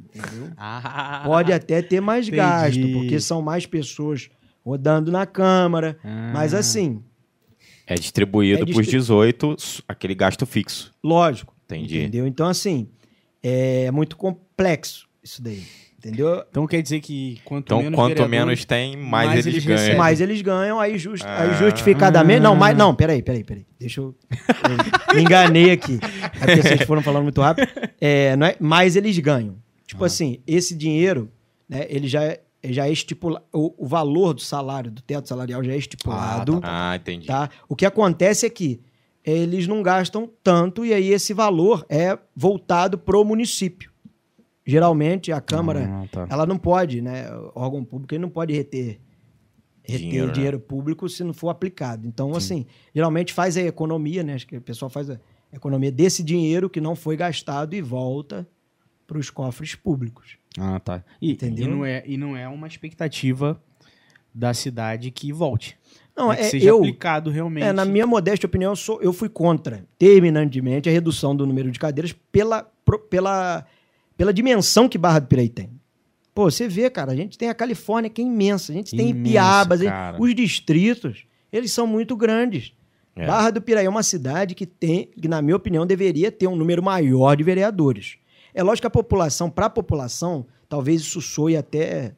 Entendeu? 0.00 0.50
Ah, 0.56 1.22
Pode 1.24 1.52
até 1.52 1.80
ter 1.82 2.00
mais 2.00 2.26
entendi. 2.26 2.36
gasto, 2.38 2.92
porque 2.92 3.20
são 3.20 3.40
mais 3.42 3.66
pessoas 3.66 4.28
rodando 4.64 5.10
na 5.12 5.26
Câmara. 5.26 5.98
Ah. 6.04 6.30
Mas 6.34 6.52
assim, 6.54 7.02
É 7.86 7.94
distribuído 7.94 8.62
É 8.62 8.64
para 8.64 8.70
os 8.70 8.76
distri- 8.76 8.98
18, 8.98 9.54
s- 9.58 9.82
aquele 9.86 10.14
gasto 10.14 10.44
fixo. 10.46 10.92
lógico. 11.02 11.54
Entendi. 11.66 11.98
Entendeu? 11.98 12.26
Então, 12.26 12.46
assim, 12.46 12.88
é 13.42 13.90
muito 13.90 14.16
complexo 14.16 15.08
isso 15.22 15.42
daí. 15.42 15.62
Entendeu? 16.04 16.44
Então 16.50 16.66
quer 16.66 16.82
dizer 16.82 17.00
que 17.00 17.40
quanto 17.44 17.64
Então, 17.66 17.78
menos 17.82 17.94
quanto 17.96 18.28
menos 18.28 18.64
tem, 18.64 18.96
mais, 18.96 19.28
mais 19.28 19.46
eles, 19.46 19.46
eles 19.54 19.64
ganham. 19.64 19.78
recebem. 19.78 19.98
Mas 19.98 20.20
eles 20.20 20.42
ganham, 20.42 20.78
aí, 20.80 20.98
just, 20.98 21.24
aí 21.24 21.50
Ah. 21.50 21.54
justificadamente. 21.54 22.40
Não, 22.40 22.54
mas, 22.54 22.76
não, 22.76 22.94
peraí, 22.94 23.22
peraí, 23.22 23.42
peraí. 23.42 23.66
Deixa 23.80 24.00
eu. 24.00 24.14
eu 25.08 25.14
me 25.16 25.22
enganei 25.22 25.70
aqui. 25.70 25.98
É 26.40 26.46
porque 26.46 26.62
vocês 26.62 26.82
foram 26.82 27.00
falando 27.02 27.22
muito 27.22 27.40
rápido. 27.40 27.68
É, 28.00 28.36
não 28.36 28.46
é, 28.46 28.56
mas 28.60 28.96
eles 28.96 29.18
ganham. 29.18 29.56
Tipo 29.86 30.04
assim, 30.04 30.40
esse 30.46 30.74
dinheiro, 30.74 31.30
né, 31.68 31.86
ele 31.88 32.06
já 32.08 32.22
é, 32.22 32.40
já 32.64 32.86
é 32.86 32.92
estipulado. 32.92 33.44
O, 33.52 33.84
o 33.84 33.86
valor 33.86 34.34
do 34.34 34.40
salário, 34.42 34.90
do 34.90 35.00
teto 35.02 35.28
salarial 35.28 35.62
já 35.64 35.72
é 35.72 35.76
estipulado. 35.76 36.60
Ah, 36.62 36.96
entendi. 36.96 37.26
tá? 37.26 37.48
O 37.68 37.74
que 37.76 37.86
acontece 37.86 38.44
é 38.44 38.50
que 38.50 38.80
eles 39.24 39.66
não 39.66 39.82
gastam 39.82 40.28
tanto 40.42 40.84
e 40.84 40.92
aí 40.92 41.10
esse 41.10 41.32
valor 41.32 41.86
é 41.88 42.18
voltado 42.36 42.98
pro 42.98 43.24
município. 43.24 43.90
Geralmente 44.66 45.30
a 45.32 45.40
Câmara 45.40 45.86
Ah, 45.90 46.06
tá. 46.10 46.26
ela 46.30 46.46
não 46.46 46.56
pode, 46.58 47.00
né? 47.02 47.30
O 47.30 47.52
órgão 47.54 47.84
público 47.84 48.14
ele 48.14 48.22
não 48.22 48.30
pode 48.30 48.54
reter, 48.54 48.98
reter 49.82 50.00
Dinheiro, 50.08 50.32
dinheiro, 50.32 50.56
né? 50.58 50.64
público 50.66 51.08
se 51.08 51.22
não 51.22 51.34
for 51.34 51.50
aplicado. 51.50 52.06
Então, 52.06 52.34
assim, 52.34 52.64
geralmente 52.94 53.32
faz 53.32 53.56
a 53.56 53.62
economia, 53.62 54.22
né? 54.22 54.34
Acho 54.34 54.46
que 54.46 54.56
o 54.56 54.60
pessoal 54.62 54.88
faz 54.88 55.10
a 55.10 55.20
economia 55.52 55.92
desse 55.92 56.22
dinheiro 56.22 56.70
que 56.70 56.80
não 56.80 56.96
foi 56.96 57.16
gastado 57.16 57.74
e 57.74 57.82
volta 57.82 58.48
para 59.06 59.18
os 59.18 59.28
cofres 59.28 59.74
públicos. 59.74 60.38
Ah, 60.58 60.80
tá. 60.80 61.04
E, 61.20 61.32
Entendeu? 61.32 61.66
E 61.66 61.70
não, 61.70 61.84
é, 61.84 62.02
e 62.06 62.16
não 62.16 62.34
é 62.36 62.48
uma 62.48 62.66
expectativa 62.66 63.60
da 64.34 64.54
cidade 64.54 65.10
que 65.10 65.30
volte. 65.32 65.76
Não, 66.16 66.32
é 66.32 66.40
é, 66.40 66.44
seja 66.44 66.70
eu, 66.70 66.78
aplicado 66.78 67.28
realmente. 67.30 67.64
é, 67.66 67.72
na 67.72 67.84
minha 67.84 68.06
modesta 68.06 68.46
opinião, 68.46 68.72
eu, 68.72 68.76
sou, 68.76 69.02
eu 69.02 69.12
fui 69.12 69.28
contra 69.28 69.84
terminantemente 69.98 70.88
a 70.88 70.92
redução 70.92 71.36
do 71.36 71.44
número 71.46 71.70
de 71.70 71.78
cadeiras 71.78 72.12
pela, 72.32 72.62
pro- 72.84 72.98
pela, 73.00 73.66
pela 74.16 74.32
dimensão 74.32 74.88
que 74.88 74.98
Barra 74.98 75.20
do 75.20 75.26
Piraí 75.26 75.48
tem. 75.48 75.70
Pô, 76.34 76.50
você 76.50 76.66
vê, 76.66 76.90
cara, 76.90 77.12
a 77.12 77.16
gente 77.16 77.38
tem 77.38 77.48
a 77.48 77.54
Califórnia 77.54 78.10
que 78.10 78.20
é 78.20 78.24
imensa, 78.24 78.72
a 78.72 78.74
gente 78.74 78.96
tem 78.96 79.10
Imenso, 79.10 79.28
Ipiabas, 79.28 79.82
hein? 79.82 79.88
cara. 79.88 80.20
os 80.20 80.34
distritos, 80.34 81.26
eles 81.52 81.72
são 81.72 81.86
muito 81.86 82.16
grandes. 82.16 82.72
É. 83.14 83.26
Barra 83.26 83.50
do 83.50 83.62
Piraí 83.62 83.86
é 83.86 83.88
uma 83.88 84.02
cidade 84.02 84.54
que 84.54 84.66
tem, 84.66 85.06
que 85.06 85.28
na 85.28 85.40
minha 85.40 85.54
opinião, 85.56 85.86
deveria 85.86 86.32
ter 86.32 86.48
um 86.48 86.56
número 86.56 86.82
maior 86.82 87.36
de 87.36 87.44
vereadores. 87.44 88.16
É 88.52 88.62
lógico 88.62 88.82
que 88.82 88.86
a 88.88 88.90
população, 88.90 89.48
para 89.48 89.66
a 89.66 89.70
população, 89.70 90.46
talvez 90.68 91.02
isso 91.02 91.20
soe 91.20 91.56
até 91.56 92.16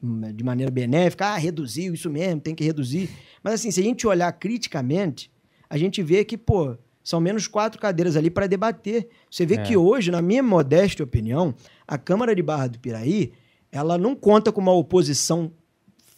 hum, 0.00 0.32
de 0.32 0.44
maneira 0.44 0.70
benéfica, 0.70 1.26
ah, 1.26 1.36
reduziu, 1.36 1.94
isso 1.94 2.08
mesmo, 2.08 2.40
tem 2.40 2.54
que 2.54 2.62
reduzir. 2.62 3.10
Mas 3.42 3.54
assim, 3.54 3.72
se 3.72 3.80
a 3.80 3.82
gente 3.82 4.06
olhar 4.06 4.30
criticamente, 4.32 5.32
a 5.68 5.76
gente 5.76 6.00
vê 6.00 6.24
que, 6.24 6.38
pô, 6.38 6.76
são 7.08 7.22
menos 7.22 7.46
quatro 7.46 7.80
cadeiras 7.80 8.18
ali 8.18 8.28
para 8.28 8.46
debater. 8.46 9.08
Você 9.30 9.46
vê 9.46 9.54
É. 9.54 9.62
que 9.62 9.74
hoje, 9.74 10.10
na 10.10 10.20
minha 10.20 10.42
modesta 10.42 11.02
opinião, 11.02 11.54
a 11.86 11.96
Câmara 11.96 12.34
de 12.34 12.42
Barra 12.42 12.66
do 12.66 12.78
Piraí, 12.78 13.32
ela 13.72 13.96
não 13.96 14.14
conta 14.14 14.52
com 14.52 14.60
uma 14.60 14.74
oposição 14.74 15.50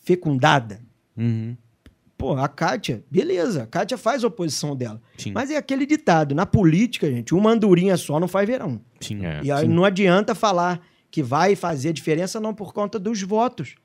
fecundada. 0.03 0.81
Uhum. 1.17 1.57
Pô, 2.19 2.33
a 2.33 2.49
Kátia, 2.49 3.05
beleza, 3.09 3.63
a 3.63 3.67
Kátia 3.69 3.97
faz 3.97 4.25
a 4.25 4.27
oposição 4.27 4.75
dela. 4.75 5.01
Sim. 5.17 5.31
Mas 5.31 5.49
é 5.53 5.57
aquele 5.57 5.87
ditado, 5.87 6.35
na 6.35 6.45
política, 6.45 7.09
gente, 7.09 7.37
uma 7.37 7.53
andorinha 7.53 7.97
só 7.97 8.19
não 8.19 8.27
faz 8.27 8.49
verão. 8.49 8.81
Sim. 9.01 9.25
É. 9.25 9.43
E 9.45 9.53
aí 9.53 9.67
Sim. 9.69 9.73
não 9.73 9.85
adianta 9.85 10.35
falar 10.35 10.81
que 11.09 11.23
vai 11.23 11.55
fazer 11.55 11.93
diferença 11.93 12.41
não 12.41 12.53
por 12.53 12.73
conta 12.75 12.99
dos 12.99 13.23
votos. 13.23 13.77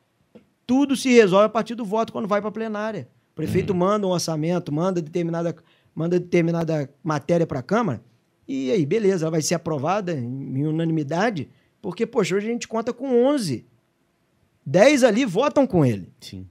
Tudo 0.66 0.96
se 0.96 1.10
resolve 1.10 1.46
a 1.46 1.50
partir 1.50 1.76
do 1.76 1.86
voto 1.86 2.12
quando 2.12 2.28
vai 2.28 2.42
para 2.42 2.50
a 2.50 2.52
plenária. 2.52 3.08
O 3.32 3.36
prefeito 3.36 3.76
manda 3.76 4.08
um 4.08 4.12
orçamento, 4.12 4.74
manda 4.74 5.02
determinada, 5.02 5.54
manda 5.96 6.20
determinada 6.20 6.90
matéria 7.04 7.48
para 7.48 7.60
a 7.60 7.64
Câmara, 7.64 8.04
e 8.48 8.72
aí, 8.72 8.86
beleza, 8.86 9.26
ela 9.26 9.32
vai 9.32 9.42
ser 9.42 9.56
aprovada 9.56 10.14
em, 10.14 10.68
unanimidade, 10.68 11.50
porque, 11.82 12.06
poxa, 12.06 12.36
hoje 12.36 12.48
a 12.48 12.52
gente 12.52 12.68
conta 12.68 12.94
com 12.94 13.26
11. 13.26 13.66
10 14.66 15.04
ali 15.04 15.26
votam 15.26 15.66
com 15.66 15.86
ele. 15.86 16.12
Sim. 16.20 16.48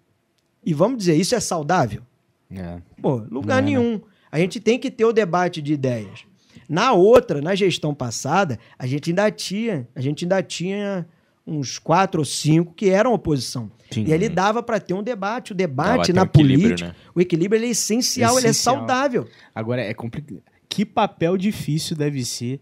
E 0.65 0.73
vamos 0.73 0.99
dizer, 0.99 1.15
isso 1.15 1.35
é 1.35 1.41
saudável? 1.41 2.03
É. 2.51 2.81
Pô, 3.01 3.17
lugar 3.31 3.61
Não 3.63 3.69
é, 3.69 3.73
né? 3.73 3.79
nenhum. 3.79 4.01
A 4.31 4.39
gente 4.39 4.59
tem 4.59 4.79
que 4.79 4.91
ter 4.91 5.05
o 5.05 5.13
debate 5.13 5.61
de 5.63 5.73
ideias. 5.73 6.25
Na 6.69 6.93
outra, 6.93 7.41
na 7.41 7.55
gestão 7.55 7.95
passada, 7.95 8.59
a 8.79 8.87
gente 8.87 9.11
ainda 9.11 9.31
tinha, 9.31 9.87
a 9.95 10.01
gente 10.01 10.25
ainda 10.25 10.43
tinha 10.43 11.07
uns 11.47 11.79
quatro 11.79 12.21
ou 12.21 12.25
cinco 12.25 12.73
que 12.75 12.89
eram 12.89 13.13
oposição. 13.13 13.71
Sim. 13.91 14.05
E 14.07 14.13
ele 14.13 14.29
dava 14.29 14.63
para 14.63 14.81
ter 14.81 14.95
um 14.95 15.03
debate. 15.03 15.53
O 15.53 15.55
debate 15.55 16.13
na 16.13 16.23
um 16.23 16.27
política, 16.27 16.89
né? 16.89 16.95
o 17.15 17.21
equilíbrio 17.21 17.59
ele 17.59 17.67
é 17.67 17.71
essencial, 17.71 18.39
ele 18.39 18.47
é 18.47 18.51
Essencial. 18.51 18.77
saudável. 18.79 19.29
Agora 19.55 19.83
é 19.83 19.93
complicado. 19.95 20.43
Que 20.69 20.85
papel 20.85 21.37
difícil 21.37 21.95
deve 21.97 22.25
ser 22.25 22.61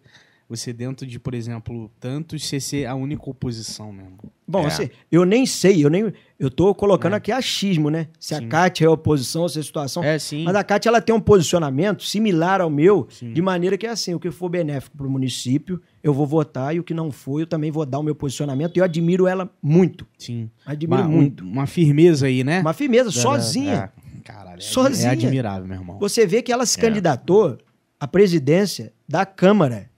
você 0.48 0.70
dentro 0.70 1.06
de, 1.06 1.18
por 1.18 1.32
exemplo, 1.32 1.90
tantos 1.98 2.44
você 2.46 2.60
ser 2.60 2.84
a 2.84 2.94
única 2.94 3.22
oposição 3.30 3.90
mesmo. 3.90 4.18
Bom, 4.46 4.64
É. 4.64 4.66
assim, 4.66 4.90
eu 5.10 5.24
nem 5.24 5.46
sei, 5.46 5.82
eu 5.82 5.88
nem 5.88 6.12
eu 6.38 6.50
tô 6.50 6.74
colocando 6.74 7.14
aqui 7.14 7.32
achismo, 7.32 7.88
né? 7.88 8.08
Se 8.20 8.34
Sim. 8.36 8.44
a 8.44 8.48
Kátia 8.48 8.84
é 8.84 8.88
oposição, 8.88 9.48
se 9.48 9.58
é 9.58 9.62
situação. 9.62 10.04
É, 10.04 10.18
sim. 10.18 10.44
Mas 10.44 10.54
a 10.54 10.62
Kátia 10.62 10.90
ela 10.90 11.00
tem 11.00 11.14
um 11.14 11.20
posicionamento 11.20 12.02
similar 12.04 12.60
ao 12.60 12.68
meu, 12.68 13.06
Sim. 13.08 13.32
de 13.32 13.40
maneira 13.40 13.78
que 13.78 13.86
é 13.86 13.90
assim, 13.90 14.12
o 14.12 14.20
que 14.20 14.30
for 14.30 14.50
benéfico 14.50 14.94
para 14.98 15.06
o 15.06 15.10
município, 15.10 15.80
eu 16.02 16.12
vou 16.12 16.26
votar, 16.26 16.74
e 16.74 16.80
o 16.80 16.84
que 16.84 16.92
não 16.94 17.10
for, 17.12 17.40
eu 17.40 17.46
também 17.46 17.70
vou 17.70 17.86
dar 17.86 17.98
o 17.98 18.02
meu 18.02 18.14
posicionamento. 18.14 18.76
E 18.76 18.80
eu 18.80 18.84
admiro 18.84 19.26
ela 19.26 19.48
muito. 19.62 20.06
Sim. 20.18 20.50
Admiro 20.66 21.02
Uma, 21.02 21.08
um- 21.08 21.12
muito. 21.12 21.44
uma 21.44 21.66
firmeza 21.66 22.26
aí, 22.26 22.42
né? 22.42 22.60
Uma 22.60 22.72
firmeza, 22.72 23.10
sozinha. 23.10 23.92
é, 24.18 24.20
caralho, 24.22 24.58
é, 24.58 24.60
Sozinha. 24.60 25.08
É 25.08 25.12
admirável, 25.12 25.66
meu 25.68 25.78
irmão. 25.78 25.98
Você 26.00 26.26
vê 26.26 26.42
que 26.42 26.52
ela 26.52 26.66
se 26.66 26.78
É. 26.78 26.82
candidatou 26.82 27.56
à 28.00 28.08
presidência 28.08 28.92
da 29.08 29.24
Câmara 29.24 29.88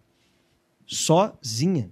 sozinha. 0.86 1.90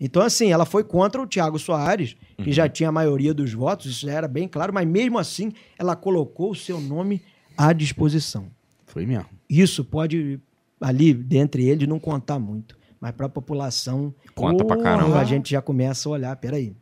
Então, 0.00 0.22
assim, 0.22 0.50
ela 0.52 0.66
foi 0.66 0.82
contra 0.84 1.22
o 1.22 1.26
Tiago 1.26 1.58
Soares, 1.58 2.16
que 2.42 2.52
já 2.52 2.68
tinha 2.68 2.88
a 2.88 2.92
maioria 2.92 3.32
dos 3.32 3.52
votos, 3.52 3.86
isso 3.86 4.06
já 4.06 4.12
era 4.12 4.28
bem 4.28 4.48
claro, 4.48 4.72
mas 4.74 4.86
mesmo 4.86 5.18
assim, 5.18 5.52
ela 5.78 5.94
colocou 5.94 6.50
o 6.50 6.54
seu 6.54 6.80
nome 6.80 7.22
à 7.56 7.72
disposição. 7.72 8.48
Foi 8.86 9.06
mesmo. 9.06 9.26
Isso 9.48 9.84
pode, 9.84 10.40
ali, 10.80 11.14
dentre 11.14 11.64
eles, 11.68 11.86
não 11.88 12.00
contar 12.00 12.38
muito, 12.38 12.76
mas 13.04 13.12
para 13.12 13.26
a 13.26 13.28
população, 13.28 14.14
Conta 14.34 14.64
pra 14.64 14.78
caramba. 14.78 15.20
a 15.20 15.24
gente 15.24 15.50
já 15.50 15.60
começa 15.60 16.08
a 16.08 16.12
olhar, 16.12 16.34
peraí. 16.36 16.74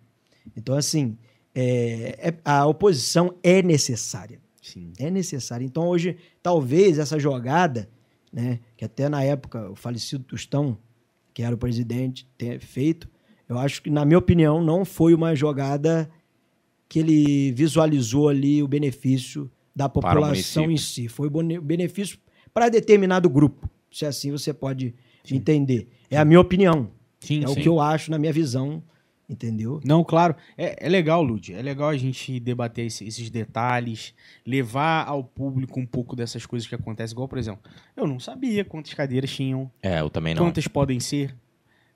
Então, 0.57 0.77
assim, 0.77 1.19
é- 1.53 2.29
é- 2.29 2.35
a 2.45 2.65
oposição 2.65 3.35
é 3.43 3.61
necessária. 3.61 4.41
Sim. 4.63 4.93
É 5.01 5.11
necessário. 5.11 5.65
Então, 5.67 5.89
hoje, 5.89 6.17
talvez 6.41 7.01
essa 7.01 7.19
jogada, 7.19 7.89
né, 8.33 8.61
que 8.77 8.85
até 8.85 9.09
na 9.09 9.25
época 9.25 9.69
o 9.73 9.75
falecido 9.75 10.23
Tostão, 10.23 10.79
que 11.35 11.43
era 11.43 11.57
o 11.57 11.59
presidente, 11.59 12.25
tenha 12.39 12.61
feito, 12.61 13.09
eu 13.49 13.59
acho 13.59 13.83
que, 13.83 13.91
na 13.91 14.05
minha 14.05 14.19
opinião, 14.19 14.63
não 14.63 14.85
foi 14.85 15.15
uma 15.15 15.35
jogada 15.35 16.09
que 16.89 17.01
ele 17.01 17.51
visualizou 17.51 18.29
ali 18.29 18.63
o 18.63 18.69
benefício 18.69 19.51
da 19.75 19.89
Para 19.89 19.99
o 19.99 20.03
população 20.23 20.71
em 20.71 20.77
si. 20.77 21.09
Foi 21.09 21.29
bone- 21.29 21.59
benefício 21.59 22.17
para 22.55 22.69
determinado 22.69 23.29
grupo. 23.29 23.69
Se 23.91 24.07
assim 24.07 24.31
você 24.31 24.53
pode 24.55 24.95
entender. 25.31 25.89
É 26.11 26.17
a 26.17 26.25
minha 26.25 26.41
opinião. 26.41 26.91
Sim, 27.21 27.45
é 27.45 27.47
o 27.49 27.55
sim. 27.55 27.61
que 27.63 27.69
eu 27.69 27.81
acho 27.81 28.11
na 28.11 28.19
minha 28.19 28.33
visão, 28.33 28.83
entendeu? 29.29 29.81
Não, 29.85 30.03
claro. 30.03 30.35
É, 30.59 30.87
é 30.87 30.89
legal, 30.89 31.23
Lud. 31.23 31.55
É 31.55 31.63
legal 31.63 31.89
a 31.89 31.97
gente 31.97 32.41
debater 32.41 32.87
esse- 32.87 33.05
esses 33.07 33.31
detalhes, 33.31 34.13
levar 34.45 35.07
ao 35.07 35.23
público 35.23 35.79
um 35.79 35.87
pouco 35.87 36.17
dessas 36.17 36.45
coisas 36.45 36.69
que 36.69 36.75
acontecem. 36.75 37.15
Igual, 37.15 37.29
por 37.29 37.39
exemplo, 37.39 37.63
eu 37.97 38.07
não 38.07 38.19
sabia 38.19 38.65
quantas 38.65 38.93
cadeiras 38.95 39.31
tinham, 39.31 39.71
É, 39.83 40.01
eu 40.01 40.11
também 40.11 40.35
não. 40.35 40.43
quantas 40.45 40.67
podem 40.67 40.99
ser, 40.99 41.35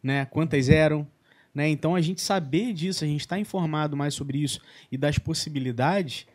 né? 0.03 0.24
Quantas 0.27 0.68
eram. 0.68 1.07
Né? 1.55 1.68
Então, 1.70 1.95
a 1.95 2.01
gente 2.03 2.20
saber 2.20 2.72
disso, 2.74 3.03
a 3.03 3.07
gente 3.07 3.20
estar 3.20 3.39
informado 3.41 3.97
mais 3.97 4.12
sobre 4.14 4.39
isso 4.39 4.61
e 4.93 4.97
das 4.99 5.18
possibilidades, 5.18 6.27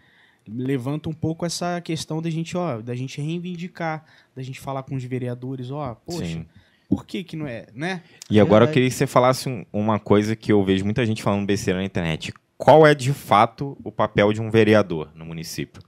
levanta 0.48 1.08
um 1.08 1.14
pouco 1.14 1.46
essa 1.46 1.80
questão 1.80 2.22
da 2.22 2.30
gente, 2.30 2.58
ó, 2.58 2.82
da 2.82 2.96
gente 2.96 3.22
reivindicar, 3.22 4.04
da 4.36 4.42
gente 4.42 4.60
falar 4.60 4.82
com 4.82 4.96
os 4.96 5.04
vereadores, 5.04 5.70
ó, 5.70 5.94
poxa, 5.94 6.26
Sim. 6.26 6.46
Por 6.92 7.06
que 7.06 7.24
que 7.24 7.38
não 7.38 7.48
é, 7.48 7.68
né? 7.74 8.04
E 8.30 8.38
agora 8.40 8.66
eu 8.66 8.68
Verdade. 8.68 8.74
queria 8.74 8.90
que 8.90 8.96
você 8.96 9.08
falasse 9.08 9.48
um- 9.48 9.66
uma 9.72 9.98
coisa 9.98 10.36
que 10.36 10.52
eu 10.52 10.62
vejo 10.64 10.84
muita 10.84 11.06
gente 11.06 11.24
falando 11.24 11.46
besteira 11.46 11.80
na 11.80 11.86
internet. 11.86 12.34
Qual 12.58 12.86
é, 12.86 12.94
de 12.94 13.14
fato, 13.14 13.78
o 13.84 13.92
papel 13.92 14.34
de 14.34 14.42
um 14.42 14.52
vereador 14.52 15.10
no 15.16 15.26
município? 15.26 15.82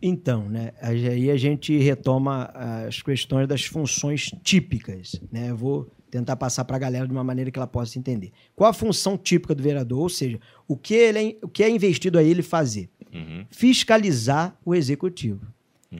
Então, 0.00 0.48
né, 0.48 0.70
aí 0.80 1.28
a 1.28 1.36
gente 1.36 1.76
retoma 1.76 2.44
as 2.86 3.02
questões 3.02 3.48
das 3.48 3.64
funções 3.64 4.30
típicas, 4.44 5.20
né? 5.32 5.50
Eu 5.50 5.56
vou 5.56 5.90
tentar 6.08 6.36
passar 6.36 6.64
para 6.64 6.76
a 6.76 6.78
galera 6.78 7.04
de 7.04 7.12
uma 7.12 7.24
maneira 7.24 7.50
que 7.50 7.58
ela 7.58 7.66
possa 7.66 7.98
entender. 7.98 8.30
Qual 8.54 8.70
a 8.70 8.72
função 8.72 9.18
típica 9.18 9.54
do 9.56 9.62
vereador? 9.62 9.98
Ou 9.98 10.08
seja, 10.08 10.38
o 10.68 10.76
que, 10.76 10.94
ele 10.94 11.18
é, 11.18 11.36
o 11.44 11.48
que 11.48 11.64
é 11.64 11.68
investido 11.68 12.16
a 12.16 12.22
ele 12.22 12.42
fazer? 12.42 12.88
Uhum. 13.12 13.44
Fiscalizar 13.50 14.56
o 14.64 14.74
executivo. 14.74 15.40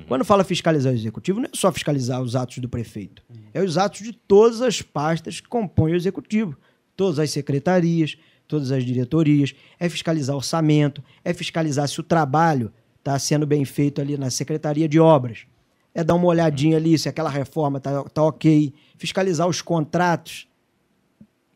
Quando 0.06 0.24
fala 0.24 0.44
fiscalizar 0.44 0.92
o 0.92 0.96
executivo, 0.96 1.40
não 1.40 1.46
é 1.46 1.50
só 1.54 1.72
fiscalizar 1.72 2.20
os 2.20 2.36
atos 2.36 2.58
do 2.58 2.68
prefeito. 2.68 3.22
É 3.54 3.62
os 3.62 3.78
atos 3.78 4.02
de 4.02 4.12
todas 4.12 4.60
as 4.60 4.82
pastas 4.82 5.40
que 5.40 5.48
compõem 5.48 5.94
o 5.94 5.96
executivo. 5.96 6.56
Todas 6.94 7.18
as 7.18 7.30
secretarias, 7.30 8.18
todas 8.46 8.70
as 8.70 8.84
diretorias. 8.84 9.54
É 9.78 9.88
fiscalizar 9.88 10.36
orçamento, 10.36 11.02
é 11.24 11.32
fiscalizar 11.32 11.88
se 11.88 12.00
o 12.00 12.02
trabalho 12.02 12.72
está 12.98 13.18
sendo 13.18 13.46
bem 13.46 13.64
feito 13.64 14.00
ali 14.00 14.18
na 14.18 14.28
Secretaria 14.28 14.88
de 14.88 15.00
Obras. 15.00 15.46
É 15.94 16.04
dar 16.04 16.14
uma 16.14 16.26
olhadinha 16.26 16.76
ali 16.76 16.98
se 16.98 17.08
aquela 17.08 17.30
reforma 17.30 17.78
está 17.78 18.04
tá 18.04 18.22
ok. 18.22 18.74
Fiscalizar 18.98 19.48
os 19.48 19.62
contratos 19.62 20.46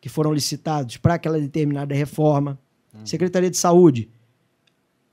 que 0.01 0.09
foram 0.09 0.33
licitados 0.33 0.97
para 0.97 1.15
aquela 1.15 1.39
determinada 1.39 1.95
reforma. 1.95 2.59
Secretaria 3.05 3.51
de 3.51 3.57
Saúde, 3.57 4.11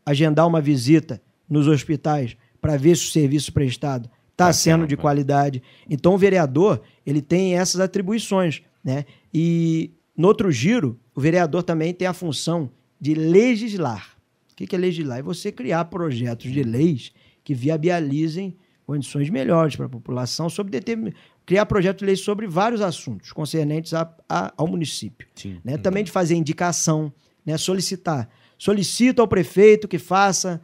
agendar 0.06 0.48
uma 0.48 0.60
visita 0.60 1.22
nos 1.50 1.68
hospitais 1.68 2.36
para 2.62 2.78
ver 2.78 2.96
se 2.98 3.06
o 3.08 3.12
serviço 3.12 3.52
prestado 3.54 4.06
está 4.32 4.48
Tá 4.48 4.54
sendo 4.54 4.88
de 4.88 4.96
qualidade. 4.96 5.62
Então 5.90 6.14
o 6.14 6.18
vereador 6.18 6.82
ele 7.06 7.22
tem 7.22 7.56
essas 7.58 7.82
atribuições, 7.82 8.62
né? 8.84 9.04
E 9.34 9.92
no 10.16 10.28
outro 10.30 10.50
giro 10.52 10.98
o 11.14 11.20
vereador 11.20 11.62
também 11.64 11.94
tem 11.94 12.08
a 12.08 12.14
função 12.14 12.72
de 13.02 13.14
legislar. 13.14 14.16
O 14.52 14.56
que 14.56 14.76
é 14.76 14.80
legislar? 14.80 15.20
É 15.20 15.22
você 15.22 15.52
criar 15.52 15.86
projetos 15.86 16.52
de 16.52 16.64
leis 16.64 17.12
que 17.44 17.54
viabilizem 17.54 18.56
condições 18.86 19.30
melhores 19.30 19.76
para 19.76 19.86
a 19.86 19.90
população 19.90 20.50
sobre 20.50 20.72
determin... 20.72 21.14
criar 21.46 21.66
projetos 21.66 22.00
de 22.00 22.06
lei 22.06 22.16
sobre 22.16 22.48
vários 22.48 22.82
assuntos 22.82 23.32
concernentes 23.32 23.94
a- 23.94 24.10
a- 24.28 24.54
ao 24.58 24.68
município 24.68 25.28
Sim. 25.36 25.60
né? 25.64 25.78
Também 25.78 26.04
de 26.04 26.12
fazer 26.12 26.36
indicação, 26.36 27.12
né? 27.46 27.58
solicitar. 27.58 28.30
Solicito 28.58 29.20
ao 29.22 29.28
prefeito 29.28 29.88
que 29.88 29.98
faça 30.00 30.62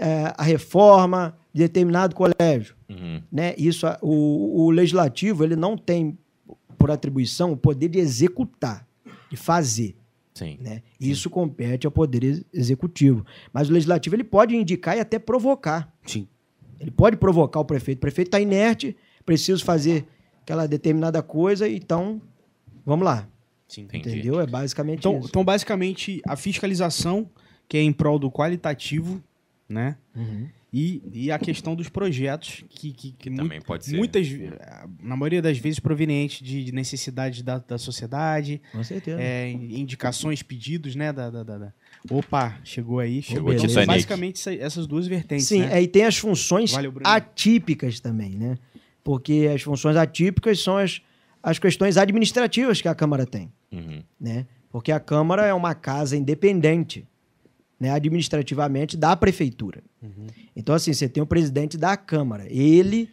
eh, 0.00 0.32
a 0.36 0.42
reforma 0.42 1.36
de 1.52 1.60
determinado 1.62 2.14
colégio. 2.14 2.74
Uhum. 2.88 3.22
Né? 3.30 3.54
Isso, 3.58 3.86
o, 4.00 4.64
o 4.64 4.70
legislativo 4.70 5.44
ele 5.44 5.56
não 5.56 5.76
tem 5.76 6.16
por 6.78 6.90
atribuição 6.90 7.52
o 7.52 7.56
poder 7.56 7.88
de 7.88 7.98
executar, 7.98 8.86
de 9.30 9.36
fazer. 9.36 9.96
Sim. 10.34 10.56
Né? 10.60 10.82
Isso 10.98 11.28
compete 11.28 11.86
ao 11.86 11.90
poder 11.92 12.24
ex- 12.24 12.44
executivo. 12.52 13.26
Mas 13.52 13.68
o 13.68 13.72
legislativo 13.72 14.16
ele 14.16 14.24
pode 14.24 14.56
indicar 14.56 14.96
e 14.96 15.00
até 15.00 15.18
provocar. 15.18 15.92
Sim. 16.06 16.26
Ele 16.78 16.90
pode 16.90 17.16
provocar 17.18 17.60
o 17.60 17.64
prefeito. 17.64 17.98
O 17.98 18.00
prefeito 18.00 18.28
está 18.28 18.40
inerte, 18.40 18.96
preciso 19.26 19.62
fazer 19.64 20.06
aquela 20.42 20.66
determinada 20.66 21.22
coisa, 21.22 21.68
então 21.68 22.22
vamos 22.86 23.04
lá. 23.04 23.28
Sim. 23.68 23.86
Entendeu? 23.92 24.40
É 24.40 24.46
basicamente 24.46 25.00
Então, 25.00 25.18
isso. 25.18 25.28
então, 25.28 25.44
basicamente, 25.44 26.22
a 26.26 26.34
fiscalização, 26.36 27.28
que 27.68 27.76
é 27.76 27.82
em 27.82 27.92
prol 27.92 28.18
do 28.18 28.30
qualitativo, 28.30 29.22
né? 29.70 29.96
Uhum. 30.14 30.48
E, 30.72 31.02
e 31.12 31.32
a 31.32 31.38
questão 31.38 31.74
dos 31.74 31.88
projetos, 31.88 32.62
que, 32.68 32.92
que, 32.92 33.10
que 33.12 33.30
Também 33.30 33.60
pode 33.60 33.86
ser. 33.86 33.96
muitas, 33.96 34.28
na 35.02 35.16
maioria 35.16 35.42
das 35.42 35.58
vezes, 35.58 35.80
provenientes 35.80 36.46
de, 36.46 36.62
de 36.64 36.70
necessidades 36.72 37.42
da, 37.42 37.58
da 37.58 37.76
sociedade, 37.76 38.60
Com 38.70 38.84
certeza. 38.84 39.20
é, 39.20 39.50
indicações, 39.50 40.42
pedidos, 40.44 40.94
né? 40.94 41.12
Da, 41.12 41.28
da, 41.30 41.42
da- 41.42 41.58
da- 41.58 41.72
Opa, 42.10 42.56
chegou 42.62 43.00
aí. 43.00 43.20
Chegou. 43.20 43.46
beleza. 43.52 43.66
Então, 43.66 43.86
basicamente, 43.86 44.36
essa- 44.36 44.54
essas 44.54 44.86
duas 44.86 45.06
vertentes, 45.08 45.46
Sim, 45.48 45.60
né? 45.62 45.74
aí 45.74 45.88
tem 45.88 46.04
as 46.04 46.16
funções 46.18 46.70
Valeu, 46.70 46.92
atípicas 47.04 47.98
também, 47.98 48.30
né? 48.30 48.56
Porque 49.02 49.50
as 49.52 49.62
funções 49.62 49.96
atípicas 49.96 50.60
são 50.62 50.76
as, 50.76 51.00
as 51.42 51.58
questões 51.58 51.96
administrativas 51.96 52.80
que 52.80 52.86
a 52.88 52.94
Câmara 52.94 53.26
tem, 53.26 53.50
Uhum. 53.72 54.02
né? 54.20 54.46
Porque 54.70 54.92
a 54.92 55.00
Câmara 55.00 55.44
é 55.46 55.52
uma 55.54 55.74
casa 55.74 56.16
independente, 56.16 57.04
né? 57.80 57.90
Administrativamente 57.90 58.96
da 58.96 59.16
Prefeitura. 59.16 59.82
Uhum. 60.02 60.26
Então, 60.54 60.74
assim, 60.74 60.92
você 60.92 61.08
tem 61.08 61.22
o 61.22 61.26
presidente 61.26 61.78
da 61.78 61.96
Câmara. 61.96 62.46
Ele 62.48 63.08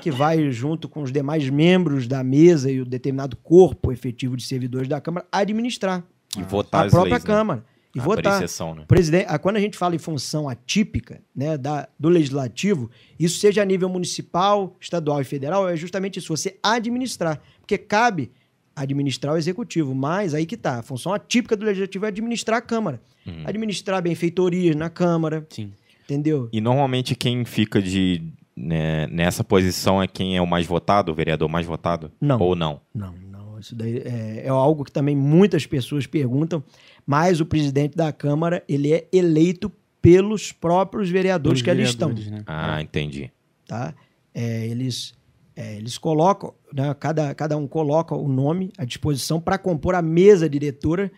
que 0.00 0.10
vai, 0.10 0.50
junto 0.50 0.88
com 0.88 1.02
os 1.02 1.12
demais 1.12 1.48
membros 1.48 2.08
da 2.08 2.22
mesa 2.24 2.70
e 2.70 2.80
o 2.80 2.84
determinado 2.84 3.36
corpo 3.36 3.92
efetivo 3.92 4.36
de 4.36 4.42
servidores 4.42 4.88
da 4.88 5.00
Câmara, 5.00 5.26
administrar 5.30 6.04
E 6.36 6.42
votar 6.42 6.86
a 6.86 6.90
própria 6.90 7.12
leis, 7.12 7.24
né? 7.24 7.26
Câmara. 7.26 7.64
E 7.94 8.00
Abrir 8.00 8.16
votar. 8.16 8.40
né? 8.74 8.84
Presidente, 8.88 9.26
ah, 9.28 9.38
quando 9.38 9.56
a 9.56 9.60
gente 9.60 9.76
fala 9.76 9.94
em 9.94 9.98
função 9.98 10.48
atípica 10.48 11.20
né, 11.34 11.56
da, 11.58 11.88
do 11.98 12.08
legislativo, 12.08 12.90
isso 13.18 13.38
seja 13.38 13.62
a 13.62 13.64
nível 13.64 13.88
municipal, 13.88 14.76
estadual 14.80 15.20
e 15.20 15.24
federal, 15.24 15.68
é 15.68 15.76
justamente 15.76 16.18
isso, 16.18 16.34
você 16.34 16.58
administrar. 16.62 17.40
Porque 17.60 17.78
cabe 17.78 18.32
administrar 18.74 19.34
o 19.34 19.36
executivo, 19.36 19.94
mas 19.94 20.34
aí 20.34 20.46
que 20.46 20.56
tá, 20.56 20.78
a 20.78 20.82
função 20.82 21.12
atípica 21.12 21.56
do 21.56 21.64
legislativo 21.64 22.04
é 22.04 22.08
administrar 22.08 22.58
a 22.58 22.62
Câmara. 22.62 23.00
Uhum. 23.26 23.44
Administrar 23.44 24.02
benfeitorias 24.02 24.74
na 24.74 24.88
Câmara, 24.88 25.46
Sim. 25.50 25.72
entendeu? 26.04 26.48
E 26.52 26.60
normalmente 26.60 27.14
quem 27.14 27.44
fica 27.44 27.80
de 27.80 28.22
né, 28.56 29.06
nessa 29.08 29.42
posição 29.44 30.02
é 30.02 30.06
quem 30.06 30.36
é 30.36 30.42
o 30.42 30.46
mais 30.46 30.66
votado, 30.66 31.12
o 31.12 31.14
vereador 31.14 31.48
mais 31.48 31.66
votado? 31.66 32.10
Não. 32.20 32.38
Ou 32.40 32.54
não? 32.54 32.80
Não, 32.94 33.14
não. 33.30 33.58
Isso 33.58 33.74
daí 33.74 33.98
é, 33.98 34.42
é 34.46 34.48
algo 34.48 34.84
que 34.84 34.92
também 34.92 35.14
muitas 35.14 35.66
pessoas 35.66 36.06
perguntam, 36.06 36.62
mas 37.06 37.40
o 37.40 37.46
presidente 37.46 37.96
da 37.96 38.12
Câmara, 38.12 38.64
ele 38.68 38.92
é 38.92 39.06
eleito 39.12 39.70
pelos 40.00 40.50
próprios 40.50 41.08
vereadores 41.08 41.60
Dos 41.60 41.62
que 41.62 41.70
ali 41.70 41.82
estão 41.82 42.12
né? 42.12 42.42
Ah, 42.44 42.82
entendi. 42.82 43.30
tá? 43.68 43.94
É, 44.34 44.66
eles, 44.66 45.14
é, 45.54 45.76
eles 45.76 45.98
colocam, 45.98 46.54
né, 46.72 46.94
cada, 46.94 47.34
cada 47.34 47.56
um 47.56 47.66
coloca 47.66 48.14
o 48.14 48.28
nome 48.28 48.72
à 48.78 48.84
disposição 48.84 49.40
para 49.40 49.58
compor 49.58 49.94
a 49.94 50.02
mesa 50.02 50.48
diretora, 50.48 51.10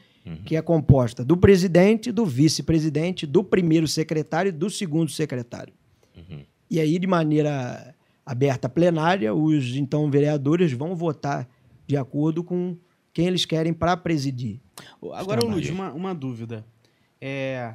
que 0.46 0.56
é 0.56 0.62
composta 0.62 1.22
do 1.22 1.36
presidente, 1.36 2.10
do 2.10 2.24
vice-presidente, 2.24 3.26
do 3.26 3.44
primeiro 3.44 3.86
secretário 3.86 4.48
e 4.48 4.52
do 4.52 4.70
segundo 4.70 5.10
secretário. 5.10 5.74
E 6.70 6.80
aí, 6.80 6.98
de 6.98 7.06
maneira 7.06 7.94
aberta 8.24 8.66
plenária, 8.68 9.34
os 9.34 9.76
então 9.76 10.10
vereadores 10.10 10.72
vão 10.72 10.96
votar 10.96 11.46
de 11.86 11.94
acordo 11.96 12.42
com 12.42 12.74
quem 13.12 13.26
eles 13.26 13.44
querem 13.44 13.72
para 13.74 13.96
presidir. 13.98 14.60
Agora. 15.12 15.44
Lud, 15.44 15.70
uma, 15.70 15.92
uma 15.92 16.14
dúvida. 16.14 16.64
É, 17.20 17.74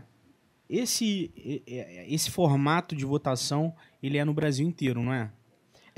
esse, 0.68 1.32
é- 1.38 1.62
é- 1.72 2.14
esse 2.14 2.32
formato 2.32 2.96
de 2.96 3.06
votação, 3.06 3.74
ele 4.02 4.18
é 4.18 4.26
no 4.26 4.34
Brasil 4.34 4.68
inteiro, 4.68 5.02
não 5.04 5.14
é? 5.14 5.32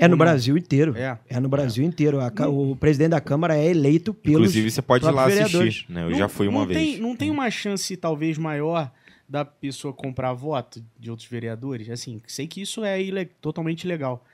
É 0.04 0.08
no? 0.08 0.16
Brasil 0.16 0.56
inteiro. 0.58 0.96
É. 0.96 1.18
É 1.28 1.40
no 1.40 1.48
Brasil 1.48 1.84
inteiro. 1.84 2.18
A 2.20 2.30
o 2.48 2.74
presidente 2.76 3.10
da 3.10 3.20
Câmara 3.20 3.56
é 3.56 3.66
eleito 3.66 4.12
pelos. 4.12 4.40
Inclusive, 4.40 4.70
você 4.70 4.82
pode 4.82 5.04
ir 5.04 5.06
lá 5.06 5.12
próprios 5.12 5.38
assistir. 5.40 5.52
vereadores. 5.58 5.84
Né? 5.88 6.02
Eu 6.04 6.10
Não- 6.10 6.18
já 6.18 6.28
fui 6.28 6.48
uma 6.48 6.60
não 6.60 6.66
vez. 6.66 6.78
Tem, 6.78 6.98
não 7.00 7.16
tem 7.16 7.30
uma 7.30 7.50
chance, 7.50 7.96
talvez, 7.96 8.36
maior 8.38 8.90
da 9.28 9.44
pessoa 9.44 9.94
comprar 9.94 10.32
voto 10.32 10.82
de 10.98 11.10
outros 11.10 11.28
vereadores? 11.28 11.88
Assim, 11.88 12.20
sei 12.26 12.46
que 12.46 12.60
isso 12.62 12.84
é 12.84 13.00
ile- 13.02 13.24
totalmente 13.40 13.84
ilegal. 13.84 14.24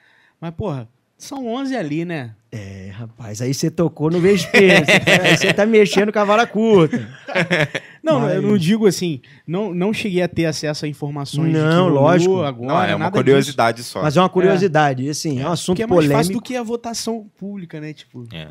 Mas, 0.41 0.53
porra, 0.55 0.89
são 1.17 1.47
11 1.47 1.77
ali, 1.77 2.05
né? 2.05 2.35
É, 2.51 2.91
rapaz, 2.95 3.43
aí 3.43 3.53
você 3.53 3.71
tocou 3.71 4.11
no 4.11 4.21
vespeiro. 4.21 4.85
Tá- 4.87 5.23
aí 5.25 5.37
você 5.37 5.53
tá 5.53 5.67
mexendo 5.67 6.13
com 6.13 6.19
a 6.19 6.25
vara 6.25 6.47
curta. 6.47 6.97
Não, 8.13 8.21
Mas- 8.21 8.35
eu 8.37 8.43
não 8.43 8.57
digo 8.59 8.87
assim, 8.87 9.21
não, 9.47 9.75
não 9.75 9.93
cheguei 9.93 10.23
a 10.23 10.29
ter 10.29 10.47
acesso 10.47 10.85
a 10.85 10.89
informações 10.89 11.53
Não, 11.53 11.89
lógico. 11.89 12.41
agora, 12.43 12.67
Não, 12.69 12.83
é 12.83 12.95
uma 12.95 13.05
nada 13.07 13.17
curiosidade 13.17 13.83
só. 13.83 14.03
Mas 14.03 14.17
é 14.17 14.21
uma 14.21 14.29
curiosidade. 14.29 15.03
e, 15.05 15.11
Assim, 15.11 15.41
é, 15.41 15.47
um 15.49 15.53
assunto 15.53 15.77
Porque 15.77 15.83
é 15.83 15.87
mais 15.87 16.01
fácil 16.07 16.13
polêmico. 16.13 16.41
do 16.41 16.43
que 16.43 16.57
a 16.57 16.63
votação 16.63 17.27
pública, 17.39 17.81
né? 17.81 17.93
Tipo, 17.93 18.25
É. 18.33 18.49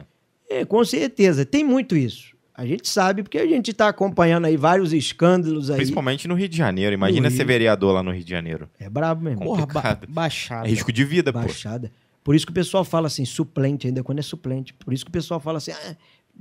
É, 0.49 0.65
com 0.65 0.83
certeza. 0.85 1.45
Tem 1.45 1.63
muito 1.63 1.95
isso. 1.95 2.35
A 2.55 2.65
gente 2.65 2.87
sabe 2.89 3.21
porque 3.21 3.37
a 3.37 3.45
gente 3.45 3.71
tá 3.73 3.87
acompanhando 3.87 4.45
aí 4.45 4.57
vários 4.57 4.91
escândalos 4.93 5.69
aí. 5.69 5.75
Principalmente 5.77 6.27
no 6.27 6.33
Rio 6.35 6.47
de 6.49 6.57
Janeiro. 6.57 6.93
Imagina 6.93 7.29
ser 7.29 7.45
vereador 7.45 7.93
lá 7.93 8.01
no 8.01 8.11
Rio 8.11 8.23
de 8.23 8.29
Janeiro. 8.31 8.67
É 8.79 8.89
brabo 8.89 9.23
mesmo. 9.23 9.41
porra, 9.43 9.65
ba 9.65 9.73
complicado. 9.73 10.07
baixada. 10.09 10.67
É 10.67 10.69
risco 10.71 10.91
de 10.91 11.03
vida, 11.03 11.31
pô. 11.31 11.39
Baixada. 11.39 11.91
Por 12.23 12.35
isso 12.35 12.45
que 12.45 12.51
o 12.51 12.55
pessoal 12.55 12.83
fala 12.83 13.07
assim, 13.07 13.25
suplente, 13.25 13.87
ainda 13.87 14.01
quando 14.03 14.19
é 14.19 14.21
suplente. 14.23 14.73
Por 14.73 14.93
isso 14.93 15.05
que 15.05 15.09
o 15.09 15.11
pessoal 15.11 15.39
fala 15.39 15.59
assim, 15.59 15.71
ah, 15.71 15.95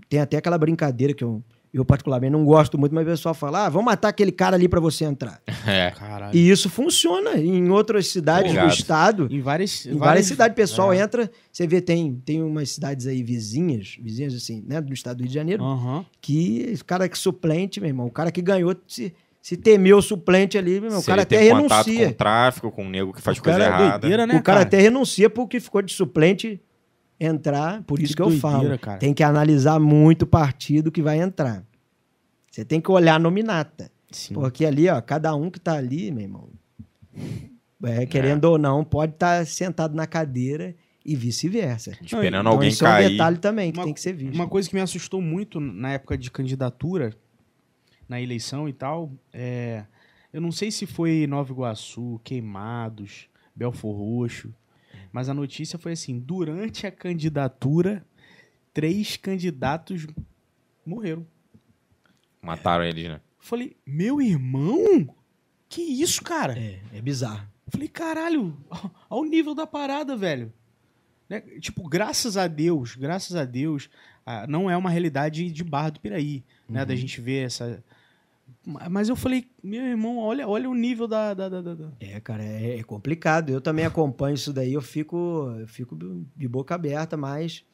tem 0.09 0.19
até 0.21 0.37
aquela 0.39 0.57
brincadeira 0.57 1.12
que 1.12 1.23
eu, 1.23 1.43
eu 1.79 1.85
particularmente 1.85 2.33
não 2.33 2.45
gosto 2.45 2.79
muito, 2.79 2.95
mas 2.95 3.05
o 3.07 3.11
pessoal 3.11 3.35
fala, 3.35 3.66
ah, 3.66 3.68
vamos 3.68 3.87
matar 3.87 4.09
aquele 4.09 4.33
cara 4.33 4.57
ali 4.57 4.68
pra 4.68 4.81
você 4.81 5.05
entrar. 5.05 5.41
É. 5.66 5.91
Caralho. 5.91 6.37
E 6.37 6.49
isso 6.49 6.70
funciona 6.70 7.37
em 7.39 7.68
outras 7.70 8.07
cidades 8.07 8.53
do 8.53 8.57
Obrigado. 8.59 8.72
estado. 8.79 9.29
Em 9.31 9.41
várias, 9.41 9.85
Em 9.87 9.97
várias 9.97 10.27
cidades, 10.27 10.53
o 10.53 10.57
pessoal 10.57 10.93
é. 10.93 10.99
entra, 11.01 11.29
você 11.51 11.66
vê, 11.66 11.81
tem, 11.81 12.14
tem 12.24 12.41
umas 12.43 12.70
cidades 12.70 13.07
aí 13.07 13.20
vizinhas, 13.22 13.97
vizinhas 14.01 14.33
assim, 14.35 14.62
né, 14.66 14.81
do 14.81 14.93
estado 14.95 15.16
do 15.16 15.20
Rio 15.22 15.29
de 15.29 15.35
Janeiro, 15.35 15.64
Aham. 15.64 16.05
que 16.20 16.72
o 16.81 16.85
cara 16.85 17.09
que 17.09 17.18
suplente, 17.18 17.81
meu 17.81 17.89
irmão, 17.89 18.07
o 18.07 18.11
cara 18.12 18.31
que 18.31 18.41
ganhou, 18.41 18.77
se, 18.87 19.12
se 19.43 19.57
temeu 19.57 19.99
o 19.99 20.03
suplente 20.03 20.57
ali, 20.57 20.72
meu 20.81 20.85
irmão, 20.85 20.99
o 20.99 21.03
Se 21.03 21.07
cara 21.09 21.18
ele 21.18 21.22
até 21.24 21.39
tem 21.39 21.51
contato 21.51 21.85
com 21.85 21.91
renuncia. 21.91 22.09
o 22.09 22.14
tráfico, 22.14 22.70
com 22.70 22.87
o 22.87 22.89
nego 22.89 23.12
que 23.12 23.20
faz 23.20 23.39
O 23.39 23.43
coisa 23.43 23.59
cara 23.59 23.70
é 23.70 23.77
errada. 23.77 23.99
doideira, 23.99 24.27
né, 24.27 24.35
o 24.35 24.43
cara, 24.43 24.43
cara? 24.43 24.61
até 24.62 24.81
renuncia 24.81 25.29
porque 25.29 25.59
ficou 25.59 25.83
de 25.83 25.93
suplente 25.93 26.61
entrar, 27.19 27.83
por 27.85 28.01
isso 28.01 28.12
que, 28.12 28.17
Que 28.17 28.23
eu 28.23 28.27
doideira, 28.29 28.51
falo. 28.69 28.79
cara. 28.79 28.99
Tem 28.99 29.14
que 29.14 29.23
analisar 29.23 29.79
muito 29.81 30.23
o 30.23 30.27
partido 30.27 30.91
que 30.93 31.01
vai 31.03 31.19
entrar. 31.21 31.64
Você 32.51 32.64
tem 32.64 32.81
que 32.81 32.91
olhar 32.91 33.14
a 33.17 33.19
nominata. 33.19 33.91
Sim. 34.11 34.35
Porque 34.35 34.64
ali, 34.64 34.89
ó, 34.89 35.01
cada 35.01 35.35
um 35.35 35.51
que 35.51 35.59
tá 35.61 35.75
ali, 35.77 36.11
meu 36.11 36.23
irmão, 36.23 36.49
é, 37.85 38.07
querendo 38.07 38.45
ou 38.47 38.59
não, 38.59 38.85
pode 38.85 39.12
estar 39.12 39.45
sentado 39.47 39.95
na 39.95 40.07
cadeira 40.07 40.75
e 41.05 41.14
vice-versa. 41.14 41.93
Esperando 42.03 42.41
Então, 42.41 42.53
alguém 42.53 42.69
isso 42.69 42.85
é 42.85 42.89
um 42.89 42.93
cair. 42.93 43.11
detalhe 43.12 43.39
também 43.39 43.73
que 43.73 43.79
Uma- 43.79 43.85
tem 43.85 43.95
que 43.95 44.01
ser 44.01 44.12
visto. 44.12 44.35
Uma 44.35 44.49
coisa 44.49 44.69
que 44.69 44.75
me 44.75 44.81
assustou 44.81 45.21
muito 45.21 45.61
na 45.61 45.93
época 45.93 46.17
de 46.19 46.31
candidatura, 46.31 47.14
na 48.09 48.21
eleição 48.21 48.69
e 48.69 48.73
tal, 48.73 49.11
é. 49.33 49.85
Eu 50.33 50.41
não 50.41 50.53
sei 50.53 50.71
se 50.71 50.85
foi 50.87 51.27
Nova 51.27 51.51
Iguaçu, 51.53 52.21
Queimados, 52.25 53.27
Belfor 53.55 53.97
Roxo, 53.97 54.53
mas 55.13 55.29
a 55.29 55.35
notícia 55.35 55.79
foi 55.79 55.93
assim: 55.93 56.19
durante 56.19 56.87
a 56.87 56.91
candidatura, 56.91 58.05
três 58.73 59.17
candidatos 59.17 60.07
morreram. 60.85 61.27
Mataram 62.41 62.85
eles, 62.85 63.09
né? 63.09 63.21
Falei, 63.39 63.77
meu 63.87 64.21
irmão? 64.21 65.15
Que 65.69 65.83
isso, 65.83 66.23
cara? 66.23 66.59
É, 66.59 66.81
é 66.93 67.01
bizarro. 67.01 67.47
Falei, 67.69 67.89
caralho, 67.89 68.57
ao 69.09 69.25
nível 69.25 69.55
da 69.55 69.67
parada, 69.67 70.17
velho. 70.17 70.53
Né? 71.29 71.41
Tipo, 71.61 71.89
graças 71.89 72.37
a 72.37 72.47
Deus, 72.47 72.95
graças 72.95 73.35
a 73.35 73.45
Deus, 73.45 73.91
ah, 74.25 74.47
não 74.47 74.71
é 74.71 74.77
uma 74.77 74.91
realidade 74.91 75.51
de 75.51 75.65
Barra 75.65 75.91
do 75.91 76.01
Piraí, 76.01 76.45
né? 76.69 76.85
Da 76.85 76.95
gente 76.95 77.21
ver 77.21 77.47
essa. 77.47 77.83
Ma- 78.67 78.89
Mas 78.91 79.09
eu 79.09 79.14
falei, 79.17 79.47
meu 79.62 79.83
irmão, 79.85 80.19
olha, 80.19 80.47
olha 80.49 80.69
o 80.69 80.75
nível 80.75 81.07
da. 81.07 81.33
da, 81.33 81.49
da- 81.49 81.62
da- 81.62 81.93
É, 82.01 82.19
cara, 82.21 82.43
é, 82.43 82.79
é 82.79 82.83
complicado. 82.83 83.51
Eu 83.51 83.61
também 83.61 83.85
acompanho 83.85 84.35
isso 84.35 84.53
daí, 84.53 84.73
eu 84.75 84.83
fico, 84.83 85.55
eu 85.61 85.69
fico 85.69 85.97
de 86.37 86.49
boca 86.49 86.75
aberta, 86.75 87.17
mas 87.17 87.64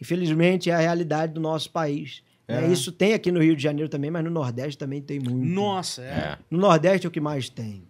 infelizmente 0.00 0.70
é 0.70 0.74
a 0.74 0.78
realidade 0.78 1.32
do 1.34 1.40
nosso 1.40 1.70
país. 1.70 2.22
né? 2.48 2.64
É. 2.66 2.72
Isso 2.72 2.90
tem 2.90 3.12
aqui 3.12 3.30
no 3.30 3.42
Rio 3.42 3.54
de 3.54 3.62
Janeiro 3.62 3.90
também, 3.90 4.10
mas 4.10 4.24
no 4.24 4.30
Nordeste 4.30 4.78
também 4.78 5.02
tem 5.02 5.18
muito. 5.20 5.44
Nossa, 5.46 6.02
é. 6.02 6.06
É. 6.06 6.38
No 6.50 6.58
Nordeste 6.58 7.06
é 7.06 7.08
o 7.08 7.12
que 7.12 7.20
mais 7.20 7.48
tem. 7.50 7.82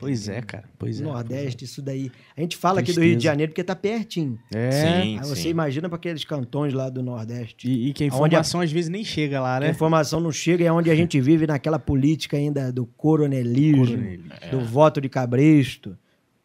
Pois 0.00 0.28
é, 0.30 0.40
cara. 0.40 0.64
Pois 0.78 0.98
é. 0.98 1.04
no 1.04 1.12
Nordeste, 1.12 1.66
isso 1.66 1.82
daí. 1.82 2.10
A 2.34 2.40
gente 2.40 2.56
fala 2.56 2.80
aqui 2.80 2.90
do 2.90 2.94
Tristeza. 2.94 3.06
Rio 3.06 3.16
de 3.18 3.24
Janeiro 3.24 3.52
porque 3.52 3.62
tá 3.62 3.76
pertinho. 3.76 4.38
É. 4.52 4.70
Sim, 4.70 5.18
Aí 5.18 5.28
você 5.28 5.42
sim. 5.42 5.48
imagina 5.50 5.88
para 5.90 5.96
aqueles 5.96 6.24
cantões 6.24 6.72
lá 6.72 6.88
do 6.88 7.02
Nordeste. 7.02 7.68
E, 7.70 7.90
e 7.90 7.92
que 7.92 8.04
a 8.04 8.06
informação 8.06 8.62
às 8.62 8.72
vezes 8.72 8.88
nem 8.88 9.04
chega 9.04 9.40
lá, 9.40 9.58
A 9.58 9.60
né? 9.60 9.70
informação 9.70 10.18
não 10.18 10.32
chega, 10.32 10.64
é 10.64 10.72
onde 10.72 10.90
a 10.90 10.94
gente 10.96 11.20
vive 11.20 11.46
naquela 11.46 11.78
política 11.78 12.36
ainda 12.38 12.72
do 12.72 12.86
coronelismo, 12.86 13.84
Coronelismo. 13.86 14.30
do 14.50 14.60
voto 14.64 15.00
de 15.02 15.08
cabresto. 15.10 15.96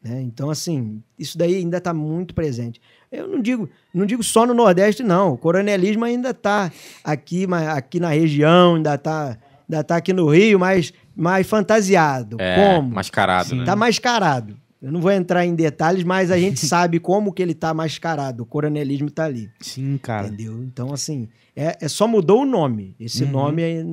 Né? 0.04 0.22
Então, 0.22 0.50
assim, 0.50 1.02
isso 1.18 1.38
daí 1.38 1.56
ainda 1.56 1.78
está 1.78 1.94
muito 1.94 2.36
presente. 2.36 2.80
Eu 3.12 3.28
não 3.28 3.42
digo, 3.42 3.70
não 3.94 4.06
digo 4.06 4.22
só 4.22 4.46
no 4.46 4.54
Nordeste, 4.54 5.02
não. 5.02 5.34
O 5.34 5.38
coronelismo 5.38 6.04
ainda 6.04 6.32
está 6.32 6.72
aqui, 7.04 7.48
aqui 7.74 8.00
na 8.00 8.10
região, 8.10 8.76
ainda 8.76 8.96
está 8.96 9.38
ainda 9.68 9.84
tá 9.84 9.96
aqui 9.96 10.14
no 10.14 10.30
Rio, 10.30 10.60
mas 10.60 10.94
mais 11.16 11.48
fantasiado. 11.48 12.38
É, 12.40 12.76
como? 12.76 12.90
mascarado, 12.96 13.50
Sim. 13.50 13.56
né? 13.60 13.66
Tá 13.66 13.76
mascarado. 13.76 14.58
Eu 14.82 14.92
não 14.92 15.02
vou 15.02 15.12
entrar 15.12 15.46
em 15.46 15.56
detalhes, 15.56 16.04
mas 16.04 16.30
a 16.30 16.38
gente 16.38 16.60
sabe 16.68 17.00
como 17.00 17.34
que 17.34 17.42
ele 17.42 17.54
tá 17.56 17.74
mascarado. 17.74 18.44
O 18.44 18.46
coronelismo 18.46 19.10
tá 19.10 19.26
ali. 19.26 19.50
Sim, 19.60 19.98
cara. 19.98 20.28
Entendeu? 20.28 20.64
Então, 20.64 20.94
assim, 20.94 21.28
é, 21.56 21.78
é 21.82 21.88
só 21.88 22.08
mudou 22.08 22.42
o 22.42 22.46
nome. 22.46 22.96
Esse 23.00 23.24
Uhum. 23.24 23.32
nome 23.32 23.62
é, 23.64 23.84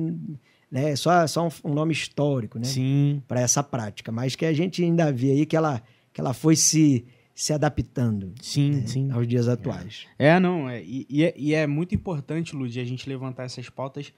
né, 0.71 0.91
é 0.91 0.95
só, 0.95 1.25
só 1.25 1.47
um, 1.47 1.71
um 1.71 1.73
nome 1.73 1.93
histórico, 1.93 2.59
né? 2.59 2.65
Sim. 2.65 3.23
Para 3.27 3.41
essa 3.41 3.63
prática. 3.63 4.11
Mas 4.11 4.35
que 4.35 4.45
a 4.45 4.53
gente 4.53 4.83
ainda 4.83 5.11
vê 5.11 5.31
aí 5.31 5.45
que 5.45 5.55
ela, 5.55 5.81
que 6.13 6.21
ela 6.21 6.33
foi 6.33 6.55
se, 6.55 7.05
se 7.33 7.53
adaptando 7.53 8.33
Sim, 8.39 8.85
sim. 8.85 9.11
aos 9.11 9.27
dias 9.27 9.47
atuais. 9.47 10.05
É, 10.19 10.39
não, 10.39 10.69
é, 10.69 10.83
e, 10.83 11.07
e 11.09 11.23
é, 11.23 11.33
e 11.35 11.53
é 11.55 11.65
muito 11.65 11.95
importante, 11.95 12.55
Lud, 12.55 12.79
a 12.79 12.83
gente 12.85 13.09
levantar 13.09 13.45
essas 13.45 13.67
pautas 13.69 14.13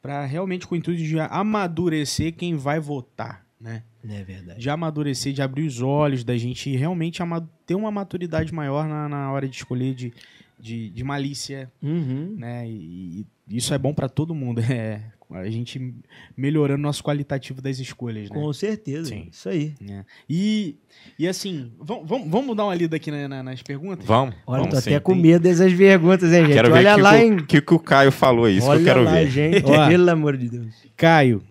para 0.00 0.24
realmente 0.24 0.66
com 0.66 0.74
o 0.74 0.78
intuito 0.78 1.02
de 1.02 1.18
amadurecer 1.20 2.34
quem 2.34 2.56
vai 2.56 2.78
votar, 2.78 3.46
né? 3.60 3.82
É 4.08 4.22
verdade. 4.22 4.60
De 4.60 4.70
amadurecer, 4.70 5.32
de 5.32 5.42
abrir 5.42 5.66
os 5.66 5.80
olhos, 5.80 6.22
da 6.24 6.36
gente 6.36 6.74
realmente 6.76 7.20
ter 7.66 7.74
uma 7.74 7.90
maturidade 7.90 8.52
maior 8.54 8.86
na, 8.88 9.08
na 9.08 9.32
hora 9.32 9.48
de 9.48 9.56
escolher 9.56 9.94
de, 9.94 10.12
de, 10.58 10.90
de 10.90 11.04
malícia, 11.04 11.70
Uhum. 11.82 12.34
né? 12.38 12.68
E, 12.68 13.26
e 13.48 13.56
isso 13.56 13.72
é 13.74 13.78
bom 13.78 13.92
para 13.94 14.08
todo 14.08 14.34
mundo, 14.34 14.60
é 14.70 15.02
a 15.30 15.50
gente 15.50 15.94
melhorando 16.34 16.80
nosso 16.80 17.04
qualitativo 17.04 17.60
das 17.60 17.78
escolhas, 17.78 18.30
né? 18.30 18.34
Com 18.40 18.50
certeza. 18.54 19.10
Sim. 19.10 19.28
Isso 19.30 19.46
aí. 19.46 19.74
É. 19.86 20.02
E, 20.26 20.74
e 21.18 21.28
assim, 21.28 21.70
vamos, 21.78 22.08
vamos, 22.30 22.56
dar 22.56 22.64
uma 22.64 22.74
lida 22.74 22.96
aqui 22.96 23.10
na- 23.10 23.28
na- 23.28 23.42
nas 23.42 23.62
perguntas? 23.62 24.06
Vamos. 24.06 24.34
Olha, 24.46 24.60
vamos 24.62 24.74
tô 24.74 24.80
sim. 24.80 24.88
até 24.88 25.00
com 25.00 25.14
medo 25.14 25.42
dessas 25.42 25.70
perguntas, 25.74 26.32
hein, 26.32 26.46
gente? 26.46 26.54
Quero 26.54 26.68
ver 26.72 26.78
Olha 26.78 26.92
o 26.92 26.96
que, 26.96 27.02
lá, 27.02 27.10
que, 27.10 27.22
hein? 27.22 27.32
o 27.34 27.46
que, 27.46 27.60
que 27.60 27.74
o 27.74 27.78
Caio 27.78 28.10
falou. 28.10 28.48
Isso 28.48 28.66
Olha 28.66 28.78
que 28.82 28.88
eu 28.88 28.94
quero 28.94 29.04
lá, 29.04 29.12
ver. 29.12 29.30
gente. 29.30 29.64
Ó. 29.66 29.88
Pelo 29.88 30.10
amor 30.10 30.34
de 30.38 30.48
Deus. 30.48 30.74
Caio, 30.96 31.42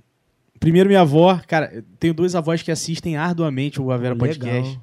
primeiro 0.60 0.90
minha 0.90 1.02
avó, 1.02 1.40
cara, 1.48 1.84
tenho 2.00 2.14
duas 2.14 2.36
avós 2.36 2.62
que 2.62 2.72
assistem 2.72 3.18
arduamente 3.18 3.82
o 3.82 3.92
Avera 3.92 4.14
Legal. 4.14 4.28
Podcast. 4.28 4.80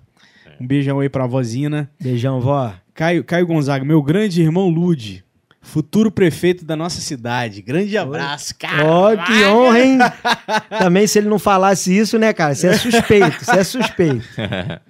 Um 0.61 0.67
beijão 0.67 1.01
aí 1.01 1.09
pra 1.09 1.25
avózina. 1.25 1.91
Beijão, 2.01 2.41
vó. 2.41 2.75
Caio, 2.95 3.25
Caio 3.25 3.47
Gonzaga, 3.47 3.85
meu 3.85 4.03
grande 4.03 4.41
irmão 4.41 4.69
Lude, 4.69 5.25
futuro 5.61 6.11
prefeito 6.11 6.65
da 6.65 6.77
nossa 6.77 7.01
cidade. 7.01 7.61
Grande 7.61 7.97
abraço, 7.99 8.55
cara. 8.57 8.85
Ó, 8.85 9.17
que 9.17 9.45
honra, 9.47 9.81
hein? 9.81 9.99
Também, 10.79 11.07
se 11.07 11.19
ele 11.19 11.29
não 11.29 11.39
falasse 11.39 11.97
isso, 11.97 12.19
né, 12.19 12.33
cara? 12.33 12.55
Você 12.55 12.69
é 12.69 12.75
suspeito, 12.75 13.45
você 13.45 13.59
é 13.59 13.65
suspeito. 13.65 14.25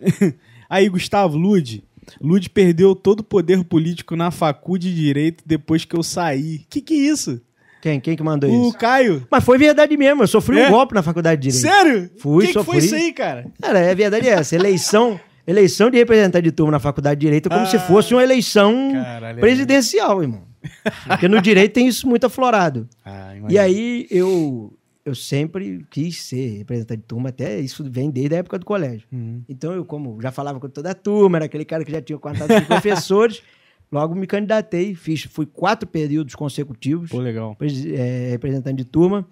Aí, 0.69 0.89
Gustavo 0.89 1.39
Lude, 1.39 1.83
Lud 2.21 2.51
perdeu 2.51 2.95
todo 2.95 3.21
o 3.21 3.25
poder 3.25 3.65
político 3.65 4.17
na 4.17 4.31
facu 4.31 4.79
de 4.79 4.95
Direito 4.95 5.43
depois 5.47 5.85
que 5.85 5.97
eu 5.97 6.03
saí. 6.03 6.65
Que 6.69 6.81
que 6.81 6.95
é 6.95 7.11
isso? 7.13 7.41
Quem? 7.85 8.01
Quem 8.01 8.17
que 8.17 8.23
mandou 8.23 8.49
O 8.51 8.69
isso? 8.69 8.79
Caio. 8.79 9.27
Mas 9.31 9.45
foi 9.45 9.59
verdade 9.59 9.95
mesmo, 9.95 10.23
eu 10.23 10.27
sofri 10.27 10.59
É? 10.59 10.69
um 10.69 10.71
golpe 10.71 10.95
na 10.95 11.03
faculdade 11.03 11.39
de 11.43 11.49
Direito. 11.53 11.71
Sério? 11.77 12.11
Fui, 12.19 12.47
que 12.47 12.53
que 12.55 12.65
foi 12.65 12.81
sofri. 12.81 12.87
isso 12.87 12.95
aí, 12.95 13.13
cara? 13.13 13.47
Cara, 13.61 13.79
é 13.79 13.95
verdade 13.95 14.27
essa. 14.27 14.55
Eleição, 14.57 15.21
eleição 15.47 15.91
de 15.91 15.99
representante 15.99 16.45
de 16.45 16.51
turma 16.53 16.73
na 16.73 16.81
faculdade 16.81 17.21
de 17.21 17.27
Direito 17.27 17.47
é 17.47 17.51
como 17.51 17.61
Ah. 17.63 17.67
se 17.67 17.79
fosse 17.81 18.15
uma 18.15 18.23
eleição 18.23 18.91
Caralho, 18.91 19.37
é 19.39 19.41
presidencial, 19.41 20.23
irmão. 20.23 20.45
Porque 21.07 21.29
no 21.29 21.43
Direito 21.43 21.75
tem 21.75 21.87
isso 21.87 22.09
muito 22.09 22.25
aflorado. 22.25 22.89
Ah, 23.05 23.35
E 23.51 23.59
aí 23.59 24.07
eu, 24.11 24.73
eu 25.05 25.15
sempre 25.15 25.85
quis 25.91 26.23
ser 26.23 26.57
representante 26.57 27.03
de 27.03 27.07
turma, 27.07 27.29
até 27.29 27.61
isso 27.61 27.85
vem 27.87 28.11
desde 28.11 28.35
a 28.35 28.39
época 28.39 28.59
do 28.59 28.65
colégio. 28.65 29.07
Hum. 29.13 29.43
Então 29.47 29.75
eu, 29.75 29.85
como 29.85 30.19
já 30.23 30.33
falava 30.33 30.59
com 30.59 30.71
toda 30.71 30.91
a 30.93 30.95
turma, 30.95 31.37
era 31.37 31.45
aquele 31.45 31.67
cara 31.67 31.85
que 31.85 31.93
já 31.93 32.01
tinha 32.01 32.19
contato 32.19 32.49
com 32.49 32.65
professores, 32.65 33.43
logo 33.91 34.15
me 34.15 34.27
candidatei, 34.27 34.95
fiz, 34.95 35.25
fui 35.25 35.47
quatro 35.47 35.89
períodos 35.89 36.35
consecutivos, 36.35 37.11
Pô, 37.11 37.19
legal. 37.19 37.57
é, 37.61 38.31
representante 38.31 38.77
de 38.77 38.85
turma. 38.85 39.27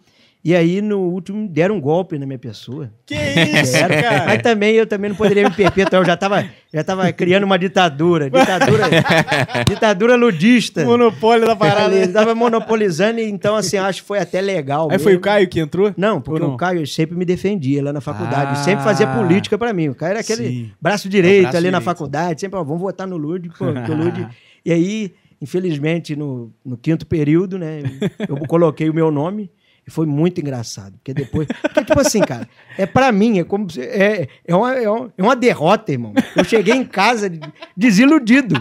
E 0.45 0.57
aí, 0.57 0.83
no 0.83 0.99
último, 0.99 1.49
deram 1.49 1.77
um 1.77 1.81
golpe 1.81 2.19
na 2.19 2.27
minha 2.27 2.39
pessoa. 2.39 2.93
Que 3.07 3.15
isso, 3.15 3.73
Deram. 3.75 4.03
cara? 4.03 4.25
Mas 4.27 4.43
também 4.43 4.75
eu 4.75 4.85
também 4.89 5.11
não 5.11 5.17
poderia 5.17 5.49
me 5.49 5.55
perpetuar. 5.55 6.03
Eu 6.03 6.07
já 6.07 6.15
estava 6.15 6.45
já 6.75 6.83
tava 6.83 7.13
criando 7.13 7.45
uma 7.45 7.57
ditadura. 7.57 8.29
Ditadura, 8.29 8.85
ditadura 9.69 10.17
ludista. 10.17 10.85
Monopólio 10.85 11.47
da 11.47 11.55
parada. 11.55 11.95
Ele 11.95 12.07
estava 12.07 12.35
monopolizando, 12.35 13.21
então, 13.21 13.55
assim, 13.55 13.77
acho 13.77 14.03
que 14.03 14.09
foi 14.09 14.19
até 14.19 14.41
legal. 14.41 14.89
Aí 14.91 14.99
foi 14.99 15.13
o 15.13 15.15
mesmo. 15.15 15.23
Caio 15.23 15.49
que 15.49 15.61
entrou? 15.61 15.95
Não, 15.97 16.21
porque 16.21 16.43
não? 16.43 16.55
o 16.55 16.57
Caio 16.57 16.85
sempre 16.89 17.17
me 17.17 17.25
defendia 17.25 17.85
lá 17.85 17.93
na 17.93 18.01
faculdade. 18.01 18.53
Ah. 18.53 18.57
sempre 18.57 18.83
fazia 18.83 19.07
política 19.07 19.57
pra 19.57 19.73
mim. 19.73 19.91
O 19.91 19.95
Caio 19.95 20.11
era 20.11 20.21
aquele 20.21 20.49
Sim. 20.49 20.71
braço 20.81 21.09
direito 21.09 21.39
É 21.39 21.43
braço 21.43 21.57
ali 21.59 21.71
na 21.71 21.79
direito. 21.79 21.85
faculdade. 21.85 22.41
Sempre, 22.41 22.59
ó, 22.59 22.65
vamos 22.65 22.81
votar 22.81 23.07
no 23.07 23.17
Lud. 23.17 23.49
Pô, 23.57 23.67
o 23.93 23.95
Lud... 23.97 24.27
E 24.65 24.73
aí, 24.73 25.15
infelizmente, 25.41 26.17
no, 26.17 26.53
no 26.65 26.77
quinto 26.77 27.07
período, 27.07 27.59
né, 27.59 27.83
eu 28.29 28.39
coloquei 28.49 28.91
o 28.91 28.95
meu 28.95 29.11
nome. 29.13 29.49
E 29.87 29.91
foi 29.91 30.07
muito 30.07 30.41
engraçado. 30.41 30.93
Porque 30.95 31.13
depois. 31.13 31.49
Porque, 31.61 31.85
tipo 31.85 31.99
assim, 32.01 32.21
cara, 32.21 32.49
é 32.79 32.87
pra 32.87 33.11
mim, 33.11 33.39
é 33.41 33.45
como. 33.45 33.69
se- 33.71 33.81
É, 33.83 34.29
é, 34.47 34.55
uma, 34.55 34.75
é, 34.75 34.89
uma, 34.89 35.13
é 35.19 35.23
uma 35.23 35.35
derrota, 35.37 35.91
irmão. 35.93 36.13
Eu 36.37 36.45
cheguei 36.45 36.75
em 36.75 36.85
casa 36.85 37.29
de- 37.29 37.41
desiludido. 37.77 38.55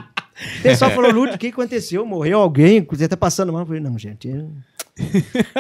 O 0.60 0.62
pessoal 0.64 0.90
falou, 0.92 1.12
Lud, 1.12 1.36
o 1.36 1.38
que 1.38 1.48
aconteceu? 1.48 2.04
Morreu 2.06 2.40
alguém? 2.40 2.86
Você 2.90 3.08
tá 3.08 3.16
passando 3.16 3.54
mal? 3.54 3.62
Eu 3.62 3.66
falei, 3.68 3.82
não, 3.82 3.98
gente. 4.00 4.28
Eu, 4.28 4.50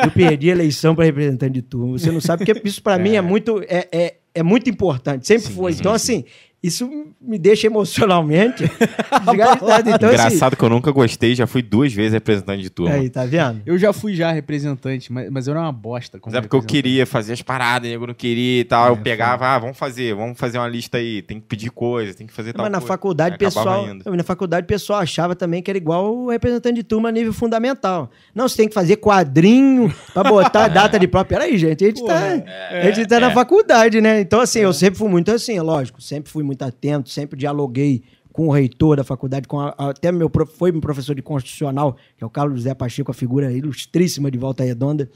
eu 0.03 0.11
perdi 0.11 0.49
a 0.49 0.53
eleição 0.53 0.95
para 0.95 1.05
representante 1.05 1.53
de 1.53 1.61
turma. 1.61 1.97
Você 1.99 2.11
não 2.11 2.19
sabe, 2.21 2.43
porque 2.45 2.67
isso 2.67 2.81
para 2.81 2.97
mim 2.97 3.15
é 3.15 3.21
muito, 3.21 3.61
é, 3.67 3.87
é, 3.91 4.15
é 4.33 4.43
muito 4.43 4.69
importante. 4.69 5.27
Sempre 5.27 5.47
Sim, 5.47 5.53
foi. 5.53 5.73
sim, 5.73 5.79
Então, 5.79 5.97
sim. 5.97 6.25
Assim, 6.61 6.67
isso 6.67 6.89
me 7.19 7.37
deixa 7.37 7.67
emocionalmente 7.67 8.63
desgastado. 9.25 9.89
Então, 9.89 10.09
assim, 10.09 10.17
Engraçado 10.17 10.55
que 10.55 10.63
eu 10.63 10.69
nunca 10.69 10.91
gostei, 10.91 11.33
já 11.35 11.47
fui 11.47 11.61
duas 11.61 11.93
vezes 11.93 12.13
representante 12.13 12.61
de 12.61 12.69
turma. 12.69 12.95
aí, 12.95 13.09
tá 13.09 13.25
vendo? 13.25 13.61
Eu 13.65 13.77
já 13.77 13.91
fui 13.91 14.13
já 14.15 14.31
representante, 14.31 15.11
mas, 15.11 15.29
mas 15.29 15.47
eu 15.47 15.53
era 15.53 15.61
uma 15.61 15.71
bosta. 15.71 16.19
como 16.19 16.35
Mas 16.35 16.39
é 16.39 16.41
porque 16.41 16.55
eu 16.55 16.61
queria 16.63 17.05
fazer 17.05 17.33
as 17.33 17.41
paradas, 17.41 17.89
nego 17.89 18.07
não 18.07 18.13
queria 18.13 18.61
e 18.61 18.63
tal. 18.63 18.87
eu 18.89 18.93
É, 18.93 18.97
pegava, 18.97 19.47
ah, 19.47 19.59
vamos 19.59 19.77
fazer, 19.77 20.13
vamos 20.15 20.37
fazer 20.37 20.57
uma 20.57 20.67
lista 20.67 20.97
aí. 20.97 21.21
Tem 21.21 21.39
que 21.39 21.47
pedir 21.47 21.71
coisa, 21.71 22.13
tem 22.13 22.27
que 22.27 22.33
fazer 22.33 22.53
tal 22.53 22.63
Mas 22.63 22.71
na 22.71 22.77
coisa. 22.79 22.93
faculdade, 22.93 23.37
pessoal, 23.37 23.87
indo. 23.87 24.15
na 24.15 24.23
faculdade, 24.23 24.67
pessoal 24.67 24.99
achava 24.99 25.35
também 25.35 25.61
que 25.61 25.71
era 25.71 25.77
igual 25.77 26.13
o 26.15 26.29
representante 26.29 26.75
de 26.75 26.83
turma 26.83 27.09
a 27.09 27.11
nível 27.11 27.33
fundamental. 27.33 28.09
Não, 28.33 28.47
você 28.47 28.57
tem 28.57 28.67
que 28.67 28.73
fazer 28.73 28.97
quadrinho 28.97 29.93
pra 30.13 30.23
botar 30.23 30.65
a 30.65 30.67
data 30.69 30.99
de 30.99 31.07
prova. 31.07 31.25
Peraí, 31.25 31.57
gente, 31.57 31.83
a 31.83 31.87
gente 31.87 32.05
tá, 32.05 32.43
a 32.71 32.91
gente 32.91 33.07
tá 33.07 33.19
na 33.19 33.31
faculdade, 33.31 33.99
né? 34.01 34.21
Então, 34.21 34.39
assim, 34.39 34.59
eu 34.59 34.73
sempre 34.73 34.97
fui 34.97 35.09
muito 35.09 35.31
assim, 35.31 35.57
é 35.57 35.61
lógico, 35.61 36.01
sempre 36.01 36.31
fui 36.31 36.43
muito 36.43 36.50
atento, 36.59 37.09
sempre 37.09 37.37
dialoguei 37.37 38.03
com 38.31 38.47
o 38.47 38.51
reitor 38.51 38.97
da 38.97 39.03
faculdade, 39.03 39.47
com 39.47 39.59
a- 39.59 39.75
até 39.77 40.11
meu 40.11 40.31
foi 40.55 40.71
meu 40.71 40.81
professor 40.81 41.13
de 41.15 41.21
constitucional, 41.21 41.97
que 42.17 42.23
é 42.23 42.27
o 42.27 42.29
Carlos 42.29 42.59
José 42.59 42.73
Pacheco, 42.73 43.11
a 43.11 43.13
figura 43.13 43.51
ilustríssima 43.51 44.31
de 44.31 44.37
Volta 44.37 44.63
Redonda, 44.63 45.09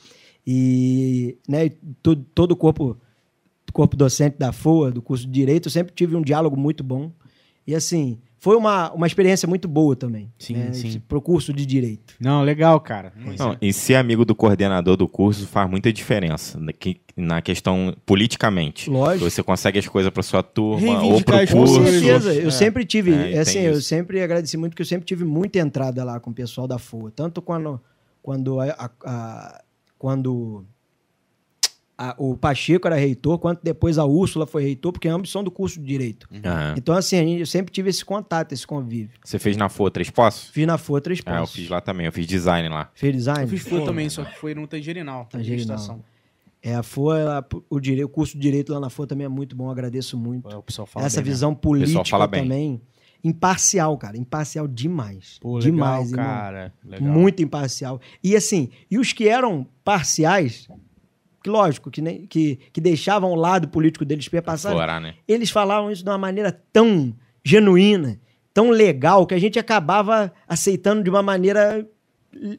e 0.46 1.38
né, 1.48 1.70
todo, 2.04 2.26
todo 2.36 2.52
o 2.52 2.56
corpo 2.56 2.98
corpo 3.74 3.98
docente 3.98 4.38
da 4.38 4.54
FOA, 4.54 4.90
do 4.90 5.02
curso 5.02 5.26
de 5.26 5.32
Direito, 5.34 5.68
eu 5.68 5.72
sempre 5.72 5.94
tive 5.94 6.16
um 6.16 6.22
diálogo 6.22 6.56
muito 6.56 6.82
bom. 6.82 7.12
E 7.68 7.76
assim, 7.76 8.18
foi 8.38 8.56
uma, 8.56 8.92
uma 8.92 9.08
experiência 9.08 9.48
muito 9.48 9.68
boa 9.68 9.96
também. 9.96 10.32
Sim, 10.38 10.54
né, 10.56 10.74
sim. 10.74 10.88
esse- 10.90 11.00
Pro 11.00 11.22
curso 11.22 11.52
de 11.54 11.66
Direito. 11.66 12.14
Não, 12.20 12.44
legal, 12.44 12.80
cara. 12.80 13.12
Não, 13.40 13.58
e 13.62 13.74
ser 13.74 13.96
amigo 13.96 14.24
do 14.26 14.36
coordenador 14.36 14.96
do 14.98 15.08
curso 15.08 15.48
faz 15.48 15.70
muita 15.70 15.92
diferença 15.92 16.60
na 16.60 16.72
que- 16.74 17.02
na 17.18 17.42
questão 17.42 17.96
politicamente. 18.06 18.90
Lógico. 18.90 19.30
Você 19.30 19.42
consegue 19.42 19.80
as 19.80 19.88
coisas 19.88 20.12
para 20.12 20.22
sua 20.22 20.44
turma 20.44 20.92
ou 21.02 21.02
Reivindicar 21.02 21.36
pro 21.36 21.44
as 21.44 21.50
Com 21.52 21.58
curso. 21.60 21.76
coisas. 21.82 22.02
certeza. 22.02 22.34
Eu 22.34 22.48
É. 22.50 22.52
sempre 22.52 22.86
tive, 22.86 23.14
É, 23.14 23.32
e 23.32 23.38
assim, 23.38 23.60
eu 23.60 23.74
isso. 23.74 23.84
sempre 23.84 24.22
agradeci 24.22 24.58
muito 24.58 24.76
que 24.76 24.82
eu 24.82 24.86
sempre 24.86 25.06
tive 25.06 25.24
muita 25.24 25.58
entrada 25.60 26.04
lá 26.04 26.20
com 26.20 26.30
o 26.30 26.34
pessoal 26.34 26.68
da 26.68 26.78
FOA. 26.78 27.12
Tanto 27.16 27.42
quando, 27.42 27.80
quando, 28.22 28.60
a- 28.60 28.66
a- 28.78 28.92
a- 29.06 29.62
quando 29.98 30.66
a- 31.98 32.16
o 32.18 32.36
Pacheco 32.36 32.88
era 32.88 32.96
reitor, 32.96 33.38
quanto 33.40 33.62
depois 33.64 33.98
a 33.98 34.06
Úrsula 34.06 34.46
foi 34.46 34.64
reitor, 34.64 34.92
porque 34.92 35.08
ambos 35.08 35.32
são 35.32 35.44
do 35.44 35.50
curso 35.52 35.80
de 35.80 35.86
Direito. 35.86 36.28
Aham. 36.44 36.74
Então, 36.78 36.96
assim, 36.96 37.18
a 37.18 37.24
gente- 37.24 37.40
eu 37.40 37.46
sempre 37.46 37.72
tive 37.72 37.90
esse 37.90 38.04
contato, 38.04 38.52
esse 38.52 38.66
convívio. 38.68 39.18
Você 39.24 39.40
fez 39.40 39.56
na 39.58 39.70
FOA 39.70 39.90
Três 39.92 40.10
Poços? 40.10 40.50
Fiz 40.50 40.68
na 40.68 40.78
FOA 40.78 41.00
três 41.02 41.20
Ah, 41.26 41.32
eu 41.32 41.36
passos. 41.42 41.56
fiz 41.56 41.70
lá 41.70 41.80
também, 41.82 42.06
eu 42.06 42.12
fiz 42.12 42.28
design 42.28 42.68
lá. 42.70 42.90
Fez 42.94 43.14
design? 43.16 43.42
Eu 43.44 43.48
fiz 43.48 43.62
FUA 43.62 43.86
também, 43.86 44.10
só 44.10 44.24
que 44.26 44.38
foi 44.38 44.54
no 44.56 44.68
Tangerinal. 44.68 45.26
Tangerinal. 45.32 46.00
É, 46.62 46.74
a 46.76 46.82
FOA, 46.82 47.20
ela- 47.20 47.48
o, 47.70 47.80
dire- 47.80 48.04
o 48.04 48.10
curso 48.10 48.34
de 48.34 48.40
Direito 48.42 48.74
lá 48.74 48.80
na 48.80 48.90
FOA 48.90 49.06
também 49.06 49.26
é 49.26 49.30
muito 49.30 49.56
bom, 49.56 49.70
agradeço 49.70 50.18
muito. 50.18 50.50
É, 50.50 50.56
O 50.58 50.64
pessoal 50.64 50.86
fala 50.88 51.06
Essa 51.06 51.22
bem 51.22 51.32
visão 51.32 51.52
O 51.52 51.56
pessoal 51.56 51.74
política 51.74 52.06
fala 52.06 52.28
bem. 52.28 52.42
também. 52.44 52.82
Imparcial, 53.24 53.98
cara. 53.98 54.18
Imparcial 54.18 54.68
demais. 54.68 55.38
Pô, 55.42 55.56
legal, 55.58 55.72
demais, 55.72 56.12
cara. 56.12 56.74
Legal. 56.84 57.08
Muito 57.10 57.42
imparcial. 57.42 58.00
E 58.24 58.36
assim, 58.36 58.70
e 58.90 58.98
os 59.00 59.14
que 59.14 59.28
eram 59.28 59.66
parciais, 59.84 60.68
que 61.46 61.50
lógico, 61.50 61.92
que, 61.92 62.02
nem, 62.02 62.26
que, 62.26 62.56
que 62.74 62.82
deixavam 62.82 63.32
o 63.32 63.36
lado 63.36 63.68
político 63.68 64.04
deles 64.04 64.28
perpassar, 64.28 64.72
Florar, 64.72 65.00
né? 65.00 65.14
eles 65.28 65.52
falavam 65.52 65.92
isso 65.92 66.04
de 66.04 66.10
uma 66.10 66.18
maneira 66.18 66.52
tão 66.74 67.16
genuína, 67.44 68.20
tão 68.52 68.72
legal, 68.72 69.28
que 69.28 69.36
a 69.36 69.38
gente 69.38 69.60
acabava 69.60 70.34
aceitando 70.48 71.04
de 71.04 71.10
uma 71.10 71.22
maneira 71.22 71.88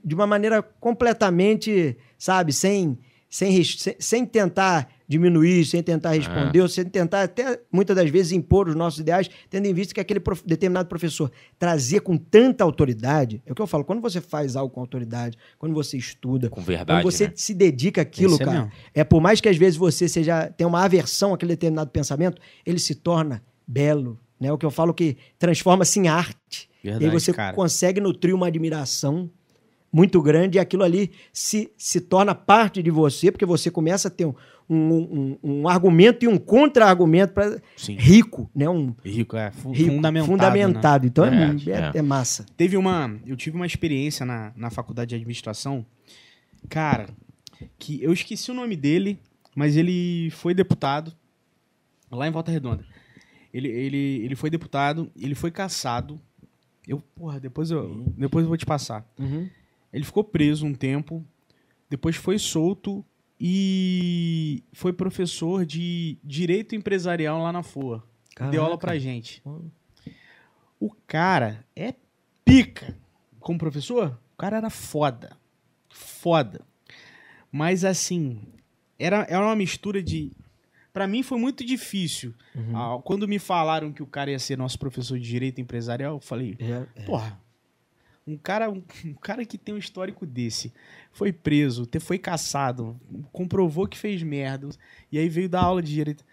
de 0.04 0.14
uma 0.14 0.26
maneira 0.26 0.62
completamente, 0.62 1.98
sabe, 2.16 2.52
sem 2.52 2.96
sem, 3.28 3.60
sem 3.98 4.24
tentar 4.24 4.88
diminuir, 5.08 5.64
sem 5.64 5.82
tentar 5.82 6.12
responder, 6.12 6.60
ou 6.60 6.68
sem 6.68 6.84
tentar 6.84 7.22
até 7.22 7.60
muitas 7.70 7.94
das 7.94 8.10
vezes 8.10 8.32
impor 8.32 8.68
os 8.68 8.74
nossos 8.74 9.00
ideais, 9.00 9.28
tendo 9.48 9.66
em 9.66 9.72
vista 9.74 9.94
que 9.94 10.00
aquele 10.00 10.20
prof- 10.20 10.42
determinado 10.44 10.88
professor 10.88 11.30
trazia 11.58 12.00
com 12.00 12.16
tanta 12.16 12.64
autoridade. 12.64 13.42
É 13.46 13.52
o 13.52 13.54
que 13.54 13.62
eu 13.62 13.66
falo, 13.66 13.84
quando 13.84 14.00
você 14.00 14.20
faz 14.20 14.56
algo 14.56 14.72
com 14.74 14.80
autoridade, 14.80 15.36
quando 15.58 15.74
você 15.74 15.96
estuda, 15.96 16.48
Com 16.50 16.60
verdade, 16.60 17.02
quando 17.02 17.12
você 17.12 17.28
né? 17.28 17.32
se 17.36 17.54
dedica 17.54 18.02
àquilo, 18.02 18.34
Esse 18.34 18.42
é 18.42 18.44
cara, 18.44 18.58
mesmo. 18.58 18.72
é 18.94 19.04
por 19.04 19.20
mais 19.20 19.40
que 19.40 19.48
às 19.48 19.56
vezes 19.56 19.76
você 19.76 20.08
seja 20.08 20.48
tenha 20.50 20.66
uma 20.68 20.82
aversão 20.84 21.32
àquele 21.34 21.52
determinado 21.52 21.90
pensamento, 21.90 22.40
ele 22.64 22.78
se 22.78 22.94
torna 22.94 23.42
belo, 23.66 24.18
né? 24.40 24.52
O 24.52 24.58
que 24.58 24.66
eu 24.66 24.70
falo 24.70 24.92
que 24.92 25.16
transforma-se 25.38 25.98
em 26.00 26.08
arte. 26.08 26.68
Verdade, 26.82 27.04
e 27.04 27.08
aí 27.08 27.12
você 27.12 27.32
cara. 27.32 27.54
consegue 27.54 28.00
nutrir 28.00 28.34
uma 28.34 28.46
admiração 28.46 29.28
muito 29.96 30.20
grande 30.20 30.58
e 30.58 30.60
aquilo 30.60 30.82
ali 30.82 31.10
se, 31.32 31.70
se 31.78 32.00
torna 32.00 32.34
parte 32.34 32.82
de 32.82 32.90
você, 32.90 33.32
porque 33.32 33.46
você 33.46 33.70
começa 33.70 34.08
a 34.08 34.10
ter 34.10 34.26
um, 34.26 34.34
um, 34.68 34.76
um- 34.92 35.38
um 35.62 35.68
argumento 35.68 36.24
e 36.24 36.28
um 36.28 36.36
contra-argumento 36.36 37.32
rico, 37.96 38.50
né? 38.54 38.68
Um 38.68 38.94
Rico, 39.02 39.36
é. 39.36 39.50
fu- 39.52 39.70
rico, 39.72 39.94
fundamentado. 39.94 40.30
fundamentado. 40.30 41.02
né? 41.04 41.08
Então 41.08 41.24
é, 41.24 41.28
É, 41.42 41.46
muito- 41.46 41.70
é, 41.70 41.92
é. 41.94 41.98
é 41.98 42.02
massa. 42.02 42.44
Teve 42.56 42.76
uma. 42.76 43.18
Eu 43.26 43.36
tive 43.36 43.56
uma 43.56 43.64
experiência 43.66 44.26
na, 44.26 44.52
na 44.54 44.68
faculdade 44.70 45.08
de 45.10 45.14
administração. 45.14 45.86
Cara, 46.68 47.08
que 47.78 48.02
eu 48.02 48.12
esqueci 48.12 48.50
o 48.50 48.54
nome 48.54 48.76
dele, 48.76 49.18
mas 49.54 49.76
ele 49.76 50.28
foi 50.32 50.52
deputado 50.52 51.10
lá 52.10 52.28
em 52.28 52.30
Volta 52.30 52.50
Redonda. 52.52 52.84
Ele, 53.54 53.68
ele, 53.68 53.96
ele 54.24 54.34
foi 54.36 54.50
deputado, 54.50 55.10
ele 55.16 55.34
foi 55.34 55.50
caçado. 55.50 56.20
Eu, 56.86 57.00
porra, 57.14 57.40
depois 57.40 57.70
eu, 57.70 58.04
depois 58.16 58.42
eu 58.44 58.48
vou 58.48 58.56
te 58.58 58.66
passar. 58.66 59.04
Ele 59.92 60.04
ficou 60.04 60.24
preso 60.24 60.66
um 60.66 60.74
tempo, 60.74 61.24
depois 61.88 62.16
foi 62.16 62.38
solto 62.38 63.04
e 63.40 64.62
foi 64.72 64.92
professor 64.92 65.64
de 65.64 66.18
direito 66.22 66.74
empresarial 66.74 67.42
lá 67.42 67.52
na 67.52 67.62
FOA. 67.62 68.02
Deu 68.50 68.62
aula 68.64 68.76
pra 68.78 68.98
gente. 68.98 69.42
O 70.78 70.90
cara 71.06 71.64
é 71.74 71.94
pica. 72.44 72.96
Como 73.40 73.58
professor, 73.58 74.18
o 74.34 74.36
cara 74.36 74.56
era 74.58 74.70
foda. 74.70 75.36
Foda. 75.88 76.60
Mas 77.50 77.84
assim, 77.84 78.42
era, 78.98 79.26
era 79.28 79.40
uma 79.44 79.56
mistura 79.56 80.02
de. 80.02 80.32
Pra 80.92 81.06
mim 81.06 81.22
foi 81.22 81.38
muito 81.38 81.64
difícil. 81.64 82.34
Uhum. 82.54 82.76
Ah, 82.76 83.00
quando 83.02 83.28
me 83.28 83.38
falaram 83.38 83.92
que 83.92 84.02
o 84.02 84.06
cara 84.06 84.30
ia 84.30 84.38
ser 84.38 84.56
nosso 84.58 84.78
professor 84.78 85.18
de 85.18 85.26
direito 85.26 85.60
empresarial, 85.60 86.14
eu 86.14 86.20
falei, 86.20 86.56
É, 86.58 86.80
Porra, 87.02 87.38
um 88.26 88.36
cara, 88.36 88.68
um, 88.70 88.82
cara 89.20 89.44
que 89.44 89.56
tem 89.56 89.74
um 89.74 89.78
histórico 89.78 90.26
desse 90.26 90.72
foi 91.12 91.32
preso, 91.32 91.86
te- 91.86 92.00
foi 92.00 92.18
caçado, 92.18 92.98
comprovou 93.32 93.86
que 93.86 93.96
fez 93.98 94.22
merda, 94.22 94.68
e 95.10 95.18
aí 95.18 95.28
veio 95.28 95.48
dar 95.48 95.62
aula 95.62 95.82
de 95.82 95.92
direito. 95.94 96.24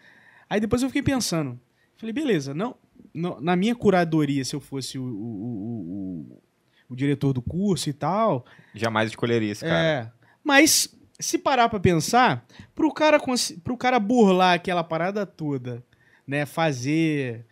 Aí 0.50 0.60
depois 0.60 0.82
eu 0.82 0.90
fiquei 0.90 1.04
pensando, 1.04 1.60
falei, 1.98 2.12
beleza, 2.14 2.54
não, 2.54 2.76
no- 3.14 3.40
na 3.40 3.56
minha 3.56 3.76
curadoria, 3.76 4.44
se 4.44 4.56
eu 4.56 4.60
fosse 4.60 4.98
o, 4.98 5.04
o, 5.04 5.08
o- 5.08 6.42
o- 6.90 6.96
diretor 6.96 7.34
do 7.34 7.42
curso 7.42 7.90
e 7.90 7.94
tal, 7.94 8.46
Jamais 8.74 9.10
escolheria 9.10 9.52
esse 9.52 9.64
cara. 9.66 9.84
é. 9.84 10.12
Mas 10.44 10.94
se 11.20 11.38
parar 11.38 11.70
pra 11.70 11.80
pensar, 11.80 12.46
pro 12.76 12.94
cara, 12.94 13.18
pro 13.64 13.78
cara 13.78 14.00
burlar 14.00 14.54
aquela 14.56 14.84
parada 14.84 15.26
toda, 15.26 15.84
né, 16.28 16.46
fazer 16.46 17.46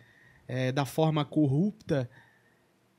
é, 0.46 0.70
da 0.70 0.84
forma 0.84 1.24
corrupta, 1.24 2.08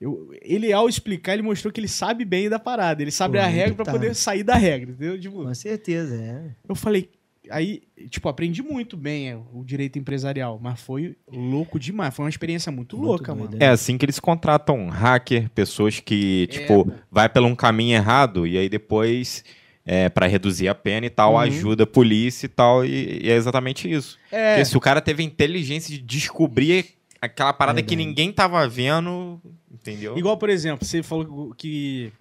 eu- 0.03 0.31
ele 0.41 0.71
ao 0.73 0.88
explicar, 0.89 1.34
ele 1.34 1.41
mostrou 1.41 1.71
que 1.71 1.80
ele 1.80 1.88
sabe 1.88 2.25
bem 2.25 2.49
da 2.49 2.59
parada, 2.59 3.01
ele 3.01 3.11
sabe 3.11 3.38
Pô, 3.38 3.43
a 3.43 3.47
regra 3.47 3.75
pra 3.75 3.85
tá. 3.85 3.91
poder 3.91 4.13
sair 4.15 4.43
da 4.43 4.55
regra, 4.55 4.91
entendeu? 4.91 5.19
Tipo, 5.19 5.43
Com 5.43 5.53
certeza, 5.53 6.15
é. 6.15 6.51
eu 6.67 6.75
falei, 6.75 7.09
aí, 7.49 7.81
tipo, 8.09 8.27
aprendi 8.30 8.61
muito 8.61 8.95
bem 8.95 9.30
é, 9.31 9.38
o 9.53 9.63
direito 9.63 9.97
empresarial, 9.99 10.59
mas 10.61 10.80
foi 10.80 11.15
louco 11.31 11.77
demais, 11.80 12.15
foi 12.15 12.23
uma 12.25 12.30
experiência 12.30 12.71
muito, 12.71 12.95
Muito 12.97 13.07
louca, 13.09 13.34
doido, 13.34 13.51
mano. 13.51 13.63
É 13.63 13.67
assim 13.67 13.97
que 13.97 14.05
eles 14.05 14.19
contratam 14.19 14.88
hacker, 14.89 15.49
pessoas 15.49 15.99
que, 15.99 16.47
tipo, 16.47 16.91
vai 17.11 17.27
pelo 17.30 17.47
um 17.47 17.55
caminho 17.55 17.95
errado 17.95 18.45
e 18.47 18.57
aí 18.57 18.69
depois, 18.69 19.43
é, 19.85 20.07
para 20.09 20.25
reduzir 20.27 20.67
a 20.69 20.75
pena 20.75 21.05
e 21.05 21.09
tal, 21.09 21.34
Uhum. 21.34 21.39
ajuda 21.39 21.84
a 21.84 21.88
polícia 21.88 22.45
e 22.45 22.49
tal, 22.49 22.85
e, 22.85 23.25
e 23.25 23.30
é 23.30 23.35
exatamente 23.35 23.91
isso. 23.91 24.17
É, 24.31 24.53
Porque 24.55 24.65
se 24.65 24.77
o 24.77 24.80
cara 24.80 25.01
teve 25.01 25.21
a 25.21 25.25
inteligência 25.25 25.93
de 25.93 26.01
descobrir 26.01 26.85
aquela 27.25 27.53
parada 27.53 27.81
que 27.81 27.89
Verdade. 27.95 28.07
ninguém 28.07 28.31
tava 28.31 28.67
vendo, 28.67 29.41
entendeu? 29.71 30.17
igual, 30.17 30.37
por 30.37 30.49
exemplo, 30.49 30.85
você 30.85 31.01
falou 31.03 31.53
que 31.57 32.11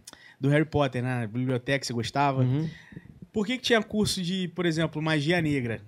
do 0.41 0.49
Harry 0.49 0.65
Potter, 0.65 1.03
né, 1.03 1.27
biblioteca, 1.33 1.85
você 1.85 1.93
gostava. 1.93 2.43
Uhum. 2.43 2.69
Por 3.33 3.47
que, 3.47 3.57
que 3.57 3.63
tinha 3.63 3.83
curso 3.83 4.21
de, 4.23 4.49
por 4.49 4.67
exemplo, 4.67 5.01
magia 5.01 5.41
negra? 5.41 5.81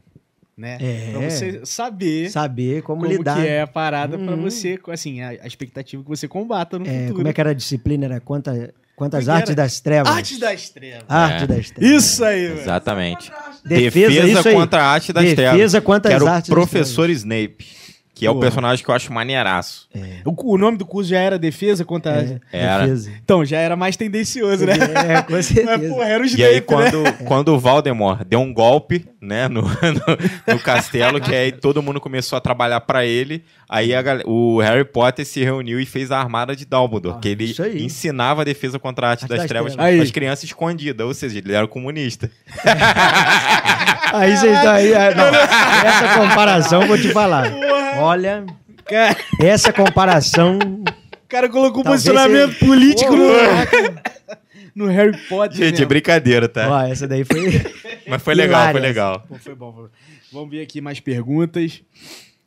Né? 0.56 0.78
É. 0.80 1.10
Pra 1.10 1.20
você 1.28 1.60
saber 1.66 2.30
Saber 2.30 2.80
como, 2.82 3.02
como, 3.02 3.12
lidar. 3.12 3.34
que 3.40 3.46
é 3.46 3.62
a 3.62 3.66
parada 3.66 4.16
pra 4.16 4.34
Uhum. 4.36 4.42
você, 4.42 4.78
assim, 4.88 5.20
a, 5.20 5.30
a 5.30 5.46
expectativa 5.48 6.00
que 6.02 6.08
você 6.08 6.28
combata 6.28 6.78
no 6.78 6.86
É, 6.86 6.92
futuro. 7.00 7.14
como 7.16 7.28
é 7.28 7.32
que 7.32 7.40
era 7.40 7.50
a 7.50 7.54
disciplina? 7.54 8.04
Era 8.04 8.20
quanta, 8.20 8.72
quantas 8.94 9.22
é 9.22 9.24
que 9.24 9.30
artes 9.32 9.50
era? 9.50 9.56
das 9.56 9.80
trevas? 9.80 10.12
Arte 10.16 10.38
das 10.38 10.68
trevas. 10.70 11.04
Arte 11.08 11.42
É. 11.42 11.46
das 11.48 11.70
trevas. 11.72 12.04
Isso 12.04 12.24
aí, 12.24 12.46
velho. 12.48 12.60
Exatamente. 12.60 13.32
Defesa, 13.64 14.08
Defesa, 14.12 14.28
isso 14.38 14.48
aí. 14.48 14.54
contra 14.54 14.80
a 14.82 14.86
arte 14.86 15.12
das 15.12 15.24
trevas. 15.34 15.56
Defesa 15.56 15.80
quantas 15.80 16.10
Que 16.10 16.14
era 16.14 16.24
o 16.24 16.28
artes 16.28 16.48
professor 16.50 17.10
Snape, 17.10 17.66
que 18.14 18.24
é 18.26 18.30
o 18.30 18.34
Porra. 18.34 18.46
personagem 18.46 18.84
que 18.84 18.90
eu 18.90 18.94
acho 18.94 19.12
maneiraço. 19.12 19.88
O, 20.24 20.54
o 20.54 20.56
nome 20.56 20.78
do 20.78 20.86
curso 20.86 21.10
já 21.10 21.18
era 21.18 21.36
defesa 21.38 21.84
contra... 21.84 22.12
trevas. 22.12 22.40
É, 22.52 22.60
Era. 22.62 22.82
Defesa. 22.84 23.10
Então, 23.24 23.44
já 23.44 23.58
era 23.58 23.74
mais 23.74 23.96
tendencioso, 23.96 24.64
né? 24.64 24.74
É, 25.08 25.22
com 25.22 25.32
Mas, 25.34 25.46
certeza. 25.46 25.88
porra, 25.94 26.04
era 26.08 26.22
o 26.22 26.26
E 26.26 26.44
aí, 26.44 26.54
né? 26.56 26.60
quando, 26.60 27.02
quando 27.26 27.48
o 27.48 27.58
Voldemort 27.58 28.22
deu 28.24 28.38
um 28.40 28.54
golpe, 28.54 29.04
né, 29.20 29.48
no, 29.48 29.62
no, 30.46 30.54
no 30.54 30.60
castelo, 30.60 31.20
que 31.20 31.34
aí 31.34 31.50
todo 31.50 31.82
mundo 31.82 32.00
começou 32.00 32.36
a 32.36 32.40
trabalhar 32.40 32.80
pra 32.82 33.04
ele, 33.04 33.42
aí 33.68 33.94
a 33.94 34.02
o 34.26 34.60
Harry 34.60 34.84
Potter 34.84 35.26
se 35.26 35.42
reuniu 35.42 35.80
e 35.80 35.86
fez 35.86 36.10
a 36.12 36.18
armada 36.18 36.54
de 36.54 36.64
Dumbledore, 36.64 37.16
Ah, 37.16 37.20
que 37.20 37.28
ele 37.30 37.52
ensinava 37.82 38.42
a 38.42 38.44
defesa 38.44 38.78
contra 38.78 39.08
a 39.08 39.10
arte, 39.10 39.22
Arte 39.24 39.30
das, 39.30 39.38
das 39.40 39.48
trevas 39.48 39.74
para 39.74 39.88
as 40.02 40.10
crianças 40.10 40.44
escondidas, 40.44 41.06
ou 41.06 41.14
seja, 41.14 41.38
ele 41.38 41.52
era 41.52 41.66
comunista. 41.66 42.30
Aí 44.14 44.36
vocês 44.36 44.56
estão 44.56 44.72
aí. 44.72 44.94
ah, 44.94 45.14
não, 45.14 45.26
essa 45.88 46.18
comparação 46.20 46.86
vou 46.86 46.96
te 46.96 47.12
falar. 47.12 47.52
Olha, 47.98 48.44
essa 49.40 49.72
comparação. 49.72 50.58
o 50.58 51.28
cara 51.28 51.48
colocou 51.48 51.80
um 51.80 51.84
posicionamento 51.84 52.58
político 52.58 53.14
no, 53.16 53.26
no 54.74 54.86
Harry 54.86 55.16
Potter. 55.28 55.56
Gente, 55.56 55.68
é 55.68 55.70
mesmo. 55.72 55.86
brincadeira, 55.86 56.48
tá? 56.48 56.68
Ó, 56.68 56.82
essa 56.82 57.08
daí 57.08 57.24
foi. 57.24 57.60
Mas 58.06 58.22
foi 58.22 58.34
legal, 58.34 58.70
foi 58.70 58.80
legal. 58.80 59.24
Pô, 59.28 59.34
foi 59.36 59.54
bom. 59.54 59.72
Foi... 59.72 59.88
Vamos 60.32 60.50
ver 60.50 60.62
aqui 60.62 60.80
mais 60.80 61.00
perguntas. 61.00 61.82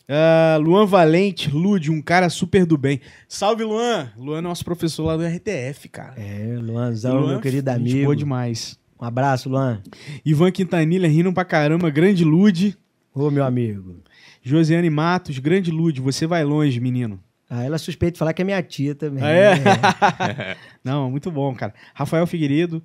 Ah, 0.07 0.57
Luan 0.61 0.85
Valente, 0.85 1.49
Lude, 1.49 1.91
um 1.91 2.01
cara 2.01 2.29
super 2.29 2.65
do 2.65 2.77
bem. 2.77 3.01
Salve, 3.27 3.65
Luan! 3.65 4.09
Luan 4.17 4.37
é 4.37 4.41
nosso 4.41 4.63
professor 4.63 5.05
lá 5.05 5.17
do 5.17 5.23
RTF, 5.25 5.89
cara. 5.89 6.13
É, 6.15 6.57
Luanzão, 6.57 7.19
Luan, 7.19 7.31
meu 7.31 7.41
querido 7.41 7.69
amigo. 7.69 8.05
Boa 8.05 8.15
demais. 8.15 8.79
Um 8.99 9.05
abraço, 9.05 9.49
Luan. 9.49 9.81
Ivan 10.25 10.51
Quintanilha, 10.51 11.07
rindo 11.07 11.31
pra 11.31 11.45
caramba. 11.45 11.89
Grande 11.89 12.23
Lude. 12.23 12.77
Ô, 13.13 13.29
meu 13.29 13.43
amigo. 13.43 14.01
Josiane 14.41 14.89
Matos, 14.89 15.39
grande 15.39 15.71
Lude. 15.71 16.01
Você 16.01 16.25
vai 16.25 16.43
longe, 16.43 16.79
menino. 16.79 17.19
Ah, 17.49 17.63
ela 17.63 17.77
suspeita 17.77 18.13
de 18.13 18.19
falar 18.19 18.33
que 18.33 18.41
é 18.41 18.45
minha 18.45 18.61
tia 18.61 18.93
também. 18.93 19.23
Ah, 19.23 19.29
é? 19.29 19.53
É. 19.53 20.57
Não, 20.83 21.09
muito 21.09 21.31
bom, 21.31 21.53
cara. 21.55 21.73
Rafael 21.93 22.27
Figueiredo, 22.27 22.83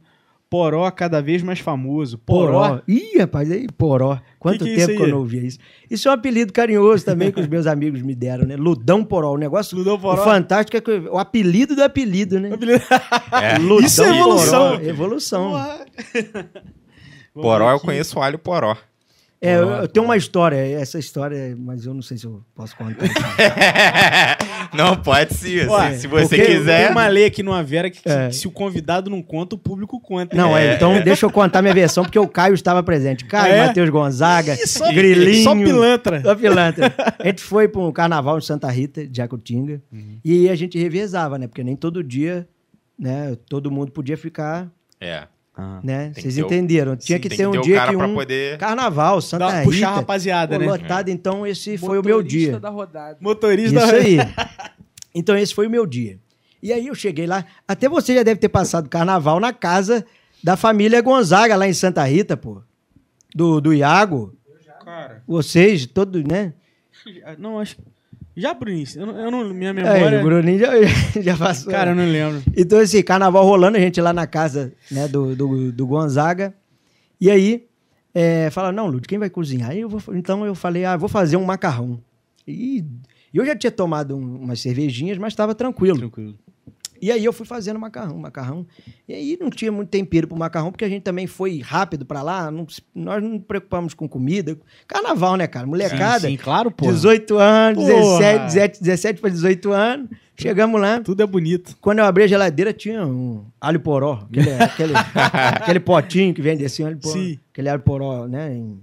Poró 0.52 0.90
cada 0.90 1.22
vez 1.22 1.42
mais 1.42 1.60
famoso. 1.60 2.18
Poró. 2.18 2.68
Poró. 2.68 2.82
Ih, 2.86 3.16
rapaz, 3.20 3.50
aí, 3.50 3.66
Poró. 3.68 4.20
Quanto 4.38 4.58
Que 4.58 4.64
que 4.64 4.70
é 4.72 4.76
tempo 4.76 4.90
isso 4.90 4.98
que 4.98 5.06
eu 5.06 5.08
não 5.08 5.20
ouvia 5.20 5.40
isso. 5.40 5.58
Isso 5.90 6.08
é 6.08 6.10
um 6.10 6.14
apelido 6.14 6.52
carinhoso 6.52 7.06
também 7.06 7.32
que 7.32 7.40
os 7.40 7.46
meus 7.46 7.66
amigos 7.66 8.02
me 8.02 8.14
deram, 8.14 8.44
né? 8.44 8.54
Ludão 8.54 9.02
Poró. 9.02 9.32
O 9.32 9.38
negócio 9.38 9.78
Ludão 9.78 9.98
Poró. 9.98 10.20
O 10.20 10.22
fantástico 10.22 10.76
é 10.76 10.80
que 10.82 10.90
o 11.08 11.16
apelido 11.16 11.74
do 11.74 11.82
apelido, 11.82 12.38
né? 12.38 12.50
É. 13.32 13.56
Ludão 13.56 13.86
Isso 13.86 14.02
é 14.02 14.10
evolução. 14.10 14.70
Poró. 14.72 14.82
Evolução. 14.82 15.52
Poró, 17.32 17.70
eu 17.70 17.80
conheço 17.80 18.18
o 18.18 18.22
alho 18.22 18.38
poró. 18.38 18.76
É, 19.40 19.56
eu, 19.56 19.68
eu 19.70 19.88
tenho 19.88 20.04
uma 20.04 20.18
história, 20.18 20.56
essa 20.56 20.98
história, 20.98 21.56
mas 21.58 21.86
eu 21.86 21.94
não 21.94 22.02
sei 22.02 22.18
se 22.18 22.26
eu 22.26 22.44
posso 22.54 22.76
contar. 22.76 23.08
não, 24.74 24.96
pode 24.96 25.34
sim. 25.34 25.66
Ó, 25.68 25.90
se, 25.90 26.00
se 26.00 26.06
você 26.06 26.36
quiser. 26.44 26.84
Tem 26.86 26.90
uma 26.92 27.06
lei 27.08 27.26
aqui 27.26 27.42
no 27.42 27.52
Avera 27.52 27.90
que, 27.90 28.00
que 28.02 28.08
É. 28.08 28.30
se 28.30 28.46
o 28.46 28.50
convidado 28.50 29.10
não 29.10 29.22
conta, 29.22 29.54
o 29.54 29.58
público 29.58 30.00
conta. 30.00 30.36
Não, 30.36 30.56
é, 30.56 30.68
É. 30.68 30.74
então 30.74 31.00
deixa 31.02 31.26
eu 31.26 31.30
contar 31.30 31.60
minha 31.62 31.74
versão, 31.74 32.04
porque 32.04 32.18
o 32.18 32.26
Caio 32.28 32.54
estava 32.54 32.82
presente. 32.82 33.24
Caio, 33.24 33.52
É? 33.54 33.66
Matheus 33.66 33.90
Gonzaga, 33.90 34.54
Ih, 34.54 34.66
só- 34.66 34.92
Grilinho. 34.92 35.44
Só 35.44 35.54
pilantra. 35.54 36.20
Só 36.22 36.34
pilantra. 36.34 36.94
A 37.18 37.26
gente 37.26 37.42
foi 37.42 37.68
para 37.68 37.80
um 37.80 37.92
carnaval 37.92 38.38
em 38.38 38.42
Santa 38.42 38.70
Rita, 38.70 39.06
de 39.06 39.16
Jacutinga, 39.16 39.80
Uhum. 39.92 40.18
e 40.24 40.32
aí 40.32 40.48
a 40.50 40.54
gente 40.54 40.78
revezava, 40.78 41.38
né? 41.38 41.46
Porque 41.46 41.62
nem 41.64 41.76
todo 41.76 42.02
dia, 42.02 42.46
né, 42.98 43.36
todo 43.48 43.70
mundo 43.70 43.90
podia 43.92 44.16
ficar, 44.16 44.68
É. 45.00 45.24
né? 45.82 46.10
que 46.14 46.22
Vocês 46.22 46.34
ter 46.34 46.40
entenderam? 46.42 46.96
Tinha 46.96 47.16
Sim, 47.18 47.22
que 47.22 47.28
tem 47.28 47.38
ter 47.38 47.46
um 47.46 47.60
dia 47.60 47.76
cara 47.76 47.90
que 47.90 47.96
um 47.96 48.14
poder. 48.14 48.58
carnaval, 48.58 49.20
Santa 49.20 49.46
Dá- 49.46 49.50
Rita. 49.58 49.64
puxar 49.64 49.88
a 49.90 49.94
rapaziada, 49.96 50.54
pô, 50.56 50.60
né? 50.64 50.66
lotado, 50.70 51.08
então 51.10 51.46
esse 51.46 51.76
foi 51.76 51.98
o 51.98 52.02
meu 52.04 52.16
Motorista 52.16 52.50
dia. 52.50 52.60
da 52.60 52.68
rodada. 52.70 53.18
Motorista 53.20 53.84
Isso 53.84 53.94
aí. 53.94 54.16
Então 55.14 55.36
esse 55.36 55.54
foi 55.54 55.66
o 55.66 55.70
meu 55.70 55.84
dia. 55.84 56.18
E 56.62 56.72
aí 56.72 56.86
eu 56.86 56.94
cheguei 56.94 57.26
lá, 57.26 57.44
até 57.68 57.86
você 57.88 58.14
já 58.14 58.22
deve 58.22 58.40
ter 58.40 58.48
passado 58.48 58.88
carnaval 58.88 59.38
na 59.38 59.52
casa 59.52 60.06
da 60.42 60.56
família 60.56 61.02
Gonzaga 61.02 61.54
lá 61.54 61.68
em 61.68 61.74
Santa 61.74 62.02
Rita, 62.04 62.34
pô. 62.34 62.62
Do, 63.34 63.60
do 63.60 63.74
Iago. 63.74 64.34
Cara, 64.82 65.22
Vocês, 65.26 65.84
todos, 65.86 66.24
né? 66.24 66.54
não, 67.38 67.58
acho. 67.58 67.76
Já, 68.36 68.54
Bruninho, 68.54 68.86
eu 68.96 69.06
não, 69.06 69.18
eu 69.18 69.30
não- 69.30 69.54
minha 69.54 69.70
Aí, 69.70 69.74
memória. 69.74 70.20
o 70.20 70.22
Bruninho 70.24 70.58
já, 70.58 70.70
já 71.20 71.36
passou. 71.36 71.70
Cara, 71.70 71.90
eu 71.90 71.94
não 71.94 72.04
lembro. 72.06 72.42
Então, 72.56 72.80
esse 72.80 73.02
carnaval 73.02 73.44
rolando, 73.44 73.76
a 73.76 73.80
gente 73.80 74.00
lá 74.00 74.12
na 74.12 74.26
casa 74.26 74.72
né, 74.90 75.06
do, 75.06 75.36
do, 75.36 75.70
do 75.72 75.86
Gonzaga. 75.86 76.54
E 77.20 77.30
aí, 77.30 77.66
é, 78.14 78.48
fala, 78.50 78.72
não, 78.72 78.86
Lúcio, 78.86 79.02
quem 79.08 79.18
vai 79.18 79.28
cozinhar? 79.30 79.70
Aí 79.70 79.80
eu 79.80 79.88
vou, 79.88 80.00
então 80.16 80.44
eu 80.46 80.54
falei, 80.54 80.84
ah, 80.84 80.96
vou 80.96 81.08
fazer 81.08 81.36
um 81.36 81.44
macarrão. 81.44 82.00
E, 82.48 82.84
e 83.32 83.36
eu 83.36 83.44
já 83.44 83.54
tinha 83.54 83.70
tomado 83.70 84.16
um- 84.16 84.36
umas 84.42 84.60
cervejinhas, 84.60 85.18
mas 85.18 85.32
estava 85.32 85.54
tranquilo. 85.54 85.98
Tranquilo. 85.98 86.34
E 87.02 87.10
aí 87.10 87.24
eu 87.24 87.32
fui 87.32 87.44
fazendo 87.44 87.80
macarrão, 87.80 88.16
macarrão. 88.16 88.64
E 89.08 89.12
aí 89.12 89.36
não 89.40 89.50
tinha 89.50 89.72
muito 89.72 89.88
tempero 89.88 90.28
pro 90.28 90.38
macarrão, 90.38 90.70
porque 90.70 90.84
a 90.84 90.88
gente 90.88 91.02
também 91.02 91.26
foi 91.26 91.58
rápido 91.58 92.06
pra 92.06 92.22
lá, 92.22 92.48
não 92.48 92.64
nós 92.94 93.20
não 93.20 93.30
nos 93.30 93.42
preocupamos 93.42 93.92
com 93.92 94.08
comida. 94.08 94.56
Carnaval, 94.86 95.36
né, 95.36 95.48
cara? 95.48 95.66
Molecada, 95.66 96.20
Sim, 96.20 96.28
sim, 96.28 96.36
claro, 96.36 96.70
pô. 96.70 96.86
18 96.86 97.36
anos, 97.38 97.82
Porra. 97.84 98.38
17, 98.38 98.44
17, 98.54 98.80
17 98.80 99.20
para 99.20 99.30
18 99.30 99.72
anos. 99.72 100.08
Chegamos 100.36 100.80
lá. 100.80 101.00
Tudo 101.00 101.22
é 101.22 101.26
bonito. 101.26 101.76
Quando 101.80 101.98
eu 101.98 102.04
abri 102.04 102.22
a 102.22 102.26
geladeira, 102.28 102.72
tinha 102.72 103.04
um 103.06 103.44
alho 103.60 103.80
poró. 103.80 104.24
Aquele, 104.30 104.50
aquele, 104.62 104.92
aquele 105.56 105.80
potinho 105.80 106.32
que 106.32 106.40
vende 106.40 106.64
assim, 106.64 106.84
alho 106.84 106.98
poró. 106.98 107.12
Sim. 107.14 107.38
Aquele 107.52 107.68
alho 107.68 107.82
poró, 107.82 108.28
né? 108.28 108.54
em- 108.54 108.80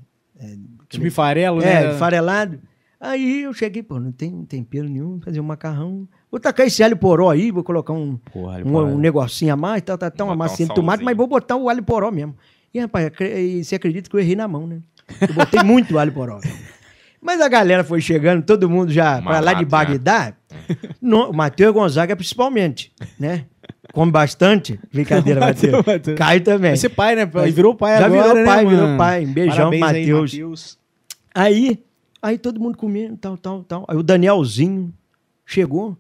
Tipo 0.90 1.10
farelo, 1.12 1.62
é, 1.62 1.88
né? 1.88 1.94
farelado. 1.98 2.60
Aí 3.00 3.44
eu 3.44 3.54
cheguei, 3.54 3.82
pô, 3.82 4.00
não 4.00 4.12
tem 4.12 4.44
tempero 4.46 4.90
nenhum, 4.90 5.22
fazer 5.22 5.40
um 5.40 5.44
macarrão. 5.44 6.08
Vou 6.32 6.40
tacar 6.40 6.68
esse 6.68 6.84
alho 6.84 6.96
poró 6.96 7.30
aí, 7.32 7.50
vou 7.50 7.64
colocar 7.64 7.94
um, 7.94 8.18
Porra, 8.32 8.60
um, 8.64 8.78
um 8.94 8.98
negocinho 9.00 9.54
a 9.54 9.58
mais, 9.58 9.82
tal, 9.82 9.98
tal, 9.98 10.12
tal, 10.12 10.28
uma 10.28 10.36
Botar 10.36 10.46
um 10.46 10.50
massinha 10.50 10.70
de 10.70 10.76
tomate, 10.76 11.04
mas 11.04 11.18
vou 11.18 11.26
botar 11.28 11.56
o 11.56 11.68
alho 11.70 11.82
poró 11.84 12.12
mesmo. 12.12 12.36
E, 12.72 12.80
rapaz, 12.80 13.12
e 13.20 13.64
você 13.64 13.76
acredita 13.76 14.10
que 14.10 14.16
eu 14.16 14.20
errei 14.20 14.36
na 14.36 14.48
mão, 14.48 14.68
né? 14.68 14.80
Eu 15.22 15.34
botei 15.34 15.62
muito 15.64 15.98
alho 15.98 16.12
poró. 16.12 16.40
Mas 17.20 17.42
a 17.42 17.50
galera 17.50 17.84
foi 17.84 18.00
chegando, 18.00 18.44
todo 18.44 18.70
mundo 18.70 18.92
já 18.92 19.22
pra 19.22 19.40
lá 19.40 19.54
de 19.54 19.62
já. 19.62 19.66
Bagdá. 19.68 20.34
No, 21.02 21.30
o 21.30 21.34
Matheus 21.36 21.74
Gonzaga, 21.74 22.16
principalmente, 22.16 22.92
né? 23.20 23.46
Come 23.94 24.12
bastante. 24.12 24.80
Brincadeira, 24.92 25.40
Matheus. 25.46 25.84
Caio 26.18 26.42
também. 26.44 26.72
Vai 26.72 26.78
ser 26.78 26.90
pai, 26.90 27.16
né? 27.16 27.26
Vai- 27.26 27.52
Virou 27.52 27.74
pai 27.76 27.98
Já 27.98 28.06
agora, 28.06 28.22
virou 28.22 28.36
né, 28.36 28.46
pai, 28.46 28.66
virou 28.66 28.86
mano? 28.86 28.98
pai. 28.98 29.26
Um 29.26 29.34
beijão, 29.34 29.72
aí, 29.72 29.80
Matheus. 29.80 30.32
Matheus. 30.34 30.78
Aí, 31.34 31.84
aí 32.22 32.38
todo 32.38 32.60
mundo 32.60 32.78
comendo, 32.78 33.16
tal, 33.18 33.38
tal, 33.38 33.64
tal. 33.64 33.86
Aí 33.88 33.96
o 33.98 34.04
Danielzinho 34.04 34.94
chegou. 35.46 35.98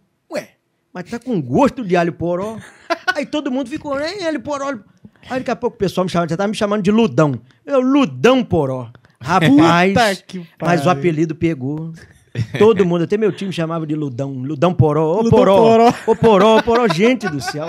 Mas 0.94 1.10
tá 1.10 1.20
com 1.20 1.41
gosto 1.41 1.84
de 1.84 1.95
alho 1.95 2.14
poró. 2.14 2.57
aí 3.16 3.26
todo 3.26 3.52
mundo 3.52 3.70
ficou, 3.70 3.95
né? 3.95 4.24
Alho 4.26 4.40
poró. 4.41 4.68
alho-" 4.68 4.84
Aí 5.30 5.40
daqui 5.40 5.52
a 5.52 5.56
pouco 5.56 5.76
o 5.76 5.80
pessoal 5.80 6.06
me 6.06 6.10
chamava, 6.11 6.30
já 6.30 6.38
tava 6.38 6.48
me 6.48 6.56
chamando 6.56 6.82
de 6.82 6.91
Ludão. 6.91 7.40
Eu, 7.66 7.82
Ludão 7.82 8.44
poró. 8.44 8.90
Rapaz, 9.22 10.24
mas 10.61 10.86
o 10.86 10.90
apelido 10.90 11.36
pegou. 11.36 11.91
Todo 12.57 12.86
mundo, 12.86 13.03
até 13.03 13.18
meu 13.18 13.32
time 13.32 13.52
chamava 13.52 13.86
de 13.86 13.95
Ludão. 13.95 14.32
Ludão 14.32 14.74
Poró. 14.74 15.18
Ô 15.18 15.22
Ludão 15.24 15.30
Poró. 15.32 15.57
Poró. 15.57 15.94
Ô 16.07 16.16
Poró, 16.16 16.57
ô 16.57 16.64
Poró, 16.64 16.88
gente 16.88 17.28
do 17.28 17.41
céu. 17.41 17.68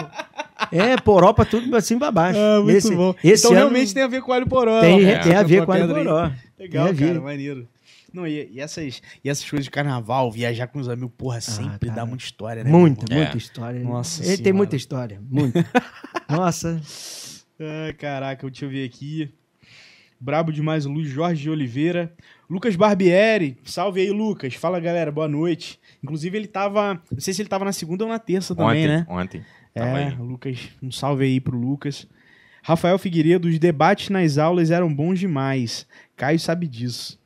É, 0.70 0.96
Poró 0.98 1.32
pra 1.32 1.44
tudo 1.44 1.74
assim 1.76 1.98
pra 1.98 2.10
baixo. 2.10 2.38
Ah, 2.38 2.60
muito 2.62 2.76
Esse- 2.76 2.94
bom. 2.94 3.14
Esse 3.24 3.46
então 3.46 3.52
ano 3.52 3.60
realmente 3.60 3.94
tem 3.94 4.02
a 4.02 4.06
ver 4.06 4.20
com 4.20 4.32
alho 4.32 4.46
poró. 4.46 4.80
tem, 4.80 5.16
ó. 5.16 5.22
tem 5.22 5.34
a 5.34 5.42
ver 5.42 5.64
com 5.64 5.72
a 5.72 5.76
pedra 5.76 5.98
aí. 5.98 6.04
Poró. 6.04 6.30
Legal, 6.58 6.94
cara, 6.94 7.20
maneiro. 7.20 7.66
Não, 8.12 8.26
e, 8.26 8.48
e 8.52 8.60
essas, 8.60 9.00
e 9.24 9.28
essas 9.30 9.48
coisas 9.48 9.64
de 9.64 9.70
carnaval, 9.70 10.30
viajar 10.30 10.66
com 10.66 10.78
os 10.78 10.88
amigos, 10.88 11.12
porra, 11.16 11.40
sempre 11.40 11.88
cara. 11.88 12.00
dá 12.00 12.06
muita 12.06 12.24
história, 12.24 12.64
né? 12.64 12.70
Muita, 12.70 13.12
É. 13.12 13.16
muita 13.16 13.36
história. 13.38 13.80
Nossa 13.80 14.22
Ele 14.22 14.28
tem 14.28 14.36
Senhora. 14.44 14.56
muita 14.56 14.76
história. 14.76 15.20
Muita. 15.30 15.66
Nossa. 16.28 16.80
Ai, 17.58 17.92
caraca, 17.94 18.46
deixa 18.48 18.64
eu 18.64 18.70
ver 18.70 18.84
aqui. 18.84 19.32
Brabo 20.18 20.52
demais, 20.52 20.84
Luiz 20.84 21.08
Jorge 21.08 21.42
de 21.42 21.50
Oliveira. 21.50 22.12
Lucas 22.48 22.76
Barbieri, 22.76 23.56
salve 23.64 24.00
aí, 24.00 24.10
Lucas. 24.10 24.54
Fala, 24.54 24.78
galera, 24.80 25.10
boa 25.10 25.28
noite. 25.28 25.78
Inclusive, 26.02 26.36
ele 26.36 26.46
tava. 26.48 27.00
Não 27.10 27.20
sei 27.20 27.32
se 27.32 27.40
ele 27.42 27.48
tava 27.48 27.64
na 27.64 27.72
segunda 27.72 28.04
ou 28.04 28.10
na 28.10 28.18
terça 28.18 28.54
também, 28.54 28.84
ontem, 28.84 28.88
né? 28.88 29.06
ontem. 29.08 29.44
Tava 29.74 30.00
É, 30.00 30.04
aí. 30.08 30.16
Lucas, 30.16 30.58
um 30.82 30.90
salve 30.90 31.24
aí 31.24 31.40
pro 31.40 31.56
Lucas. 31.56 32.06
Rafael 32.62 32.98
Figueiredo, 32.98 33.48
os 33.48 33.58
debates 33.58 34.08
nas 34.10 34.36
aulas 34.36 34.70
eram 34.70 34.92
bons 34.92 35.18
demais. 35.20 35.86
Caio 36.16 36.40
sabe 36.40 36.66
disso. 36.66 37.19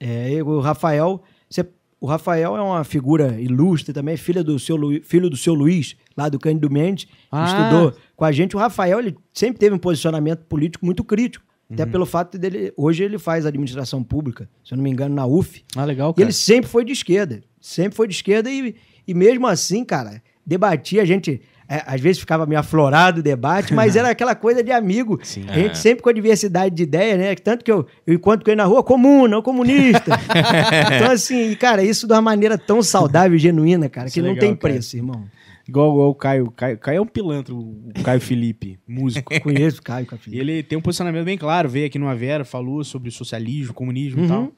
É, 0.00 0.42
o 0.42 0.60
Rafael, 0.60 1.22
você- 1.48 1.66
o 2.00 2.06
Rafael 2.06 2.56
é 2.56 2.60
uma 2.60 2.84
figura 2.84 3.40
ilustre 3.40 3.92
também, 3.92 4.16
filha 4.16 4.44
do 4.44 4.58
seu 4.58 4.76
Lu- 4.76 5.00
filho 5.02 5.30
do 5.30 5.36
seu 5.36 5.54
Luiz, 5.54 5.96
lá 6.16 6.28
do 6.28 6.38
Cândido 6.38 6.70
Mendes, 6.70 7.06
Ah. 7.32 7.44
estudou 7.46 7.94
com 8.14 8.24
a 8.24 8.32
gente. 8.32 8.54
O 8.54 8.58
Rafael, 8.58 8.98
ele 8.98 9.16
sempre 9.32 9.58
teve 9.58 9.74
um 9.74 9.78
posicionamento 9.78 10.40
político 10.44 10.84
muito 10.84 11.02
crítico, 11.02 11.44
até 11.72 11.84
Uhum. 11.84 11.90
pelo 11.90 12.06
fato 12.06 12.38
dele, 12.38 12.72
hoje 12.76 13.02
ele 13.04 13.18
faz 13.18 13.46
administração 13.46 14.02
pública, 14.04 14.48
se 14.64 14.72
eu 14.74 14.76
não 14.76 14.84
me 14.84 14.90
engano, 14.90 15.14
na 15.14 15.26
UF. 15.26 15.64
Ah, 15.74 15.84
legal, 15.84 16.14
E 16.16 16.22
ele 16.22 16.32
sempre 16.32 16.70
foi 16.70 16.84
de 16.84 16.92
esquerda, 16.92 17.42
sempre 17.60 17.96
foi 17.96 18.06
de 18.06 18.14
esquerda 18.14 18.50
e, 18.50 18.74
e 19.08 19.14
mesmo 19.14 19.46
assim, 19.46 19.84
cara, 19.84 20.22
debatia, 20.46 21.02
a 21.02 21.04
gente 21.06 21.40
é, 21.68 21.82
às 21.86 22.00
vezes 22.00 22.18
ficava 22.20 22.46
meio 22.46 22.58
aflorado 22.60 23.20
o 23.20 23.22
debate, 23.22 23.74
mas 23.74 23.94
era 23.96 24.10
aquela 24.10 24.34
coisa 24.34 24.62
de 24.62 24.70
amigo. 24.72 25.18
Sim. 25.22 25.44
A 25.48 25.54
gente 25.54 25.72
É. 25.72 25.74
sempre 25.74 26.02
com 26.02 26.08
a 26.08 26.12
diversidade 26.12 26.74
de 26.74 26.82
ideia, 26.82 27.16
né? 27.16 27.34
Tanto 27.34 27.64
que 27.64 27.70
eu, 27.72 27.86
eu 28.06 28.14
encontro 28.14 28.44
com 28.44 28.50
ele 28.50 28.56
na 28.58 28.64
rua, 28.64 28.82
comum, 28.82 29.26
não 29.26 29.42
comunista. 29.42 30.12
então, 30.96 31.10
assim, 31.12 31.54
cara, 31.56 31.82
isso 31.82 32.06
de 32.06 32.12
uma 32.12 32.22
maneira 32.22 32.56
tão 32.58 32.82
saudável 32.82 33.36
e 33.36 33.38
genuína, 33.40 33.88
cara, 33.88 34.06
Isso 34.06 34.14
que 34.14 34.20
é 34.20 34.22
não 34.22 34.30
legal, 34.30 34.40
tem 34.48 34.56
cara. 34.56 34.72
preço, 34.74 34.96
irmão. 34.96 35.24
Igual, 35.68 35.90
igual 35.90 36.10
o 36.10 36.14
Caio. 36.14 36.50
Caio. 36.52 36.78
Caio 36.78 36.98
é 36.98 37.00
um 37.00 37.06
pilantra, 37.06 37.52
o 37.52 37.74
Caio 38.04 38.20
Felipe, 38.20 38.78
músico. 38.86 39.32
Conheço 39.42 39.80
o 39.80 39.82
Caio 39.82 40.04
E 40.04 40.06
Café. 40.06 40.30
ele 40.32 40.62
tem 40.62 40.78
um 40.78 40.80
posicionamento 40.80 41.24
bem 41.24 41.36
claro, 41.36 41.68
veio 41.68 41.86
aqui 41.86 41.98
no 41.98 42.06
Avera, 42.08 42.44
falou 42.44 42.84
sobre 42.84 43.10
socialismo, 43.10 43.74
comunismo 43.74 44.20
e 44.20 44.22
Uhum. 44.22 44.28
tal. 44.28 44.52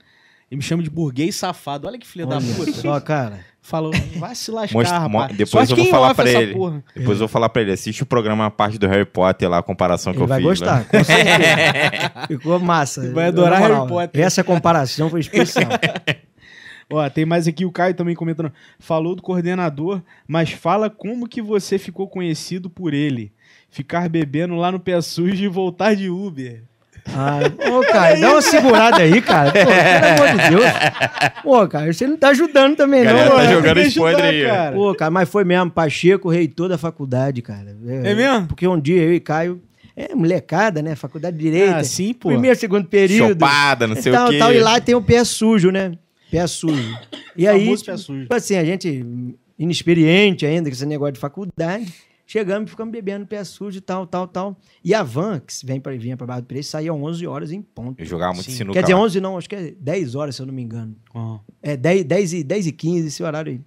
Ele 0.50 0.56
me 0.58 0.62
chama 0.62 0.82
de 0.82 0.88
burguês 0.88 1.36
safado. 1.36 1.86
Olha 1.86 1.98
que 1.98 2.06
filha 2.06 2.26
da 2.26 2.38
puta. 2.40 2.72
Só, 2.72 2.98
cara. 3.00 3.40
Falou, 3.60 3.92
vai 4.16 4.34
se 4.34 4.50
lascar, 4.50 4.78
Mostra- 4.78 5.08
mo- 5.10 5.18
rapaz. 5.18 5.36
depois 5.36 5.68
Só 5.68 5.74
eu 5.76 5.82
vou 5.82 5.90
falar 5.90 6.14
pra 6.14 6.30
ele. 6.30 6.54
porra. 6.54 6.82
Depois 6.96 7.10
eu 7.16 7.18
vou 7.18 7.28
falar 7.28 7.48
pra 7.50 7.60
ele, 7.60 7.72
assiste 7.72 8.02
o 8.02 8.06
programa 8.06 8.46
a 8.46 8.50
parte 8.50 8.78
do 8.78 8.86
Harry 8.88 9.04
Potter 9.04 9.46
lá, 9.50 9.58
a 9.58 9.62
comparação 9.62 10.12
que 10.14 10.18
Ele 10.18 10.24
eu 10.24 10.28
vai 10.28 10.38
fiz. 10.38 10.46
gostar, 10.48 10.78
né? 10.78 10.86
com 10.90 11.04
certeza. 11.04 12.12
Ficou 12.28 12.58
massa. 12.60 13.04
Ele 13.04 13.12
vai 13.12 13.26
adorar 13.26 13.60
Harry 13.60 13.86
Potter. 13.86 14.22
Essa 14.24 14.42
comparação 14.42 15.10
foi 15.10 15.20
especial. 15.20 15.68
Ó, 16.90 17.10
tem 17.10 17.26
mais 17.26 17.46
aqui 17.46 17.66
o 17.66 17.70
Caio 17.72 17.92
também 17.92 18.14
comentando. 18.14 18.50
Falou 18.78 19.14
do 19.14 19.20
coordenador, 19.20 20.00
mas 20.26 20.50
fala 20.52 20.88
como 20.88 21.28
que 21.28 21.42
você 21.42 21.78
ficou 21.78 22.08
conhecido 22.08 22.70
por 22.70 22.94
ele. 22.94 23.30
Ficar 23.68 24.08
bebendo 24.08 24.54
lá 24.54 24.72
no 24.72 24.80
pé 24.80 24.98
sujo 25.02 25.44
e 25.44 25.48
voltar 25.48 25.94
de 25.94 26.08
Uber. 26.08 26.62
Ah, 27.14 27.40
ô, 27.70 27.80
Caio, 27.80 28.20
dá 28.20 28.32
uma 28.32 28.42
segurada 28.42 28.98
aí, 28.98 29.20
cara. 29.20 29.50
Pô, 29.52 29.58
pelo 29.58 30.28
amor 30.28 30.42
de 30.42 30.50
Deus. 30.50 31.42
Pô, 31.42 31.68
Caio, 31.68 31.94
você 31.94 32.06
não 32.06 32.16
tá 32.16 32.28
ajudando 32.28 32.76
também, 32.76 33.04
não. 33.04 33.12
Tá 33.12 33.30
Pô, 33.30 33.52
jogando 33.52 33.80
spoiler 33.80 34.24
aí, 34.24 34.44
ó. 34.44 34.48
cara. 34.48 34.76
Pô, 34.76 34.94
cara, 34.94 35.10
mas 35.10 35.28
foi 35.28 35.44
mesmo. 35.44 35.70
Pacheco, 35.70 36.28
reitor 36.28 36.68
da 36.68 36.78
faculdade, 36.78 37.42
cara. 37.42 37.76
É 37.86 38.14
mesmo? 38.14 38.46
Porque 38.48 38.66
um 38.66 38.78
dia 38.80 39.02
eu 39.02 39.14
e 39.14 39.20
Caio. 39.20 39.62
É, 39.96 40.14
molecada, 40.14 40.80
né? 40.80 40.94
Faculdade 40.94 41.36
de 41.36 41.42
Direito. 41.42 41.74
Ah, 41.74 41.82
sim, 41.82 42.14
pô. 42.14 42.28
Primeiro, 42.28 42.56
segundo 42.56 42.86
período. 42.86 43.30
Chopada, 43.30 43.84
não 43.84 43.96
sei 43.96 44.12
tal, 44.12 44.28
o 44.28 44.30
quê. 44.30 44.38
tal, 44.38 44.52
e 44.52 44.60
lá 44.60 44.80
tem 44.80 44.94
o 44.94 45.02
pé 45.02 45.24
sujo, 45.24 45.72
né? 45.72 45.92
Pé 46.30 46.46
sujo. 46.46 46.96
E 47.36 47.48
aí, 47.48 47.76
pé 47.84 47.96
sujo. 47.96 48.22
tipo 48.22 48.32
assim, 48.34 48.56
a 48.56 48.64
gente, 48.64 49.04
inexperiente 49.58 50.46
ainda, 50.46 50.70
com 50.70 50.74
esse 50.74 50.86
negócio 50.86 51.14
de 51.14 51.18
faculdade, 51.18 51.92
chegamos 52.28 52.68
e 52.68 52.70
ficamos 52.70 52.92
bebendo 52.92 53.26
pé 53.26 53.42
sujo 53.42 53.78
e 53.78 53.80
tal, 53.80 54.06
tal, 54.06 54.28
tal. 54.28 54.56
E 54.84 54.94
a 54.94 55.02
van, 55.02 55.40
que 55.40 55.64
vem 55.64 55.80
pra, 55.80 55.96
vinha 55.96 56.16
pra 56.16 56.26
Barra 56.26 56.40
do 56.40 56.46
Preço, 56.46 56.70
saía 56.70 56.92
11 56.92 57.26
horas 57.26 57.50
em 57.50 57.62
ponto. 57.62 57.98
Eu 57.98 58.04
jogava 58.04 58.34
muito 58.34 58.50
Sim. 58.50 58.58
sinuca 58.58 58.74
Quer 58.74 58.82
dizer, 58.82 58.94
lá. 58.94 59.00
11 59.00 59.20
não, 59.20 59.38
acho 59.38 59.48
que 59.48 59.56
é 59.56 59.70
10 59.72 60.14
horas, 60.14 60.36
se 60.36 60.42
eu 60.42 60.46
não 60.46 60.52
me 60.52 60.62
engano. 60.62 60.94
Ó. 61.14 61.40
É 61.62 61.76
10, 61.76 62.04
10, 62.04 62.32
e, 62.34 62.44
10 62.44 62.66
e 62.66 62.72
15, 62.72 63.08
esse 63.08 63.22
horário 63.22 63.52
aí. 63.52 63.60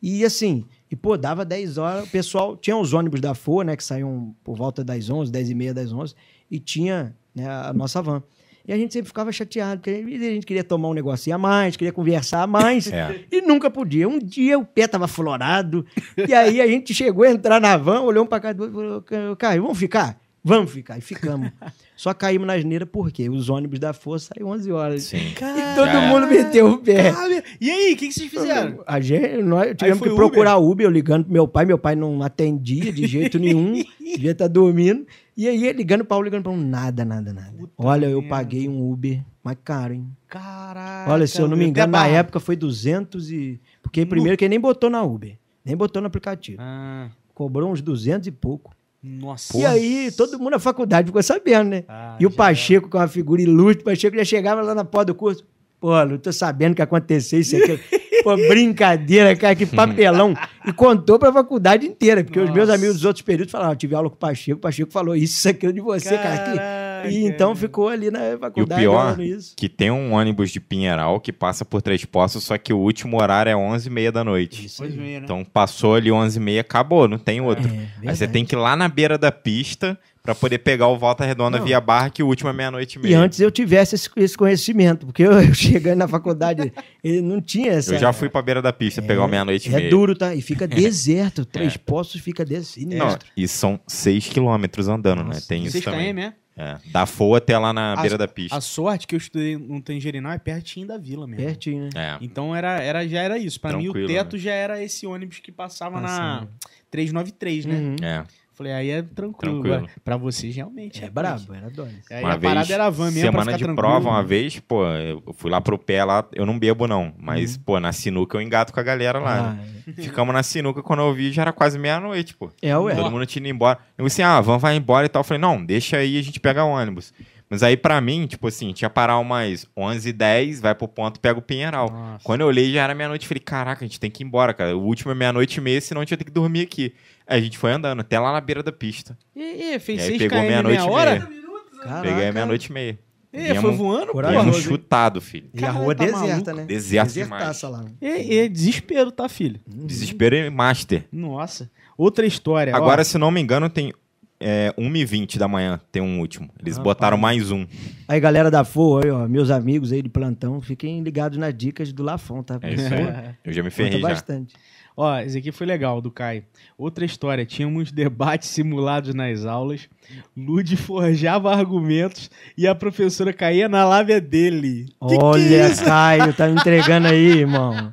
E 0.00 0.24
assim, 0.24 0.64
e 0.90 0.94
pô, 0.94 1.16
dava 1.16 1.44
10 1.44 1.76
horas, 1.76 2.06
o 2.06 2.10
pessoal, 2.10 2.56
tinha 2.56 2.76
os 2.76 2.92
ônibus 2.92 3.20
da 3.20 3.34
FOA, 3.34 3.64
né, 3.64 3.76
que 3.76 3.82
saíam 3.82 4.34
por 4.44 4.56
volta 4.56 4.84
das 4.84 5.10
11, 5.10 5.32
10 5.32 5.50
e 5.50 5.54
meia, 5.54 5.74
das 5.74 5.92
11, 5.92 6.14
e 6.50 6.60
tinha 6.60 7.16
né, 7.34 7.48
a 7.48 7.72
nossa 7.72 8.00
van. 8.00 8.22
E 8.66 8.72
a 8.72 8.76
gente 8.78 8.92
sempre 8.94 9.08
ficava 9.08 9.30
chateado, 9.30 9.80
porque 9.82 9.90
a 9.90 10.18
gente 10.32 10.46
queria 10.46 10.64
tomar 10.64 10.88
um 10.88 10.94
negocinho 10.94 11.36
a 11.36 11.38
mais, 11.38 11.76
queria 11.76 11.92
conversar 11.92 12.42
a 12.42 12.46
mais, 12.46 12.86
É. 12.92 13.20
e 13.30 13.42
nunca 13.42 13.70
podia. 13.70 14.08
Um 14.08 14.18
dia 14.18 14.58
o 14.58 14.64
pé 14.64 14.86
tava 14.86 15.06
florado, 15.06 15.84
e 16.26 16.32
aí 16.32 16.60
a 16.60 16.66
gente 16.66 16.94
chegou 16.94 17.24
a 17.24 17.30
entrar 17.30 17.60
na 17.60 17.76
van, 17.76 18.00
olhou 18.00 18.24
um 18.24 18.26
pra 18.26 18.40
cá 18.40 18.52
e 18.52 18.54
falou, 18.54 19.04
Caio, 19.38 19.62
vamos 19.62 19.78
ficar? 19.78 20.18
Vamos 20.46 20.70
ficar, 20.72 20.98
e 20.98 21.00
ficamos. 21.00 21.50
Só 21.96 22.12
caímos 22.12 22.46
na 22.46 22.52
asneira 22.52 22.84
porque 22.84 23.30
os 23.30 23.48
ônibus 23.48 23.78
da 23.78 23.94
força 23.94 24.30
saíam 24.34 24.50
11 24.50 24.72
horas. 24.72 25.02
Sim. 25.04 25.16
E 25.16 25.74
todo 25.74 25.88
É. 25.88 26.06
mundo 26.06 26.26
meteu 26.26 26.66
o 26.68 26.78
pé. 26.78 27.12
Caralho. 27.12 27.42
E 27.58 27.70
aí, 27.70 27.94
o 27.94 27.96
que, 27.96 28.08
que 28.08 28.12
vocês 28.12 28.30
fizeram? 28.30 28.82
A 28.86 29.00
gente, 29.00 29.38
nós 29.42 29.74
tivemos 29.74 30.00
que 30.02 30.08
Uber? 30.08 30.16
procurar 30.16 30.58
Uber, 30.58 30.86
eu 30.86 30.90
ligando 30.90 31.24
pro 31.24 31.32
meu 31.32 31.48
pai, 31.48 31.64
meu 31.64 31.78
pai 31.78 31.94
não 31.96 32.22
atendia 32.22 32.92
de 32.92 33.06
jeito 33.06 33.38
nenhum, 33.38 33.72
devia 33.98 34.32
estar 34.32 34.46
dormindo. 34.48 35.06
E 35.36 35.48
aí, 35.48 35.72
ligando 35.72 36.04
para 36.04 36.16
o 36.16 36.22
ligando 36.22 36.44
para 36.44 36.52
um, 36.52 36.56
nada, 36.56 37.04
nada, 37.04 37.32
nada. 37.32 37.52
Puta 37.58 37.72
Olha, 37.76 38.06
eu 38.06 38.22
paguei 38.28 38.68
um 38.68 38.90
Uber, 38.90 39.20
mais 39.42 39.58
caro, 39.64 39.94
hein? 39.94 40.06
Caraca. 40.28 41.10
Olha, 41.10 41.26
se 41.26 41.40
eu 41.40 41.48
não 41.48 41.56
me 41.56 41.64
engano, 41.66 41.92
na 41.92 42.06
época 42.06 42.38
foi 42.38 42.54
200 42.54 43.30
e... 43.32 43.60
Porque 43.82 44.06
primeiro 44.06 44.36
que 44.38 44.44
ele 44.44 44.50
nem 44.50 44.60
botou 44.60 44.88
na 44.88 45.02
Uber, 45.02 45.36
nem 45.64 45.76
botou 45.76 46.00
no 46.00 46.06
aplicativo. 46.06 46.58
Ah, 46.60 47.08
Cobrou 47.34 47.72
uns 47.72 47.82
200 47.82 48.28
e 48.28 48.30
pouco. 48.30 48.72
nossa. 49.02 49.58
E 49.58 49.66
aí, 49.66 50.12
todo 50.16 50.38
mundo 50.38 50.50
na 50.50 50.58
faculdade 50.60 51.06
ficou 51.08 51.22
sabendo, 51.22 51.70
né? 51.70 51.84
Ah, 51.88 52.16
e 52.20 52.26
o 52.26 52.30
Pacheco, 52.30 52.88
que 52.88 52.96
é 52.96 53.00
uma 53.00 53.08
figura 53.08 53.42
ilustre, 53.42 53.82
o 53.82 53.84
Pacheco 53.84 54.16
já 54.16 54.24
chegava 54.24 54.62
lá 54.62 54.72
na 54.74 54.84
porta 54.84 55.06
do 55.06 55.16
curso. 55.16 55.44
Pô, 55.80 56.04
não 56.04 56.16
tô 56.16 56.32
sabendo 56.32 56.74
que 56.76 56.80
aconteceu 56.80 57.40
isso 57.40 57.56
aqui. 57.56 57.78
Pô, 58.24 58.36
brincadeira, 58.48 59.36
cara, 59.36 59.54
que 59.54 59.66
papelão. 59.66 60.34
E 60.66 60.72
contou 60.72 61.18
pra 61.18 61.30
faculdade 61.32 61.86
inteira, 61.86 62.24
porque 62.24 62.40
os 62.40 62.48
meus 62.50 62.68
Nossa. 62.68 62.74
amigos 62.78 62.96
dos 62.96 63.04
outros 63.04 63.22
períodos 63.22 63.52
falaram: 63.52 63.72
eu 63.72 63.76
tive 63.76 63.94
aula 63.94 64.08
com 64.08 64.16
o 64.16 64.18
Pacheco, 64.18 64.56
o 64.58 64.60
Pacheco 64.60 64.90
falou 64.90 65.14
isso, 65.14 65.36
isso, 65.36 65.48
aquilo 65.50 65.72
de 65.72 65.80
você, 65.80 66.16
cara. 66.16 66.34
aqui. 66.34 66.56
Caraca, 66.56 67.08
E 67.10 67.24
então 67.26 67.48
cara. 67.48 67.60
ficou 67.60 67.88
ali 67.88 68.10
na 68.10 68.38
faculdade 68.40 68.80
pior, 68.80 68.94
falando 69.02 69.22
isso. 69.22 69.52
Que 69.56 69.68
tem 69.68 69.90
um 69.90 70.12
ônibus 70.14 70.50
de 70.50 70.58
Pinheiral 70.58 71.20
que 71.20 71.30
passa 71.32 71.64
por 71.66 71.82
Três 71.82 72.02
Poços, 72.06 72.42
só 72.44 72.56
que 72.56 72.72
o 72.72 72.78
último 72.78 73.20
horário 73.20 73.50
é 73.50 73.54
11h30 73.54 74.10
da 74.10 74.24
noite. 74.24 74.64
Isso 74.64 74.82
aí. 74.82 74.90
bem, 74.90 75.18
né? 75.18 75.20
Então 75.24 75.44
passou 75.44 75.94
ali 75.96 76.08
11h30, 76.08 76.60
acabou, 76.60 77.06
não 77.06 77.18
tem 77.18 77.42
outro. 77.42 77.70
É, 78.02 78.08
Aí 78.08 78.16
você 78.16 78.26
tem 78.26 78.42
que 78.44 78.54
ir 78.54 78.58
lá 78.58 78.74
na 78.74 78.88
beira 78.88 79.18
da 79.18 79.30
pista 79.30 79.98
pra 80.24 80.34
poder 80.34 80.58
pegar 80.60 80.88
o 80.88 80.98
Volta 80.98 81.22
Redonda 81.22 81.58
Não. 81.58 81.66
via 81.66 81.78
Barra, 81.82 82.08
que 82.08 82.22
o 82.22 82.26
último 82.26 82.48
é 82.48 82.52
meia-noite 82.54 82.98
e 82.98 83.02
meia. 83.02 83.12
E 83.12 83.14
antes 83.14 83.38
eu 83.40 83.50
tivesse 83.50 83.94
esse, 83.94 84.08
esse 84.16 84.36
conhecimento, 84.36 85.04
porque 85.04 85.22
eu, 85.22 85.32
eu 85.38 85.52
chegando 85.54 85.98
na 85.98 86.08
faculdade, 86.08 86.72
ele 87.04 87.20
não 87.20 87.42
tinha 87.42 87.72
essa. 87.72 87.94
Eu 87.94 87.98
já 88.00 88.10
fui 88.12 88.30
pra 88.30 88.40
beira 88.40 88.62
da 88.62 88.72
pista 88.72 89.02
pegar 89.02 89.22
o 89.22 89.28
meia-noite 89.28 89.68
e 89.68 89.72
É 89.74 89.76
meia. 89.76 89.90
duro, 89.90 90.16
tá? 90.16 90.34
E 90.34 90.40
fica 90.40 90.66
deserto. 90.66 91.44
Três 91.44 91.76
poços 91.76 92.22
fica 92.22 92.42
deserto. 92.42 92.88
Não, 92.88 93.18
e 93.36 93.46
são 93.46 93.78
6 93.86 94.28
quilômetros 94.28 94.88
andando, 94.88 95.18
né? 95.22 95.34
Nossa, 95.34 95.46
Tem 95.46 95.62
isso 95.62 95.72
6 95.72 95.84
também. 95.84 96.14
km, 96.14 96.18
é? 96.20 96.32
É, 96.56 96.78
da 96.92 97.04
Foa 97.04 97.38
até 97.38 97.58
lá 97.58 97.72
na 97.72 97.92
A- 97.94 98.00
beira 98.00 98.16
da 98.16 98.26
pista. 98.28 98.56
A 98.56 98.60
sorte 98.60 99.06
que 99.08 99.14
eu 99.14 99.18
estudei 99.18 99.58
no 99.58 99.82
Tangerinal 99.82 100.32
é 100.32 100.38
pertinho 100.38 100.86
da 100.86 100.96
vila 100.96 101.26
mesmo. 101.26 101.44
Pertinho, 101.44 101.84
né? 101.84 101.90
É. 101.96 102.16
Então 102.24 102.54
era, 102.56 102.80
era, 102.80 103.06
já 103.08 103.20
era 103.20 103.36
isso. 103.36 103.60
Pra 103.60 103.76
mim, 103.76 103.88
o 103.88 104.06
teto 104.06 104.38
já 104.38 104.52
era 104.52 104.80
esse 104.82 105.04
ônibus 105.04 105.40
que 105.40 105.50
passava 105.52 106.00
na 106.00 106.08
Passando. 106.08 106.48
393, 106.92 107.66
né? 107.66 107.74
Uhum. 107.74 107.96
É. 108.00 108.24
Falei, 108.54 108.72
aí 108.72 108.90
é 108.90 109.02
tranquilo. 109.02 109.54
Tranquilo. 109.54 109.74
Agora, 109.74 109.90
Pra 110.04 110.16
vocês, 110.16 110.54
realmente. 110.54 111.04
É 111.04 111.10
brabo, 111.10 111.52
era 111.52 111.68
dose. 111.70 111.90
Aí 112.10 112.22
Uma 112.22 112.34
a 112.34 112.38
parada 112.38 112.60
vez, 112.60 112.70
era 112.70 112.86
a 112.86 112.90
van 112.90 113.10
mesmo 113.10 113.20
pra 113.20 113.30
semana 113.30 113.44
ficar 113.44 113.56
de 113.56 113.64
tranquilo. 113.64 113.76
prova, 113.88 114.08
uma 114.10 114.22
vez, 114.22 114.60
pô, 114.60 114.84
eu 114.86 115.22
fui 115.36 115.50
lá 115.50 115.60
pro 115.60 115.76
pé 115.76 116.04
lá, 116.04 116.24
eu 116.32 116.46
não 116.46 116.58
bebo 116.58 116.86
não, 116.86 117.12
mas, 117.18 117.56
pô, 117.56 117.80
na 117.80 117.92
sinuca 117.92 118.36
eu 118.36 118.40
engato 118.42 118.72
com 118.72 118.78
a 118.80 118.82
galera 118.82 119.18
lá. 119.18 119.34
Uhum. 119.40 119.46
Ah, 119.48 119.52
né? 119.54 119.94
Ficamos 119.98 120.32
na 120.32 120.42
sinuca, 120.42 120.82
quando 120.82 121.00
eu 121.00 121.12
vi 121.12 121.32
já 121.32 121.42
era 121.42 121.52
quase 121.52 121.78
meia-noite, 121.78 122.34
pô. 122.34 122.50
é, 122.62 122.76
ué. 122.78 122.94
Todo 122.94 123.10
mundo 123.10 123.26
tinha 123.26 123.40
ido 123.40 123.48
embora. 123.48 123.78
Eu 123.98 124.04
disse 124.04 124.22
assim, 124.22 124.30
ah, 124.32 124.38
a 124.38 124.40
van 124.40 124.56
vai 124.58 124.76
embora 124.76 125.04
e 125.06 125.08
tal. 125.08 125.20
Eu 125.20 125.24
falei, 125.24 125.40
não, 125.40 125.64
deixa 125.64 125.96
aí, 125.96 126.18
a 126.18 126.22
gente 126.22 126.38
pega 126.40 126.64
ônibus. 126.64 127.12
Mas 127.50 127.62
aí, 127.62 127.76
pra 127.76 128.00
mim, 128.00 128.26
tipo 128.26 128.48
assim, 128.48 128.72
tinha 128.72 128.88
que 128.88 128.94
parar 128.94 129.18
umas 129.18 129.66
11h10, 129.76 130.60
vai 130.60 130.74
pro 130.74 130.88
ponto, 130.88 131.20
pega 131.20 131.38
o 131.38 131.42
Pinheiral. 131.42 131.90
Nossa. 131.90 132.24
Quando 132.24 132.40
eu 132.40 132.46
olhei, 132.46 132.72
já 132.72 132.82
era 132.82 132.94
meia-noite. 132.94 133.28
Falei, 133.28 133.40
caraca, 133.40 133.84
a 133.84 133.86
gente 133.86 134.00
tem 134.00 134.10
que 134.10 134.22
ir 134.22 134.26
embora, 134.26 134.54
cara. 134.54 134.76
O 134.76 134.80
último 134.82 135.12
é 135.12 135.14
meia-noite 135.14 135.58
e 135.58 135.60
meia, 135.60 135.80
senão 135.80 136.00
a 136.00 136.04
gente 136.04 136.10
vai 136.10 136.18
ter 136.18 136.24
que 136.24 136.30
dormir 136.30 136.62
aqui. 136.62 136.94
A 137.26 137.40
gente 137.40 137.56
foi 137.58 137.72
andando, 137.72 138.00
até 138.00 138.18
lá 138.18 138.32
na 138.32 138.40
beira 138.40 138.62
da 138.62 138.72
pista. 138.72 139.16
E, 139.34 139.74
e, 139.74 139.78
fez 139.78 140.00
E 140.00 140.02
aí 140.02 140.08
6 140.18 140.22
pegou 140.22 140.38
meia-noite 140.40 140.78
meia 140.78 140.88
e 140.88 140.92
hora? 140.92 141.10
meia. 141.20 141.44
Caraca. 141.82 142.02
Peguei 142.02 142.32
meia-noite 142.32 142.70
e 142.70 142.72
meia. 142.72 142.98
Viemos- 143.32 143.62
foi 143.62 143.72
voando, 143.72 144.12
Corajoso. 144.12 144.42
Viemos 144.44 144.62
chutado, 144.62 145.20
filho. 145.20 145.48
E 145.52 145.58
a 145.58 145.62
Cara, 145.62 145.72
rua 145.72 145.94
tá 145.94 146.04
deserta, 146.04 146.28
maluco. 146.28 146.52
né? 146.52 146.64
Deserto 146.66 147.06
Desertaça 147.14 147.68
lá. 147.68 147.82
né? 147.82 147.90
É, 148.00 148.36
é 148.36 148.48
desespero, 148.48 149.10
tá, 149.10 149.28
filho? 149.28 149.60
Desespero 149.66 150.36
e 150.36 150.48
master. 150.50 151.04
Nossa. 151.10 151.68
Outra 151.98 152.24
história. 152.26 152.72
ó. 152.72 152.76
Agora, 152.76 153.02
se 153.02 153.18
não 153.18 153.30
me 153.32 153.40
engano, 153.40 153.68
tem 153.68 153.92
é, 154.38 154.72
1h20 154.78 155.36
da 155.36 155.48
manhã, 155.48 155.80
tem 155.90 156.00
um 156.00 156.20
último. 156.20 156.48
Eles 156.60 156.76
Rapaz. 156.76 156.84
botaram 156.84 157.16
mais 157.16 157.50
um. 157.50 157.66
Aí, 158.06 158.20
galera 158.20 158.50
da 158.52 158.62
FOA, 158.62 159.04
aí, 159.04 159.10
ó, 159.10 159.26
meus 159.26 159.50
amigos 159.50 159.90
aí 159.90 160.00
de 160.02 160.08
plantão, 160.08 160.60
fiquem 160.60 161.02
ligados 161.02 161.36
nas 161.36 161.52
dicas 161.56 161.92
do 161.92 162.02
Lafon, 162.04 162.42
tá? 162.42 162.58
É 162.62 162.72
isso 162.74 162.86
aí. 162.94 163.34
Eu 163.44 163.52
já 163.52 163.62
me 163.64 163.70
ferrei 163.70 164.00
já. 164.00 164.08
bastante. 164.08 164.54
Ó, 164.96 165.18
esse 165.18 165.38
aqui 165.38 165.50
foi 165.50 165.66
legal, 165.66 166.00
do 166.00 166.10
Caio. 166.10 166.44
Outra 166.78 167.04
história, 167.04 167.44
tínhamos 167.44 167.90
debates 167.90 168.48
simulados 168.48 169.12
nas 169.12 169.44
aulas, 169.44 169.88
Lud 170.36 170.76
forjava 170.76 171.52
argumentos 171.52 172.30
e 172.56 172.66
a 172.66 172.74
professora 172.74 173.32
caía 173.32 173.68
na 173.68 173.84
lábia 173.84 174.20
dele. 174.20 174.86
Que 175.08 175.08
que 175.08 175.14
é 175.14 175.18
Olha? 175.24 175.76
Caio, 175.76 176.32
tá 176.32 176.46
me 176.46 176.54
entregando 176.54 177.08
aí, 177.08 177.40
irmão. 177.40 177.92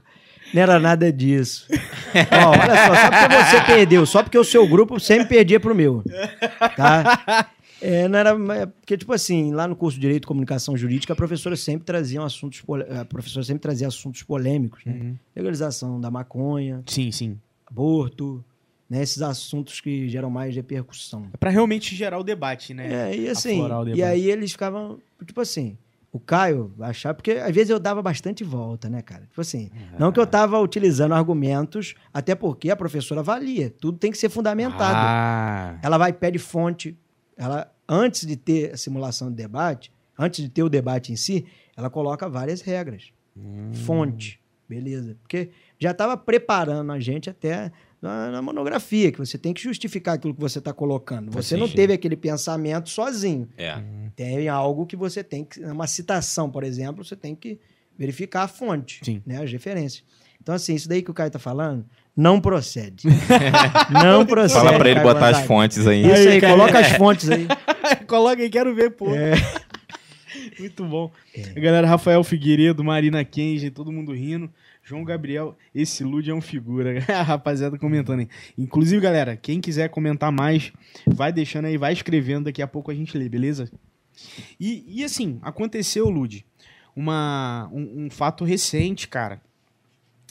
Não 0.53 0.61
era 0.61 0.80
nada 0.80 1.11
disso. 1.11 1.65
Ó, 2.32 2.49
olha 2.49 2.76
só, 2.86 2.95
só 2.95 3.10
porque 3.10 3.36
você 3.36 3.61
perdeu, 3.65 4.06
só 4.06 4.22
porque 4.22 4.38
o 4.38 4.44
seu 4.44 4.68
grupo 4.68 4.99
sempre 4.99 5.26
perdia 5.28 5.60
pro 5.60 5.73
meu. 5.73 6.03
Tá? 6.76 7.48
É, 7.82 8.08
não 8.08 8.20
era, 8.20 8.30
é 8.56 8.66
porque, 8.68 8.95
tipo 8.98 9.12
assim, 9.12 9.52
lá 9.52 9.68
no 9.68 9.76
curso 9.76 9.95
de 9.95 10.02
Direito 10.02 10.26
e 10.26 10.28
Comunicação 10.28 10.78
Jurídica, 10.78 11.14
a 11.14 11.16
professora 11.16 11.56
sempre 11.56 11.86
trazia 11.86 12.24
assuntos, 12.24 12.64
a 12.99 13.06
professora 13.06 13.44
sempre 13.44 13.62
trazia 13.62 13.88
assuntos 13.88 14.22
polêmicos, 14.24 14.86
né? 14.86 14.94
Uhum. 14.94 15.16
Legalização 15.36 15.99
da 15.99 16.12
maconha, 16.12 16.84
Sim, 16.86 17.12
sim. 17.12 17.40
aborto, 17.66 18.44
né? 18.90 19.02
Esses 19.02 19.22
assuntos 19.22 19.82
que 19.82 20.08
geram 20.08 20.30
mais 20.30 20.56
repercussão. 20.56 21.28
É 21.34 21.38
pra 21.38 21.49
realmente 21.49 21.95
gerar 21.95 22.20
o 22.20 22.24
debate, 22.24 22.74
né? 22.74 23.12
É, 23.12 23.18
e 23.18 23.28
assim, 23.28 23.62
e 23.95 24.03
aí 24.03 24.30
eles 24.30 24.52
ficavam, 24.52 24.99
tipo 25.26 25.41
assim, 25.41 25.76
o 26.12 26.20
Caio 26.20 26.74
achava, 26.82 27.14
porque 27.16 27.32
às 27.32 27.56
vezes 27.56 27.70
eu 27.70 27.80
dava 27.80 28.02
bastante 28.02 28.44
volta, 28.44 28.90
né, 28.90 29.02
cara? 29.02 29.22
Tipo 29.24 29.40
assim, 29.40 29.72
não 29.98 30.12
que 30.12 30.20
eu 30.20 30.28
tava 30.28 30.60
utilizando 30.60 31.14
argumentos, 31.14 31.95
até 32.14 32.36
porque 32.36 32.70
a 32.70 32.76
professora 32.76 33.22
avalia, 33.22 33.70
tudo 33.70 33.98
tem 33.98 34.12
que 34.12 34.18
ser 34.18 34.30
fundamentado. 34.30 34.98
Ah, 34.98 35.80
Ela 35.82 35.98
vai 35.98 36.12
pede 36.12 36.38
fonte, 36.38 36.98
ela, 37.41 37.73
antes 37.89 38.27
de 38.27 38.35
ter 38.35 38.72
a 38.72 38.77
simulação 38.77 39.30
de 39.31 39.35
debate, 39.35 39.91
antes 40.18 40.43
de 40.43 40.49
ter 40.49 40.61
o 40.61 40.69
debate 40.69 41.11
em 41.11 41.15
si, 41.15 41.47
ela 41.76 41.89
coloca 41.89 42.30
várias 42.30 42.61
regras. 42.61 43.11
Hum. 43.35 43.73
Fonte, 43.73 44.39
beleza. 44.69 45.18
Porque 45.23 45.49
já 45.80 45.89
estava 45.89 46.15
preparando 46.15 46.91
a 46.91 46.99
gente 46.99 47.31
até 47.31 47.72
na, 47.99 48.30
na 48.30 48.41
monografia, 48.43 49.11
que 49.11 49.18
você 49.18 49.39
tem 49.39 49.55
que 49.55 49.61
justificar 49.61 50.15
aquilo 50.15 50.35
que 50.35 50.39
você 50.39 50.59
está 50.59 50.72
colocando. 50.72 51.31
Você 51.31 51.57
não 51.57 51.68
teve 51.68 51.93
aquele 51.93 52.15
pensamento 52.15 52.89
sozinho. 52.89 53.49
É. 53.57 53.81
Tem 54.15 54.47
algo 54.47 54.85
que 54.85 54.95
você 54.95 55.23
tem 55.23 55.43
que. 55.43 55.59
Uma 55.61 55.88
citação, 55.88 56.47
por 56.47 56.63
exemplo, 56.63 57.03
você 57.03 57.15
tem 57.15 57.34
que 57.34 57.59
verificar 57.97 58.43
a 58.43 58.47
fonte, 58.47 59.03
Sim. 59.03 59.23
né, 59.26 59.41
as 59.41 59.51
referências. 59.51 60.03
Então, 60.41 60.55
assim, 60.55 60.73
isso 60.73 60.89
daí 60.89 61.03
que 61.03 61.11
o 61.11 61.13
Caio 61.13 61.30
tá 61.30 61.38
falando, 61.38 61.85
não 62.18 62.41
procede. 62.41 63.07
não 64.03 64.26
procede. 64.26 64.59
Fala 64.59 64.77
pra 64.77 64.89
ele 64.89 64.99
Caio 64.99 65.13
botar 65.13 65.30
as 65.30 65.41
fontes 65.45 65.85
aí. 65.85 66.01
Isso 66.01 66.30
aí, 66.30 66.41
cara. 66.41 66.53
coloca 66.53 66.80
as 66.80 66.91
fontes 66.93 67.30
aí. 67.30 67.47
Coloca 68.07 68.41
aí, 68.41 68.49
quero 68.49 68.73
ver, 68.76 68.91
pô. 68.91 69.07
Muito 70.59 70.84
bom. 70.85 71.11
A 71.55 71.59
galera, 71.59 71.88
Rafael 71.88 72.23
Figueiredo, 72.23 72.84
Marina 72.84 73.23
Kenji, 73.23 73.69
todo 73.69 73.91
mundo 73.91 74.13
rindo. 74.13 74.49
João 74.84 75.03
Gabriel, 75.03 75.55
esse 75.73 76.03
Lud 76.03 76.30
é 76.30 76.34
um 76.34 76.41
figura. 76.41 77.03
A 77.07 77.22
rapaziada 77.22 77.77
comentando 77.77 78.22
aí. 78.22 78.30
Inclusive, 78.57 79.01
galera, 79.01 79.38
quem 79.38 79.61
quiser 79.61 79.89
comentar 79.89 80.31
mais, 80.31 80.72
vai 81.05 81.31
deixando 81.31 81.65
aí, 81.65 81.77
vai 81.77 81.93
escrevendo, 81.93 82.45
daqui 82.45 82.61
a 82.61 82.68
pouco 82.68 82.91
a 82.91 82.93
gente 82.93 83.18
lê, 83.18 83.30
beleza? 83.30 83.72
E, 84.59 84.84
e 84.88 85.03
assim, 85.03 85.39
aconteceu, 85.41 86.09
Lud, 86.09 86.45
uma, 86.95 87.69
um, 87.72 88.05
um 88.05 88.09
fato 88.09 88.43
recente, 88.43 89.07
cara, 89.07 89.41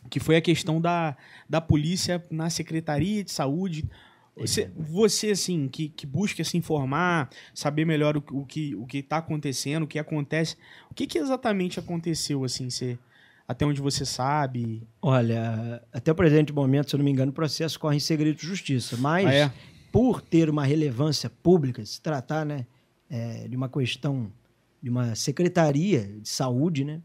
que 0.09 0.21
foi 0.21 0.37
a 0.37 0.41
questão 0.41 0.81
da, 0.81 1.17
da 1.49 1.61
polícia 1.61 2.25
na 2.31 2.49
Secretaria 2.49 3.23
de 3.23 3.31
Saúde. 3.31 3.89
Você, 4.37 4.71
você, 4.75 5.33
assim, 5.33 5.69
que, 5.69 5.89
que 5.91 6.07
busca 6.07 6.43
se 6.43 6.57
informar, 6.57 7.29
saber 7.53 7.85
melhor 7.85 8.17
o, 8.17 8.25
o 8.33 8.47
que 8.47 8.75
o 8.75 8.87
que 8.87 8.99
está 8.99 9.19
acontecendo, 9.19 9.83
o 9.83 9.87
que 9.87 9.99
acontece, 9.99 10.57
o 10.91 10.95
que, 10.95 11.07
que 11.07 11.19
exatamente 11.19 11.79
aconteceu, 11.79 12.43
assim, 12.45 12.71
você, 12.71 12.99
até 13.47 13.67
onde 13.67 13.83
você 13.83 14.07
sabe? 14.07 14.83
Olha, 15.03 15.83
até 15.93 16.11
o 16.11 16.15
presente 16.15 16.53
momento, 16.53 16.89
se 16.89 16.97
eu 16.97 16.99
não 16.99 17.05
me 17.05 17.11
engano, 17.11 17.33
o 17.33 17.35
processo 17.35 17.79
corre 17.79 17.97
em 17.97 18.01
segredo 18.01 18.37
de 18.37 18.47
justiça. 18.47 18.97
Mas, 18.97 19.27
Ah, 19.27 19.35
é? 19.35 19.53
por 19.93 20.23
ter 20.23 20.49
uma 20.49 20.65
relevância 20.65 21.29
pública, 21.29 21.85
se 21.85 22.01
tratar 22.01 22.47
né, 22.47 22.65
é, 23.11 23.47
de 23.47 23.57
uma 23.57 23.69
questão 23.69 24.33
de 24.81 24.89
uma 24.89 25.15
secretaria 25.15 26.07
de 26.23 26.29
saúde, 26.29 26.85
né, 26.85 27.03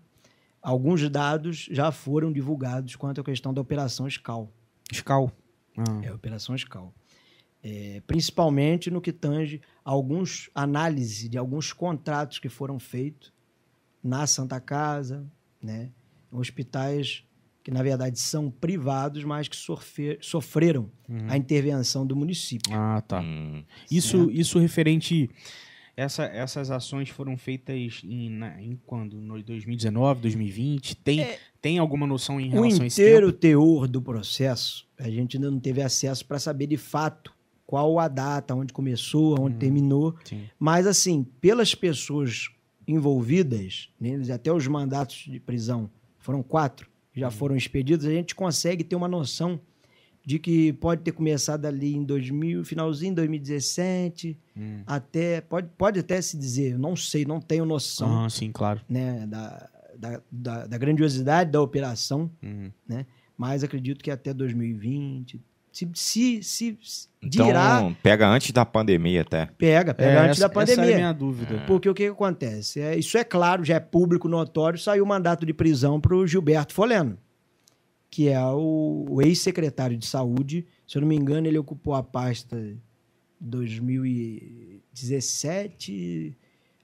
alguns 0.65 1.07
dados 1.09 1.67
já 1.71 1.91
foram 1.91 2.31
divulgados 2.31 2.95
quanto 2.95 3.21
à 3.21 3.23
questão 3.23 3.53
da 3.53 3.61
Operação 3.61 4.09
SCAL. 4.09 4.51
Scal. 4.91 5.31
Ah. 5.77 5.83
É, 6.03 6.11
Operação 6.13 6.57
SCAL. 6.57 6.93
É, 7.63 8.01
principalmente 8.05 8.91
no 8.91 9.01
que 9.01 9.11
tange 9.11 9.61
a 9.83 9.89
alguns 9.91 10.49
análise 10.53 11.27
de 11.27 11.37
alguns 11.37 11.73
contratos 11.73 12.37
que 12.39 12.49
foram 12.49 12.77
feitos 12.79 13.33
na 14.03 14.27
Santa 14.27 14.59
Casa, 14.59 15.25
né, 15.61 15.89
hospitais 16.31 17.23
que 17.63 17.71
na 17.71 17.81
verdade 17.81 18.19
são 18.19 18.51
privados, 18.51 19.23
mas 19.23 19.47
que 19.47 19.55
sofre- 19.55 20.19
sofreram 20.21 20.91
a 21.27 21.35
intervenção 21.35 22.05
do 22.05 22.15
município. 22.15 22.71
Ah, 22.71 23.01
tá. 23.01 23.19
Hum, 23.21 23.63
Isso, 23.89 24.29
isso 24.29 24.59
referente. 24.59 25.27
Essa, 25.97 26.25
essas 26.25 26.69
ações 26.71 27.07
foram 27.09 27.37
feitas 27.37 28.01
em, 28.03 28.29
na- 28.29 28.61
em 28.61 28.77
quando? 28.85 29.19
No 29.21 29.41
2019, 29.41 30.21
2020? 30.21 30.95
Tem, 30.97 31.25
tem 31.61 31.77
alguma 31.79 32.05
noção 32.05 32.39
em 32.39 32.49
O 32.49 32.51
relação 32.63 32.83
a 32.83 32.87
esse 32.87 33.01
inteiro 33.01 33.27
tempo? 33.27 33.39
teor 33.39 33.87
do 33.87 34.01
processo, 34.01 34.85
a 34.99 35.09
gente 35.09 35.37
ainda 35.37 35.49
não 35.49 35.59
teve 35.59 35.81
acesso 35.81 36.25
para 36.25 36.37
saber 36.37 36.67
de 36.67 36.75
fato 36.77 37.33
qual 37.65 37.97
a 37.97 38.07
data, 38.09 38.53
onde 38.53 38.73
começou, 38.73 39.39
onde 39.39 39.55
terminou. 39.55 40.15
Sim. 40.25 40.43
Mas, 40.59 40.85
assim, 40.85 41.23
pelas 41.39 41.73
pessoas 41.73 42.49
envolvidas, 42.87 43.89
neles, 43.99 44.29
até 44.29 44.51
os 44.51 44.67
mandatos 44.67 45.25
de 45.27 45.39
prisão 45.39 45.89
foram 46.17 46.41
quatro, 46.41 46.89
já 47.15 47.29
foram 47.31 47.55
expedidos, 47.55 48.05
a 48.05 48.11
gente 48.11 48.35
consegue 48.35 48.83
ter 48.83 48.95
uma 48.95 49.07
noção 49.07 49.59
de 50.25 50.39
que 50.39 50.73
pode 50.73 51.01
ter 51.03 51.11
começado 51.11 51.65
ali 51.65 51.95
em 51.95 52.03
2000, 52.03 52.63
finalzinho 52.65 53.11
de 53.11 53.15
2017, 53.17 54.37
Hum. 54.57 54.81
até, 54.87 55.41
pode, 55.41 55.67
pode 55.77 55.99
até 55.99 56.21
se 56.21 56.37
dizer, 56.37 56.71
eu 56.73 56.79
não 56.79 56.95
sei, 56.95 57.25
não 57.25 57.39
tenho 57.41 57.65
noção 57.65 58.23
Ah, 58.25 58.29
sim, 58.29 58.51
claro. 58.51 58.81
né, 58.89 59.27
da, 59.27 59.69
da, 59.97 60.21
da, 60.31 60.65
da 60.67 60.77
grandiosidade 60.77 61.51
da 61.51 61.61
operação, 61.61 62.31
Uhum. 62.41 62.71
mas 63.37 63.63
acredito 63.63 64.01
que 64.03 64.09
até 64.09 64.33
2020, 64.33 65.41
se, 65.71 65.89
se, 65.93 66.41
se, 66.41 66.77
se 66.81 67.07
Então, 67.21 67.45
dirá, 67.47 67.93
pega 68.01 68.27
antes 68.29 68.51
da 68.51 68.65
pandemia 68.65 69.21
até. 69.21 69.45
pega, 69.57 69.93
pega 69.93 70.21
antes 70.21 70.37
essa, 70.37 70.47
da 70.47 70.53
pandemia. 70.53 70.83
Essa 70.83 70.91
é 70.91 70.93
a 70.93 70.97
minha 70.97 71.13
dúvida. 71.13 71.63
Porque 71.67 71.89
o 71.89 71.93
que, 71.93 72.05
que 72.05 72.09
acontece? 72.11 72.79
É, 72.79 72.97
isso 72.97 73.17
é 73.17 73.23
claro, 73.25 73.63
já 73.65 73.75
é 73.75 73.79
público, 73.81 74.29
notório, 74.29 74.79
saiu 74.79 75.03
o 75.03 75.07
mandato 75.07 75.45
de 75.45 75.53
prisão 75.53 75.99
para 75.99 76.15
o 76.15 76.25
Gilberto 76.25 76.73
Foleno, 76.73 77.17
que 78.15 78.29
é 78.29 78.41
o, 78.41 79.05
o 79.09 79.21
ex-secretário 79.21 79.97
de 79.97 80.05
saúde. 80.05 80.65
Se 80.87 80.97
eu 80.97 81.01
não 81.01 81.07
me 81.09 81.17
engano, 81.17 81.47
ele 81.47 81.57
ocupou 81.57 81.93
a 81.95 82.01
pasta 82.01 82.57
2017 83.41 86.37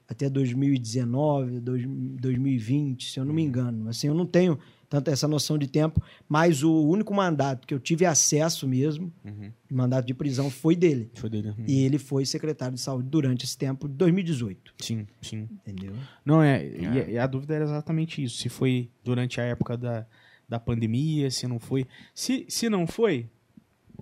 até 0.08 0.28
2019, 0.28 1.60
dois- 1.60 1.86
2020, 1.86 3.10
se 3.10 3.18
eu 3.18 3.24
não 3.24 3.32
me 3.32 3.42
engano. 3.42 3.88
Assim, 3.88 4.08
eu 4.08 4.14
não 4.14 4.26
tenho 4.26 4.58
tanta 4.90 5.10
essa 5.10 5.26
noção 5.26 5.56
de 5.56 5.66
tempo, 5.66 6.02
mas 6.28 6.62
o 6.62 6.84
único 6.86 7.14
mandato 7.14 7.66
que 7.66 7.72
eu 7.72 7.80
tive 7.80 8.04
acesso 8.04 8.68
mesmo, 8.68 9.10
Uhum. 9.24 9.50
mandato 9.70 10.04
de 10.04 10.12
prisão, 10.12 10.50
foi 10.50 10.76
dele. 10.76 11.10
Foi 11.14 11.30
dele. 11.30 11.48
Uhum. 11.48 11.64
E 11.66 11.82
ele 11.82 11.96
foi 11.96 12.26
secretário 12.26 12.74
de 12.74 12.80
saúde 12.82 13.08
durante 13.08 13.46
esse 13.46 13.56
tempo 13.56 13.88
de 13.88 13.94
2018. 13.94 14.74
Sim, 14.80 15.06
sim. 15.22 15.48
Entendeu? 15.66 15.94
Não, 16.26 16.42
é, 16.42 16.62
e- 16.66 17.12
E, 17.14 17.18
a 17.18 17.26
dúvida 17.26 17.54
era 17.54 17.64
exatamente 17.64 18.22
isso. 18.22 18.36
Se 18.36 18.50
foi 18.50 18.90
durante 19.02 19.40
a 19.40 19.44
época 19.44 19.78
da, 19.78 20.06
da 20.48 20.58
pandemia, 20.60 21.30
se 21.30 21.46
não 21.46 21.58
foi. 21.58 21.86
Se, 22.14 22.44
se 22.48 22.68
não 22.68 22.86
foi, 22.86 23.26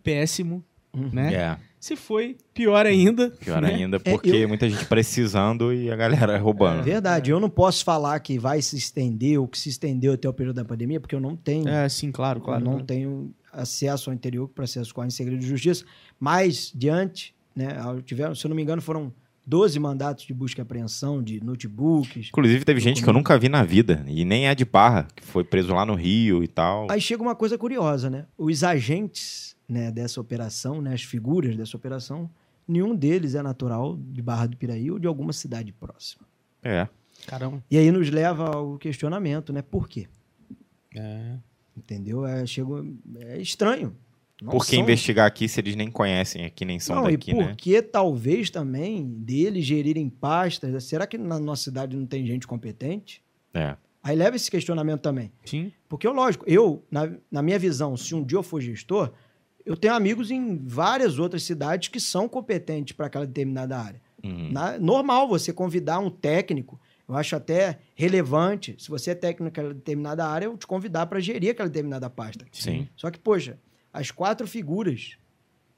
péssimo, 0.03 0.65
né? 1.13 1.35
É, 1.35 1.57
Se 1.79 1.95
foi, 1.97 2.37
pior 2.53 2.85
ainda. 2.85 3.31
pior 3.31 3.63
né? 3.63 3.75
ainda, 3.75 3.99
porque 4.01 4.31
eu- 4.31 4.49
muita 4.49 4.69
gente 4.69 4.85
precisando 4.87 5.73
e 5.73 5.91
a 5.91 5.97
galera 5.97 6.35
É 6.35 6.39
roubando. 6.39 6.83
verdade. 6.83 7.31
Eu 7.31 7.39
não 7.41 7.49
posso 7.49 7.85
falar 7.85 8.19
que 8.21 8.39
vai 8.39 8.61
se 8.61 8.77
estender 8.77 9.39
ou 9.39 9.47
que 9.49 9.59
se 9.59 9.69
estendeu 9.69 10.13
até 10.13 10.29
o 10.29 10.33
período 10.33 10.57
da 10.57 10.65
pandemia, 10.65 11.01
porque 11.01 11.15
eu 11.15 11.21
não 11.21 11.37
tenho, 11.37 11.69
É, 11.69 11.89
sim, 11.89 12.11
claro, 12.13 12.41
claro. 12.41 12.61
eu 12.65 12.71
não 12.71 12.81
tenho 12.85 13.33
acesso 13.53 14.11
ao 14.11 14.15
interior, 14.15 14.47
que 14.47 14.53
o 14.53 14.55
processo 14.55 14.93
corre 14.95 15.07
em 15.09 15.11
segredo 15.11 15.41
de 15.41 15.47
justiça. 15.47 15.85
Mas, 16.19 16.71
diante, 16.75 17.35
né, 17.55 17.69
tiveram, 18.05 18.35
se 18.35 18.45
eu 18.45 18.49
não 18.49 18.57
me 18.57 18.63
engano, 18.63 18.83
foram 18.83 19.13
12 19.51 19.81
mandatos 19.81 20.25
de 20.25 20.33
busca 20.33 20.61
e 20.61 20.63
apreensão 20.63 21.21
de 21.21 21.43
notebooks. 21.43 22.29
Inclusive, 22.29 22.65
teve 22.65 22.79
gente 22.79 23.03
que 23.03 23.09
eu 23.09 23.13
nunca 23.13 23.37
vi 23.37 23.49
na 23.49 23.65
vida, 23.65 24.05
e 24.07 24.25
nem 24.25 24.47
é 24.47 24.55
de 24.55 24.65
Barra, 24.65 25.09
que 25.17 25.25
foi 25.25 25.43
preso 25.43 25.75
lá 25.75 25.85
no 25.85 25.97
Rio 25.97 26.45
e 26.45 26.47
tal. 26.47 26.87
Aí 26.89 27.01
chega 27.01 27.21
uma 27.21 27.35
coisa 27.35 27.59
curiosa, 27.59 28.09
né? 28.09 28.27
Os 28.39 28.63
agentes 28.63 29.57
né, 29.69 29.91
dessa 29.91 30.21
operação, 30.21 30.81
né, 30.81 30.95
as 30.95 31.03
figuras 31.03 31.57
dessa 31.57 31.77
operação, 31.77 32.31
nenhum 32.67 32.95
deles 32.95 33.35
é 33.35 33.43
natural 33.43 33.99
de 34.01 34.23
Barra 34.23 34.47
do 34.47 34.57
Piraí 34.57 34.89
ou 34.89 35.01
de 35.01 35.09
alguma 35.09 35.33
cidade 35.33 35.73
próxima. 35.73 36.25
É. 36.63 36.87
Caramba. 37.27 37.61
E 37.69 37.77
aí 37.77 37.91
nos 37.91 38.09
leva 38.09 38.55
ao 38.55 38.79
questionamento, 38.79 39.53
né? 39.53 39.63
Por 39.63 39.89
quê? 39.89 40.07
É. 40.95 41.35
Entendeu? 41.77 42.25
É, 42.25 42.47
chega, 42.47 42.69
é 43.19 43.41
estranho. 43.41 43.97
Não 44.43 44.51
Por 44.51 44.65
que 44.65 44.73
são- 44.77 44.81
investigar 44.81 45.27
aqui 45.27 45.47
se 45.49 45.61
eles 45.61 45.77
nem 45.77 45.91
conhecem 45.91 46.45
aqui, 46.45 46.65
nem 46.65 46.79
são 46.79 46.97
Não, 46.97 47.03
daqui, 47.11 47.31
e 47.31 47.35
né? 47.35 47.49
porque 47.49 47.83
talvez 47.83 48.49
também 48.51 49.05
deles 49.07 49.65
gerirem 49.65 50.09
pastas. 50.09 50.85
Será 50.85 51.07
que 51.07 51.19
na 51.19 51.39
nossa 51.39 51.65
cidade 51.65 51.97
não 51.97 52.07
tem 52.07 52.27
gente 52.27 52.47
competente? 52.47 53.23
É. 53.53 53.77
Aí 54.03 54.17
leva 54.17 54.37
esse 54.37 54.51
questionamento 54.51 55.03
também. 55.03 55.31
Sim. 55.45 55.71
Porque, 55.89 56.09
lógico, 56.09 56.45
eu, 56.49 56.83
na, 56.91 57.11
na 57.31 57.43
minha 57.43 57.59
visão, 57.59 57.97
se 57.99 58.15
um 58.15 58.25
dia 58.25 58.39
eu 58.39 58.43
for 58.43 58.61
gestor, 58.61 59.13
eu 59.67 59.77
tenho 59.77 59.93
amigos 59.95 60.31
em 60.31 60.57
várias 60.65 61.19
outras 61.19 61.43
cidades 61.43 61.89
que 61.89 62.01
são 62.01 62.27
competentes 62.27 62.97
para 62.97 63.07
aquela 63.07 63.27
determinada 63.27 63.79
área. 63.79 64.01
Uhum. 64.25 64.51
Na- 64.53 64.79
normal 64.79 65.29
você 65.29 65.53
convidar 65.53 65.99
um 65.99 66.09
técnico, 66.09 66.81
eu 67.07 67.15
acho 67.15 67.37
até 67.37 67.79
relevante, 67.95 68.75
se 68.79 68.89
você 68.89 69.11
é 69.11 69.15
técnico 69.15 69.45
naquela 69.45 69.75
determinada 69.75 70.27
área, 70.27 70.47
eu 70.47 70.57
te 70.57 70.67
convidar 70.67 71.05
para 71.07 71.21
gerir 71.21 71.51
aquela 71.51 71.69
determinada 71.69 72.09
pasta. 72.09 72.47
Sim. 72.53 72.89
Só 72.97 73.11
que, 73.11 73.19
poxa, 73.19 73.59
as 73.93 74.11
quatro 74.11 74.47
figuras 74.47 75.17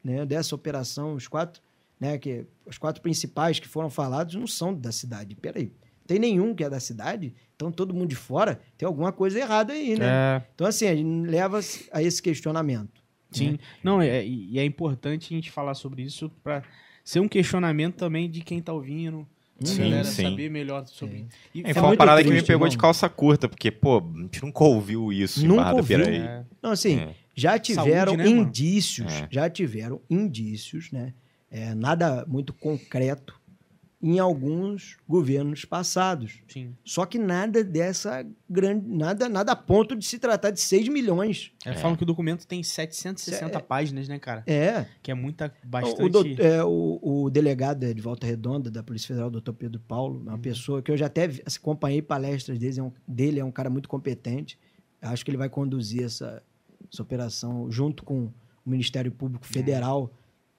né, 0.03 0.25
dessa 0.27 0.55
operação, 0.55 1.15
os 1.15 1.29
quatro, 1.29 1.63
né, 2.01 2.19
que, 2.19 2.45
os 2.67 2.79
quatro 2.79 3.01
principais 3.03 3.59
que 3.59 3.69
foram 3.69 3.89
falados 3.91 4.35
não 4.35 4.47
são 4.47 4.75
da 4.75 4.91
cidade. 4.93 5.35
Peraí, 5.37 5.73
tem 6.07 6.19
nenhum 6.19 6.55
que 6.55 6.65
é 6.65 6.69
da 6.71 6.81
cidade? 6.81 7.33
Então 7.55 7.71
todo 7.71 7.95
mundo 7.95 8.09
de 8.09 8.17
fora 8.17 8.61
tem 8.77 8.87
alguma 8.87 9.13
coisa 9.13 9.39
errada 9.39 9.73
aí, 9.73 9.97
né? 9.99 10.07
É, 10.07 10.43
Então, 10.55 10.67
assim, 10.67 10.87
a 10.87 10.95
gente 10.97 11.27
leva 11.29 11.61
a 11.93 12.03
esse 12.03 12.21
questionamento. 12.21 13.03
sim. 13.31 13.59
Não, 13.83 14.03
é, 14.03 14.25
e 14.27 14.59
é 14.59 14.65
importante 14.65 15.33
a 15.33 15.37
gente 15.37 15.51
falar 15.51 15.75
sobre 15.75 16.03
isso 16.03 16.29
para 16.43 16.63
ser 17.05 17.21
um 17.21 17.29
questionamento 17.29 17.95
também 17.97 18.29
de 18.29 18.41
quem 18.43 18.61
tá 18.61 18.73
ouvindo. 18.73 19.27
a 19.61 19.65
Sim, 19.65 19.79
galera 19.83 20.05
sim. 20.05 20.23
saber 20.25 20.51
melhor 20.51 20.85
sobre. 20.89 21.29
E 21.55 21.63
É, 21.63 21.71
É 21.71 21.73
foi 21.73 21.83
uma 21.83 21.89
muito 21.89 21.99
parada 21.99 22.21
que 22.21 22.29
me 22.29 22.33
triste, 22.35 22.49
pegou 22.49 22.67
irmão. 22.67 22.69
de 22.69 22.79
calça 22.79 23.09
curta, 23.09 23.49
porque, 23.49 23.71
pô, 23.71 23.99
a 23.99 24.23
gente 24.23 24.43
nunca 24.43 24.65
ouviu 24.65 25.13
isso 25.13 25.45
em 25.45 25.47
Nunca 25.49 25.61
Barra 25.63 25.71
do 25.73 25.77
ouviu. 25.79 25.99
Piraí. 25.99 26.17
É, 26.19 26.45
Então, 26.59 26.71
assim, 26.73 26.99
É. 26.99 27.15
já 27.35 27.59
tiveram 27.59 28.15
Saúde, 28.15 28.31
né, 28.35 28.41
indícios, 28.41 29.13
É. 29.13 29.29
já 29.31 29.49
tiveram 29.51 30.01
indícios, 30.09 30.91
né? 30.93 31.15
É, 31.51 31.75
nada 31.75 32.25
muito 32.27 32.53
concreto 32.55 33.41
em 34.05 34.19
alguns 34.19 34.97
governos 35.07 35.65
passados. 35.65 36.41
sim. 36.49 36.75
Só 36.85 37.07
que 37.07 37.19
nada 37.19 37.63
dessa 37.63 38.27
grande. 38.51 38.89
Nada, 38.89 39.29
nada 39.29 39.53
a 39.53 39.57
ponto 39.57 39.95
de 39.95 40.05
se 40.05 40.19
tratar 40.19 40.51
de 40.51 40.61
6 40.61 40.89
milhões. 40.89 41.53
É, 41.65 41.73
Falam 41.75 41.97
que 41.97 42.03
o 42.03 42.07
documento 42.07 42.45
tem 42.45 42.65
760 42.65 43.59
É. 43.59 43.63
páginas, 43.63 44.09
né, 44.09 44.19
cara? 44.19 44.43
É. 44.45 44.87
Que 45.01 45.13
é 45.13 45.15
muita, 45.15 45.55
O, 45.63 45.67
bastante... 45.69 46.09
dout- 46.11 46.41
é, 46.43 46.65
o, 46.65 46.99
o 47.27 47.31
delegado 47.31 47.85
é 47.85 47.95
de 47.95 48.01
Volta 48.01 48.27
Redonda, 48.27 48.73
da 48.73 48.83
Polícia 48.83 49.07
Federal, 49.07 49.31
doutor 49.31 49.53
Pedro 49.55 49.79
Paulo, 49.87 50.19
é 50.21 50.23
uma 50.31 50.33
Uhum. 50.35 50.41
pessoa 50.41 50.83
que 50.83 50.91
eu 50.91 50.97
já 50.97 51.07
até 51.07 51.31
acompanhei 51.57 52.03
palestras 52.03 52.59
dele, 52.59 52.81
é 52.81 52.83
um, 52.83 52.93
dele, 53.07 53.39
é 53.39 53.45
um 53.45 53.53
cara 53.53 53.71
muito 53.71 53.89
competente. 53.89 54.59
Acho 55.01 55.25
que 55.25 55.31
ele 55.31 55.39
vai 55.39 55.49
conduzir 55.49 56.03
essa, 56.03 56.43
essa 56.93 57.03
operação 57.03 57.71
junto 57.71 58.05
com 58.05 58.25
o 58.65 58.71
Ministério 58.71 59.11
Público 59.11 59.47
Uhum. 59.47 59.53
Federal, 59.53 60.13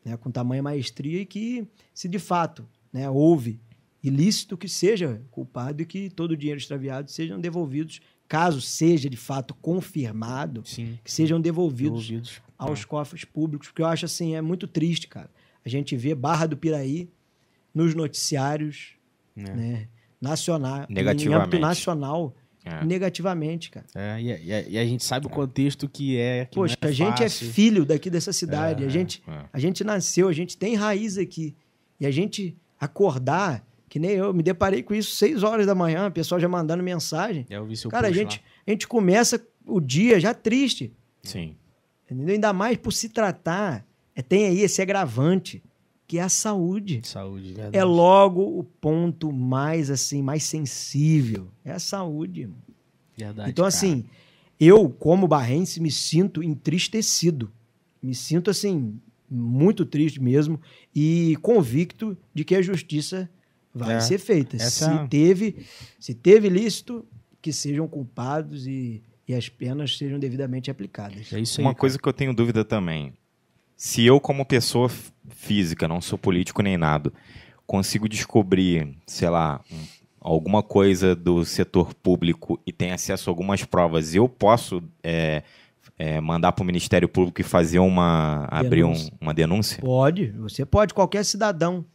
né, 0.04 0.18
com 0.18 0.32
tamanha 0.32 0.64
maestria, 0.64 1.22
e 1.22 1.26
que, 1.26 1.68
se 1.94 2.10
de 2.10 2.20
fato 2.20 2.66
né, 2.92 3.10
houve 3.10 3.60
ilícito, 4.04 4.58
que 4.58 4.68
seja 4.68 5.22
culpado 5.32 5.82
e 5.82 5.86
que 5.86 6.10
todo 6.10 6.32
o 6.32 6.38
dinheiro 6.38 6.60
extraviado 6.60 7.10
sejam 7.10 7.40
devolvidos, 7.40 8.02
caso 8.28 8.60
seja 8.60 9.10
de 9.10 9.16
fato 9.16 9.54
confirmado, 9.56 10.64
Sim. 10.66 10.98
que 11.04 11.12
sejam 11.12 11.40
devolvidos 11.40 12.08
Devolvidos. 12.08 12.42
aos 12.58 12.84
cofres 12.84 13.24
públicos, 13.24 13.68
porque 13.68 13.82
eu 13.82 13.86
acho 13.86 14.06
assim, 14.06 14.36
é 14.36 14.42
muito 14.42 14.68
triste, 14.68 15.08
cara. 15.08 15.30
A 15.64 15.70
gente 15.70 15.96
vê 15.96 16.14
Barra 16.14 16.48
do 16.48 16.58
Piraí 16.58 17.10
nos 17.74 17.94
noticiários, 17.96 18.94
É. 19.38 19.42
né, 19.56 19.88
nacional, 20.20 20.86
em 20.90 21.34
âmbito 21.34 21.60
nacional, 21.60 22.36
É. 22.66 22.86
negativamente, 22.86 23.70
cara. 23.70 23.86
É, 23.94 24.22
e, 24.22 24.32
a- 24.32 24.40
e 24.40 24.54
a, 24.54 24.62
e 24.70 24.78
a 24.78 24.86
gente 24.86 25.04
sabe 25.04 25.26
o 25.28 25.30
contexto 25.30 25.90
que 25.90 26.18
é. 26.18 26.46
Que 26.46 26.56
Poxa, 26.56 26.78
não 26.82 26.90
a 26.90 26.92
gente 26.94 27.18
fácil. 27.22 27.48
é 27.48 27.52
filho 27.52 27.86
daqui 27.86 28.10
dessa 28.10 28.32
cidade, 28.32 28.84
É, 28.84 28.88
a 28.88 28.90
gente 28.90 29.22
é. 29.28 29.46
a 29.52 29.60
gente 29.60 29.84
nasceu, 29.84 30.28
a 30.30 30.34
gente 30.34 30.58
tem 30.58 30.76
raiz 30.76 31.18
aqui. 31.18 31.54
E 32.00 32.06
a 32.06 32.12
gente 32.12 32.56
acordar, 32.80 33.66
que 33.90 34.00
nem 34.00 34.12
eu, 34.12 34.34
me 34.34 34.42
deparei 34.44 34.82
com 34.84 34.94
isso 34.94 35.16
seis 35.16 35.44
horas 35.44 35.66
da 35.66 35.76
manhã, 35.76 36.08
o 36.08 36.12
pessoal 36.12 36.40
já 36.40 36.48
mandando 36.48 36.82
mensagem. 36.84 37.46
É, 37.50 37.58
eu 37.58 37.66
vi 37.66 37.76
seu 37.76 37.90
Cara, 37.92 38.08
a 38.08 38.12
gente, 38.12 38.42
a 38.66 38.72
gente 38.72 38.88
começa 38.88 39.46
o 39.66 39.80
dia 39.82 40.20
já 40.20 40.34
triste. 40.34 40.94
Sim. 41.22 41.56
Entendeu? 42.10 42.34
Ainda 42.34 42.54
mais 42.54 42.78
por 42.78 42.92
se 42.94 43.10
tratar, 43.10 43.86
é, 44.16 44.22
tem 44.22 44.46
aí 44.48 44.62
esse 44.62 44.82
agravante, 44.82 45.62
que 46.14 46.20
é 46.20 46.22
a 46.22 46.30
saúde. 46.30 47.02
Saúde, 47.04 47.54
verdade. 47.54 47.76
É 47.76 47.84
logo 47.84 48.44
o 48.60 48.64
ponto 48.64 49.32
mais 49.32 49.90
assim, 49.90 50.22
mais 50.22 50.44
sensível. 50.44 51.48
É 51.66 51.72
a 51.72 51.80
saúde. 51.80 52.50
Verdade, 53.18 53.50
então, 53.50 53.64
cara. 53.64 53.70
assim, 53.76 54.06
eu, 54.60 54.88
como 54.90 55.28
barrense, 55.28 55.82
me 55.82 55.90
sinto 55.90 56.44
entristecido. 56.44 57.52
Me 58.02 58.14
sinto, 58.14 58.52
assim, 58.52 59.00
muito 59.28 59.88
triste 59.88 60.22
mesmo 60.22 60.62
e 60.96 61.36
convicto 61.42 62.16
de 62.32 62.44
que 62.44 62.54
a 62.56 62.62
justiça 62.62 63.28
vai 63.74 63.96
É. 63.96 64.00
ser 64.00 64.20
feita. 64.20 64.56
Essa- 64.58 65.02
Se 65.02 65.08
teve, 65.08 65.66
se 66.00 66.14
teve 66.14 66.46
ilícito, 66.46 67.04
que 67.42 67.52
sejam 67.52 67.88
culpados 67.88 68.68
e, 68.68 69.02
e 69.28 69.34
as 69.34 69.50
penas 69.50 69.98
sejam 69.98 70.20
devidamente 70.20 70.70
aplicadas. 70.70 71.34
É 71.34 71.40
isso 71.40 71.60
aí. 71.60 71.66
Uma 71.66 71.74
coisa 71.74 71.98
que 71.98 72.08
eu 72.08 72.14
tenho 72.14 72.36
dúvida 72.36 72.64
também. 72.64 73.14
Se 73.76 74.06
eu, 74.06 74.20
como 74.20 74.46
pessoa 74.46 74.90
física, 75.30 75.88
não 75.88 76.02
sou 76.02 76.18
político 76.18 76.62
nem 76.62 76.78
nada, 76.78 77.12
consigo 77.66 78.08
descobrir, 78.08 78.96
sei 79.06 79.30
lá, 79.30 79.62
um- 79.72 79.86
alguma 80.22 80.64
coisa 80.64 81.16
do 81.16 81.44
setor 81.44 81.94
público 81.94 82.60
e 82.66 82.72
tem 82.72 82.92
acesso 82.92 83.30
a 83.30 83.32
algumas 83.32 83.64
provas, 83.66 84.16
eu 84.16 84.28
posso 84.30 84.82
é, 85.04 85.44
é, 85.98 86.22
mandar 86.22 86.52
para 86.54 86.64
o 86.64 86.66
Ministério 86.66 87.10
Público 87.10 87.42
e 87.42 87.44
fazer 87.44 87.80
uma. 87.80 88.48
abrir 88.50 88.84
um- 88.84 88.92
Denúncia. 88.94 89.14
uma 89.20 89.34
denúncia? 89.34 89.82
Pode, 89.82 90.28
você 90.32 90.66
pode, 90.66 90.94
qualquer 90.94 91.24
cidadão. 91.26 91.86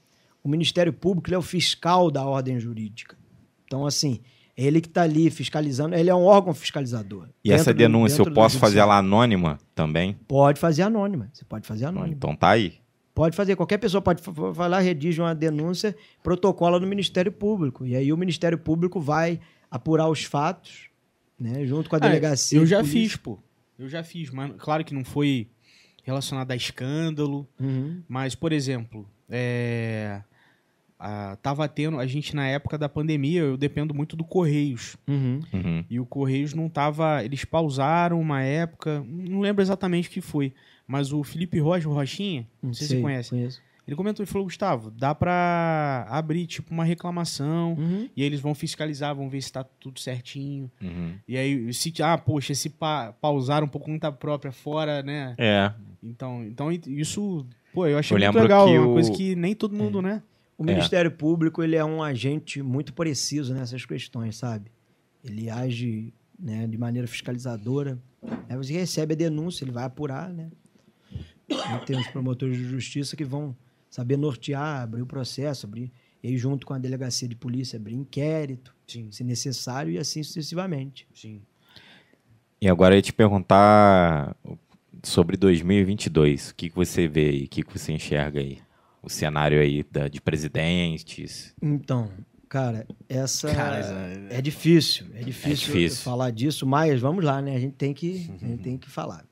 O 0.45 0.49
Ministério 0.49 0.93
Público 0.93 1.29
ele 1.29 1.35
é 1.35 1.39
o 1.39 1.43
fiscal 1.43 2.11
da 2.11 2.25
ordem 2.25 2.59
jurídica. 2.61 3.17
Então, 3.65 3.87
assim, 3.87 4.21
é 4.59 4.65
ele 4.65 4.81
que 4.81 4.89
está 4.89 5.03
ali 5.03 5.31
fiscalizando, 5.31 5.95
ele 5.95 6.11
é 6.11 6.15
um 6.15 6.25
órgão 6.25 6.53
fiscalizador. 6.53 7.29
E 7.45 7.53
essa 7.53 7.73
Dentro 7.73 7.75
do- 7.75 7.79
denúncia 7.79 8.23
eu 8.23 8.33
posso 8.33 8.59
fazer 8.59 8.81
ela 8.81 8.99
anônima 8.99 9.59
também? 9.75 10.15
Pode 10.27 10.59
fazer 10.59 10.83
anônima. 10.83 11.31
Você 11.33 11.45
pode 11.45 11.67
fazer 11.67 11.85
anônima. 11.85 12.15
Então 12.15 12.35
tá 12.35 12.51
aí. 12.51 12.75
Pode 13.15 13.35
fazer. 13.37 13.55
Qualquer 13.57 13.79
pessoa 13.79 14.01
pode 14.03 14.21
fa- 14.23 14.33
fa- 14.35 14.51
vai 14.51 14.69
lá, 14.69 14.79
redige 14.81 15.21
uma 15.21 15.35
denúncia, 15.35 15.97
protocola 16.23 16.79
no 16.81 16.87
Ministério 16.87 17.31
Público. 17.33 17.87
E 17.87 17.95
aí 17.97 18.13
o 18.13 18.17
Ministério 18.17 18.59
Público 18.59 19.01
vai 19.01 19.41
apurar 19.71 20.09
os 20.09 20.25
fatos, 20.25 20.89
né? 21.39 21.65
Junto 21.67 21.89
com 21.89 21.97
a 21.97 21.99
Ah, 21.99 22.03
delegacia. 22.03 22.59
Eu 22.59 22.67
já 22.67 22.83
fiz, 22.85 23.17
pô. 23.17 23.39
Eu 23.79 23.89
já 23.89 24.03
fiz, 24.03 24.31
mas 24.31 24.53
claro 24.59 24.85
que 24.85 24.93
não 24.95 25.05
foi 25.05 25.47
relacionado 26.05 26.51
a 26.51 26.57
escândalo, 26.57 27.47
Uhum. 27.61 28.03
mas, 28.09 28.35
por 28.35 28.53
exemplo, 28.53 29.09
é, 29.29 30.21
a- 30.99 31.37
tava 31.43 31.69
tendo, 31.69 31.99
a 31.99 32.07
gente 32.07 32.35
na 32.35 32.47
época 32.47 32.77
da 32.77 32.89
pandemia, 32.89 33.41
eu 33.41 33.57
dependo 33.57 33.95
muito 33.95 34.17
do 34.17 34.25
Correios. 34.25 34.97
Uhum. 35.07 35.41
Uhum. 35.53 35.85
E 35.89 36.01
o 36.01 36.07
Correios 36.07 36.55
não 36.55 36.69
tava. 36.69 37.25
Eles 37.25 37.45
pausaram 37.45 38.21
uma 38.21 38.43
época, 38.43 39.05
não 39.07 39.41
lembro 39.41 39.63
exatamente 39.63 40.09
o 40.09 40.13
que 40.13 40.21
foi. 40.21 40.53
Mas 40.87 41.13
o 41.13 41.23
Felipe 41.23 41.59
Rocha, 41.61 41.89
o 41.89 41.93
Rochinha, 41.93 42.47
não 42.63 42.73
sei, 42.73 42.87
se 42.87 42.95
você 42.97 43.01
conhece. 43.03 43.31
Conheço. 43.31 43.61
Ele 43.87 43.97
comentou 43.97 44.23
e 44.23 44.27
falou: 44.27 44.45
Gustavo, 44.47 44.91
dá 44.91 45.15
pra 45.15 46.07
abrir 46.11 46.47
tipo 46.47 46.73
uma 46.75 46.85
reclamação. 46.85 47.75
Uhum. 47.79 48.09
E 48.17 48.21
aí 48.23 48.27
eles 48.27 48.41
vão 48.41 48.55
fiscalizar, 48.55 49.15
vão 49.15 49.29
ver 49.31 49.41
se 49.41 49.51
tá 49.53 49.65
tudo 49.65 49.99
certinho. 49.99 50.71
Uhum. 50.83 51.13
E 51.27 51.37
aí, 51.39 51.73
se, 51.73 51.93
ah, 52.03 52.19
poxa, 52.19 52.55
se 52.55 52.69
pa, 52.69 53.13
pausaram 53.21 53.67
por 53.67 53.81
conta 53.81 54.13
própria 54.13 54.53
fora, 54.53 55.03
né? 55.03 55.35
É. 55.39 55.73
Então, 56.03 56.45
então 56.45 56.71
isso, 56.71 57.47
pô, 57.73 57.87
eu 57.87 57.97
achei 57.99 58.15
Eu 58.17 58.21
muito 58.21 58.39
legal. 58.43 58.67
que 58.67 58.79
uma 58.79 58.89
o- 58.89 58.93
coisa 58.93 59.11
que 59.13 59.35
nem 59.35 59.55
todo 59.55 59.75
mundo, 59.75 60.03
né? 60.03 60.23
O 60.59 60.65
Ministério 60.65 61.13
Público 61.13 61.63
ele 61.63 61.77
é 61.77 61.85
um 61.85 62.03
agente 62.03 62.61
muito 62.61 62.93
preciso 62.93 63.55
nessas 63.55 63.87
questões, 63.87 64.37
sabe? 64.37 64.73
Ele 65.25 65.49
age 65.49 66.13
né, 66.37 66.67
de 66.67 66.77
maneira 66.77 67.07
fiscalizadora. 67.07 67.97
Aí 68.49 68.57
você 68.57 68.73
recebe 68.73 69.15
a 69.15 69.17
denúncia, 69.17 69.65
ele 69.65 69.71
vai 69.71 69.85
apurar, 69.85 70.29
né? 70.29 70.51
E 71.49 71.87
tem 71.87 71.97
os 71.97 72.09
promotores 72.09 72.57
de 72.57 72.65
justiça 72.65 73.17
que 73.17 73.25
vão 73.25 73.57
saber 73.89 74.17
nortear, 74.17 74.83
abrir 74.83 75.01
o 75.01 75.07
processo, 75.07 75.65
abrir, 75.65 75.93
e 76.23 76.37
junto 76.37 76.67
com 76.67 76.75
a 76.75 76.79
delegacia 76.79 77.29
de 77.29 77.37
polícia, 77.37 77.77
abrir 77.79 77.95
inquérito, 77.95 78.75
Sim, 78.87 79.11
se 79.13 79.23
necessário, 79.23 79.93
e 79.93 79.99
assim 79.99 80.23
sucessivamente. 80.23 81.07
sim. 81.15 81.41
E 82.61 82.69
agora 82.69 82.95
eu 82.95 82.99
ia 82.99 83.03
te 83.03 83.13
perguntar 83.13 84.37
sobre 85.05 85.37
2022. 85.37 86.51
O 86.51 86.55
que, 86.57 86.69
que 86.69 86.75
você 86.75 87.07
vê 87.07 87.29
aí? 87.29 87.45
O 87.45 87.49
que, 87.49 87.63
que 87.63 87.79
você 87.79 87.93
enxerga 87.93 88.41
aí? 88.41 88.59
O 89.03 89.09
cenário 89.09 89.61
aí 89.61 89.85
da, 89.91 90.09
de 90.09 90.21
presidentes. 90.21 91.55
Então, 91.63 92.11
cara, 92.49 92.87
essa 93.09 93.53
Cara, 93.55 93.79
é 94.31 94.41
difícil, 94.43 95.07
é 95.15 95.23
difícil, 95.23 95.73
difícil. 95.75 96.03
falar 96.03 96.31
disso, 96.31 96.67
mas 96.67 97.01
vamos 97.01 97.25
lá, 97.25 97.41
né? 97.41 97.55
A 97.57 97.61
gente 97.61 97.75
tem 97.75 97.95
que, 97.95 98.31
a 98.43 98.47
gente 98.47 98.63
tem 98.63 98.77
que 98.77 98.91
falar. 98.91 99.25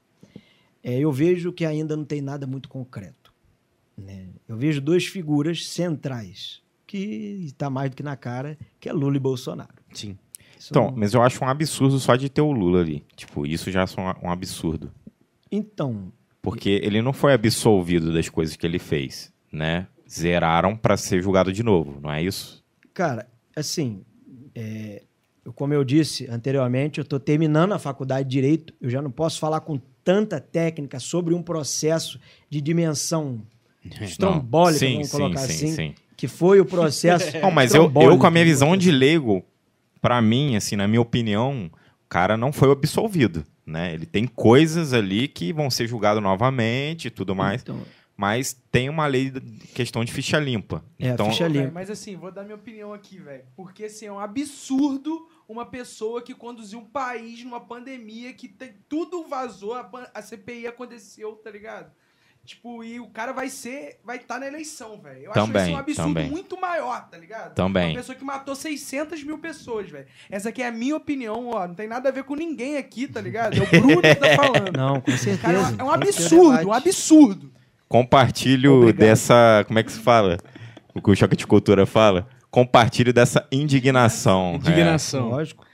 É, 0.83 0.99
eu 0.99 1.11
vejo 1.11 1.53
que 1.53 1.65
ainda 1.65 1.97
não 1.97 2.05
tem 2.05 2.21
nada 2.21 2.47
muito 2.47 2.69
concreto. 2.69 3.33
Né? 3.99 4.27
Eu 4.47 4.57
vejo 4.57 4.81
duas 4.81 5.05
figuras 5.07 5.67
centrais 5.67 6.63
que 6.87 7.43
está 7.47 7.69
mais 7.69 7.91
do 7.91 7.97
que 7.97 8.03
na 8.03 8.17
cara, 8.17 8.57
que 8.79 8.89
é 8.89 8.93
Lula 8.93 9.17
e 9.17 9.21
Bolsonaro. 9.21 9.75
Sim. 9.93 10.17
Isso 10.57 10.69
Então, 10.71 10.91
não- 10.91 10.97
mas 10.97 11.13
eu 11.13 11.23
acho 11.23 11.45
um 11.45 11.49
absurdo 11.49 11.99
só 11.99 12.15
de 12.15 12.29
ter 12.29 12.41
o 12.41 12.53
Lula 12.53 12.81
ali. 12.81 13.05
Tipo, 13.17 13.45
isso 13.45 13.71
já 13.71 13.83
é 13.83 14.01
um, 14.25 14.29
um 14.29 14.31
absurdo. 14.31 14.93
Então, 15.51 16.13
Porque 16.41 16.81
ele 16.85 17.03
não 17.03 17.13
foi 17.13 17.33
absolvido 17.33 18.13
das 18.13 18.29
coisas 18.29 18.55
que 18.55 18.65
ele 18.65 18.79
fez, 18.79 19.33
né? 19.53 19.87
Zeraram 20.09 20.77
pra 20.77 20.97
ser 20.97 21.23
julgado 21.23 21.53
de 21.53 21.63
novo, 21.63 21.99
não 22.01 22.13
é 22.13 22.23
isso? 22.23 22.65
Cara, 22.95 23.27
assim, 23.55 24.03
é, 24.55 25.03
como 25.55 25.75
eu 25.75 25.85
disse 25.85 26.29
anteriormente, 26.31 26.99
eu 26.99 27.03
estou 27.03 27.19
terminando 27.21 27.73
a 27.73 27.79
faculdade 27.79 28.29
de 28.29 28.33
Direito, 28.33 28.75
eu 28.81 28.89
já 28.89 29.03
não 29.03 29.11
posso 29.11 29.39
falar 29.39 29.61
com 29.61 29.81
tanta 30.05 30.41
técnica 30.41 31.01
sobre 31.01 31.35
um 31.35 31.43
processo 31.43 32.21
de 32.49 32.61
dimensão 32.61 33.43
estrombólica, 34.01 34.85
Não. 34.87 34.93
vamos 34.93 35.09
sim, 35.09 35.17
colocar 35.19 35.41
sim, 35.41 35.45
assim, 35.53 35.67
sim, 35.69 35.75
sim. 35.75 35.95
que 36.17 36.29
foi 36.29 36.61
o 36.61 36.65
processo 36.65 37.37
Não, 37.43 37.51
mas 37.51 37.75
eu, 37.75 37.93
eu 37.95 38.19
com 38.19 38.27
a 38.27 38.31
minha 38.31 38.45
visão 38.45 38.77
de 38.77 38.87
processo. 38.87 38.99
leigo, 38.99 39.45
pra 40.01 40.23
mim, 40.23 40.57
assim, 40.57 40.77
na 40.77 40.87
minha 40.87 41.01
opinião, 41.01 41.71
o 42.05 42.09
cara 42.09 42.37
não 42.37 42.53
foi 42.53 42.71
absolvido, 42.71 43.45
né? 43.67 43.93
Ele 43.95 44.07
tem 44.07 44.27
coisas 44.27 44.93
ali 44.93 45.27
que 45.27 45.53
vão 45.53 45.69
ser 45.71 45.89
julgadas 45.89 46.23
novamente 46.23 47.09
e 47.09 47.11
tudo 47.11 47.35
mais, 47.35 47.63
Então, 47.63 47.81
mas 48.17 48.53
tem 48.73 48.89
uma 48.89 49.07
lei 49.07 49.31
de 49.31 49.41
questão 49.69 50.05
de 50.05 50.13
ficha 50.13 50.39
limpa. 50.39 50.83
É, 50.99 51.09
então, 51.09 51.31
ficha 51.31 51.47
limpa. 51.47 51.61
velho, 51.61 51.75
mas 51.75 51.91
assim, 51.91 52.17
vou 52.17 52.33
dar 52.33 52.43
minha 52.45 52.57
opinião 52.57 52.93
aqui, 52.93 53.19
velho. 53.19 53.45
Porque 53.55 53.85
assim, 53.85 54.07
é 54.07 54.13
um 54.13 54.19
absurdo 54.19 55.29
uma 55.49 55.65
pessoa 55.67 56.23
que 56.23 56.35
conduziu 56.35 56.81
um 56.81 56.85
país 56.85 57.45
numa 57.45 57.61
pandemia 57.61 58.33
que 58.33 58.49
tem, 58.49 58.75
tudo 58.89 59.25
vazou, 59.29 59.75
a, 59.75 59.89
a 60.13 60.21
CPI 60.23 60.67
aconteceu, 60.67 61.33
tá 61.37 61.51
ligado? 61.51 61.93
Tipo, 62.45 62.85
e 62.85 63.01
o 63.01 63.09
cara 63.09 63.33
vai 63.33 63.49
ser, 63.49 63.99
vai 64.05 64.19
estar 64.19 64.39
na 64.39 64.47
eleição, 64.47 65.01
velho. 65.01 65.25
Eu 65.25 65.31
acho 65.33 65.41
Também, 65.41 65.63
isso 65.65 65.73
um 65.73 65.77
absurdo 65.77 66.15
também. 66.15 66.31
muito 66.31 66.61
maior, 66.61 67.09
tá 67.09 67.19
ligado? 67.19 67.55
Também. 67.55 67.89
Uma 67.91 67.97
pessoa 67.97 68.15
que 68.15 68.25
matou 68.25 68.55
600 68.55 69.25
mil 69.25 69.39
pessoas, 69.39 69.91
velho. 69.91 70.07
Essa 70.31 70.51
aqui 70.51 70.63
é 70.63 70.69
a 70.69 70.73
minha 70.73 70.97
opinião, 70.97 71.49
ó. 71.49 71.67
Não 71.67 71.75
tem 71.75 71.89
nada 71.89 72.09
a 72.09 72.13
ver 72.13 72.23
com 72.23 72.37
ninguém 72.37 72.77
aqui, 72.77 73.09
tá 73.09 73.21
ligado? 73.21 73.57
É 73.59 73.63
o 73.63 73.67
Bruno 73.69 74.01
que 74.01 74.15
tá 74.15 74.35
falando. 74.37 74.73
Não, 74.77 75.01
com 75.01 75.11
certeza. 75.11 75.39
Cara, 75.39 75.59
é 75.77 75.83
um- 75.85 75.91
absurdo, 75.91 76.69
um 76.69 76.73
absurdo. 76.73 77.53
Compartilho 77.89 78.75
Obrigado. 78.75 78.99
dessa. 78.99 79.65
Como 79.67 79.79
é 79.79 79.83
que 79.83 79.93
se 79.93 80.01
fala? 80.01 80.39
O 80.95 81.01
que 81.01 81.11
o 81.11 81.15
Choque 81.15 81.37
de 81.37 81.47
Cultura 81.47 81.87
fala? 81.87 82.27
Compartilho 82.51 83.13
dessa 83.13 83.47
indignação. 83.53 84.55
Indignação. 84.57 85.29
Lógico. 85.31 85.65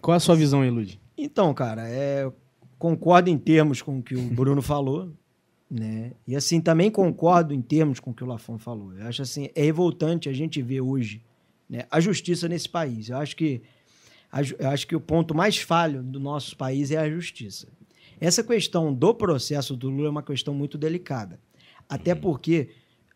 Qual 0.00 0.16
a 0.16 0.20
sua 0.20 0.34
visão, 0.34 0.64
Elude? 0.64 1.00
Então, 1.16 1.52
cara, 1.54 1.88
é, 1.88 2.30
concordo 2.78 3.30
em 3.30 3.38
termos 3.38 3.82
com 3.82 3.98
o 3.98 4.02
que 4.02 4.14
o 4.14 4.22
Bruno 4.22 4.62
falou, 4.62 5.12
né? 5.70 6.12
E 6.26 6.34
assim, 6.36 6.60
também 6.60 6.90
concordo 6.90 7.54
em 7.54 7.62
termos 7.62 8.00
com 8.00 8.10
o 8.10 8.14
que 8.14 8.24
o 8.24 8.26
Lafon 8.26 8.58
falou. 8.58 8.92
Eu 8.96 9.06
acho 9.06 9.22
assim, 9.22 9.48
é 9.54 9.62
revoltante 9.62 10.28
a 10.28 10.32
gente 10.32 10.60
ver 10.60 10.80
hoje 10.80 11.22
né, 11.68 11.84
a 11.90 12.00
justiça 12.00 12.48
nesse 12.48 12.68
país. 12.68 13.08
Eu 13.08 13.16
acho 13.16 13.34
que 13.34 13.62
eu 14.58 14.70
acho 14.70 14.86
que 14.86 14.96
o 14.96 15.00
ponto 15.00 15.34
mais 15.34 15.58
falho 15.58 16.02
do 16.02 16.18
nosso 16.18 16.56
país 16.56 16.90
é 16.90 16.96
a 16.96 17.08
justiça. 17.08 17.68
Essa 18.24 18.44
questão 18.44 18.94
do 18.94 19.12
processo 19.12 19.76
do 19.76 19.90
Lula 19.90 20.06
é 20.06 20.10
uma 20.10 20.22
questão 20.22 20.54
muito 20.54 20.78
delicada. 20.78 21.40
Até 21.88 22.14
porque 22.14 22.68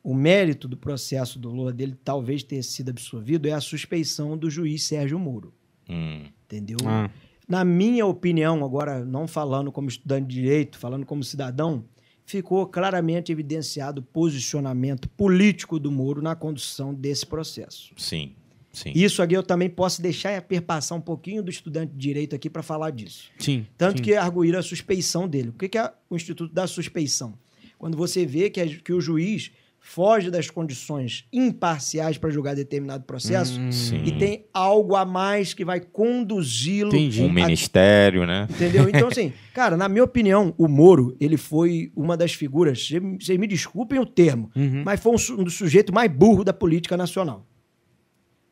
o 0.02 0.12
mérito 0.12 0.66
do 0.66 0.76
processo 0.76 1.38
do 1.38 1.48
Lula 1.48 1.72
dele 1.72 1.96
talvez 2.02 2.42
ter 2.42 2.60
sido 2.64 2.90
absolvido 2.90 3.46
é 3.46 3.52
a 3.52 3.60
suspeição 3.60 4.36
do 4.36 4.50
juiz 4.50 4.82
Sérgio 4.82 5.16
Moro. 5.16 5.54
Hum, 5.88 6.24
entendeu? 6.44 6.78
Ah, 6.84 7.08
Na 7.48 7.64
minha 7.64 8.04
opinião, 8.04 8.64
agora 8.64 9.04
não 9.04 9.28
falando 9.28 9.70
como 9.70 9.88
estudante 9.88 10.26
de 10.26 10.34
direito, 10.42 10.76
falando 10.76 11.06
como 11.06 11.22
cidadão, 11.22 11.84
ficou 12.24 12.66
claramente 12.66 13.30
evidenciado 13.30 14.00
o 14.00 14.04
posicionamento 14.04 15.08
político 15.10 15.78
do 15.78 15.92
Moro 15.92 16.20
na 16.20 16.34
condução 16.34 16.92
desse 16.92 17.24
processo. 17.24 17.92
sim, 17.96 18.34
sim. 18.76 18.92
Isso 18.94 19.22
aqui 19.22 19.34
eu 19.34 19.42
também 19.42 19.68
posso 19.70 20.02
deixar 20.02 20.40
perpassar 20.42 20.96
um 20.98 21.00
pouquinho 21.00 21.42
do 21.42 21.50
estudante 21.50 21.92
de 21.92 21.98
direito 21.98 22.34
aqui 22.36 22.50
para 22.50 22.62
falar 22.62 22.90
disso. 22.90 23.30
sim. 23.38 23.66
Tanto 23.78 23.98
sim. 23.98 24.04
que 24.04 24.14
arguíram 24.14 24.58
a 24.58 24.62
suspeição 24.62 25.26
dele. 25.28 25.48
O 25.48 25.52
que 25.52 25.76
é 25.78 25.92
o 26.10 26.16
Instituto 26.16 26.52
da 26.52 26.66
Suspeição? 26.66 27.34
Quando 27.78 27.96
você 27.96 28.24
vê 28.26 28.48
que, 28.50 28.60
a- 28.60 28.66
que 28.66 28.92
o 28.92 29.00
juiz 29.00 29.50
foge 29.78 30.30
das 30.32 30.50
condições 30.50 31.26
imparciais 31.32 32.18
para 32.18 32.28
julgar 32.30 32.56
determinado 32.56 33.04
processo 33.04 33.60
Hum, 33.60 33.70
e 34.04 34.10
tem 34.18 34.44
algo 34.52 34.96
a 34.96 35.04
mais 35.04 35.54
que 35.54 35.64
vai 35.64 35.78
conduzi-lo 35.80 36.88
Entendi. 36.88 37.22
Um 37.22 37.30
a 37.30 37.32
ministério, 37.32 38.26
né? 38.26 38.48
Entendeu? 38.50 38.88
Então, 38.88 39.08
assim, 39.08 39.32
cara, 39.54 39.76
na 39.76 39.88
minha 39.88 40.02
opinião, 40.02 40.52
o 40.58 40.66
Moro, 40.66 41.16
ele 41.20 41.36
foi 41.36 41.92
uma 41.94 42.16
das 42.16 42.32
figuras, 42.32 42.88
vocês 43.20 43.38
me 43.38 43.46
desculpem 43.46 43.98
o 44.00 44.06
termo, 44.06 44.50
Uhum. 44.56 44.82
mas 44.84 44.98
foi 45.00 45.12
um, 45.12 45.40
um 45.40 45.44
dos 45.44 45.54
sujeitos 45.54 45.94
mais 45.94 46.10
burros 46.10 46.44
da 46.44 46.52
política 46.52 46.96
nacional. 46.96 47.46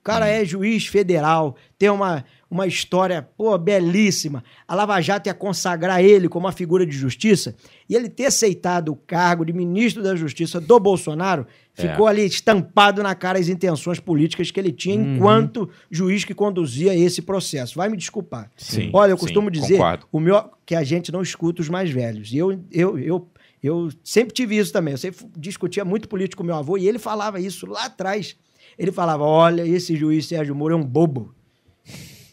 O 0.04 0.10
cara 0.12 0.28
é 0.28 0.44
juiz 0.44 0.86
federal, 0.86 1.56
tem 1.78 1.88
uma, 1.88 2.26
uma 2.50 2.66
história, 2.66 3.26
pô, 3.38 3.56
belíssima. 3.56 4.44
A 4.68 4.74
Lava 4.74 5.00
Jato 5.00 5.30
ia 5.30 5.32
consagrar 5.32 6.04
ele 6.04 6.28
como 6.28 6.44
uma 6.44 6.52
figura 6.52 6.84
de 6.84 6.94
justiça, 6.94 7.56
e 7.88 7.96
ele 7.96 8.10
ter 8.10 8.26
aceitado 8.26 8.90
o 8.90 8.96
cargo 8.96 9.46
de 9.46 9.52
ministro 9.54 10.02
da 10.02 10.14
Justiça 10.14 10.60
do 10.60 10.78
Bolsonaro, 10.78 11.46
É. 11.78 11.88
ficou 11.88 12.06
ali 12.06 12.26
estampado 12.26 13.02
na 13.02 13.14
cara 13.14 13.38
as 13.38 13.48
intenções 13.48 13.98
políticas 13.98 14.50
que 14.50 14.60
ele 14.60 14.72
tinha 14.72 14.94
enquanto 14.94 15.70
juiz 15.90 16.22
que 16.22 16.34
conduzia 16.34 16.94
esse 16.94 17.22
processo. 17.22 17.74
Vai 17.76 17.88
me 17.88 17.96
desculpar. 17.96 18.50
Sim, 18.58 18.90
Olha, 18.92 19.12
eu 19.12 19.16
sim, 19.16 19.22
costumo 19.24 19.50
dizer 19.50 19.78
concordo. 19.78 20.06
o 20.12 20.20
meu, 20.20 20.50
que 20.66 20.74
a 20.74 20.84
gente 20.84 21.10
não 21.10 21.22
escuta 21.22 21.62
os 21.62 21.70
mais 21.70 21.90
velhos. 21.90 22.30
E 22.30 22.36
eu, 22.36 22.60
eu, 22.70 22.98
eu, 22.98 23.28
eu 23.62 23.88
sempre 24.04 24.34
tive 24.34 24.58
isso 24.58 24.70
também. 24.70 24.92
Eu 24.92 24.98
sempre 24.98 25.26
discutia 25.34 25.82
muito 25.82 26.10
político 26.10 26.42
com 26.42 26.46
meu 26.46 26.56
avô 26.56 26.76
e 26.76 26.86
ele 26.86 26.98
falava 26.98 27.40
isso 27.40 27.66
lá 27.66 27.86
atrás. 27.86 28.36
Ele 28.78 28.92
falava: 28.92 29.24
olha, 29.24 29.66
esse 29.66 29.96
juiz 29.96 30.26
Sérgio 30.26 30.54
Moro 30.54 30.74
é 30.74 30.76
um 30.76 30.84
bobo. 30.84 31.34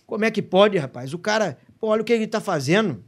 Como 0.06 0.26
é 0.26 0.32
que 0.32 0.42
pode, 0.42 0.78
rapaz? 0.78 1.14
O 1.14 1.18
cara, 1.20 1.58
pô, 1.80 1.88
olha 1.88 2.02
o 2.02 2.06
que 2.06 2.12
ele 2.14 2.26
está 2.26 2.42
fazendo. 2.42 3.04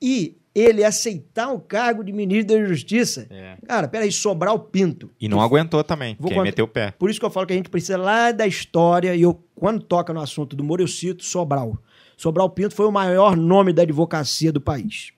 E 0.00 0.36
ele 0.54 0.82
aceitar 0.82 1.52
o 1.52 1.60
cargo 1.60 2.02
de 2.02 2.12
ministro 2.12 2.56
da 2.58 2.66
Justiça. 2.66 3.26
É. 3.30 3.56
Cara, 3.66 3.86
peraí, 3.88 4.10
sobrar 4.10 4.54
o 4.54 4.58
pinto. 4.58 5.10
E 5.20 5.28
não 5.28 5.40
aguentou 5.40 5.84
também, 5.84 6.16
Vou 6.18 6.30
contar- 6.30 6.42
meteu 6.44 6.64
o 6.64 6.68
pé. 6.68 6.92
Por 6.92 7.10
isso 7.10 7.20
que 7.20 7.26
eu 7.26 7.30
falo 7.30 7.46
que 7.46 7.52
a 7.52 7.56
gente 7.56 7.68
precisa 7.68 7.96
lá 7.98 8.32
da 8.32 8.46
história, 8.46 9.14
e 9.14 9.22
eu, 9.22 9.34
quando 9.54 9.82
toca 9.82 10.12
no 10.12 10.20
assunto 10.20 10.56
do 10.56 10.64
Moro, 10.64 10.82
eu 10.82 10.88
cito 10.88 11.24
Sobral. 11.24 11.78
Sobral 12.16 12.50
Pinto 12.50 12.74
foi 12.74 12.86
o 12.86 12.90
maior 12.92 13.36
nome 13.36 13.72
da 13.72 13.82
advocacia 13.82 14.50
do 14.50 14.60
país. 14.60 15.12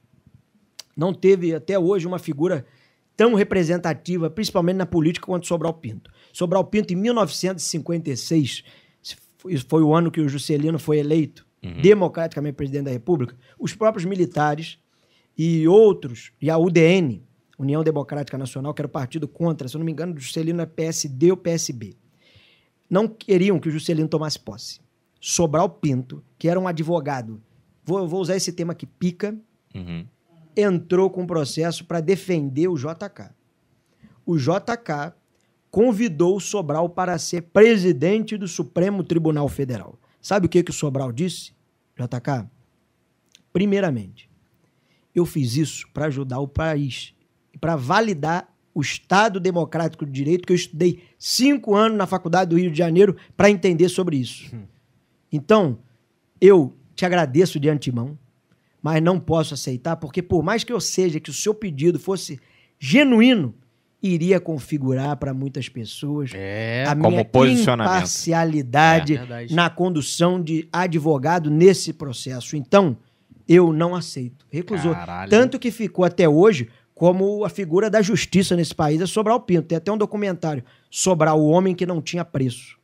Não 0.97 1.15
teve 1.15 1.55
até 1.55 1.79
hoje 1.79 2.07
uma 2.07 2.19
figura 2.19 2.67
tão 3.17 3.35
representativa, 3.35 4.29
principalmente 4.29 4.77
na 4.77 4.87
política, 4.87 5.27
quanto 5.27 5.47
Sobral 5.47 5.73
Pinto. 5.75 6.11
Sobral 6.33 6.65
Pinto, 6.65 6.93
em 6.93 6.97
1956, 6.97 8.63
foi- 9.39 9.57
foi 9.59 9.83
o 9.83 9.95
ano 9.95 10.11
que 10.11 10.21
o 10.21 10.29
Juscelino 10.29 10.79
foi 10.79 10.99
eleito 10.99 11.47
democraticamente 11.83 12.55
presidente 12.57 12.85
da 12.87 12.91
República, 12.91 13.37
os 13.59 13.75
próprios 13.75 14.05
militares 14.07 14.79
e 15.37 15.69
outros, 15.69 16.33
e 16.41 16.49
a 16.51 16.57
UDN, 16.57 17.23
União 17.59 17.85
Democrática 17.85 18.39
Nacional, 18.39 18.73
que 18.73 18.81
era 18.81 18.87
o 18.87 18.91
partido 18.91 19.29
contra, 19.29 19.69
se 19.69 19.77
eu 19.77 19.79
não 19.79 19.85
me 19.85 19.93
engano, 19.93 20.15
o 20.15 20.19
Juscelino 20.19 20.63
é 20.63 20.67
PSD 20.67 21.31
ou 21.31 21.37
PSB, 21.37 21.95
não 22.89 23.07
queriam 23.07 23.59
que 23.59 23.69
o 23.69 23.71
Juscelino 23.71 24.09
tomasse 24.09 24.39
posse. 24.39 24.81
Sobral 25.21 25.69
Pinto, 25.69 26.25
que 26.39 26.49
era 26.49 26.59
um 26.59 26.67
advogado, 26.67 27.43
vou, 27.85 28.09
vou 28.09 28.21
usar 28.23 28.37
esse 28.37 28.53
tema 28.53 28.73
aqui, 28.73 28.87
pica, 28.87 29.37
Uhum. 29.75 30.07
entrou 30.57 31.11
com 31.11 31.23
um 31.23 31.27
processo 31.27 31.85
para 31.85 32.01
defender 32.01 32.69
o 32.69 32.77
JK. 32.77 33.31
O 34.27 34.37
JK 34.39 35.13
convidou 35.71 36.37
o 36.37 36.41
Sobral 36.41 36.89
para 36.89 37.17
ser 37.19 37.43
presidente 37.43 38.37
do 38.37 38.49
Supremo 38.49 39.05
Tribunal 39.05 39.49
Federal. 39.49 39.99
Sabe 40.21 40.47
o 40.47 40.49
que, 40.49 40.63
que 40.63 40.71
o 40.71 40.75
Sobral 40.75 41.13
disse, 41.13 41.53
JK? 41.97 42.47
Primeiramente, 43.53 44.29
eu 45.15 45.25
fiz 45.25 45.57
isso 45.57 45.87
para 45.93 46.07
ajudar 46.07 46.41
o 46.41 46.49
país 46.49 47.15
e 47.53 47.59
para 47.59 47.77
validar 47.77 48.53
o 48.75 48.81
Estado 48.81 49.41
Democrático 49.41 50.07
de 50.07 50.13
Direito, 50.13 50.47
que 50.47 50.53
eu 50.53 50.57
estudei 50.57 51.03
cinco 51.19 51.75
anos 51.75 51.99
na 51.99 52.07
Faculdade 52.07 52.51
do 52.51 52.59
Rio 52.59 52.71
de 52.71 52.79
Janeiro 52.79 53.17
para 53.37 53.51
entender 53.51 53.89
sobre 53.89 54.17
isso. 54.17 54.55
Então, 55.33 55.79
eu 56.41 56.75
te 56.95 57.05
agradeço 57.05 57.59
de 57.59 57.69
antemão, 57.69 58.19
mas 58.83 59.03
não 59.03 59.19
posso 59.19 59.55
aceitar, 59.55 59.97
porque 59.97 60.23
por 60.23 60.43
mais 60.43 60.65
que 60.65 60.73
eu 60.73 60.81
seja 60.81 61.21
que 61.21 61.31
o 61.31 61.35
seu 61.35 61.55
pedido 61.55 61.99
fosse 61.99 62.41
genuíno, 62.79 63.55
iria 64.03 64.41
configurar 64.41 65.17
para 65.17 65.35
muitas 65.35 65.69
pessoas 65.69 66.31
É. 66.35 66.85
a 66.89 66.95
como 66.97 67.11
minha 67.11 67.25
posicionamento. 67.25 67.95
imparcialidade 67.97 69.17
É, 69.17 69.47
na 69.51 69.69
condução 69.69 70.43
de 70.43 70.69
advogado 70.73 71.51
nesse 71.51 71.93
processo. 71.93 72.57
Então, 72.57 72.97
eu 73.49 73.73
não 73.73 73.95
aceito. 73.95 74.47
Recusou. 74.51 74.93
Caralho. 74.95 75.31
Tanto 75.31 75.59
que 75.59 75.71
ficou 75.71 76.05
até 76.05 76.29
hoje 76.29 76.69
como 76.95 77.45
a 77.45 77.49
figura 77.49 77.89
da 77.91 78.01
justiça 78.03 78.55
nesse 78.55 78.75
país 78.75 79.01
é 79.01 79.07
Sobral 79.07 79.41
Pinto. 79.41 79.69
Tem 79.69 79.79
até 79.79 79.91
um 79.91 79.99
documentário, 79.99 80.63
Sobral, 80.91 81.41
o 81.41 81.49
homem 81.49 81.75
que 81.75 81.87
não 81.87 82.01
tinha 82.03 82.25
preço. 82.25 82.79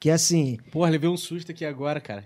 Que 0.00 0.10
é 0.10 0.12
assim, 0.14 0.58
Porra, 0.70 0.90
levei 0.90 1.08
um 1.08 1.16
susto 1.16 1.50
aqui 1.50 1.64
agora, 1.64 2.00
cara. 2.00 2.24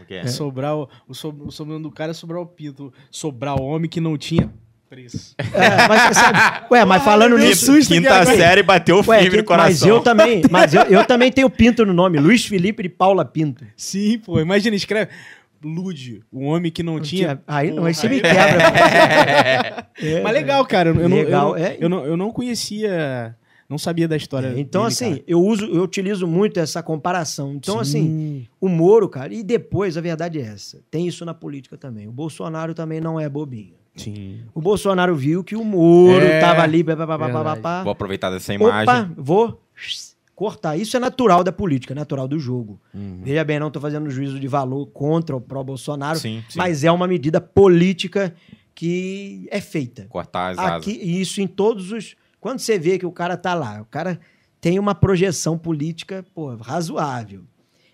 O 0.00 0.04
quê? 0.04 0.26
Sobrar 0.28 0.76
o, 0.76 0.88
o, 1.08 1.12
o 1.12 1.50
sobrenome 1.50 1.82
do 1.82 1.90
cara 1.90 2.10
é 2.10 2.14
Sobrar 2.14 2.40
o 2.40 2.46
Pinto. 2.46 2.92
Sobrar 3.10 3.58
o 3.60 3.64
homem 3.64 3.88
que 3.88 4.00
não 4.00 4.16
tinha 4.18 4.52
Preço. 4.90 5.36
É, 5.38 5.86
mas 5.88 6.02
você 6.02 6.14
sabe. 6.14 6.38
Ué, 6.72 6.84
mas 6.84 7.02
falando 7.04 7.36
meu 7.36 7.46
nisso. 7.46 7.72
Quinta 7.86 8.12
agora. 8.12 8.36
série 8.36 8.60
bateu 8.64 9.00
firme 9.04 9.30
que- 9.30 9.36
no 9.36 9.44
coração. 9.44 9.70
mas 9.70 9.82
eu 9.86 10.00
também, 10.00 10.42
mas 10.50 10.74
eu, 10.74 10.82
eu 10.82 11.04
também 11.04 11.30
tenho 11.30 11.48
Pinto 11.48 11.86
no 11.86 11.94
nome, 11.94 12.18
Luiz 12.18 12.44
Felipe 12.44 12.82
de 12.82 12.88
Paula 12.88 13.24
Pinto. 13.24 13.64
Sim, 13.76 14.18
pô. 14.18 14.40
Imagina, 14.40 14.74
escreve. 14.74 15.12
Lude, 15.62 16.22
o 16.32 16.44
homem 16.46 16.72
que 16.72 16.82
não, 16.82 16.98
tinha. 16.98 17.40
Aí, 17.46 17.70
Porra, 17.70 17.86
aí 17.88 17.94
você 17.94 18.08
me 18.08 18.16
aí- 18.16 18.20
quebra. 18.22 19.86
É, 20.02 20.22
Mas 20.22 20.32
legal, 20.32 20.64
cara. 20.66 20.88
Eu, 20.88 20.94
eu 21.00 21.08
não, 21.08 21.16
eu, 21.18 21.24
Legal, 21.24 21.48
não, 21.50 21.56
é. 21.56 21.76
eu, 21.78 21.88
não, 21.88 22.04
eu 22.06 22.16
não 22.16 22.32
conhecia. 22.32 23.36
Não 23.68 23.78
sabia 23.78 24.08
da 24.08 24.16
história. 24.16 24.54
Então, 24.56 24.82
dele, 24.82 24.92
assim, 24.92 25.10
cara. 25.10 25.24
eu 25.28 25.40
uso, 25.40 25.66
eu 25.66 25.82
utilizo 25.82 26.26
muito 26.26 26.58
essa 26.58 26.82
comparação. 26.82 27.52
Então, 27.54 27.74
Sim. 27.76 27.80
assim, 28.00 28.46
o 28.60 28.68
Moro, 28.68 29.08
cara, 29.08 29.32
e 29.32 29.42
depois 29.44 29.96
a 29.96 30.00
verdade 30.00 30.40
é 30.40 30.46
essa. 30.46 30.80
Tem 30.90 31.06
isso 31.06 31.24
na 31.24 31.32
política 31.34 31.76
também. 31.76 32.08
O 32.08 32.10
Bolsonaro 32.12 32.74
também 32.74 33.00
não 33.00 33.20
é 33.20 33.28
bobinho. 33.28 33.74
Sim. 33.96 34.40
O 34.54 34.60
Bolsonaro 34.60 35.14
viu 35.16 35.42
que 35.42 35.56
o 35.56 35.64
Moro 35.64 36.24
É, 36.24 36.40
tava 36.40 36.62
ali, 36.62 36.82
pá, 36.82 36.96
pá, 36.96 37.06
pá, 37.06 37.18
pá, 37.18 37.28
pá, 37.28 37.32
verdade. 37.34 37.60
pá. 37.60 37.82
Vou 37.82 37.92
aproveitar 37.92 38.30
dessa 38.30 38.54
imagem. 38.54 38.82
Opa, 38.82 39.10
vou 39.16 39.60
cortar. 40.34 40.76
Isso 40.76 40.96
é 40.96 41.00
natural 41.00 41.44
da 41.44 41.52
política, 41.52 41.94
natural 41.94 42.26
do 42.26 42.38
jogo. 42.38 42.80
Uhum. 42.94 43.20
Veja 43.22 43.44
bem, 43.44 43.58
não 43.58 43.66
estou 43.66 43.82
fazendo 43.82 44.08
juízo 44.08 44.40
de 44.40 44.48
valor 44.48 44.86
contra 44.86 45.36
o 45.36 45.40
pró-Bolsonaro, 45.40 46.18
mas 46.56 46.82
é 46.82 46.90
uma 46.90 47.06
medida 47.06 47.40
política 47.40 48.34
que 48.74 49.46
é 49.50 49.60
feita. 49.60 50.06
Cortar 50.08 50.52
as 50.52 50.58
asas. 50.58 50.76
Aqui, 50.78 50.98
e 51.02 51.20
isso 51.20 51.42
em 51.42 51.46
todos 51.46 51.92
os. 51.92 52.16
Quando 52.40 52.58
você 52.58 52.78
vê 52.78 52.98
que 52.98 53.04
o 53.04 53.12
cara 53.12 53.36
tá 53.36 53.52
lá, 53.52 53.82
o 53.82 53.84
cara 53.84 54.18
tem 54.60 54.78
uma 54.78 54.94
projeção 54.94 55.58
política, 55.58 56.24
pô, 56.34 56.54
razoável. 56.56 57.42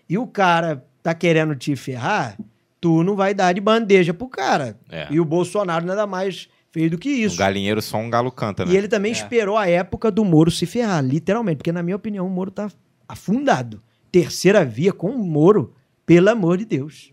E 0.07 0.17
o 0.17 0.25
cara 0.25 0.85
tá 1.03 1.13
querendo 1.13 1.53
te 1.53 1.75
ferrar, 1.75 2.37
tu 2.79 3.03
não 3.03 3.15
vai 3.15 3.33
dar 3.33 3.53
de 3.53 3.61
bandeja 3.61 4.13
pro 4.13 4.27
cara. 4.27 4.77
É. 4.89 5.07
E 5.11 5.19
o 5.19 5.25
Bolsonaro 5.25 5.85
nada 5.85 6.05
mais 6.07 6.47
fez 6.71 6.91
do 6.91 6.97
que 6.97 7.09
O 7.09 7.11
isso. 7.25 7.37
galinheiro 7.37 7.81
só 7.81 7.97
um 7.97 8.09
galo 8.09 8.31
canta, 8.31 8.65
né? 8.65 8.73
E 8.73 8.77
ele 8.77 8.87
também 8.87 9.11
É. 9.11 9.15
esperou 9.15 9.57
a 9.57 9.67
época 9.67 10.11
do 10.11 10.23
Moro 10.23 10.51
se 10.51 10.65
ferrar, 10.65 11.03
literalmente, 11.03 11.57
porque 11.57 11.71
na 11.71 11.81
minha 11.83 11.95
opinião 11.95 12.25
o 12.27 12.29
Moro 12.29 12.51
tá 12.51 12.69
afundado. 13.07 13.81
Terceira 14.11 14.63
via 14.65 14.93
com 14.93 15.09
o 15.11 15.17
Moro, 15.23 15.73
pelo 16.05 16.29
amor 16.29 16.57
de 16.57 16.65
Deus. 16.65 17.11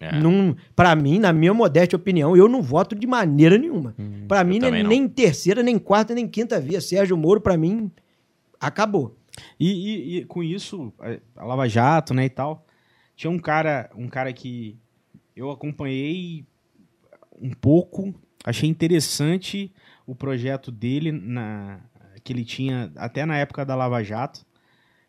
É. 0.00 0.18
Num, 0.18 0.54
pra 0.74 0.96
mim, 0.96 1.18
na 1.20 1.32
minha 1.32 1.54
modesta 1.54 1.94
opinião, 1.94 2.36
eu 2.36 2.48
não 2.48 2.60
voto 2.60 2.94
de 2.94 3.06
maneira 3.06 3.56
nenhuma. 3.56 3.94
Pra 4.26 4.42
mim, 4.42 4.58
nem, 4.58 4.82
nem 4.82 5.08
terceira, 5.08 5.62
nem 5.62 5.78
quarta, 5.78 6.12
nem 6.12 6.26
quinta 6.26 6.58
via. 6.60 6.80
Sérgio 6.80 7.16
Moro, 7.16 7.40
pra 7.40 7.56
mim, 7.56 7.88
acabou. 8.60 9.16
E, 9.60 9.70
e- 9.70 10.16
e 10.18 10.24
com 10.24 10.42
isso, 10.42 10.92
a- 10.98 11.18
a 11.42 11.44
Lava 11.46 11.68
Jato, 11.68 12.12
né, 12.14 12.24
e 12.24 12.28
tal, 12.28 12.66
tinha 13.16 13.30
um 13.30 13.38
cara, 13.38 13.90
um 13.96 14.08
cara 14.08 14.32
que 14.32 14.76
eu 15.36 15.50
acompanhei 15.50 16.44
um 17.40 17.50
pouco, 17.50 18.14
achei 18.44 18.68
interessante 18.68 19.72
o 20.06 20.14
projeto 20.14 20.70
dele, 20.70 21.10
na, 21.12 21.80
que 22.22 22.32
ele 22.32 22.44
tinha 22.44 22.92
até 22.96 23.24
na 23.26 23.36
época 23.36 23.64
da 23.64 23.74
Lava 23.74 24.02
Jato, 24.02 24.44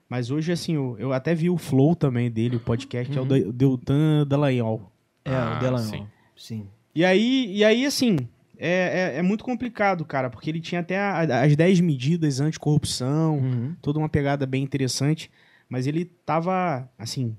mas 0.10 0.30
hoje, 0.30 0.52
assim, 0.52 0.76
eu, 0.76 0.96
eu 1.00 1.14
até 1.14 1.34
vi 1.34 1.50
o 1.50 1.58
Flow 1.58 1.96
também 1.96 2.30
dele, 2.30 2.58
o 2.58 2.60
podcast, 2.60 3.16
é 3.18 3.22
o 3.22 3.26
De- 3.26 3.52
Deltan 3.52 4.26
Dallagnol. 4.28 4.92
É, 5.26 5.34
Ah, 5.36 5.56
o 5.58 5.60
Delanol. 5.60 5.90
sim. 5.90 6.08
Sim. 6.36 6.68
E 6.94 7.04
aí, 7.04 7.52
e 7.56 7.64
aí 7.64 7.86
assim, 7.86 8.18
é, 8.58 9.14
é, 9.16 9.20
é 9.20 9.22
muito 9.22 9.44
complicado, 9.44 10.06
cara, 10.06 10.30
porque 10.30 10.50
ele 10.50 10.60
tinha 10.60 10.82
até 10.82 10.98
a- 11.00 11.44
as 11.44 11.56
10 11.56 11.80
medidas 11.80 12.40
anticorrupção, 12.40 13.38
Uhum. 13.40 13.76
toda 13.82 13.98
uma 14.00 14.10
pegada 14.10 14.46
bem 14.46 14.64
interessante, 14.64 15.32
mas 15.68 15.88
ele 15.88 16.06
tava, 16.06 16.88
assim, 16.98 17.36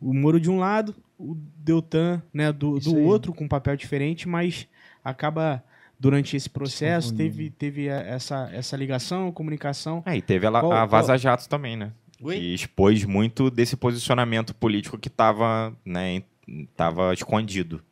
o 0.00 0.12
Moro 0.12 0.38
de 0.40 0.50
um 0.50 0.58
lado, 0.58 0.94
o 1.22 1.36
Deltan, 1.56 2.22
né, 2.32 2.52
do, 2.52 2.78
Isso 2.78 2.90
do 2.92 2.96
aí. 2.98 3.04
outro, 3.04 3.32
com 3.34 3.44
um 3.44 3.48
papel 3.48 3.76
diferente, 3.76 4.26
mas 4.28 4.66
acaba, 5.04 5.62
durante 5.98 6.36
esse 6.36 6.48
processo, 6.48 7.14
teve, 7.14 7.50
teve 7.50 7.86
essa, 7.88 8.48
essa 8.52 8.76
ligação, 8.76 9.30
comunicação. 9.32 10.02
É, 10.06 10.16
e 10.16 10.22
teve 10.22 10.46
a, 10.46 10.50
Qual- 10.50 10.72
a 10.72 10.86
Vaza 10.86 11.16
Jato 11.16 11.48
também, 11.48 11.76
né? 11.76 11.92
Oi? 12.22 12.36
Que 12.38 12.54
expôs 12.54 13.04
muito 13.04 13.50
desse 13.50 13.76
posicionamento 13.76 14.54
político 14.54 14.98
que 14.98 15.08
tava, 15.10 15.74
né, 15.84 16.22
tava 16.76 17.12
escondido. 17.14 17.82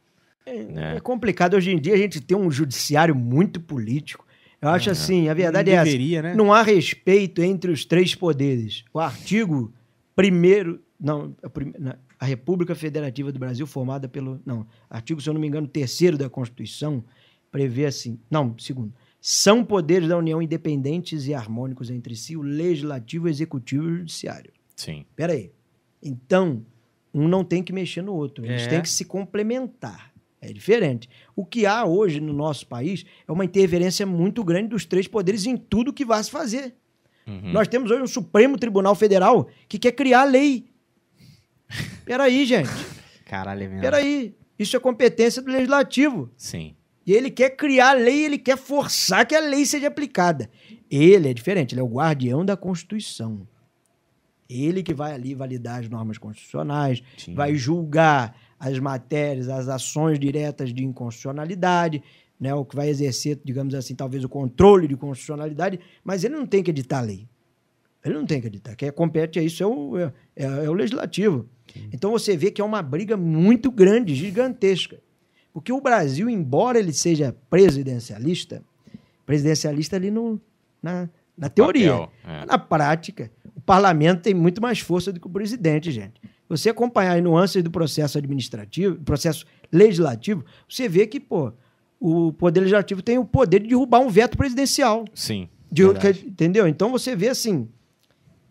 né? 0.47 0.97
É 0.97 1.01
complicado. 1.01 1.55
Hoje 1.55 1.71
em 1.73 1.79
dia 1.79 1.95
a 1.95 1.99
gente 1.99 2.21
tem 2.21 2.37
um 2.37 2.51
judiciário 2.51 3.15
muito 3.15 3.61
político. 3.61 4.27
Eu 4.61 4.71
acho 4.71 4.91
assim, 4.91 5.29
a 5.29 5.35
verdade 5.35 5.71
é 5.71 5.75
essa. 5.75 6.23
né? 6.23 6.35
Não 6.35 6.53
há 6.53 6.63
respeito 6.63 7.43
entre 7.43 7.71
os 7.71 7.85
três 7.85 8.15
poderes. 8.15 8.85
O 8.93 8.99
artigo 8.99 9.73
primeiro, 10.17 10.81
não, 11.01 11.33
a 11.43 11.49
prim- 11.49 11.73
na- 11.79 11.97
a 12.19 12.25
República 12.27 12.75
Federativa 12.75 13.31
do 13.33 13.39
Brasil 13.39 13.67
formada 13.67 14.09
pelo, 14.09 14.41
não, 14.45 14.67
artigo, 14.91 15.21
se 15.21 15.29
eu 15.29 15.35
não 15.35 15.41
me 15.41 15.47
engano, 15.47 15.67
terceiro 15.67 16.19
da 16.19 16.29
Constituição 16.29 17.05
prevê 17.51 17.87
assim, 17.87 18.19
não, 18.31 18.55
segundo, 18.59 18.93
são 19.21 19.65
poderes 19.65 20.09
da 20.09 20.17
União 20.17 20.41
independentes 20.43 21.27
e 21.27 21.35
harmônicos 21.35 21.91
entre 21.91 22.15
si, 22.15 22.37
o 22.37 22.43
legislativo, 22.43 23.27
o 23.27 23.29
executivo 23.29 23.89
e 23.89 23.93
o 23.93 23.97
judiciário. 23.99 24.53
Sim. 24.77 25.05
Pera 25.17 25.33
aí. 25.33 25.51
Então, 26.03 26.65
um 27.13 27.27
não 27.27 27.43
tem 27.43 27.63
que 27.63 27.73
mexer 27.73 28.03
no 28.03 28.15
outro, 28.15 28.45
eles 28.45 28.63
É. 28.63 28.69
têm 28.69 28.83
que 28.83 28.89
se 28.91 29.05
complementar. 29.05 30.13
É 30.41 30.53
diferente. 30.53 31.09
O 31.35 31.45
que 31.45 31.67
há 31.67 31.85
hoje 31.85 32.21
no 32.21 32.33
nosso 32.33 32.65
país 32.67 33.05
é 33.27 33.33
uma 33.33 33.45
interferência 33.45 34.07
muito 34.07 34.45
grande 34.45 34.69
dos 34.69 34.85
três 34.85 35.09
poderes 35.09 35.47
em 35.47 35.57
tudo 35.57 35.93
que 35.93 36.05
vai 36.05 36.23
se 36.23 36.31
fazer. 36.31 36.75
Uhum. 37.27 37.53
Nós 37.53 37.67
temos 37.67 37.91
hoje 37.91 38.03
um 38.03 38.07
Supremo 38.07 38.57
Tribunal 38.57 38.95
Federal 38.95 39.49
que 39.69 39.79
quer 39.81 39.93
criar 39.93 40.25
lei. 40.25 40.67
Peraí, 42.05 42.45
gente. 42.47 42.71
Caralho, 43.25 43.63
é 43.63 43.69
mesmo. 43.69 43.81
Peraí. 43.83 44.35
Isso 44.59 44.77
é 44.77 44.81
competência 44.81 45.41
do 45.43 45.51
legislativo. 45.51 46.31
Sim. 46.37 46.75
E 47.07 47.13
ele 47.13 47.31
quer 47.31 47.51
criar 47.51 47.93
lei, 47.93 48.25
ele 48.25 48.39
quer 48.39 48.57
forçar 48.59 49.25
que 49.27 49.35
a 49.35 49.41
lei 49.41 49.65
seja 49.65 49.87
aplicada. 49.89 50.51
Ele 50.91 51.29
é 51.29 51.35
diferente, 51.35 51.75
ele 51.75 51.81
é 51.81 51.85
o 51.85 51.89
guardião 51.89 52.45
da 52.45 52.57
Constituição. 52.57 53.47
Ele 54.49 54.83
que 54.83 54.95
vai 54.95 55.13
ali 55.13 55.35
validar 55.35 55.81
as 55.81 55.89
normas 55.89 56.17
constitucionais, 56.19 57.03
Sim. 57.19 57.35
vai 57.35 57.55
julgar 57.55 58.35
as 58.59 58.79
matérias, 58.79 59.49
as 59.49 59.69
ações 59.69 60.19
diretas 60.19 60.73
de 60.73 60.83
inconstitucionalidade, 60.85 62.03
né, 62.41 62.55
o 62.55 62.65
que 62.65 62.75
vai 62.75 62.89
exercer, 62.89 63.39
digamos 63.45 63.75
assim, 63.75 63.95
talvez 63.95 64.25
o 64.25 64.29
controle 64.29 64.89
de 64.89 64.97
constitucionalidade, 64.97 65.79
mas 66.03 66.25
ele 66.25 66.35
não 66.35 66.47
tem 66.47 66.63
que 66.63 66.71
editar 66.71 66.99
a 66.99 67.03
lei. 67.03 67.29
Ele 68.05 68.15
não 68.15 68.25
tem 68.25 68.41
que 68.41 68.47
editar. 68.47 68.75
Quem 68.75 68.91
compete 68.91 69.39
a 69.39 69.43
isso 69.43 69.63
é 69.63 69.67
o, 69.67 69.99
é- 69.99 70.13
é 70.37 70.71
o 70.71 70.73
legislativo. 70.73 71.49
Então 71.93 72.11
você 72.11 72.37
vê 72.37 72.51
que 72.51 72.61
é 72.61 72.65
uma 72.65 72.83
briga 72.83 73.17
muito 73.17 73.71
grande, 73.71 74.15
gigantesca. 74.15 74.99
Porque 75.53 75.73
o 75.73 75.81
Brasil, 75.81 76.29
embora 76.31 76.79
ele 76.79 76.93
seja 76.93 77.35
presidencialista, 77.51 78.63
presidencialista 79.27 79.97
ali 79.97 80.11
no, 80.11 80.41
na, 80.83 81.09
na 81.37 81.49
teoria. 81.49 81.93
Papel, 81.93 82.13
é. 82.27 82.47
Na 82.47 82.59
prática, 82.59 83.31
o 83.57 83.61
parlamento 83.61 84.23
tem 84.23 84.35
muito 84.35 84.61
mais 84.63 84.79
força 84.81 85.13
do 85.13 85.21
que 85.21 85.27
o 85.27 85.31
presidente, 85.31 85.91
gente. 85.91 86.21
Você 86.49 86.71
acompanhar 86.71 87.17
as 87.17 87.23
nuances 87.23 87.63
do 87.63 87.71
processo 87.71 88.17
administrativo, 88.19 88.97
do 88.97 89.05
processo 89.05 89.45
legislativo, 89.71 90.45
você 90.69 90.89
vê 90.89 91.07
que, 91.07 91.21
pô, 91.21 91.53
o 92.01 92.33
poder 92.33 92.61
legislativo 92.61 93.03
tem 93.03 93.19
o 93.19 93.25
poder 93.25 93.61
de 93.61 93.69
derrubar 93.69 94.01
um 94.01 94.09
veto 94.09 94.37
presidencial. 94.37 95.05
Sim. 95.15 95.49
De- 95.71 95.83
que- 95.95 96.27
entendeu? 96.27 96.67
Então 96.67 96.91
você 96.91 97.15
vê 97.15 97.29
assim 97.29 97.69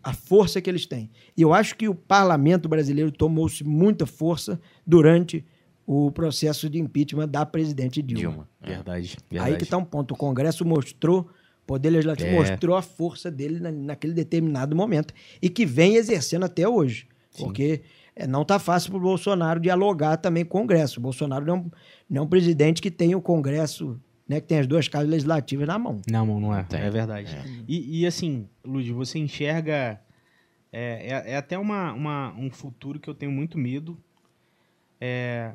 a 0.08 0.12
força 0.12 0.60
que 0.60 0.70
eles 0.70 0.86
têm. 0.86 1.10
E 1.36 1.42
eu 1.42 1.52
acho 1.52 1.76
que 1.76 1.88
o 1.88 1.94
parlamento 1.94 2.68
brasileiro 2.68 3.10
tomou-se 3.12 3.62
muita 3.64 4.06
força 4.06 4.60
durante 4.86 5.44
o 5.86 6.10
processo 6.10 6.68
de 6.68 6.78
impeachment 6.78 7.28
da 7.28 7.44
presidente 7.46 8.02
Dilma. 8.02 8.20
Dilma. 8.20 8.48
É. 8.62 8.66
Verdade, 8.74 9.16
Aí 9.18 9.26
verdade. 9.38 9.56
que 9.58 9.64
está 9.64 9.76
um 9.76 9.84
ponto. 9.84 10.12
O 10.14 10.16
Congresso 10.16 10.64
mostrou, 10.64 11.20
o 11.20 11.66
Poder 11.66 11.90
Legislativo 11.90 12.28
É. 12.30 12.34
mostrou 12.38 12.76
a 12.76 12.82
força 12.82 13.30
dele 13.30 13.58
na- 13.60 13.70
naquele 13.72 14.12
determinado 14.14 14.74
momento 14.76 15.12
e 15.42 15.48
que 15.50 15.64
vem 15.66 15.96
exercendo 15.96 16.44
até 16.44 16.66
hoje. 16.68 17.06
Porque 17.38 17.82
é, 18.16 18.26
não 18.26 18.42
está 18.42 18.58
fácil 18.58 18.90
para 18.90 18.98
o 18.98 19.02
Bolsonaro 19.02 19.60
dialogar 19.60 20.16
também 20.16 20.44
com 20.44 20.58
o 20.58 20.60
Congresso. 20.62 20.98
O 20.98 21.02
Bolsonaro 21.02 21.46
não, 21.46 21.56
é 21.56 21.64
não 22.10 22.22
é 22.22 22.24
um 22.24 22.28
presidente 22.28 22.82
que 22.82 22.90
tem 22.90 23.14
o 23.14 23.20
Congresso, 23.20 23.98
né, 24.28 24.40
que 24.40 24.46
tem 24.46 24.58
as 24.58 24.66
duas 24.66 24.86
casas 24.88 25.08
legislativas 25.08 25.66
na 25.66 25.78
mão. 25.78 26.02
Não, 26.10 26.26
não, 26.26 26.38
não 26.40 26.54
é. 26.56 26.62
Tem. 26.64 26.80
É 26.80 26.90
verdade. 26.90 27.34
E, 27.66 28.00
e, 28.02 28.06
assim, 28.06 28.46
Lud, 28.64 28.92
você 28.92 29.18
enxerga. 29.18 30.00
É, 30.70 31.24
é, 31.26 31.32
é 31.32 31.36
até 31.36 31.58
uma, 31.58 31.92
uma- 31.94 32.34
um 32.36 32.50
futuro 32.50 33.00
que 33.00 33.08
eu 33.08 33.14
tenho 33.14 33.32
muito 33.32 33.56
medo. 33.56 33.98
É, 35.00 35.52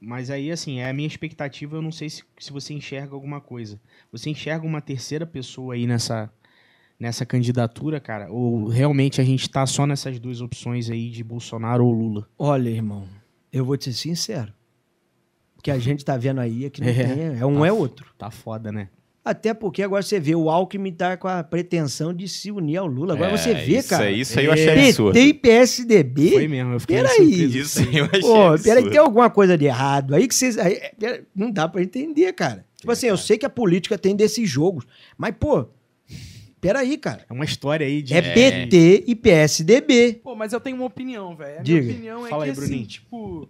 mas 0.00 0.30
aí, 0.30 0.50
assim, 0.50 0.78
é 0.80 0.88
a 0.88 0.92
minha 0.92 1.08
expectativa. 1.08 1.76
Eu 1.76 1.82
não 1.82 1.92
sei 1.92 2.10
se, 2.10 2.22
se 2.38 2.52
você 2.52 2.74
enxerga 2.74 3.14
alguma 3.14 3.40
coisa. 3.40 3.80
Você 4.10 4.28
enxerga 4.30 4.66
uma 4.66 4.80
terceira 4.80 5.26
pessoa 5.26 5.74
aí 5.74 5.86
nessa, 5.86 6.30
nessa 7.00 7.24
candidatura, 7.24 7.98
cara? 7.98 8.30
Ou 8.30 8.68
realmente 8.68 9.20
a 9.20 9.24
gente 9.24 9.48
tá 9.48 9.64
só 9.66 9.86
nessas 9.86 10.18
duas 10.18 10.40
opções 10.40 10.90
aí 10.90 11.10
de 11.10 11.24
Bolsonaro 11.24 11.84
ou 11.86 11.92
Lula? 11.92 12.28
Olha, 12.38 12.68
irmão, 12.68 13.08
eu 13.52 13.64
vou 13.64 13.76
te 13.76 13.84
ser 13.84 13.94
sincero. 13.94 14.52
Que 15.62 15.70
a 15.70 15.78
gente 15.78 16.00
está 16.00 16.16
vendo 16.16 16.40
aí 16.40 16.64
é 16.66 16.70
que 16.70 16.80
não 16.80 16.88
É. 16.88 16.92
tem, 16.92 17.38
é 17.40 17.46
um 17.46 17.64
é 17.64 17.72
outro. 17.72 18.06
Tá 18.18 18.30
foda, 18.30 18.72
né? 18.72 18.88
Até 19.24 19.54
porque 19.54 19.80
agora 19.84 20.02
você 20.02 20.18
vê 20.18 20.34
o 20.34 20.50
Alckmin 20.50 20.90
tá 20.90 21.16
com 21.16 21.28
a 21.28 21.44
pretensão 21.44 22.12
de 22.12 22.26
se 22.26 22.50
unir 22.50 22.78
ao 22.78 22.86
Lula. 22.88 23.14
Agora 23.14 23.30
É, 23.32 23.36
você 23.36 23.54
vê, 23.54 23.78
isso 23.78 23.88
cara. 23.88 24.06
Aí, 24.06 24.20
isso 24.20 24.36
aí 24.36 24.46
eu 24.46 24.52
achei 24.52 24.68
É. 24.68 24.88
absurdo. 24.88 25.12
PT 25.12 25.24
e 25.28 25.34
PSDB. 25.34 26.30
Foi 26.32 26.48
mesmo, 26.48 26.72
eu 26.72 26.80
fiquei 26.80 26.96
Peraí. 26.96 27.44
Isso 27.56 27.78
aí 27.78 27.96
eu 27.98 28.04
achei 28.06 28.20
Pô, 28.20 28.42
absurdo. 28.48 28.64
peraí, 28.64 28.90
tem 28.90 28.98
alguma 28.98 29.30
coisa 29.30 29.56
de 29.56 29.64
errado. 29.66 30.16
Aí 30.16 30.26
que 30.26 30.34
vocês. 30.34 30.58
aí, 30.58 30.72
é, 30.72 30.92
pera- 30.98 31.24
não 31.36 31.52
dá 31.52 31.68
pra 31.68 31.80
entender, 31.80 32.32
cara. 32.32 32.66
Tipo 32.76 32.90
assim, 32.90 33.06
eu 33.06 33.16
sei 33.16 33.38
que 33.38 33.46
a 33.46 33.50
política 33.50 33.96
tem 33.96 34.16
desses 34.16 34.50
jogos, 34.50 34.84
mas, 35.16 35.32
pô, 35.38 35.68
peraí, 36.60 36.98
cara. 36.98 37.24
É 37.30 37.32
uma 37.32 37.44
história 37.44 37.86
aí 37.86 38.02
de. 38.02 38.14
É, 38.14 38.22
PT 38.22 39.04
e 39.06 39.14
PSDB. 39.14 40.14
Pô, 40.24 40.34
mas 40.34 40.52
eu 40.52 40.58
tenho 40.58 40.76
uma 40.76 40.86
opinião, 40.86 41.36
velho. 41.36 41.60
A 41.60 41.62
Diga. 41.62 41.80
minha 41.80 41.92
opinião 41.94 42.26
é 42.26 42.30
Fala 42.30 42.42
que, 42.42 42.50
aí, 42.50 42.56
assim, 42.56 42.60
Bruninho. 42.66 42.86
tipo... 42.88 43.48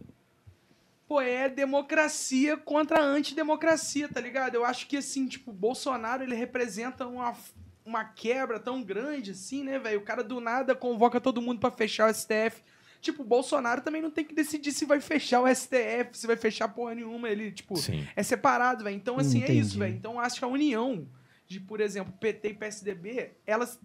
Pô, 1.13 1.21
é 1.21 1.47
democracia 1.47 2.57
contra 2.57 3.01
a 3.01 3.05
antidemocracia, 3.05 4.09
tá 4.09 4.19
ligado? 4.19 4.55
Eu 4.55 4.65
acho 4.65 4.87
que, 4.87 4.97
assim, 4.97 5.27
tipo, 5.27 5.51
o 5.51 5.55
Bolsonaro, 5.55 6.23
ele 6.23 6.35
representa 6.35 7.07
uma, 7.07 7.37
uma 7.85 8.03
quebra 8.03 8.59
tão 8.59 8.83
grande, 8.83 9.33
assim, 9.33 9.63
né, 9.63 9.79
velho? 9.79 9.99
O 9.99 10.05
cara 10.05 10.25
do 10.25 10.41
nada 10.41 10.75
convoca 10.75 11.21
todo 11.21 11.43
mundo 11.43 11.61
pra 11.61 11.71
fechar 11.71 12.11
o 12.11 12.15
STF. 12.15 12.63
Tipo, 13.03 13.21
o 13.21 13.27
Bolsonaro 13.27 13.83
também 13.83 14.01
não 14.01 14.11
tem 14.11 14.25
que 14.25 14.35
decidir 14.35 14.73
se 14.73 14.87
vai 14.87 15.03
fechar 15.03 15.43
o 15.43 15.55
STF, 15.55 16.17
se 16.17 16.27
vai 16.27 16.37
fechar 16.37 16.69
porra 16.69 16.95
nenhuma. 16.95 17.29
Ele, 17.29 17.53
tipo, 17.53 17.77
Sim. 17.77 18.09
é 18.17 18.23
separado, 18.23 18.83
velho. 18.83 18.97
Então, 18.97 19.19
assim, 19.19 19.43
é 19.43 19.53
isso, 19.53 19.77
Entendi. 19.77 19.79
velho. 19.81 19.95
Então, 19.97 20.13
eu 20.15 20.21
acho 20.21 20.39
que 20.39 20.45
a 20.47 20.49
união 20.49 21.07
de, 21.47 21.61
por 21.61 21.83
exemplo, 21.83 22.15
PT 22.19 22.49
e 22.49 22.55
PSDB, 22.55 23.33
elas. 23.47 23.79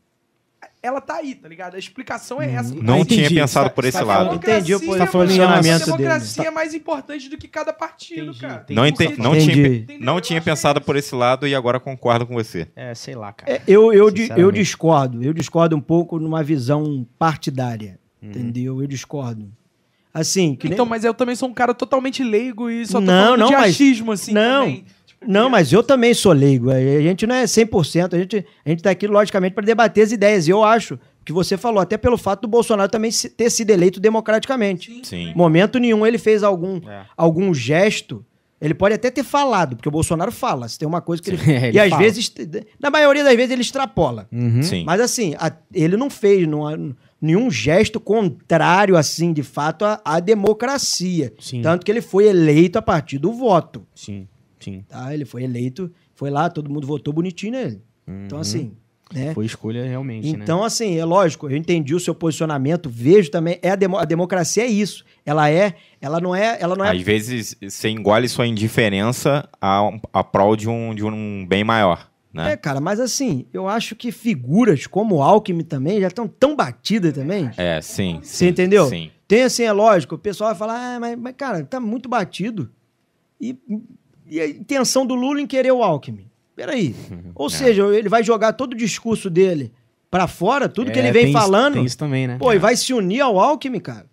Ela 0.81 1.01
tá 1.01 1.15
aí, 1.17 1.35
tá 1.35 1.47
ligado? 1.47 1.75
A 1.75 1.79
explicação 1.79 2.41
é 2.41 2.51
essa. 2.53 2.73
Não 2.73 3.01
Ah, 3.01 3.05
tinha 3.05 3.21
entendi. 3.25 3.35
pensado 3.35 3.67
Você 3.67 3.73
por 3.75 3.81
tá- 3.84 3.88
esse 3.89 3.97
você 3.97 4.03
tá 4.03 4.07
lado. 4.07 4.25
falando- 4.25 4.38
Entendi 4.43 4.75
o 4.75 4.79
Democracia, 4.79 5.05
tá 5.05 5.11
falando 5.11 5.31
em 5.31 5.38
mano, 5.38 5.53
posicionamento 5.53 5.81
A 5.81 5.97
democracia 5.97 6.43
é 6.45 6.51
mais 6.51 6.73
importante 6.73 7.29
do 7.29 7.38
que 7.38 7.47
cada 7.47 7.73
partido, 7.73 8.21
Entendi, 8.21 8.39
cara. 8.39 8.53
entendi. 8.63 8.73
Não, 8.75 8.88
ente- 8.88 9.03
Porque, 9.05 9.21
não, 9.21 9.35
Entendi. 9.35 9.85
tinha, 9.85 9.99
não 9.99 10.21
tinha 10.21 10.38
é 10.38 10.41
pensado 10.41 10.79
por 10.81 10.95
esse 10.95 11.13
lado 11.13 11.47
e 11.47 11.53
agora 11.53 11.79
concordo 11.79 12.25
com 12.25 12.34
você. 12.34 12.67
É, 12.75 12.93
sei 12.95 13.15
lá, 13.15 13.34
cara. 13.34 13.51
É, 13.51 13.61
eu, 13.67 13.91
eu, 13.93 14.11
eu 14.38 14.51
discordo. 14.51 15.21
Eu 15.23 15.34
discordo 15.34 15.75
um 15.75 15.81
pouco 15.81 16.19
numa 16.19 16.41
visão 16.43 17.05
partidária. 17.19 17.99
Uhum. 18.21 18.29
Entendeu? 18.29 18.81
Eu 18.81 18.88
discordo. 18.88 19.51
Assim, 20.13 20.55
que 20.55 20.67
nem- 20.67 20.73
Então, 20.73 20.85
mas 20.85 21.03
eu 21.03 21.13
também 21.13 21.35
sou 21.35 21.47
um 21.49 21.53
cara 21.53 21.73
totalmente 21.73 22.23
leigo 22.23 22.69
e 22.69 22.85
só 22.88 22.99
tô 22.99 23.05
Não, 23.05 23.23
falando 23.25 23.39
não, 23.39 23.47
de 23.47 23.53
mas- 23.53 23.69
achismo, 23.75 24.11
assim, 24.11 24.31
não. 24.34 24.61
também. 24.65 24.85
Não, 25.26 25.49
mas 25.49 25.73
eu 25.73 25.81
também 25.84 26.14
sou 26.14 26.31
leigo. 26.31 26.69
A 26.69 26.80
gente 27.02 27.26
não 27.26 27.35
é 27.35 27.44
100%. 27.45 28.14
A 28.14 28.18
gente, 28.19 28.45
a 28.65 28.69
gente 28.69 28.84
tá 28.84 28.91
aqui, 28.91 29.07
logicamente, 29.07 29.53
para 29.56 29.65
debater 29.65 30.03
as 30.03 30.11
ideias. 30.11 30.48
E 30.48 30.52
eu 30.52 30.64
acho 30.64 30.99
que 31.26 31.34
você 31.34 31.57
falou, 31.57 31.80
até 31.81 31.98
pelo 31.98 32.18
fato 32.18 32.41
do 32.41 32.48
Bolsonaro 32.48 32.89
também 32.89 33.11
ter 33.35 33.49
sido 33.49 33.69
eleito 33.72 33.99
democraticamente. 33.99 34.91
Sim. 34.91 35.03
Sim. 35.03 35.34
Momento 35.35 35.80
nenhum 35.80 36.06
ele 36.06 36.18
fez 36.18 36.44
algum, 36.44 36.77
É. 36.88 37.06
algum 37.18 37.53
gesto. 37.53 38.23
Ele 38.60 38.73
pode 38.73 38.95
até 38.95 39.11
ter 39.11 39.23
falado, 39.23 39.76
porque 39.76 39.88
o 39.89 39.91
Bolsonaro 39.91 40.31
fala. 40.31 40.68
Se 40.68 40.80
tem 40.80 40.88
uma 40.88 41.02
coisa 41.02 41.22
que 41.22 41.30
ele. 41.31 41.38
É, 41.52 41.68
ele 41.68 41.77
e 41.77 41.80
às 41.80 41.89
fala. 41.89 42.02
vezes, 42.02 42.34
na 42.80 42.89
maioria 42.89 43.23
das 43.23 43.35
vezes, 43.35 43.52
ele 43.52 43.61
extrapola. 43.61 44.27
Uhum. 44.31 44.64
Sim. 44.64 44.84
Mas 44.85 44.99
assim, 45.02 45.35
a- 45.38 45.52
ele 45.73 45.95
não 45.98 46.10
fez 46.10 46.48
não 46.48 46.95
nenhum 47.22 47.52
gesto 47.52 47.99
contrário, 47.99 48.95
assim, 48.98 49.31
de 49.34 49.44
fato, 49.44 49.84
à, 49.85 49.99
à 50.06 50.19
democracia. 50.19 51.34
Sim. 51.39 51.61
Tanto 51.61 51.85
que 51.85 51.91
ele 51.91 52.02
foi 52.02 52.26
eleito 52.27 52.80
a 52.80 52.81
partir 52.81 53.18
do 53.19 53.31
voto. 53.31 53.85
Sim, 53.94 54.27
sim. 54.68 54.84
Tá? 54.88 55.14
Ele 55.14 55.26
foi 55.26 55.44
eleito, 55.44 55.91
foi 56.14 56.30
lá, 56.30 56.49
todo 56.49 56.69
mundo 56.69 56.85
votou 56.85 57.14
bonitinho 57.14 57.53
nele. 57.53 57.81
Então, 58.26 58.39
assim, 58.39 58.73
né? 59.14 59.34
Foi 59.34 59.45
escolha 59.45 59.85
realmente, 59.85 60.35
né? 60.35 60.44
Então, 60.44 60.64
assim, 60.64 60.98
é 60.98 61.06
lógico, 61.06 61.49
eu 61.49 61.56
entendi 61.56 61.95
o 61.95 61.99
seu 61.99 62.14
posicionamento, 62.14 62.89
vejo 62.89 63.31
também, 63.31 63.57
é 63.61 63.69
a, 63.72 63.76
demo- 63.76 63.98
a 63.98 64.06
democracia 64.06 64.64
é 64.64 64.68
isso. 64.68 65.06
Ela 65.26 65.49
é, 65.49 65.76
ela 66.02 66.19
não 66.19 66.35
é, 66.35 66.57
ela 66.60 66.76
não 66.76 66.84
é 66.85 66.91
Às 66.91 67.02
vezes 67.02 67.56
você 67.61 67.89
engole 67.89 68.27
sua 68.27 68.45
indiferença 68.48 69.48
a, 69.61 69.89
a 70.11 70.23
prol 70.23 70.56
de 70.56 70.69
um, 70.69 70.94
de 70.94 71.03
um 71.06 71.45
bem 71.48 71.64
maior. 71.64 72.10
Né? 72.34 72.52
É, 72.53 72.57
cara, 72.57 72.80
mas 72.81 72.99
assim, 72.99 73.45
eu 73.53 73.68
acho 73.68 73.95
que 73.95 74.11
figuras 74.11 74.85
como 74.85 75.15
o 75.15 75.23
Alckmin 75.23 75.64
também 75.64 75.99
já 76.02 76.07
estão 76.07 76.27
tão 76.27 76.56
batidas 76.56 77.14
também. 77.14 77.49
É, 77.57 77.81
sim. 77.81 78.19
Você 78.22 78.45
sim, 78.45 78.48
entendeu? 78.48 78.88
Sim. 78.88 79.10
Tem 79.27 79.44
assim, 79.44 79.64
é 79.64 79.72
lógico, 79.72 80.15
o 80.15 80.19
pessoal 80.19 80.49
vai 80.52 80.57
falar, 80.60 80.95
ah, 80.95 80.99
mas, 80.99 81.18
mas, 81.18 81.34
cara, 81.35 81.64
tá 81.64 81.80
muito 81.80 82.07
batido. 82.07 82.69
E, 83.39 83.57
e 84.30 84.40
a 84.40 84.48
intenção 84.48 85.06
do 85.06 85.16
Lula 85.16 85.41
em 85.41 85.48
querer 85.48 85.72
o 85.72 85.84
Alckmin. 85.84 86.28
Peraí. 86.56 86.95
Ou 87.36 87.48
É. 87.48 87.49
seja, 87.49 87.84
ele 87.95 88.10
vai 88.10 88.24
jogar 88.24 88.54
todo 88.54 88.74
o 88.74 88.78
discurso 88.78 89.30
dele 89.30 89.72
pra 90.10 90.28
fora, 90.28 90.68
tudo 90.70 90.91
que 90.91 90.98
É, 90.99 91.04
ele 91.04 91.12
vem 91.12 91.24
tem 91.24 91.32
isso- 91.32 91.41
falando. 91.41 91.74
Tem 91.76 91.86
isso 91.86 91.98
também, 91.98 92.28
né? 92.28 92.38
Pô, 92.40 92.52
e 92.54 92.58
vai 92.58 92.76
se 92.76 92.94
unir 92.94 93.22
ao 93.22 93.40
Alckmin, 93.40 93.80
cara? 93.80 94.06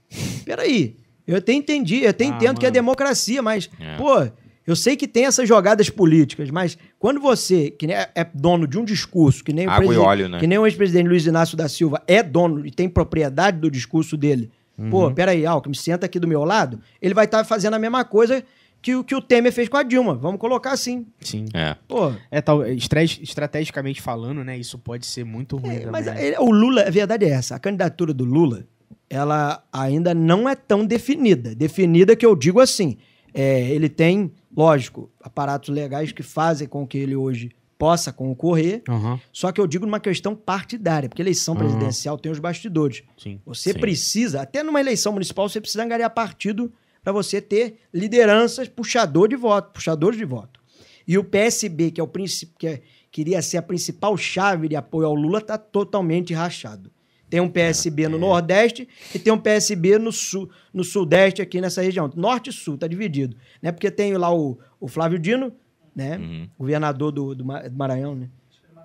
Peraí. 0.45 0.97
Eu 1.27 1.37
até 1.39 1.53
entendi, 1.53 2.03
eu 2.05 2.11
até 2.11 2.25
Ah, 2.25 2.29
entendo 2.29 2.59
que 2.59 2.67
é 2.67 2.69
mano. 2.69 2.75
democracia, 2.75 3.41
mas, 3.43 3.71
É. 3.81 3.97
pô, 3.97 4.27
eu 4.67 4.77
sei 4.77 4.95
que 4.95 5.09
tem 5.09 5.25
essas 5.25 5.49
jogadas 5.49 5.89
políticas, 5.89 6.51
mas 6.51 6.77
quando 6.99 7.19
você, 7.21 7.71
que 7.71 7.87
é 7.91 8.11
é 8.15 8.27
dono 8.35 8.67
de 8.67 8.79
um 8.79 8.85
discurso, 8.85 9.43
que 9.43 9.53
nem 9.53 9.67
o 9.67 9.71
Água 9.71 9.87
presidente- 9.87 10.07
óleo, 10.07 10.29
né? 10.29 10.39
que 10.39 10.47
nem 10.47 10.59
o 10.59 10.67
ex-presidente 10.67 11.09
Luiz 11.09 11.25
Inácio 11.25 11.57
da 11.57 11.67
Silva 11.69 12.03
é 12.07 12.23
dono 12.23 12.67
e 12.67 12.71
tem 12.71 12.89
propriedade 12.91 13.59
do 13.59 13.71
discurso 13.71 14.17
dele. 14.19 14.51
Pô, 14.91 15.09
peraí, 15.13 15.47
Alckmin, 15.47 15.73
senta 15.75 16.05
aqui 16.07 16.19
do 16.19 16.27
meu 16.29 16.45
lado, 16.45 16.81
ele 17.01 17.15
vai 17.15 17.25
estar 17.27 17.45
fazendo 17.45 17.75
a 17.75 17.79
mesma 17.79 18.05
coisa 18.05 18.43
que 18.85 18.95
o 18.95 19.03
que 19.03 19.15
o 19.15 19.21
Temer 19.23 19.51
fez 19.53 19.69
com 19.69 19.79
a 19.79 19.83
Dilma. 19.83 20.15
Vamos 20.15 20.39
colocar 20.39 20.73
assim. 20.73 21.07
Sim. 21.21 21.47
É. 21.55 21.75
Pô, 21.89 22.13
É, 22.31 22.43
tal, 22.43 22.65
estra- 22.67 23.03
estrategicamente 23.03 24.03
falando, 24.03 24.45
né? 24.45 24.59
Isso 24.59 24.79
pode 24.79 25.07
ser 25.07 25.25
muito 25.25 25.57
ruim. 25.57 25.71
É, 25.77 25.79
também, 25.81 25.91
mas 25.93 26.07
ele- 26.07 26.37
o 26.39 26.51
Lula, 26.51 26.83
a 26.83 26.91
verdade 26.91 27.25
é 27.25 27.31
essa, 27.31 27.57
a 27.57 27.59
candidatura 27.59 28.13
do 28.13 28.25
Lula, 28.25 28.67
ela 29.09 29.65
ainda 29.73 30.13
não 30.15 30.47
é 30.49 30.55
tão 30.55 30.85
definida. 30.85 31.55
Definida 31.55 32.15
que 32.15 32.27
eu 32.27 32.37
digo 32.37 32.61
assim, 32.61 32.99
é, 33.33 33.71
ele 33.71 33.89
tem, 33.89 34.31
lógico, 34.55 35.11
aparatos 35.21 35.71
legais 35.71 36.13
que 36.13 36.23
fazem 36.23 36.69
com 36.69 36.87
que 36.87 36.99
ele 36.99 37.17
hoje 37.17 37.51
possa 37.79 38.13
concorrer, 38.13 38.83
Aham, 38.89 39.19
só 39.33 39.51
que 39.51 39.61
eu 39.61 39.67
digo 39.67 39.85
numa 39.85 39.99
questão 40.01 40.35
partidária, 40.37 41.09
porque 41.09 41.21
eleição 41.21 41.55
Aham. 41.55 41.65
presidencial 41.65 42.17
tem 42.19 42.31
os 42.31 42.39
bastidores. 42.39 43.03
sim. 43.17 43.41
Você 43.47 43.73
Sim. 43.73 43.79
precisa, 43.79 44.43
até 44.43 44.63
numa 44.63 44.81
eleição 44.81 45.13
municipal, 45.13 45.49
você 45.49 45.61
precisa 45.61 45.83
angariar 45.83 46.11
partido 46.11 46.73
para 47.05 47.13
você 47.13 47.41
ter 47.41 47.77
lideranças, 47.93 48.67
puxador 48.67 49.29
de 49.29 49.37
voto, 49.37 49.73
puxadores 49.73 50.19
de 50.19 50.25
voto. 50.25 50.59
E 51.07 51.19
o 51.19 51.23
PSB, 51.23 51.91
que 51.91 52.01
é 52.01 52.05
o 52.05 52.09
principal, 52.09 52.55
que 52.59 52.67
é- 52.67 52.83
queria 53.13 53.43
ser 53.43 53.59
a 53.59 53.63
principal 53.63 54.17
chave 54.17 54.69
de 54.69 54.75
apoio 54.75 55.07
ao 55.07 55.15
Lula, 55.15 55.39
está 55.39 55.59
totalmente 55.59 56.33
rachado. 56.33 56.91
Tem 57.29 57.41
um 57.41 57.49
PSB 57.49 58.09
no 58.09 58.19
Nordeste 58.19 58.89
e 59.15 59.19
tem 59.19 59.33
um 59.33 59.39
PSB 59.39 59.99
no 59.99 60.11
Sul, 60.13 60.49
no 60.73 60.83
Sudeste 60.83 61.43
aqui 61.43 61.61
nessa 61.61 61.83
região. 61.83 62.11
Norte 62.17 62.51
e 62.51 62.53
Sul, 62.53 62.79
tá 62.79 62.87
dividido. 62.87 63.37
Né? 63.61 63.71
Porque 63.71 63.91
tem 63.91 64.17
lá 64.17 64.35
o, 64.35 64.59
o 64.81 64.89
Flávio 64.89 65.19
Dino, 65.19 65.53
né? 65.95 66.17
Uhum. 66.17 66.49
governador 66.59 67.13
do, 67.13 67.35
do 67.35 67.45
Maranhão, 67.45 68.15
né? 68.15 68.31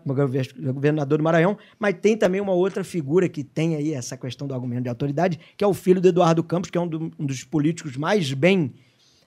Gover- 0.06 0.54
governador 0.74 1.18
do 1.18 1.24
Maranhão, 1.24 1.58
mas 1.78 1.96
tem 2.02 2.16
também 2.18 2.40
uma 2.42 2.54
outra 2.54 2.84
figura 2.84 3.28
que 3.30 3.44
tem 3.44 3.76
aí 3.76 3.94
essa 3.94 4.16
questão 4.18 4.48
do 4.48 4.54
argumento 4.54 4.84
de 4.84 4.90
autoridade, 4.90 5.40
que 5.58 5.64
é 5.64 5.68
o 5.68 5.74
filho 5.74 6.00
do 6.02 6.08
Eduardo 6.08 6.44
Campos, 6.44 6.70
que 6.70 6.78
é 6.78 6.82
um, 6.82 6.88
do- 6.88 7.12
um 7.20 7.26
dos 7.26 7.44
políticos 7.44 7.96
mais 7.98 8.34
bem, 8.34 8.74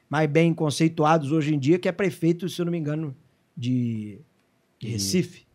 mais 0.09 0.29
bem 0.31 0.53
conceituados 0.55 1.33
hoje 1.33 1.55
em 1.55 1.59
dia, 1.59 1.79
que 1.79 1.89
é 1.89 1.93
prefeito, 1.93 2.49
se 2.49 2.61
eu 2.61 2.65
não 2.65 2.73
me 2.73 2.79
engano, 2.79 3.15
de, 3.57 4.19
de 4.79 4.89
Recife. 4.89 5.47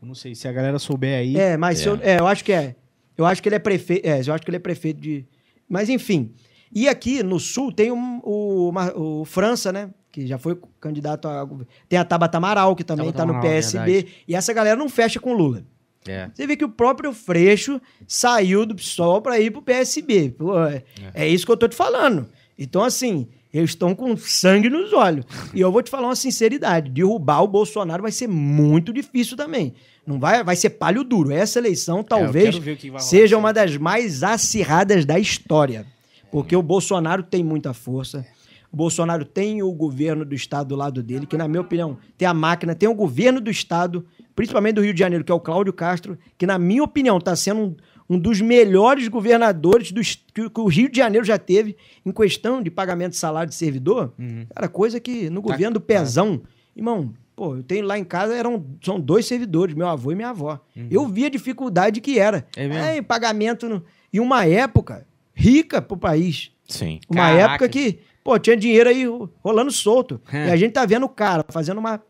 Eu 0.00 0.08
Não 0.08 0.14
sei 0.14 0.34
se 0.34 0.48
a 0.48 0.52
galera 0.52 0.78
souber 0.78 1.18
aí. 1.18 1.36
É, 1.36 1.56
mas 1.56 1.84
É. 1.84 1.88
Eu, 1.88 1.94
é, 2.02 2.20
eu 2.20 2.26
acho 2.26 2.44
que 2.44 2.52
é. 2.52 2.74
Eu 3.18 3.26
acho 3.26 3.42
que 3.42 3.48
ele 3.48 3.56
é 3.56 3.58
prefeito. 3.58 4.06
É, 4.06 4.20
eu 4.26 4.32
acho 4.32 4.42
que 4.42 4.48
ele 4.50 4.56
é 4.56 4.60
prefeito 4.60 5.00
de. 5.00 5.26
Mas 5.68 5.88
enfim. 5.90 6.32
E 6.72 6.88
aqui 6.88 7.22
no 7.22 7.38
sul 7.38 7.70
tem 7.72 7.92
um- 7.92 8.18
o, 8.24 8.72
o 9.20 9.24
França, 9.26 9.70
né? 9.72 9.90
Que 10.10 10.26
já 10.26 10.38
foi 10.38 10.58
candidato 10.80 11.28
a. 11.28 11.48
Tem 11.88 11.98
a 11.98 12.04
Tabata 12.04 12.38
Amaral, 12.38 12.74
que 12.74 12.84
também 12.84 13.08
está 13.08 13.24
no 13.24 13.40
PSB. 13.40 13.92
verdade. 13.92 14.14
E 14.26 14.34
essa 14.34 14.52
galera 14.52 14.76
não 14.76 14.88
fecha 14.88 15.20
com 15.20 15.32
o 15.32 15.36
Lula. 15.36 15.64
É. 16.06 16.30
Você 16.32 16.46
vê 16.46 16.56
que 16.56 16.64
o 16.64 16.68
próprio 16.68 17.12
Freixo 17.12 17.80
saiu 18.08 18.64
do 18.64 18.74
PSOL 18.74 19.20
para 19.20 19.38
ir 19.38 19.50
pro 19.50 19.62
PSB. 19.62 20.30
Pô, 20.30 20.58
é, 20.64 20.82
é 21.14 21.28
isso 21.28 21.44
que 21.44 21.52
eu 21.52 21.56
tô 21.56 21.68
te 21.68 21.76
falando. 21.76 22.26
Então, 22.58 22.82
assim, 22.82 23.28
eles 23.52 23.70
estão 23.70 23.94
com 23.94 24.16
sangue 24.16 24.70
nos 24.70 24.92
olhos. 24.92 25.24
E 25.52 25.60
eu 25.60 25.70
vou 25.70 25.82
te 25.82 25.90
falar 25.90 26.08
uma 26.08 26.16
sinceridade: 26.16 26.90
derrubar 26.90 27.42
o 27.42 27.48
Bolsonaro 27.48 28.02
vai 28.02 28.12
ser 28.12 28.28
muito 28.28 28.92
difícil 28.92 29.36
também. 29.36 29.74
Não 30.06 30.18
vai, 30.18 30.42
vai 30.42 30.56
ser 30.56 30.70
palho 30.70 31.04
duro. 31.04 31.30
Essa 31.30 31.58
eleição 31.58 32.02
talvez 32.02 32.56
É, 32.56 32.58
o 32.58 32.62
vai 32.62 32.76
rolar 32.88 32.98
seja 33.00 33.36
uma 33.38 33.52
das 33.52 33.76
mais 33.76 34.22
acirradas 34.22 35.04
da 35.04 35.18
história. 35.18 35.86
Porque 36.30 36.54
o 36.54 36.62
Bolsonaro 36.62 37.22
tem 37.22 37.42
muita 37.42 37.74
força. 37.74 38.24
O 38.72 38.76
Bolsonaro 38.76 39.24
tem 39.24 39.62
o 39.62 39.72
governo 39.72 40.24
do 40.24 40.34
estado 40.34 40.68
do 40.68 40.76
lado 40.76 41.02
dele, 41.02 41.26
que, 41.26 41.36
na 41.36 41.48
minha 41.48 41.60
opinião, 41.60 41.98
tem 42.16 42.26
a 42.28 42.34
máquina, 42.34 42.74
tem 42.74 42.88
o 42.88 42.94
governo 42.94 43.40
do 43.40 43.50
estado, 43.50 44.06
principalmente 44.34 44.76
do 44.76 44.82
Rio 44.82 44.94
de 44.94 45.00
Janeiro, 45.00 45.24
que 45.24 45.32
é 45.32 45.34
o 45.34 45.40
Cláudio 45.40 45.72
Castro, 45.72 46.16
que, 46.38 46.46
na 46.46 46.58
minha 46.58 46.84
opinião, 46.84 47.18
está 47.18 47.34
sendo 47.34 47.60
um, 47.60 47.76
um 48.08 48.18
dos 48.18 48.40
melhores 48.40 49.08
governadores 49.08 49.90
do, 49.90 50.00
que, 50.00 50.48
que 50.48 50.60
o 50.60 50.66
Rio 50.68 50.88
de 50.88 50.98
Janeiro 50.98 51.26
já 51.26 51.36
teve 51.36 51.76
em 52.06 52.12
questão 52.12 52.62
de 52.62 52.70
pagamento 52.70 53.10
de 53.12 53.16
salário 53.18 53.48
de 53.48 53.56
servidor. 53.56 54.12
Uhum. 54.18 54.46
Cara, 54.54 54.68
coisa 54.68 55.00
que 55.00 55.28
no 55.30 55.42
Tá- 55.42 55.50
governo 55.52 55.74
do 55.74 55.80
Pezão, 55.80 56.40
irmão, 56.76 57.12
pô, 57.34 57.56
eu 57.56 57.64
tenho 57.64 57.84
lá 57.84 57.98
em 57.98 58.04
casa, 58.04 58.36
eram, 58.36 58.64
são 58.84 59.00
dois 59.00 59.26
servidores, 59.26 59.74
meu 59.74 59.88
avô 59.88 60.12
e 60.12 60.14
minha 60.14 60.28
avó. 60.30 60.60
Eu 60.88 61.08
vi 61.08 61.24
a 61.24 61.28
dificuldade 61.28 62.00
que 62.00 62.20
era. 62.20 62.46
Uhum. 62.56 62.62
É 62.62 62.68
mesmo? 62.68 63.04
pagamento. 63.04 63.68
No... 63.68 63.82
E 64.12 64.20
uma 64.20 64.46
época 64.46 65.04
rica 65.34 65.82
pro 65.82 65.96
país. 65.96 66.52
Sim. 66.68 67.00
Uma 67.10 67.22
Caraca. 67.22 67.52
época 67.54 67.68
que, 67.68 67.98
pô, 68.24 68.38
tinha 68.38 68.56
dinheiro 68.56 68.88
aí 68.88 69.06
ro- 69.06 69.30
rolando 69.42 69.70
solto. 69.70 70.20
É. 70.32 70.48
E 70.48 70.50
a 70.50 70.56
gente 70.56 70.72
tá 70.72 70.84
vendo 70.86 71.04
o 71.06 71.08
cara 71.08 71.44
fazendo 71.48 71.78
uma 71.78 72.00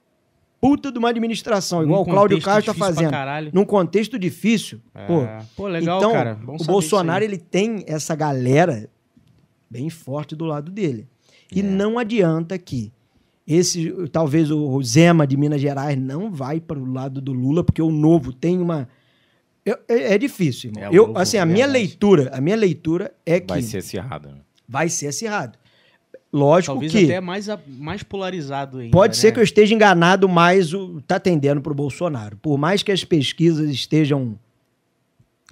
puta 0.60 0.92
de 0.92 0.98
uma 0.98 1.08
administração, 1.08 1.82
igual 1.82 2.02
o 2.02 2.04
Cláudio 2.04 2.40
Castro 2.42 2.74
tá 2.74 2.78
fazendo. 2.78 3.10
caralho. 3.10 3.50
Num 3.54 3.64
contexto 3.64 4.18
difícil. 4.18 4.80
Pô, 5.06 5.22
É. 5.22 5.38
Pô, 5.56 5.66
legal, 5.68 5.98
então, 5.98 6.12
cara. 6.12 6.34
Bom 6.34 6.56
o 6.60 6.64
Bolsonaro 6.64 7.24
ele 7.24 7.38
tem 7.38 7.82
essa 7.86 8.14
galera 8.14 8.88
bem 9.70 9.88
forte 9.88 10.36
do 10.36 10.44
lado 10.44 10.70
dele. 10.70 11.06
E 11.54 11.62
não 11.62 11.98
adianta 11.98 12.58
que 12.58 12.92
esse, 13.46 13.90
talvez 14.12 14.50
o 14.50 14.80
Zema 14.82 15.26
de 15.26 15.36
Minas 15.36 15.60
Gerais 15.60 15.98
não 15.98 16.30
vai 16.30 16.60
para 16.60 16.78
o 16.78 16.84
lado 16.92 17.20
do 17.20 17.32
Lula, 17.32 17.64
porque 17.64 17.80
o 17.82 17.90
novo 17.90 18.32
tem 18.32 18.58
uma 18.60 18.86
eu- 19.64 19.78
é, 19.88 20.14
é 20.14 20.18
difícil, 20.18 20.70
irmão. 20.70 20.84
É, 20.84 20.88
eu, 20.96 21.16
assim, 21.18 21.36
a 21.38 21.42
é 21.42 21.44
minha 21.44 21.66
leitura, 21.66 22.30
a 22.32 22.40
minha 22.40 22.56
leitura 22.56 23.12
é 23.26 23.40
que 23.40 23.46
Vai 23.48 23.60
vai 23.60 23.62
ser 23.62 23.82
ser, 23.82 23.98
acirrado. 23.98 24.28
né? 24.28 24.38
acirrado. 25.08 25.58
Lógico 26.32 26.74
Talvez 26.74 26.92
que 26.92 27.04
até 27.04 27.20
mais, 27.20 27.48
mais 27.66 28.02
polarizado 28.04 28.78
ainda. 28.78 28.92
Pode 28.92 29.16
ser 29.16 29.28
né? 29.28 29.32
que 29.32 29.40
eu 29.40 29.44
esteja 29.44 29.74
enganado, 29.74 30.28
mas 30.28 30.72
o, 30.72 31.00
tá 31.00 31.18
tendendo 31.18 31.60
para 31.60 31.72
o 31.72 31.74
Bolsonaro. 31.74 32.36
Por 32.36 32.56
mais 32.56 32.82
que 32.82 32.92
as 32.92 33.04
pesquisas 33.04 33.68
estejam. 33.68 34.38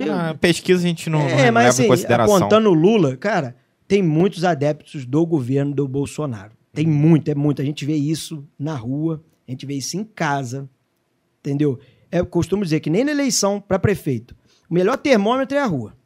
Ah, 0.00 0.34
pesquisa 0.40 0.84
a 0.84 0.86
gente 0.88 1.10
não, 1.10 1.18
não 1.18 1.28
é, 1.28 1.36
leva 1.36 1.52
mas 1.52 1.64
em 1.64 1.68
assim, 1.68 1.88
consideração. 1.88 2.36
apontando 2.36 2.70
o 2.70 2.74
Lula, 2.74 3.16
cara, 3.16 3.56
tem 3.88 4.00
muitos 4.00 4.44
adeptos 4.44 5.04
do 5.04 5.26
governo 5.26 5.74
do 5.74 5.88
Bolsonaro. 5.88 6.52
Tem 6.72 6.86
Uhum. 6.86 6.92
muito, 6.94 7.28
é 7.28 7.34
muito. 7.34 7.60
A 7.60 7.64
gente 7.64 7.84
vê 7.84 7.96
isso 7.96 8.46
na 8.56 8.76
rua, 8.76 9.20
a 9.48 9.50
gente 9.50 9.66
vê 9.66 9.74
isso 9.74 9.96
em 9.96 10.04
casa, 10.04 10.68
entendeu? 11.40 11.80
É, 12.12 12.20
eu 12.20 12.26
costumo 12.26 12.62
dizer 12.62 12.78
que 12.78 12.88
nem 12.88 13.02
na 13.02 13.10
eleição 13.10 13.60
para 13.60 13.80
prefeito, 13.80 14.36
o 14.70 14.74
melhor 14.74 14.96
termômetro 14.96 15.58
é 15.58 15.60
a 15.60 15.66
rua. 15.66 15.96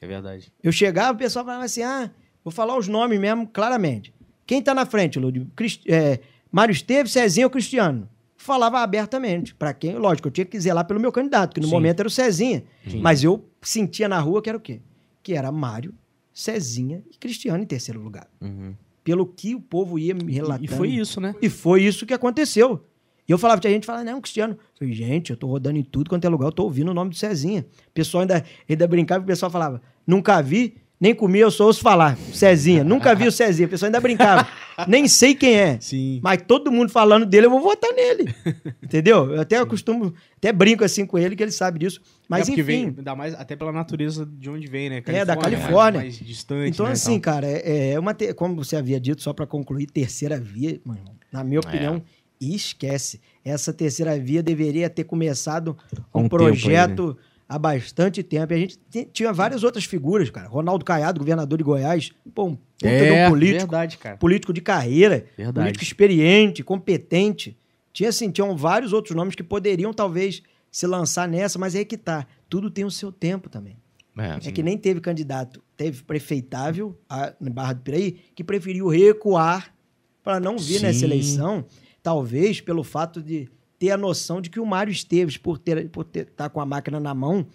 É 0.00 0.06
verdade. 0.06 0.50
Eu 0.62 0.72
chegava, 0.72 1.12
o 1.12 1.18
pessoal 1.18 1.44
falava 1.44 1.64
assim: 1.64 1.82
ah, 1.82 2.10
vou 2.44 2.52
falar 2.52 2.76
os 2.76 2.86
nomes 2.86 3.18
mesmo 3.18 3.48
claramente. 3.48 4.12
Quem 4.46 4.62
tá 4.62 4.74
na 4.74 4.84
frente, 4.84 5.18
Lúdio? 5.18 5.50
Crist... 5.56 5.82
É, 5.88 6.20
Mário 6.52 6.72
Esteves, 6.72 7.12
Cezinha 7.12 7.46
ou 7.46 7.50
Cristiano? 7.50 8.08
Falava 8.36 8.80
abertamente. 8.80 9.54
Para 9.54 9.72
quem? 9.72 9.96
Lógico, 9.96 10.28
eu 10.28 10.32
tinha 10.32 10.44
que 10.44 10.60
zelar 10.60 10.86
pelo 10.86 11.00
meu 11.00 11.10
candidato, 11.10 11.54
que 11.54 11.60
no 11.60 11.66
Sim. 11.66 11.72
momento 11.72 12.00
era 12.00 12.06
o 12.06 12.10
Cezinha. 12.10 12.62
Sim. 12.86 13.00
Mas 13.00 13.24
eu 13.24 13.44
sentia 13.62 14.06
na 14.06 14.20
rua 14.20 14.42
que 14.42 14.50
era 14.50 14.58
o 14.58 14.60
quê? 14.60 14.82
Que 15.22 15.32
era 15.32 15.50
Mário, 15.50 15.94
Cezinha 16.32 17.02
e 17.10 17.16
Cristiano 17.16 17.62
em 17.62 17.66
terceiro 17.66 18.00
lugar. 18.00 18.28
Uhum. 18.40 18.74
Pelo 19.02 19.26
que 19.26 19.54
o 19.54 19.60
povo 19.60 19.98
ia 19.98 20.14
me 20.14 20.32
relatando. 20.32 20.64
E 20.64 20.68
foi 20.68 20.88
isso, 20.90 21.20
né? 21.20 21.34
E 21.40 21.48
foi 21.48 21.82
isso 21.82 22.04
que 22.04 22.12
aconteceu. 22.12 22.84
E 23.26 23.32
eu 23.32 23.38
falava, 23.38 23.60
tinha 23.60 23.72
gente 23.72 23.86
falava, 23.86 24.04
não, 24.04 24.20
Cristiano. 24.20 24.52
Eu 24.54 24.78
falei, 24.78 24.94
gente, 24.94 25.30
eu 25.30 25.36
tô 25.36 25.46
rodando 25.46 25.78
em 25.78 25.82
tudo 25.82 26.10
quanto 26.10 26.24
é 26.26 26.28
lugar, 26.28 26.48
eu 26.48 26.52
tô 26.52 26.64
ouvindo 26.64 26.90
o 26.90 26.94
nome 26.94 27.10
do 27.10 27.16
Cezinha. 27.16 27.66
O 27.88 27.92
pessoal 27.92 28.20
ainda, 28.20 28.44
ainda 28.68 28.86
brincava, 28.86 29.24
o 29.24 29.26
pessoal 29.26 29.50
falava, 29.50 29.80
nunca 30.06 30.42
vi, 30.42 30.76
nem 31.04 31.14
comi, 31.14 31.38
eu 31.38 31.50
só 31.50 31.66
ouço 31.66 31.82
falar. 31.82 32.16
Cezinha, 32.32 32.82
nunca 32.82 33.14
vi 33.14 33.26
o 33.28 33.32
Cezinha. 33.32 33.66
O 33.66 33.70
pessoal 33.70 33.88
ainda 33.88 34.00
brincava. 34.00 34.48
nem 34.88 35.06
sei 35.06 35.34
quem 35.34 35.54
é. 35.54 35.78
Sim. 35.78 36.18
Mas 36.22 36.40
todo 36.46 36.72
mundo 36.72 36.90
falando 36.90 37.26
dele, 37.26 37.44
eu 37.46 37.50
vou 37.50 37.60
votar 37.60 37.92
nele. 37.92 38.34
Entendeu? 38.82 39.30
Eu 39.34 39.40
até 39.42 39.62
costumo, 39.66 40.14
até 40.38 40.50
brinco 40.50 40.82
assim 40.82 41.04
com 41.04 41.18
ele, 41.18 41.36
que 41.36 41.42
ele 41.42 41.50
sabe 41.52 41.78
disso. 41.78 42.00
Mas 42.26 42.48
é 42.48 42.52
enfim. 42.52 42.62
vem, 42.62 42.84
ainda 42.96 43.14
mais 43.14 43.34
até 43.34 43.54
pela 43.54 43.70
natureza 43.70 44.24
de 44.26 44.48
onde 44.48 44.66
vem, 44.66 44.88
né? 44.88 45.02
É, 45.06 45.24
da 45.26 45.34
mais- 45.36 45.44
Califórnia. 45.44 46.00
Mais, 46.00 46.18
distante, 46.18 46.70
Então, 46.70 46.86
né, 46.86 46.92
assim, 46.92 47.20
tal. 47.20 47.34
cara, 47.34 47.46
é, 47.46 47.90
é 47.92 47.98
uma. 48.00 48.14
te- 48.14 48.32
Como 48.32 48.56
você 48.56 48.74
havia 48.74 48.98
dito, 48.98 49.20
só 49.22 49.32
para 49.34 49.46
concluir, 49.46 49.86
terceira 49.86 50.40
via, 50.40 50.70
irmão, 50.70 50.96
na 51.30 51.44
minha 51.44 51.60
opinião, 51.60 52.02
esquece. 52.40 53.20
Essa 53.44 53.72
terceira 53.72 54.18
via 54.18 54.42
deveria 54.42 54.88
ter 54.88 55.04
começado 55.04 55.76
um, 56.14 56.20
um 56.20 56.22
tempo 56.22 56.36
aí, 56.36 56.46
projeto 56.46 57.16
há 57.48 57.58
bastante 57.58 58.22
tempo. 58.22 58.52
E 58.52 58.56
a 58.56 58.58
gente 58.58 58.78
ti- 58.90 59.08
tinha 59.12 59.32
várias 59.32 59.62
outras 59.62 59.84
figuras, 59.84 60.30
cara. 60.30 60.48
Ronaldo 60.48 60.84
Caiado, 60.84 61.18
governador 61.20 61.58
de 61.58 61.64
Goiás, 61.64 62.10
pô, 62.34 62.44
um 62.46 62.54
puta 62.56 62.64
de 62.80 62.86
é, 62.88 63.26
um 63.26 63.30
político, 63.30 63.58
verdade, 63.60 63.98
cara. 63.98 64.16
político 64.16 64.52
de 64.52 64.60
carreira, 64.60 65.26
Verdade. 65.36 65.54
político 65.64 65.84
experiente, 65.84 66.62
competente. 66.62 67.56
Tinha, 67.92 68.08
assim, 68.08 68.30
tinham 68.30 68.56
vários 68.56 68.92
outros 68.92 69.14
nomes 69.14 69.34
que 69.34 69.42
poderiam, 69.42 69.92
talvez, 69.92 70.42
se 70.70 70.86
lançar 70.86 71.28
nessa, 71.28 71.58
mas 71.58 71.74
é 71.74 71.84
que 71.84 71.96
tá. 71.96 72.26
Tudo 72.48 72.70
tem 72.70 72.84
o 72.84 72.90
seu 72.90 73.12
tempo 73.12 73.48
também. 73.48 73.76
É. 74.16 74.48
É 74.48 74.52
que 74.52 74.62
nem 74.62 74.76
teve 74.78 75.00
candidato, 75.00 75.62
teve 75.76 76.02
prefeitável 76.02 76.96
a, 77.08 77.32
na 77.40 77.50
Barra 77.50 77.72
do 77.72 77.80
Piraí, 77.82 78.16
que 78.34 78.44
preferiu 78.44 78.88
recuar 78.88 79.74
para 80.22 80.38
não 80.40 80.56
vir 80.56 80.78
Sim. 80.78 80.82
nessa 80.82 81.04
eleição, 81.04 81.64
talvez 82.02 82.60
pelo 82.60 82.82
fato 82.84 83.20
de 83.22 83.48
ter 83.86 83.90
a 83.90 83.96
noção 83.96 84.40
de 84.40 84.48
que 84.50 84.60
o 84.60 84.66
Mário 84.66 84.90
Esteves, 84.90 85.36
por 85.36 85.58
ter 85.58 85.88
por 85.90 86.04
ter, 86.04 86.26
tá 86.26 86.48
com 86.48 86.60
a 86.60 86.66
máquina 86.66 86.98
na 87.00 87.14
mão 87.14 87.46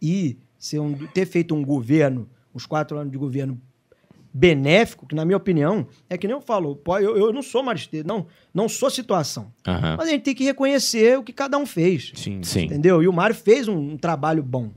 e 0.00 0.36
ser 0.58 0.78
um- 0.80 0.94
ter 1.08 1.26
feito 1.26 1.54
um 1.54 1.64
governo, 1.64 2.28
uns 2.54 2.66
quatro 2.66 2.98
anos 2.98 3.12
de 3.12 3.18
governo 3.18 3.60
benéfico, 4.32 5.06
que 5.06 5.14
na 5.14 5.24
minha 5.24 5.36
opinião, 5.36 5.86
é 6.08 6.16
que 6.16 6.26
nem 6.26 6.36
eu 6.36 6.40
falo, 6.40 6.76
pô, 6.76 6.96
eu, 6.98 7.16
eu 7.16 7.32
não 7.32 7.42
sou 7.42 7.62
Mário 7.62 7.80
Esteves, 7.80 8.06
não, 8.06 8.26
não 8.54 8.68
sou 8.68 8.88
situação. 8.88 9.52
Aham. 9.66 9.96
Mas 9.98 10.08
a 10.08 10.10
gente 10.12 10.22
tem 10.22 10.34
que 10.34 10.44
reconhecer 10.44 11.18
o 11.18 11.22
que 11.24 11.32
cada 11.32 11.58
um 11.58 11.66
fez. 11.66 12.12
Sim, 12.14 12.40
Sim. 12.42 12.64
Entendeu? 12.66 13.02
E 13.02 13.08
o 13.08 13.12
Mário 13.12 13.34
fez 13.34 13.66
um, 13.66 13.76
um 13.76 13.96
trabalho 13.96 14.42
bom 14.42 14.70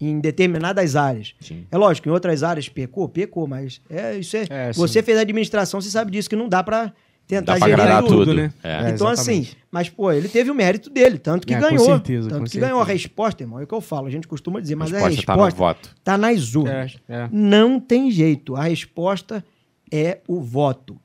em 0.00 0.18
determinadas 0.20 0.96
áreas. 0.96 1.34
sim. 1.40 1.66
É 1.70 1.76
lógico, 1.76 2.08
em 2.08 2.12
outras 2.12 2.42
áreas 2.42 2.68
pecou, 2.68 3.08
pecou, 3.08 3.46
mas 3.46 3.80
é 3.88 4.16
isso 4.18 4.36
é. 4.36 4.46
É, 4.50 4.72
você 4.72 5.00
sim. 5.00 5.04
fez 5.04 5.18
administração, 5.18 5.80
você 5.80 5.90
sabe 5.90 6.10
disso 6.10 6.28
que 6.28 6.36
não 6.36 6.48
dá 6.48 6.62
pra 6.62 6.92
tentar 7.30 7.58
Dá 7.58 7.66
gerir 7.68 8.02
tudo. 8.02 8.08
tudo, 8.26 8.34
né? 8.34 8.52
É. 8.62 8.68
É, 8.72 8.90
Então 8.90 9.10
exatamente. 9.10 9.48
assim, 9.50 9.56
mas 9.70 9.88
pô, 9.88 10.12
ele 10.12 10.28
teve 10.28 10.50
o 10.50 10.54
mérito 10.54 10.90
dele, 10.90 11.18
tanto 11.18 11.46
que 11.46 11.54
É, 11.54 11.60
com 11.60 11.68
ganhou, 11.68 11.84
certeza, 11.86 12.28
tanto 12.28 12.38
com 12.40 12.46
que 12.50 12.58
ganhou 12.58 12.80
a 12.80 12.84
certeza. 12.84 13.02
resposta, 13.08 13.42
irmão. 13.42 13.60
É 13.60 13.64
o 13.64 13.66
que 13.66 13.74
eu 13.74 13.80
falo, 13.80 14.06
a 14.06 14.10
gente 14.10 14.26
costuma 14.28 14.60
dizer, 14.60 14.74
A 14.74 14.76
mas 14.76 14.90
resposta 14.90 15.20
a 15.22 15.24
tá 15.24 15.36
no 15.36 15.44
resposta 15.44 15.88
voto. 15.88 15.96
tá 16.04 16.18
nas 16.18 16.54
urnas. 16.54 16.96
É, 17.08 17.14
é. 17.14 17.28
Não 17.32 17.80
tem 17.80 18.10
jeito. 18.10 18.54
A 18.56 18.64
resposta 18.64 19.44
é 19.92 20.18
o 20.28 20.40
voto. 20.40 20.98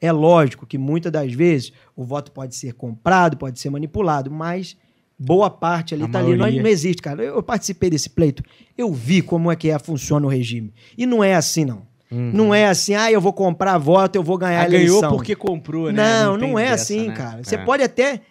É 0.00 0.12
lógico 0.12 0.64
que 0.66 0.78
muitas 0.78 1.10
das 1.10 1.32
vezes 1.32 1.72
o 1.96 2.04
voto 2.04 2.30
pode 2.30 2.54
ser 2.54 2.72
comprado, 2.74 3.36
pode 3.36 3.58
ser 3.58 3.68
manipulado, 3.70 4.30
mas 4.30 4.76
boa 5.18 5.50
parte 5.50 5.94
ali 5.94 6.04
A 6.04 6.08
tá 6.08 6.20
ali. 6.20 6.30
Não, 6.32 6.38
maioria. 6.38 6.62
não 6.62 6.70
existe, 6.70 7.02
cara. 7.02 7.22
Eu, 7.22 7.34
eu 7.36 7.42
participei 7.42 7.90
desse 7.90 8.08
pleito. 8.10 8.42
Eu 8.76 8.92
vi 8.92 9.20
como 9.22 9.50
é 9.50 9.56
que 9.56 9.70
é, 9.70 9.78
funciona 9.78 10.24
o 10.24 10.28
regime. 10.30 10.72
E 10.96 11.04
não 11.06 11.24
é 11.24 11.34
assim, 11.34 11.64
não. 11.64 11.87
Não 12.10 12.54
é 12.54 12.66
assim, 12.66 12.94
ah, 12.94 13.10
eu 13.12 13.20
vou 13.20 13.32
comprar 13.32 13.76
voto, 13.78 14.16
eu 14.16 14.22
vou 14.22 14.38
ganhar 14.38 14.60
Ah, 14.60 14.62
a 14.62 14.66
eleição. 14.66 15.00
ganhou 15.00 15.16
porque 15.16 15.34
comprou, 15.36 15.92
né? 15.92 16.22
Não, 16.24 16.38
tem 16.38 16.48
não, 16.50 16.58
é 16.58 16.70
dessa, 16.70 16.82
assim, 16.84 17.08
né? 17.08 17.14
cara. 17.14 17.44
Você 17.44 17.56
É. 17.56 17.64
pode 17.64 17.82
até. 17.82 18.22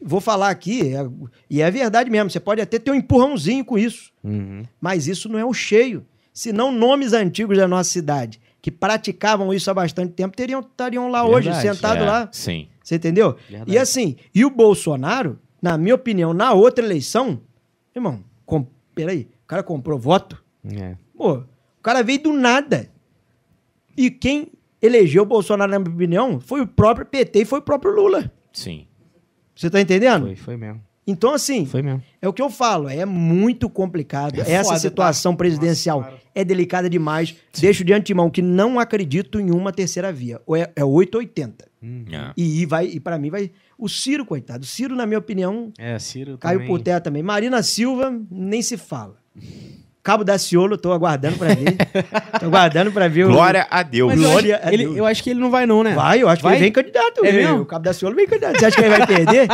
Vou 0.00 0.20
falar 0.20 0.48
aqui, 0.50 0.94
é- 0.94 1.06
e 1.48 1.60
é 1.62 1.70
verdade 1.70 2.10
mesmo. 2.10 2.30
Você 2.30 2.40
pode 2.40 2.60
até 2.60 2.78
ter 2.78 2.90
um 2.90 2.94
empurrãozinho 2.94 3.64
com 3.64 3.76
isso. 3.78 4.10
Uhum. 4.22 4.62
Mas 4.80 5.06
isso 5.06 5.28
não 5.28 5.38
é 5.38 5.44
o 5.44 5.52
cheio. 5.52 6.04
Senão, 6.32 6.72
nomes 6.72 7.12
antigos 7.12 7.56
da 7.58 7.68
nossa 7.68 7.90
cidade 7.90 8.40
que 8.60 8.70
praticavam 8.70 9.52
isso 9.52 9.70
há 9.70 9.74
bastante 9.74 10.12
tempo 10.14 10.34
teriam, 10.36 10.60
estariam 10.60 11.08
lá 11.08 11.24
hoje, 11.26 11.50
Verdade, 11.50 11.74
sentado 11.76 12.02
É, 12.02 12.06
lá. 12.06 12.28
Sim. 12.32 12.68
Você 12.82 12.94
entendeu? 12.96 13.36
Verdade. 13.48 13.70
E 13.70 13.78
assim, 13.78 14.16
e 14.34 14.44
o 14.44 14.50
Bolsonaro, 14.50 15.38
na 15.60 15.76
minha 15.76 15.94
opinião, 15.94 16.32
na 16.32 16.52
outra 16.54 16.84
eleição, 16.84 17.40
irmão, 17.94 18.24
com, 18.46 18.66
peraí, 18.94 19.28
o 19.44 19.46
cara 19.46 19.62
comprou 19.62 19.98
voto? 19.98 20.42
É. 20.70 20.96
Pô, 21.16 21.34
o 21.34 21.46
cara 21.82 22.02
veio 22.02 22.22
do 22.22 22.32
nada. 22.32 22.88
E 23.96 24.10
quem 24.10 24.48
elegeu 24.80 25.22
o 25.22 25.26
Bolsonaro, 25.26 25.70
na 25.70 25.78
minha 25.78 25.94
opinião, 25.94 26.40
foi 26.40 26.60
o 26.60 26.66
próprio 26.66 27.06
PT 27.06 27.40
e 27.40 27.44
foi 27.44 27.58
o 27.60 27.62
próprio 27.62 27.92
Lula. 27.94 28.30
Sim. 28.52 28.86
Você 29.54 29.70
tá 29.70 29.80
entendendo? 29.80 30.26
Foi, 30.26 30.36
foi 30.36 30.56
mesmo. 30.56 30.80
Então, 31.06 31.34
assim, 31.34 31.66
Foi 31.66 31.82
mesmo. 31.82 32.02
é 32.22 32.26
o 32.26 32.32
que 32.32 32.40
eu 32.40 32.48
falo, 32.48 32.88
é 32.88 33.04
muito 33.04 33.68
complicado. 33.68 34.40
É 34.40 34.52
Essa 34.52 34.70
foda, 34.70 34.78
situação 34.78 35.32
tá? 35.32 35.36
presidencial 35.36 36.00
Nossa, 36.00 36.16
é 36.34 36.42
delicada 36.42 36.88
demais. 36.88 37.36
Deixo 37.60 37.84
de 37.84 37.92
antemão 37.92 38.30
que 38.30 38.40
não 38.40 38.80
acredito 38.80 39.38
em 39.38 39.50
uma 39.50 39.70
terceira 39.70 40.10
via. 40.10 40.40
Ou 40.46 40.56
é, 40.56 40.72
é 40.74 40.82
880. 40.82 41.66
É. 42.10 42.32
E, 42.34 42.64
vai, 42.64 42.86
e 42.86 42.98
para 42.98 43.18
mim 43.18 43.28
vai. 43.28 43.50
O 43.76 43.86
Ciro, 43.86 44.24
coitado. 44.24 44.64
O 44.64 44.66
Ciro, 44.66 44.96
na 44.96 45.04
minha 45.04 45.18
opinião, 45.18 45.70
É, 45.78 45.98
Ciro 45.98 46.38
caiu 46.38 46.60
também. 46.60 46.68
por 46.74 46.80
terra 46.80 47.00
também. 47.02 47.22
Marina 47.22 47.62
Silva, 47.62 48.18
nem 48.30 48.62
se 48.62 48.78
fala. 48.78 49.18
Cabo 50.04 50.22
da 50.22 50.36
Ciolo, 50.36 50.76
tô 50.76 50.92
aguardando 50.92 51.38
pra 51.38 51.48
ver. 51.54 51.76
tô 52.38 52.44
aguardando 52.46 52.92
pra 52.92 53.08
ver 53.08 53.24
o. 53.24 53.28
Glória 53.32 53.66
a 53.70 53.82
Deus. 53.82 54.12
Mas 54.12 54.20
eu 54.20 54.24
acho, 54.26 54.32
Glória 54.32 54.60
a 54.62 54.72
ele, 54.72 54.84
Deus. 54.84 54.96
eu 54.98 55.06
acho 55.06 55.22
que 55.24 55.30
ele 55.30 55.40
não 55.40 55.50
vai 55.50 55.64
não, 55.64 55.82
né? 55.82 55.94
Vai, 55.94 56.22
eu 56.22 56.28
acho 56.28 56.42
Vai? 56.42 56.52
que 56.52 56.56
ele 56.58 56.64
vem 56.64 56.72
candidato. 56.72 57.24
É 57.24 57.28
Ele- 57.28 57.38
mesmo? 57.38 57.60
O 57.62 57.66
Cabo 57.66 57.82
da 57.84 57.92
Ciolo 57.94 58.14
vem 58.14 58.26
candidato. 58.26 58.58
Você 58.58 58.66
acha 58.66 58.76
que 58.76 58.82
ele 58.82 58.96
vai 58.98 59.06
perder? 59.06 59.48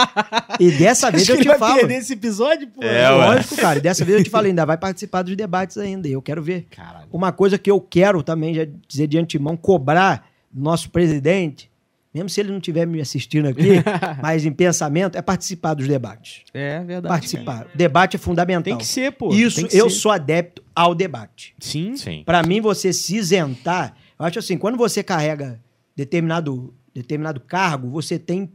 E 0.58 0.70
dessa 0.72 1.08
vez 1.12 1.28
eu 1.28 1.36
que 1.36 1.42
te 1.42 1.48
ele 1.48 1.56
vai 1.56 1.58
falo. 1.58 1.78
perder 1.78 1.94
esse 1.98 2.12
episódio, 2.14 2.66
pô. 2.66 2.82
É, 2.82 3.08
ué. 3.10 3.26
Lógico, 3.26 3.56
cara. 3.56 3.78
E 3.78 3.80
dessa 3.80 4.04
vez 4.04 4.18
eu 4.18 4.24
te 4.24 4.30
falei, 4.30 4.50
ainda 4.50 4.66
vai 4.66 4.76
participar 4.76 5.22
dos 5.22 5.36
debates 5.36 5.78
ainda. 5.78 6.08
E 6.08 6.12
eu 6.12 6.20
quero 6.20 6.42
ver. 6.42 6.66
Caralho. 6.68 7.06
Uma 7.12 7.30
coisa 7.30 7.56
que 7.56 7.70
eu 7.70 7.80
quero 7.80 8.20
também, 8.20 8.52
já 8.52 8.66
dizer 8.88 9.06
de 9.06 9.18
antemão, 9.18 9.56
cobrar 9.56 10.26
nosso 10.52 10.90
presidente, 10.90 11.69
mesmo 12.12 12.28
se 12.28 12.40
ele 12.40 12.50
não 12.50 12.58
estiver 12.58 12.86
me 12.86 13.00
assistindo 13.00 13.46
aqui, 13.46 13.68
mas 14.22 14.44
em 14.44 14.52
pensamento, 14.52 15.16
é 15.16 15.22
participar 15.22 15.74
dos 15.74 15.86
debates. 15.86 16.42
É 16.52 16.80
verdade. 16.80 17.08
Participar. 17.12 17.66
O 17.72 17.76
debate 17.76 18.16
é 18.16 18.18
fundamental. 18.18 18.62
Tem 18.62 18.76
que 18.78 18.86
ser, 18.86 19.12
pô. 19.12 19.32
Isso, 19.32 19.60
eu 19.72 19.88
ser. 19.88 19.96
sou 19.96 20.10
adepto 20.10 20.62
ao 20.74 20.94
debate. 20.94 21.54
Sim. 21.60 21.96
Sim. 21.96 22.22
Pra 22.24 22.42
mim, 22.42 22.60
você 22.60 22.92
se 22.92 23.16
isentar, 23.16 23.94
eu 24.18 24.24
acho 24.26 24.38
assim, 24.38 24.58
quando 24.58 24.76
você 24.76 25.02
carrega 25.02 25.60
determinado, 25.94 26.74
determinado 26.94 27.40
cargo, 27.40 27.88
você 27.88 28.18
tem, 28.18 28.50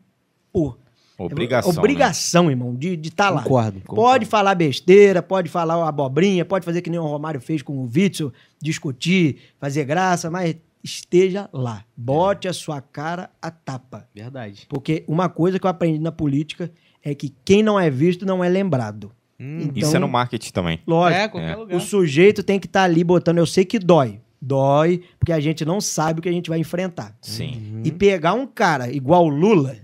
pô, 0.51 0.75
Obrigação. 1.17 1.71
né? 1.71 1.79
obrigação, 1.79 2.49
irmão, 2.51 2.75
de 2.75 2.99
estar 3.01 3.29
lá. 3.29 3.41
Concordo, 3.41 3.79
Pode 3.79 3.85
concordo. 3.87 4.25
falar 4.25 4.53
besteira, 4.53 5.21
pode 5.23 5.47
falar 5.49 5.87
abobrinha, 5.87 6.43
pode 6.43 6.65
fazer 6.65 6.81
que 6.81 6.89
nem 6.89 6.99
o 6.99 7.05
Romário 7.05 7.39
fez 7.39 7.61
com 7.61 7.77
o 7.77 7.89
Witzel, 7.89 8.33
discutir, 8.61 9.37
fazer 9.57 9.85
graça, 9.85 10.29
mas 10.29 10.57
esteja 10.85 11.49
lá. 11.51 11.83
Bote 11.97 12.47
a 12.47 12.53
sua 12.53 12.79
cara 12.79 13.29
a 13.41 13.49
tapa. 13.51 14.07
Verdade. 14.15 14.65
Porque 14.69 15.03
uma 15.07 15.27
coisa 15.27 15.59
que 15.59 15.65
eu 15.65 15.69
aprendi 15.69 15.99
na 15.99 16.11
política 16.11 16.71
é 17.03 17.13
que 17.15 17.33
quem 17.43 17.61
não 17.63 17.79
é 17.79 17.89
visto 17.89 18.25
não 18.25 18.43
é 18.43 18.47
lembrado. 18.47 19.11
Hum, 19.39 19.61
Então, 19.63 19.73
Isso 19.75 19.95
é 19.95 19.99
no 19.99 20.07
marketing 20.07 20.51
também. 20.51 20.79
Lógico. 20.87 21.21
é, 21.21 21.27
qualquer 21.27 21.51
É. 21.51 21.55
lugar. 21.55 21.75
O 21.75 21.79
sujeito 21.81 22.41
tem 22.43 22.59
que 22.59 22.67
estar 22.67 22.83
ali 22.83 23.03
botando. 23.03 23.39
Eu 23.39 23.45
sei 23.45 23.65
que 23.65 23.77
dói. 23.79 24.19
Dói, 24.41 25.01
porque 25.19 25.31
a 25.33 25.39
gente 25.39 25.65
não 25.65 25.81
sabe 25.81 26.19
o 26.19 26.23
que 26.23 26.29
a 26.29 26.31
gente 26.31 26.49
vai 26.49 26.59
enfrentar. 26.59 27.15
Sim. 27.19 27.81
E 27.83 27.91
pegar 27.91 28.33
um 28.33 28.45
cara 28.45 28.91
igual 28.91 29.25
o 29.25 29.29
Lula, 29.29 29.75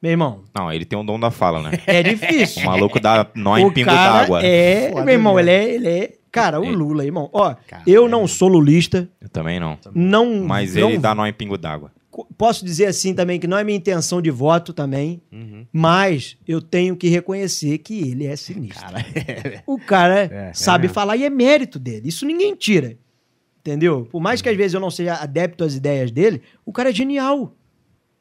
meu 0.00 0.12
irmão, 0.12 0.42
Não, 0.54 0.72
ele 0.72 0.84
tem 0.84 0.96
o 0.98 1.02
dom 1.02 1.18
da 1.18 1.30
fala, 1.32 1.60
né? 1.62 1.72
é 1.86 2.02
difícil. 2.02 2.62
O 2.62 2.66
maluco 2.66 3.00
dá 3.00 3.26
nó 3.34 3.58
em 3.58 3.64
o 3.64 3.72
pingo 3.72 3.86
cara 3.90 4.20
d'água. 4.20 4.44
é, 4.44 4.90
Foda 4.90 5.04
meu 5.04 5.14
irmão, 5.14 5.34
mesmo. 5.34 5.50
ele 5.50 5.56
é, 5.64 5.74
ele 5.74 5.88
é, 5.88 6.14
cara, 6.34 6.60
o 6.60 6.64
É. 6.64 6.70
Lula, 6.70 7.04
irmão. 7.04 7.30
Ó, 7.32 7.54
eu 7.86 8.08
não 8.08 8.26
sou 8.26 8.48
lulista, 8.48 9.08
Eu 9.20 9.28
também 9.28 9.60
não. 9.60 9.78
não, 9.94 10.44
Mas 10.44 10.74
não 10.74 10.90
ele 10.90 10.98
dá 10.98 11.14
nó 11.14 11.24
em 11.26 11.32
pingo 11.32 11.56
d'água. 11.56 11.92
posso 12.36 12.64
dizer 12.64 12.86
assim 12.86 13.14
também 13.14 13.38
que 13.40 13.46
não 13.46 13.56
é 13.58 13.64
minha 13.64 13.76
intenção 13.78 14.20
de 14.20 14.30
voto 14.30 14.72
também, 14.72 15.20
Uhum. 15.32 15.66
mas 15.72 16.36
eu 16.46 16.60
tenho 16.60 16.96
que 16.96 17.08
reconhecer 17.08 17.78
que 17.78 18.00
ele 18.10 18.26
é 18.26 18.34
sinistro. 18.36 18.84
Cara, 18.84 19.00
é. 19.14 19.62
O 19.66 19.78
cara 19.78 20.20
É, 20.24 20.52
sabe 20.52 20.86
é. 20.86 20.88
falar 20.88 21.16
e 21.16 21.24
é 21.24 21.30
mérito 21.30 21.78
dele. 21.78 22.08
Isso 22.08 22.26
ninguém 22.26 22.54
tira. 22.54 22.96
Entendeu? 23.60 24.06
Por 24.10 24.20
mais 24.20 24.42
que 24.42 24.48
às 24.48 24.56
vezes 24.56 24.74
eu 24.74 24.80
não 24.80 24.90
seja 24.90 25.14
adepto 25.14 25.64
às 25.64 25.74
ideias 25.74 26.10
dele, 26.10 26.42
o 26.66 26.72
cara 26.72 26.90
é 26.90 26.92
genial. 26.92 27.56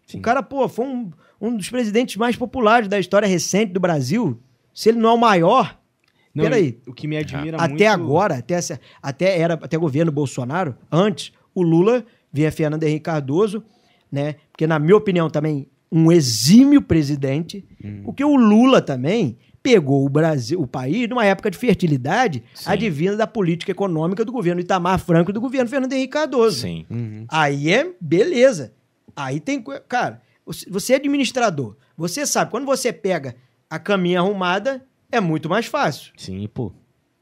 Sim. 0.07 0.19
O 0.19 0.21
cara, 0.21 0.41
pô, 0.41 0.69
foi 0.69 0.85
um, 0.85 1.11
um 1.41 1.57
dos 1.57 1.69
presidentes 1.69 2.15
mais 2.15 2.35
populares 2.37 2.87
da 2.87 2.97
história 2.97 3.27
recente 3.27 3.73
do 3.73 3.79
Brasil. 3.79 4.39
Se 4.73 4.89
ele 4.89 4.99
não 4.99 5.09
é 5.09 5.13
o 5.13 5.17
maior, 5.17 5.77
Não, 6.33 6.43
Peraí. 6.45 6.79
O 6.87 6.93
que 6.93 7.07
me 7.07 7.17
admira 7.17 7.57
até 7.57 7.67
muito... 7.69 7.87
agora, 7.87 8.35
até, 8.35 8.55
essa- 8.55 8.79
até 9.01 9.37
era 9.39 9.53
até 9.55 9.77
governo 9.77 10.11
Bolsonaro, 10.11 10.75
antes, 10.91 11.31
o 11.53 11.61
Lula 11.61 12.03
via 12.31 12.51
Fernando 12.51 12.83
Henrique 12.83 13.01
Cardoso, 13.05 13.63
né? 14.11 14.35
Porque, 14.51 14.65
na 14.65 14.79
minha 14.79 14.97
opinião, 14.97 15.29
também, 15.29 15.67
um 15.91 16.11
exímio 16.11 16.81
presidente, 16.81 17.63
Hum. 17.83 18.01
porque 18.05 18.23
o 18.23 18.35
Lula 18.35 18.81
também 18.81 19.37
pegou 19.61 20.03
o 20.05 20.09
Brasil, 20.09 20.59
o 20.59 20.65
país, 20.67 21.07
numa 21.07 21.23
época 21.23 21.49
de 21.51 21.57
fertilidade 21.57 22.43
Sim. 22.53 22.69
advinda 22.69 23.15
da 23.15 23.27
política 23.27 23.71
econômica 23.71 24.25
do 24.25 24.31
governo 24.31 24.59
Itamar 24.59 24.99
Franco 24.99 25.29
e 25.29 25.33
do 25.33 25.39
governo 25.39 25.69
Fernando 25.69 25.93
Henrique 25.93 26.13
Cardoso. 26.13 26.61
Sim. 26.61 26.85
Uhum. 26.89 27.25
Aí 27.29 27.71
é 27.71 27.91
beleza. 28.01 28.73
Aí 29.15 29.39
tem. 29.39 29.63
Cara, 29.87 30.21
você- 30.45 30.67
você 30.69 30.93
é 30.93 30.95
administrador. 30.97 31.77
Você 31.95 32.25
sabe, 32.25 32.49
quando 32.51 32.65
você 32.65 32.91
pega 32.91 33.35
a 33.69 33.77
caminha 33.79 34.19
arrumada, 34.19 34.83
é 35.15 35.19
muito 35.21 35.49
mais 35.49 35.65
fácil. 35.65 36.11
Sim, 36.17 36.47
pô. 36.53 36.71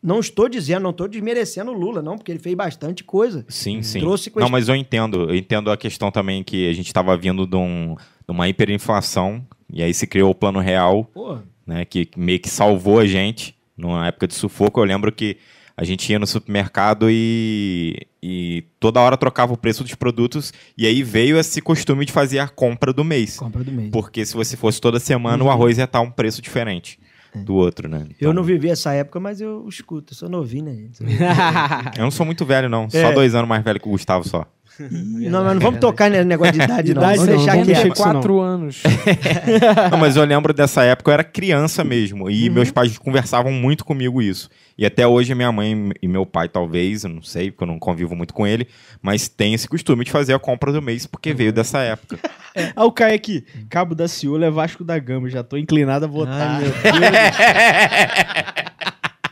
Não 0.03 0.19
estou 0.19 0.49
dizendo, 0.49 0.81
não 0.81 0.89
estou 0.89 1.07
desmerecendo 1.07 1.69
o 1.71 1.73
Lula, 1.75 2.01
não, 2.01 2.17
porque 2.17 2.31
ele 2.31 2.39
fez 2.39 2.55
bastante 2.55 3.03
coisa. 3.03 3.45
Sim, 3.47 3.83
sim. 3.83 3.99
Trouxe 3.99 4.29
Não, 4.31 4.41
quest- 4.41 4.51
mas 4.51 4.67
eu 4.67 4.75
entendo. 4.75 5.29
Eu 5.29 5.35
entendo 5.35 5.69
a 5.69 5.77
questão 5.77 6.09
também 6.09 6.43
que 6.43 6.67
a 6.67 6.73
gente 6.73 6.87
estava 6.87 7.15
vindo 7.15 7.45
de, 7.45 7.55
um- 7.55 7.95
de 7.95 8.31
uma 8.31 8.49
hiperinflação, 8.49 9.45
e 9.71 9.83
aí 9.83 9.93
se 9.93 10.07
criou 10.07 10.31
o 10.31 10.35
plano 10.35 10.59
real, 10.59 11.03
Pô, 11.13 11.37
né, 11.67 11.85
que 11.85 12.09
meio 12.17 12.39
que 12.39 12.49
salvou 12.49 12.97
a 12.99 13.05
gente 13.05 13.55
numa 13.77 14.07
época 14.07 14.27
de 14.27 14.33
sufoco. 14.33 14.79
Eu 14.79 14.85
lembro 14.85 15.11
que 15.11 15.37
a 15.77 15.83
gente 15.83 16.11
ia 16.11 16.17
no 16.19 16.25
supermercado 16.27 17.07
e, 17.09 17.95
e 18.23 18.63
toda 18.79 18.99
hora 18.99 19.15
trocava 19.17 19.53
o 19.53 19.57
preço 19.57 19.83
dos 19.83 19.93
produtos, 19.95 20.51
e 20.77 20.85
aí 20.87 21.03
veio 21.03 21.37
esse 21.39 21.61
costume 21.61 22.05
de 22.05 22.11
fazer 22.11 22.39
a 22.39 22.47
compra 22.47 22.91
do 22.91 23.03
mês. 23.03 23.37
compra 23.37 23.63
do 23.63 23.71
mês. 23.71 23.89
Porque 23.91 24.25
se 24.25 24.33
você 24.35 24.57
fosse 24.57 24.81
toda 24.81 24.99
semana, 24.99 25.43
o 25.43 25.49
arroz 25.49 25.77
ia 25.77 25.83
estar 25.85 26.01
um 26.01 26.09
preço 26.11 26.41
diferente 26.41 26.99
do 27.35 27.55
outro, 27.55 27.87
né? 27.87 27.97
Uhum. 27.99 28.03
Eu 28.03 28.15
Então, 28.17 28.33
não 28.33 28.43
vivi 28.43 28.69
essa 28.69 28.93
época, 28.93 29.19
mas 29.19 29.39
eu 29.41 29.67
escuto. 29.67 30.13
Eu 30.13 30.17
sou 30.17 30.29
novinho, 30.29 30.65
né, 30.65 30.73
gente? 30.75 30.99
Eu 31.97 32.03
não 32.03 32.11
sou 32.11 32.25
muito 32.25 32.45
velho, 32.45 32.67
não. 32.69 32.89
Só 32.89 32.97
É. 32.97 33.13
dois 33.13 33.33
anos 33.35 33.47
mais 33.47 33.63
velho 33.63 33.79
que 33.79 33.87
o 33.87 33.91
Gustavo 33.91 34.27
só. 34.27 34.45
Não, 34.79 35.43
mas 35.43 35.53
não 35.55 35.61
vamos 35.61 35.79
tocar 35.79 36.09
nesse 36.09 36.25
negócio 36.25 36.53
de 36.53 36.61
idade, 36.61 36.93
não. 36.93 37.01
Idade 37.03 37.17
Vamos 37.19 37.35
deixar 37.35 37.57
isso 37.61 37.87
não. 37.87 37.95
quatro 37.95 38.39
anos. 38.39 38.81
Não, 39.91 39.97
mas 39.97 40.15
eu 40.15 40.23
lembro 40.23 40.53
dessa 40.53 40.83
época, 40.83 41.11
eu 41.11 41.13
era 41.13 41.23
criança 41.23 41.83
mesmo. 41.83 42.29
E 42.29 42.47
Uhum. 42.47 42.55
meus 42.55 42.71
pais 42.71 42.97
conversavam 42.97 43.51
muito 43.51 43.85
comigo 43.85 44.21
isso. 44.21 44.49
E 44.77 44.85
até 44.85 45.05
hoje 45.05 45.35
minha 45.35 45.51
mãe 45.51 45.91
e 46.01 46.07
meu 46.07 46.25
pai, 46.25 46.49
talvez, 46.49 47.03
eu 47.03 47.09
não 47.09 47.21
sei, 47.21 47.51
porque 47.51 47.63
eu 47.63 47.67
não 47.67 47.77
convivo 47.77 48.15
muito 48.15 48.33
com 48.33 48.47
ele, 48.47 48.67
mas 49.01 49.27
tem 49.27 49.53
esse 49.53 49.67
costume 49.67 50.03
de 50.03 50.11
fazer 50.11 50.33
a 50.33 50.39
compra 50.39 50.71
do 50.71 50.81
mês, 50.81 51.05
porque 51.05 51.33
veio 51.33 51.53
dessa 51.53 51.79
época. 51.79 52.17
Ah, 52.75 52.83
o 52.83 52.91
Caio 52.91 53.15
aqui. 53.15 53.45
Cabo 53.69 53.95
da 53.95 54.09
Ciolo 54.09 54.43
é 54.43 54.51
Vasco 54.51 54.83
da 54.83 54.99
Gama. 54.99 55.29
Já 55.29 55.41
tô 55.41 55.55
inclinado 55.55 56.03
a 56.03 56.07
votar. 56.07 56.59
Ai, 56.59 56.63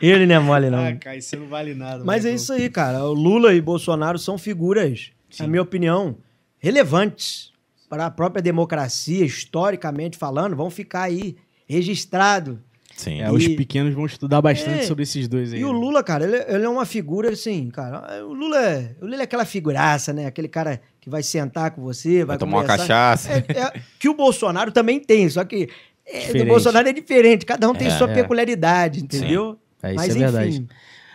Ele 0.00 0.24
não 0.24 0.36
é 0.36 0.38
mole, 0.38 0.70
não. 0.70 0.86
Ah, 0.86 0.94
Caio, 0.94 1.20
você 1.20 1.36
não 1.36 1.46
vale 1.46 1.74
nada. 1.74 2.02
Mas 2.02 2.24
é 2.24 2.30
né? 2.30 2.36
isso 2.36 2.50
aí, 2.52 2.70
cara. 2.70 3.04
O 3.04 3.12
Lula 3.12 3.52
e 3.52 3.60
Bolsonaro 3.60 4.18
são 4.18 4.38
figuras, 4.38 5.10
na 5.38 5.46
minha 5.46 5.62
opinião, 5.62 6.16
relevantes 6.58 7.52
para 7.88 8.06
a 8.06 8.10
própria 8.10 8.42
democracia, 8.42 9.24
historicamente 9.24 10.16
falando, 10.16 10.56
vão 10.56 10.70
ficar 10.70 11.02
aí 11.02 11.36
registrado. 11.68 12.60
Sim. 12.96 13.20
É, 13.22 13.30
os 13.32 13.46
pequenos 13.48 13.94
vão 13.94 14.04
estudar 14.04 14.42
bastante 14.42 14.80
É. 14.80 14.82
sobre 14.82 15.04
esses 15.04 15.26
dois 15.26 15.52
aí. 15.54 15.60
E 15.60 15.64
o 15.64 15.72
né? 15.72 15.78
Lula, 15.78 16.02
cara, 16.02 16.24
ele, 16.24 16.36
ele 16.54 16.64
é 16.64 16.68
uma 16.68 16.84
figura 16.84 17.30
assim, 17.30 17.70
cara. 17.70 18.24
O 18.26 18.34
Lula, 18.34 18.58
é- 18.60 18.94
o 19.00 19.04
Lula 19.06 19.16
é 19.16 19.22
aquela 19.22 19.44
figuraça, 19.46 20.12
né? 20.12 20.26
Aquele 20.26 20.48
cara 20.48 20.80
que 21.00 21.08
vai 21.08 21.22
sentar 21.22 21.70
com 21.70 21.80
você, 21.82 22.18
vai, 22.18 22.36
Vai 22.36 22.38
tomar 22.38 22.58
uma 22.58 22.64
cachaça. 22.64 23.32
É, 23.32 23.36
é, 23.38 23.80
que 23.98 24.08
o 24.08 24.14
Bolsonaro 24.14 24.70
também 24.70 25.00
tem, 25.00 25.28
só 25.30 25.42
que 25.44 25.68
é, 26.06 26.18
do 26.18 26.26
Diferente. 26.26 26.48
Bolsonaro 26.48 26.88
é 26.88 26.92
diferente. 26.92 27.46
Cada 27.46 27.70
um 27.70 27.74
tem 27.74 27.88
É, 27.88 27.90
sua 27.90 28.10
é. 28.10 28.14
peculiaridade, 28.14 29.02
entendeu? 29.02 29.58
É, 29.82 29.88
isso 29.88 29.96
Mas 29.96 30.08
é 30.08 30.10
enfim, 30.10 30.18
verdade. 30.20 30.66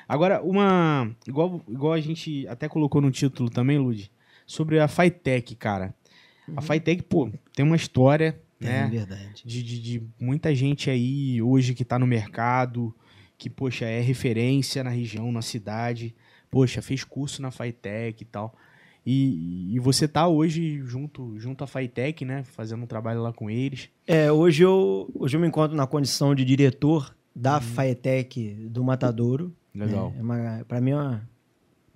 Agora, 0.07 0.41
uma. 0.41 1.09
Igual, 1.27 1.61
igual 1.67 1.93
a 1.93 1.99
gente 1.99 2.47
até 2.47 2.67
colocou 2.69 3.01
no 3.01 3.11
título 3.11 3.49
também, 3.49 3.77
Lud, 3.77 4.11
sobre 4.45 4.79
a 4.79 4.87
Fitec, 4.87 5.55
cara. 5.55 5.93
A 6.55 6.61
Fitec, 6.61 7.01
pô, 7.03 7.29
tem 7.53 7.65
uma 7.65 7.75
história, 7.75 8.39
é 8.61 8.65
né? 8.65 8.87
verdade. 8.87 9.41
De, 9.43 9.63
de, 9.63 9.81
de 9.81 10.03
muita 10.19 10.53
gente 10.53 10.89
aí 10.89 11.41
hoje 11.41 11.73
que 11.73 11.83
tá 11.83 11.97
no 11.97 12.05
mercado, 12.05 12.93
que, 13.37 13.49
poxa, 13.49 13.85
é 13.85 13.99
referência 13.99 14.83
na 14.83 14.91
região, 14.91 15.31
na 15.31 15.41
cidade. 15.41 16.13
Poxa, 16.51 16.81
fez 16.81 17.03
curso 17.03 17.41
na 17.41 17.49
Fitec 17.49 18.21
e 18.21 18.25
tal. 18.25 18.55
E, 19.03 19.75
e 19.75 19.79
você 19.79 20.07
tá 20.07 20.27
hoje 20.27 20.81
junto, 20.85 21.37
junto 21.39 21.63
à 21.63 21.67
Fitec, 21.67 22.23
né? 22.23 22.43
Fazendo 22.43 22.83
um 22.83 22.87
trabalho 22.87 23.21
lá 23.21 23.33
com 23.33 23.49
eles. 23.49 23.89
É, 24.07 24.31
hoje 24.31 24.63
eu, 24.63 25.09
hoje 25.15 25.35
eu 25.37 25.41
me 25.41 25.47
encontro 25.47 25.75
na 25.75 25.85
condição 25.87 26.33
de 26.35 26.45
diretor 26.45 27.15
da 27.35 27.55
Uhum. 27.55 27.61
Faetec 27.61 28.53
do 28.69 28.83
Matadouro. 28.83 29.53
Legal. 29.75 30.13
É, 30.15 30.19
é 30.19 30.21
uma, 30.21 30.65
pra 30.67 30.79
mim 30.81 30.91
é 30.91 30.95
uma, 30.95 31.29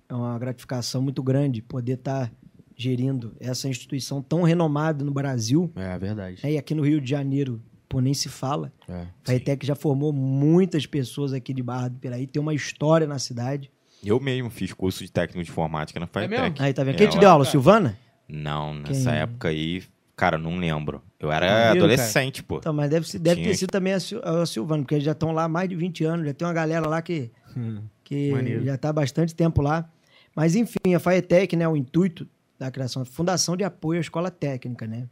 é 0.08 0.14
uma 0.14 0.38
gratificação 0.38 1.00
muito 1.02 1.22
grande 1.22 1.62
poder 1.62 1.94
estar 1.94 2.30
gerindo 2.76 3.34
essa 3.40 3.68
instituição 3.68 4.22
tão 4.22 4.42
renomada 4.42 5.04
no 5.04 5.10
Brasil. 5.12 5.70
É, 5.76 5.98
verdade. 5.98 6.40
né? 6.42 6.52
E 6.52 6.58
aqui 6.58 6.74
no 6.74 6.82
Rio 6.82 7.00
de 7.00 7.10
Janeiro, 7.10 7.60
pô, 7.88 8.00
nem 8.00 8.14
se 8.14 8.28
fala. 8.28 8.72
É. 8.88 9.02
A 9.02 9.06
Faetec 9.24 9.66
já 9.66 9.74
formou 9.74 10.12
muitas 10.12 10.86
pessoas 10.86 11.32
aqui 11.32 11.52
de 11.52 11.62
Barra 11.62 11.88
do 11.88 11.98
Piraí, 11.98 12.26
tem 12.26 12.40
uma 12.40 12.54
história 12.54 13.06
na 13.06 13.18
cidade. 13.18 13.70
Eu 14.02 14.18
mesmo 14.18 14.48
fiz 14.48 14.72
curso 14.72 15.04
de 15.04 15.12
técnico 15.12 15.44
de 15.44 15.50
informática 15.50 16.00
na 16.00 16.08
mesmo? 16.14 16.34
Fitec. 16.46 16.62
Aí, 16.62 16.72
tá 16.72 16.82
vendo? 16.82 16.94
É, 16.94 16.98
Quem 16.98 17.08
te 17.08 17.18
deu 17.18 17.28
aula? 17.28 17.44
Cara. 17.44 17.50
Silvana? 17.52 17.98
Não, 18.26 18.72
nessa 18.72 19.10
Quem? 19.10 19.20
época 19.20 19.48
aí, 19.48 19.82
cara, 20.16 20.38
não 20.38 20.56
lembro. 20.56 21.02
Eu 21.18 21.30
era 21.30 21.46
Maneiro, 21.66 21.78
adolescente, 21.84 22.42
pô. 22.42 22.56
Então, 22.58 22.72
mas 22.72 22.88
deve, 22.88 23.18
deve 23.18 23.42
ter 23.42 23.54
sido 23.56 23.68
também 23.70 23.92
a, 23.92 24.00
Sil- 24.00 24.22
a 24.24 24.46
Silvana, 24.46 24.82
porque 24.82 24.94
eles 24.94 25.04
já 25.04 25.12
estão 25.12 25.32
lá 25.32 25.44
há 25.44 25.48
mais 25.48 25.68
de 25.68 25.76
20 25.76 26.02
anos, 26.04 26.24
já 26.26 26.32
tem 26.32 26.46
uma 26.48 26.54
galera 26.54 26.88
lá 26.88 27.02
que, 27.02 27.30
Hum. 27.56 27.82
que 28.04 28.32
Maneiro. 28.32 28.64
já 28.64 28.74
está 28.74 28.88
há 28.88 28.92
bastante 28.92 29.34
tempo 29.34 29.62
lá. 29.62 29.90
Mas, 30.34 30.54
enfim, 30.54 30.94
a 30.94 31.00
Faetec, 31.00 31.54
né, 31.56 31.66
o 31.68 31.76
intuito 31.76 32.26
da 32.58 32.70
criação, 32.70 33.04
Fundação 33.04 33.56
de 33.56 33.64
Apoio 33.64 33.98
à 33.98 34.00
Escola 34.00 34.30
Técnica, 34.30 34.86
né? 34.86 35.08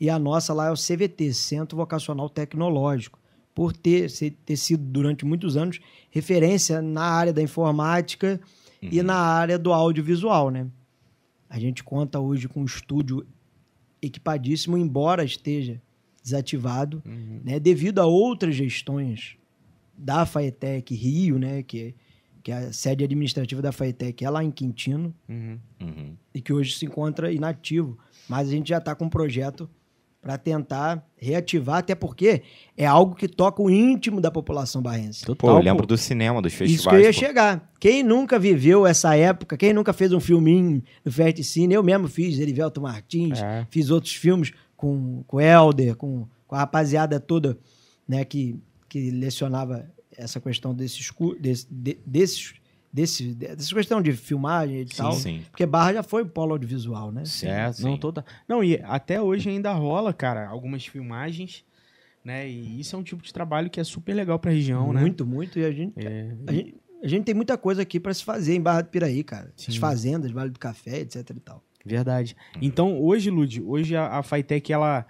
E 0.00 0.08
a 0.10 0.18
nossa 0.18 0.52
lá 0.54 0.68
é 0.68 0.70
o 0.70 0.74
CVT, 0.76 1.32
Centro 1.34 1.76
Vocacional 1.76 2.28
Tecnológico, 2.28 3.18
por 3.54 3.72
ter, 3.72 4.10
ter 4.44 4.56
sido 4.56 4.82
durante 4.84 5.24
muitos 5.24 5.56
anos 5.56 5.78
referência 6.10 6.80
na 6.80 7.02
área 7.04 7.32
da 7.32 7.42
informática 7.42 8.40
e 8.80 8.98
Uhum. 9.00 9.06
na 9.06 9.16
área 9.16 9.58
do 9.58 9.72
audiovisual, 9.72 10.50
né? 10.50 10.66
A 11.48 11.58
gente 11.58 11.84
conta 11.84 12.18
hoje 12.18 12.48
com 12.48 12.62
um 12.62 12.64
estúdio 12.64 13.26
equipadíssimo, 14.00 14.76
embora 14.76 15.22
esteja 15.24 15.80
desativado, 16.22 17.02
Uhum. 17.04 17.40
né, 17.44 17.60
devido 17.60 17.98
a 18.00 18.06
outras 18.06 18.54
gestões 18.54 19.36
da 19.96 20.24
Faetec 20.26 20.94
Rio, 20.94 21.38
né, 21.38 21.62
que, 21.62 21.94
que 22.42 22.50
é 22.52 22.56
a 22.56 22.72
sede 22.72 23.04
administrativa 23.04 23.60
da 23.62 23.72
Faetec 23.72 24.24
é 24.24 24.30
lá 24.30 24.42
em 24.42 24.50
Quintino, 24.50 25.14
Uhum. 25.28 25.58
Uhum. 25.80 26.16
e 26.34 26.40
que 26.40 26.52
hoje 26.52 26.76
se 26.76 26.86
encontra 26.86 27.32
inativo. 27.32 27.98
Mas 28.28 28.48
a 28.48 28.50
gente 28.52 28.68
já 28.68 28.78
está 28.78 28.94
com 28.94 29.04
um 29.06 29.10
projeto 29.10 29.68
para 30.20 30.38
tentar 30.38 31.04
reativar, 31.16 31.78
até 31.78 31.96
porque 31.96 32.42
é 32.76 32.86
algo 32.86 33.16
que 33.16 33.26
toca 33.26 33.60
o 33.60 33.68
íntimo 33.68 34.20
da 34.20 34.30
população 34.30 34.80
barrense. 34.80 35.24
Pô, 35.26 35.34
Total, 35.34 35.56
eu 35.56 35.62
lembro 35.64 35.84
do 35.84 35.98
cinema, 35.98 36.40
dos 36.40 36.52
festivais. 36.54 36.78
Isso 36.80 36.88
que 36.88 36.94
eu 36.94 37.00
ia 37.00 37.06
pô. 37.08 37.12
chegar. 37.12 37.72
Quem 37.80 38.04
nunca 38.04 38.38
viveu 38.38 38.86
essa 38.86 39.16
época, 39.16 39.56
quem 39.56 39.72
nunca 39.72 39.92
fez 39.92 40.12
um 40.12 40.20
filminho 40.20 40.80
no 41.04 41.10
Fest 41.10 41.42
Cine, 41.42 41.74
eu 41.74 41.82
mesmo 41.82 42.06
fiz, 42.06 42.38
Erivelto 42.38 42.80
Martins, 42.80 43.40
É. 43.42 43.66
fiz 43.68 43.90
outros 43.90 44.14
filmes 44.14 44.52
com, 44.76 45.24
com 45.26 45.38
o 45.38 45.40
Helder, 45.40 45.96
com, 45.96 46.28
com 46.46 46.54
a 46.54 46.58
rapaziada 46.60 47.18
toda 47.18 47.58
né, 48.06 48.24
que, 48.24 48.56
que 48.92 49.10
lecionava 49.10 49.90
essa 50.16 50.38
questão 50.38 50.74
desses, 50.74 51.10
desse- 51.40 51.66
de- 51.70 51.98
desses 52.04 52.54
desse, 52.92 53.34
dessa 53.34 53.74
questão 53.74 54.02
de 54.02 54.12
filmagem 54.12 54.82
e 54.82 54.84
tal. 54.84 55.12
sim. 55.12 55.40
Porque 55.50 55.64
Barra 55.64 55.94
já 55.94 56.02
foi 56.02 56.26
polo 56.26 56.52
audiovisual, 56.52 57.10
né? 57.10 57.24
Sim, 57.24 57.46
é, 57.46 57.72
sim. 57.72 57.84
não 57.84 57.96
toda. 57.96 58.22
Não, 58.46 58.62
e 58.62 58.78
até 58.84 59.18
hoje 59.18 59.48
ainda 59.48 59.72
rola, 59.72 60.12
cara, 60.12 60.46
algumas 60.46 60.84
filmagens, 60.84 61.64
né? 62.22 62.46
E 62.46 62.78
isso 62.80 62.94
é 62.94 62.98
um 62.98 63.02
tipo 63.02 63.22
de 63.22 63.32
trabalho 63.32 63.70
que 63.70 63.80
é 63.80 63.84
super 63.84 64.12
legal 64.12 64.38
pra 64.38 64.50
região, 64.50 64.92
né? 64.92 65.00
muito, 65.00 65.24
muito. 65.26 65.58
E 65.58 65.64
a 65.64 65.72
gente, 65.72 65.94
É, 65.96 66.34
a 66.46 66.52
gente, 66.52 66.74
a 67.02 67.08
gente 67.08 67.24
tem 67.24 67.34
muita 67.34 67.56
coisa 67.56 67.80
aqui 67.80 67.98
pra 67.98 68.12
se 68.12 68.22
fazer 68.22 68.54
em 68.56 68.60
Barra 68.60 68.82
do 68.82 68.90
Piraí, 68.90 69.24
cara. 69.24 69.50
Sim. 69.56 69.70
As 69.72 69.76
fazendas, 69.78 70.30
Vale 70.30 70.50
do 70.50 70.58
Café, 70.58 70.98
etc 71.00 71.30
e 71.30 71.40
tal. 71.40 71.64
Verdade. 71.86 72.36
Então, 72.60 73.00
hoje, 73.02 73.30
Lud, 73.30 73.62
hoje 73.62 73.96
a, 73.96 74.18
a 74.18 74.22
Fitec, 74.22 74.70
ela 74.70 75.06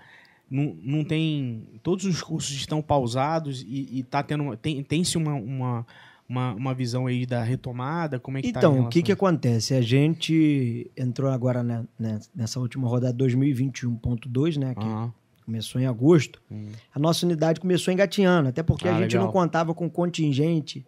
não, 0.53 0.77
não 0.83 1.05
tem. 1.05 1.65
Todos 1.83 2.05
os 2.05 2.23
cursos 2.23 2.55
estão 2.55 2.81
pausados 2.83 3.63
e, 3.67 3.89
e 3.99 4.03
tá 4.03 4.23
tendo. 4.23 4.43
uma- 4.45 4.57
Tem, 4.57 4.83
tem-se 4.83 5.17
uma, 5.17 5.35
uma, 5.35 5.87
uma, 6.29 6.55
uma 6.55 6.75
visão 6.75 7.07
aí 7.07 7.25
da 7.27 7.43
retomada? 7.43 8.21
Como 8.21 8.39
é 8.39 8.43
que 8.43 8.53
tá 8.53 8.61
Então, 8.61 8.71
o 8.71 8.75
relação 8.75 8.91
que 8.91 9.03
que 9.03 9.13
acontece? 9.13 9.75
A 9.75 9.81
gente 9.81 10.91
entrou 10.97 11.31
agora 11.31 11.63
né, 11.63 11.85
nessa 12.35 12.61
última 12.61 12.87
rodada 12.89 13.17
2021.2, 13.25 14.57
né? 14.59 14.75
Que 14.75 15.13
começou 15.45 15.81
em 15.81 15.87
agosto. 15.87 16.41
A 16.95 16.99
nossa 16.99 17.27
unidade 17.27 17.59
começou 17.61 17.93
engatinhando, 17.93 18.49
até 18.51 18.63
porque 18.63 18.87
Ah, 18.87 18.97
a 18.97 19.01
gente 19.01 19.13
legal. 19.13 19.25
não 19.27 19.33
contava 19.33 19.75
com 19.75 19.89
contingente 19.91 20.85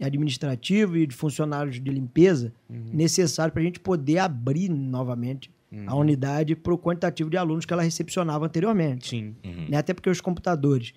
administrativo 0.00 0.96
e 0.96 1.06
de 1.06 1.14
funcionários 1.14 1.80
de 1.82 1.90
limpeza 1.90 2.52
Uhum. 2.70 2.90
necessário 2.92 3.52
para 3.52 3.60
a 3.60 3.64
gente 3.64 3.80
poder 3.80 4.18
abrir 4.18 4.68
novamente 4.68 5.50
a 5.86 5.94
Uhum. 5.94 6.00
unidade 6.00 6.56
para 6.56 6.72
o 6.72 6.78
quantitativo 6.78 7.28
de 7.28 7.36
alunos 7.36 7.64
que 7.66 7.72
ela 7.72 7.82
recepcionava 7.82 8.46
anteriormente. 8.46 9.08
Sim, 9.10 9.36
Uhum. 9.44 9.66
né? 9.68 9.76
Até 9.76 9.92
porque 9.92 10.08
os 10.10 10.20
computadores 10.20 10.92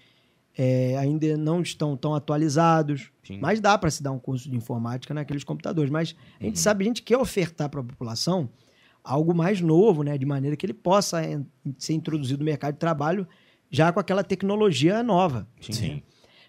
é, 0.57 0.97
ainda 0.97 1.37
não 1.37 1.61
estão 1.61 1.95
tão 1.95 2.13
atualizados, 2.13 3.09
sim. 3.23 3.39
mas 3.41 3.61
dá 3.61 3.77
para 3.77 3.89
se 3.89 4.03
dar 4.03 4.11
um 4.11 4.19
curso 4.19 4.49
de 4.49 4.55
informática 4.57 5.13
naqueles 5.13 5.43
computadores. 5.45 5.89
Mas 5.89 6.13
a 6.39 6.43
gente 6.43 6.59
sabe, 6.59 6.83
a 6.83 6.87
gente 6.87 7.01
quer 7.01 7.17
ofertar 7.17 7.69
para 7.69 7.79
a 7.79 7.83
população 7.83 8.49
algo 9.03 9.33
mais 9.33 9.61
novo, 9.61 10.03
né? 10.03 10.17
de 10.17 10.25
maneira 10.25 10.55
que 10.57 10.65
ele 10.65 10.73
possa 10.73 11.23
en- 11.25 11.45
ser 11.77 11.93
introduzido 11.93 12.39
no 12.39 12.45
mercado 12.45 12.73
de 12.73 12.79
trabalho 12.79 13.25
já 13.69 13.91
com 13.93 13.99
aquela 14.01 14.23
tecnologia 14.25 15.01
nova. 15.01 15.47
Sim. 15.61 16.01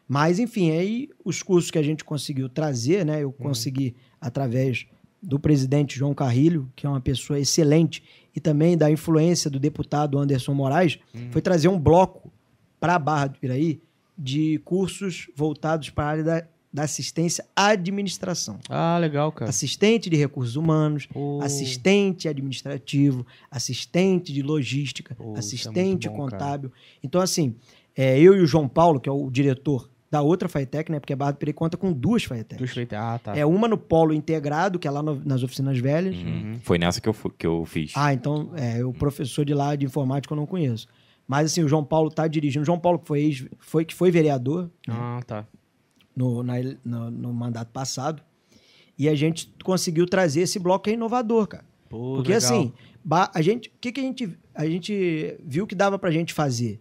Mas, 0.08 0.38
enfim, 0.40 0.72
aí 0.72 1.08
os 1.24 1.40
cursos 1.42 1.70
que 1.70 1.78
a 1.78 1.82
gente 1.82 2.04
conseguiu 2.04 2.48
trazer, 2.48 3.06
né? 3.06 3.22
Eu 3.22 3.32
consegui, 3.32 3.94
através 4.20 4.84
do 5.22 5.38
presidente 5.38 5.96
João 5.96 6.12
Carrilho, 6.14 6.68
que 6.74 6.84
é 6.84 6.88
uma 6.88 7.00
pessoa 7.00 7.38
excelente, 7.38 8.02
e 8.34 8.40
também 8.40 8.76
da 8.76 8.90
influência 8.90 9.48
do 9.48 9.60
deputado 9.60 10.18
Anderson 10.18 10.54
Moraes, 10.54 10.98
foi 11.30 11.40
trazer 11.40 11.68
um 11.68 11.78
bloco 11.78 12.32
para 12.80 12.96
a 12.96 12.98
Barra 12.98 13.28
do 13.28 13.38
Piraí 13.38 13.80
de 14.18 14.60
cursos 14.64 15.28
voltados 15.36 15.90
para 15.90 16.04
a 16.04 16.08
área 16.08 16.24
da, 16.24 16.44
da 16.72 16.82
assistência 16.82 17.44
à 17.54 17.68
administração. 17.68 18.58
Ah, 18.68 18.98
legal, 18.98 19.30
cara. 19.30 19.48
Assistente 19.48 20.10
de 20.10 20.16
recursos 20.16 20.56
humanos, 20.56 21.06
Pô. 21.06 21.40
assistente 21.42 22.28
administrativo, 22.28 23.26
assistente 23.50 24.32
de 24.32 24.42
logística, 24.42 25.16
é 25.18 25.38
assistente 25.38 26.08
muito 26.08 26.10
bom, 26.10 26.26
cara. 26.26 26.30
contábil. 26.30 26.72
Então, 27.02 27.20
assim, 27.20 27.54
é, 27.94 28.18
eu 28.18 28.34
e 28.34 28.40
o 28.40 28.46
João 28.46 28.68
Paulo, 28.68 28.98
que 28.98 29.08
é 29.08 29.12
o 29.12 29.30
diretor 29.30 29.88
da 30.12 30.20
outra 30.20 30.46
Faetec, 30.46 30.92
né? 30.92 31.00
Porque 31.00 31.14
a 31.14 31.16
Barra 31.16 31.32
do 31.32 31.54
conta 31.54 31.78
com 31.78 31.90
duas 31.90 32.22
Faetecs. 32.24 32.58
Dos 32.60 32.70
feitos- 32.72 32.98
Ah, 32.98 33.18
tá. 33.18 33.34
É 33.34 33.46
uma 33.46 33.66
no 33.66 33.78
polo 33.78 34.12
integrado, 34.12 34.78
que 34.78 34.86
é 34.86 34.90
lá 34.90 35.02
no- 35.02 35.20
nas 35.24 35.42
oficinas 35.42 35.78
velhas. 35.78 36.14
Uhum. 36.14 36.58
Foi 36.62 36.76
nessa 36.76 37.00
que 37.00 37.08
eu, 37.08 37.14
que 37.38 37.46
eu 37.46 37.64
fiz. 37.64 37.92
Ah, 37.96 38.12
então, 38.12 38.50
é, 38.54 38.84
o 38.84 38.92
professor 38.92 39.42
de 39.42 39.54
lá 39.54 39.74
de 39.74 39.86
informática 39.86 40.34
eu 40.34 40.36
não 40.36 40.44
conheço. 40.44 40.86
Mas, 41.26 41.46
assim, 41.50 41.62
o 41.64 41.68
João 41.68 41.82
Paulo 41.82 42.10
tá 42.10 42.28
dirigindo. 42.28 42.62
O 42.62 42.66
João 42.66 42.78
Paulo 42.78 42.98
que 42.98 43.06
foi, 43.08 43.20
ex- 43.22 43.46
foi, 43.58 43.86
que 43.86 43.94
foi 43.94 44.10
vereador 44.10 44.70
Ah, 44.86 45.20
tá. 45.26 45.46
no, 46.14 46.42
na 46.42 46.56
no, 46.84 47.10
no 47.10 47.32
mandato 47.32 47.70
passado. 47.72 48.22
E 48.98 49.08
a 49.08 49.14
gente 49.14 49.50
conseguiu 49.64 50.04
trazer 50.06 50.42
esse 50.42 50.58
bloco 50.58 50.84
que 50.84 50.90
é 50.90 50.92
inovador, 50.92 51.46
cara. 51.46 51.64
Pô, 51.88 52.16
Porque 52.16 52.34
legal. 52.34 52.46
assim, 52.52 52.72
a 53.34 53.40
gente, 53.40 53.68
o 53.70 53.72
que, 53.80 53.90
que 53.92 54.00
a 54.00 54.02
gente, 54.02 54.38
a 54.54 54.66
gente 54.66 55.36
viu 55.42 55.66
que 55.66 55.74
dava 55.74 55.98
pra 55.98 56.10
gente 56.10 56.34
fazer 56.34 56.80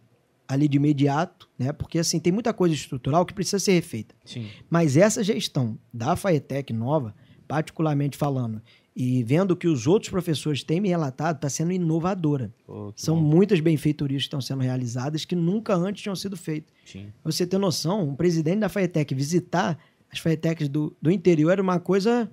ali 0.52 0.68
de 0.68 0.76
imediato, 0.78 1.48
né? 1.58 1.72
Porque 1.72 1.98
assim, 1.98 2.20
tem 2.20 2.34
muita 2.34 2.54
coisa 2.54 2.76
estrutural 2.76 3.26
que 3.26 3.34
precisa 3.34 3.58
ser 3.60 3.72
refeita. 3.72 4.14
Sim. 4.26 4.48
Mas 4.70 4.98
essa 4.98 5.24
gestão 5.24 5.78
da 5.94 6.16
Faetec 6.16 6.74
nova, 6.74 7.16
particularmente 7.48 8.18
falando, 8.18 8.62
e 8.94 9.24
vendo 9.24 9.52
o 9.52 9.56
que 9.56 9.68
os 9.70 9.88
outros 9.88 10.10
professores 10.10 10.62
têm 10.64 10.82
me 10.82 10.90
relatado, 10.90 11.38
está 11.38 11.48
sendo 11.50 11.72
inovadora. 11.72 12.54
Que 12.94 13.02
São 13.02 13.16
bom. 13.16 13.22
muitas 13.22 13.62
benfeitorias 13.62 14.24
que 14.24 14.28
estão 14.28 14.42
sendo 14.42 14.62
realizadas 14.62 15.24
que 15.24 15.36
nunca 15.36 15.74
antes 15.74 16.02
tinham 16.04 16.16
sido 16.18 16.36
feitas. 16.36 16.74
Sim. 16.86 17.08
Você 17.24 17.48
ter 17.48 17.58
noção, 17.58 18.04
um 18.10 18.16
presidente 18.16 18.60
da 18.60 18.68
Faetec 18.68 19.16
visitar 19.16 19.78
as 20.12 20.20
Faetecs 20.20 20.68
do, 20.68 20.94
do 21.02 21.10
interior 21.10 21.52
era 21.52 21.62
uma 21.62 21.80
coisa, 21.80 22.30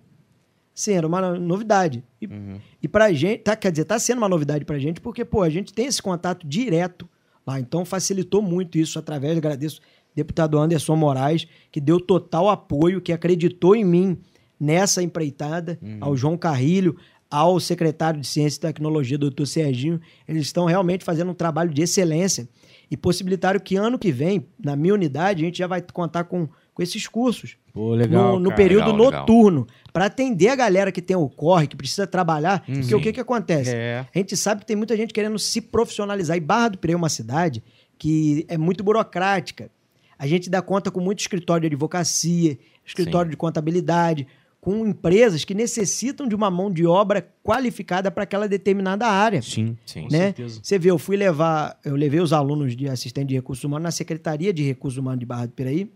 sim, 0.75 0.95
era 0.95 1.07
uma 1.07 1.39
novidade. 1.39 2.03
E 2.21 2.27
Uhum. 2.27 2.59
e 2.83 2.89
pra 2.89 3.13
gente, 3.13 3.43
tá, 3.45 3.55
quer 3.55 3.71
dizer, 3.71 3.85
tá 3.85 3.97
sendo 4.01 4.19
uma 4.19 4.29
novidade 4.29 4.65
pra 4.65 4.81
gente, 4.81 5.01
porque, 5.01 5.25
pô, 5.25 5.43
a 5.43 5.49
gente 5.49 5.73
tem 5.73 5.87
esse 5.87 6.03
contato 6.03 6.45
direto 6.45 7.09
lá. 7.49 7.61
Então 7.61 7.85
facilitou 7.85 8.41
muito 8.41 8.79
isso 8.79 8.99
através, 8.99 9.37
agradeço 9.37 9.81
ao 9.81 10.17
deputado 10.17 10.59
Anderson 10.59 10.97
Moraes, 10.97 11.47
que 11.73 11.81
deu 11.81 12.01
total 12.01 12.49
apoio, 12.49 13.01
que 13.01 13.13
acreditou 13.13 13.75
em 13.75 13.85
mim 13.85 14.19
nessa 14.61 15.03
empreitada, 15.03 15.79
ao 16.01 16.17
João 16.17 16.37
Carrilho, 16.37 16.97
ao 17.31 17.61
secretário 17.61 18.21
de 18.21 18.27
Ciência 18.27 18.59
e 18.59 18.61
Tecnologia, 18.61 19.19
doutor 19.19 19.47
Serginho. 19.47 20.01
Eles 20.27 20.43
estão 20.43 20.65
realmente 20.65 21.05
fazendo 21.05 21.31
um 21.31 21.35
trabalho 21.35 21.73
de 21.73 21.83
excelência 21.83 22.49
e 22.91 22.97
possibilitaram 22.97 23.61
que 23.61 23.77
ano 23.77 23.99
que 23.99 24.11
vem, 24.11 24.47
na 24.59 24.75
minha 24.75 24.95
unidade, 24.95 25.43
a 25.43 25.47
gente 25.47 25.59
já 25.59 25.67
vai 25.67 25.83
contar 25.83 26.25
com, 26.25 26.49
com 26.79 26.83
esses 26.85 27.09
cursos 27.09 27.57
Pô, 27.73 27.93
legal. 27.93 28.35
no, 28.35 28.39
no 28.39 28.51
cara. 28.51 28.63
período 28.63 28.93
Legal, 28.93 29.11
noturno, 29.11 29.67
para 29.93 30.05
atender 30.05 30.47
a 30.47 30.55
galera 30.55 30.93
que 30.93 31.03
tem 31.03 31.17
o 31.17 31.29
corre, 31.29 31.67
que 31.67 31.75
precisa 31.75 32.07
trabalhar. 32.07 32.65
Porque 32.65 32.95
o 32.95 33.01
que, 33.01 33.13
que 33.13 33.19
acontece? 33.19 33.75
É. 33.75 34.07
A 34.15 34.19
gente 34.19 34.37
sabe 34.37 34.61
que 34.61 34.67
tem 34.69 34.77
muita 34.77 34.97
gente 34.97 35.13
querendo 35.13 35.37
se 35.41 35.61
profissionalizar. 35.61 36.37
E 36.37 36.41
Barra 36.41 36.69
do 36.69 36.79
Piraí 36.79 36.95
é 36.95 36.97
uma 36.97 37.09
cidade 37.09 37.65
que 37.99 38.47
é 38.47 38.57
muito 38.57 38.85
burocrática. 38.85 39.73
A 40.17 40.25
gente 40.25 40.49
dá 40.49 40.63
conta 40.63 40.89
com 40.89 41.01
muito 41.01 41.19
escritório 41.19 41.63
de 41.63 41.67
advocacia, 41.75 42.57
escritório 42.87 43.27
Sim. 43.27 43.33
de 43.33 43.37
contabilidade, 43.37 44.29
com 44.61 44.87
empresas 44.87 45.45
que 45.45 45.55
necessitam 45.55 46.29
de 46.29 46.37
uma 46.37 46.53
mão 46.53 46.71
de 46.71 46.87
obra 46.87 47.29
qualificada 47.43 48.09
para 48.09 48.23
aquela 48.23 48.47
determinada 48.47 49.09
área. 49.09 49.43
Sim. 49.43 49.77
Sim. 49.85 50.03
Com 50.03 50.13
né? 50.13 50.27
certeza. 50.27 50.61
Você 50.63 50.79
vê, 50.79 50.93
eu 50.93 50.99
fui 50.99 51.17
levar, 51.17 51.77
eu 51.85 51.97
levei 51.97 52.21
os 52.21 52.33
alunos 52.33 52.77
de 52.77 52.89
assistente 52.89 53.31
de 53.31 53.35
recursos 53.35 53.65
humanos 53.65 53.83
na 53.83 53.91
Secretaria 53.91 54.53
de 54.53 54.63
Recursos 54.63 54.97
Humanos 54.97 55.19
de 55.19 55.27
Barra 55.27 55.47
do 55.47 55.53
Piraí, 55.53 55.91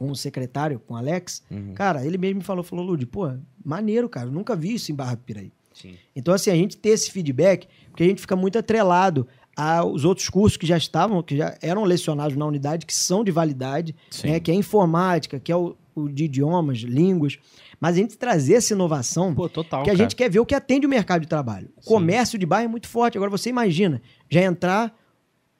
com 0.00 0.10
o 0.10 0.16
secretário, 0.16 0.80
com 0.80 0.94
o 0.94 0.96
Alex. 0.96 1.42
Uhum. 1.50 1.74
Cara, 1.74 2.06
ele 2.06 2.16
mesmo 2.16 2.38
me 2.38 2.42
falou, 2.42 2.64
falou, 2.64 2.82
Lud, 2.82 3.04
pô, 3.04 3.30
maneiro, 3.62 4.08
cara, 4.08 4.28
eu 4.28 4.32
nunca 4.32 4.56
vi 4.56 4.72
isso 4.72 4.90
em 4.90 4.94
Barra 4.94 5.14
do 5.14 5.20
Piraí. 5.20 5.52
Sim. 5.74 5.94
Então, 6.16 6.32
assim, 6.32 6.50
a 6.50 6.54
gente 6.54 6.74
ter 6.78 6.88
esse 6.88 7.10
feedback, 7.10 7.68
porque 7.90 8.04
a 8.04 8.06
gente 8.06 8.22
fica 8.22 8.34
muito 8.34 8.58
atrelado 8.58 9.28
aos 9.54 10.06
outros 10.06 10.30
cursos 10.30 10.56
que 10.56 10.66
já 10.66 10.78
estavam, 10.78 11.22
que 11.22 11.36
já 11.36 11.54
eram 11.60 11.84
lecionados 11.84 12.34
na 12.34 12.46
unidade, 12.46 12.86
que 12.86 12.94
são 12.94 13.22
de 13.22 13.30
validade, 13.30 13.94
né, 14.24 14.40
que 14.40 14.50
é 14.50 14.54
informática, 14.54 15.38
que 15.38 15.52
é 15.52 15.56
o, 15.56 15.76
o 15.94 16.08
de 16.08 16.24
idiomas, 16.24 16.78
línguas. 16.78 17.38
Mas 17.78 17.96
a 17.96 17.98
gente 17.98 18.16
trazer 18.16 18.54
essa 18.54 18.72
inovação, 18.72 19.34
Pô, 19.34 19.50
total. 19.50 19.82
que 19.82 19.90
a 19.90 19.92
cara. 19.92 20.02
gente 20.02 20.16
quer 20.16 20.30
ver 20.30 20.40
o 20.40 20.46
que 20.46 20.54
atende 20.54 20.86
o 20.86 20.88
mercado 20.88 21.20
de 21.20 21.28
trabalho. 21.28 21.68
O 21.76 21.82
Sim. 21.82 21.88
comércio 21.88 22.38
de 22.38 22.46
bairro 22.46 22.64
é 22.64 22.70
muito 22.70 22.88
forte. 22.88 23.18
Agora, 23.18 23.30
você 23.30 23.50
imagina, 23.50 24.00
já 24.30 24.40
entrar 24.40 24.98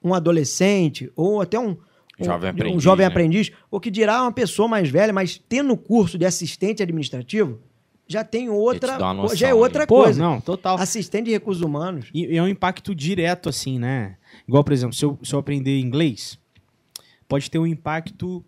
um 0.03 0.15
adolescente 0.15 1.11
ou 1.15 1.41
até 1.41 1.59
um 1.59 1.77
Jovem 2.19 2.49
um 2.49 2.51
aprendiz, 2.51 2.83
jovem 2.83 3.05
né? 3.05 3.11
aprendiz, 3.11 3.51
ou 3.69 3.79
que 3.79 3.89
dirá 3.89 4.21
uma 4.21 4.31
pessoa 4.31 4.67
mais 4.67 4.89
velha, 4.89 5.11
mas 5.13 5.41
tendo 5.49 5.75
curso 5.75 6.17
de 6.17 6.25
assistente 6.25 6.83
administrativo, 6.83 7.59
já 8.07 8.23
tem 8.23 8.49
outra, 8.49 8.97
noção 9.13 9.35
já 9.35 9.47
é 9.47 9.53
outra. 9.53 9.87
Pô, 9.87 10.03
coisa. 10.03 10.21
não, 10.21 10.41
total. 10.41 10.77
Assistente 10.77 11.25
de 11.25 11.31
recursos 11.31 11.63
humanos. 11.63 12.09
E 12.13 12.25
e 12.25 12.37
é 12.37 12.43
um 12.43 12.47
impacto 12.47 12.93
direto, 12.93 13.47
assim, 13.47 13.79
né? 13.79 14.17
Igual, 14.47 14.63
por 14.63 14.73
exemplo, 14.73 14.93
se 14.93 15.05
eu, 15.05 15.17
se 15.23 15.33
eu 15.33 15.39
aprender 15.39 15.79
inglês, 15.79 16.37
pode 17.27 17.49
ter 17.49 17.57
um 17.57 17.65
impacto, 17.65 18.43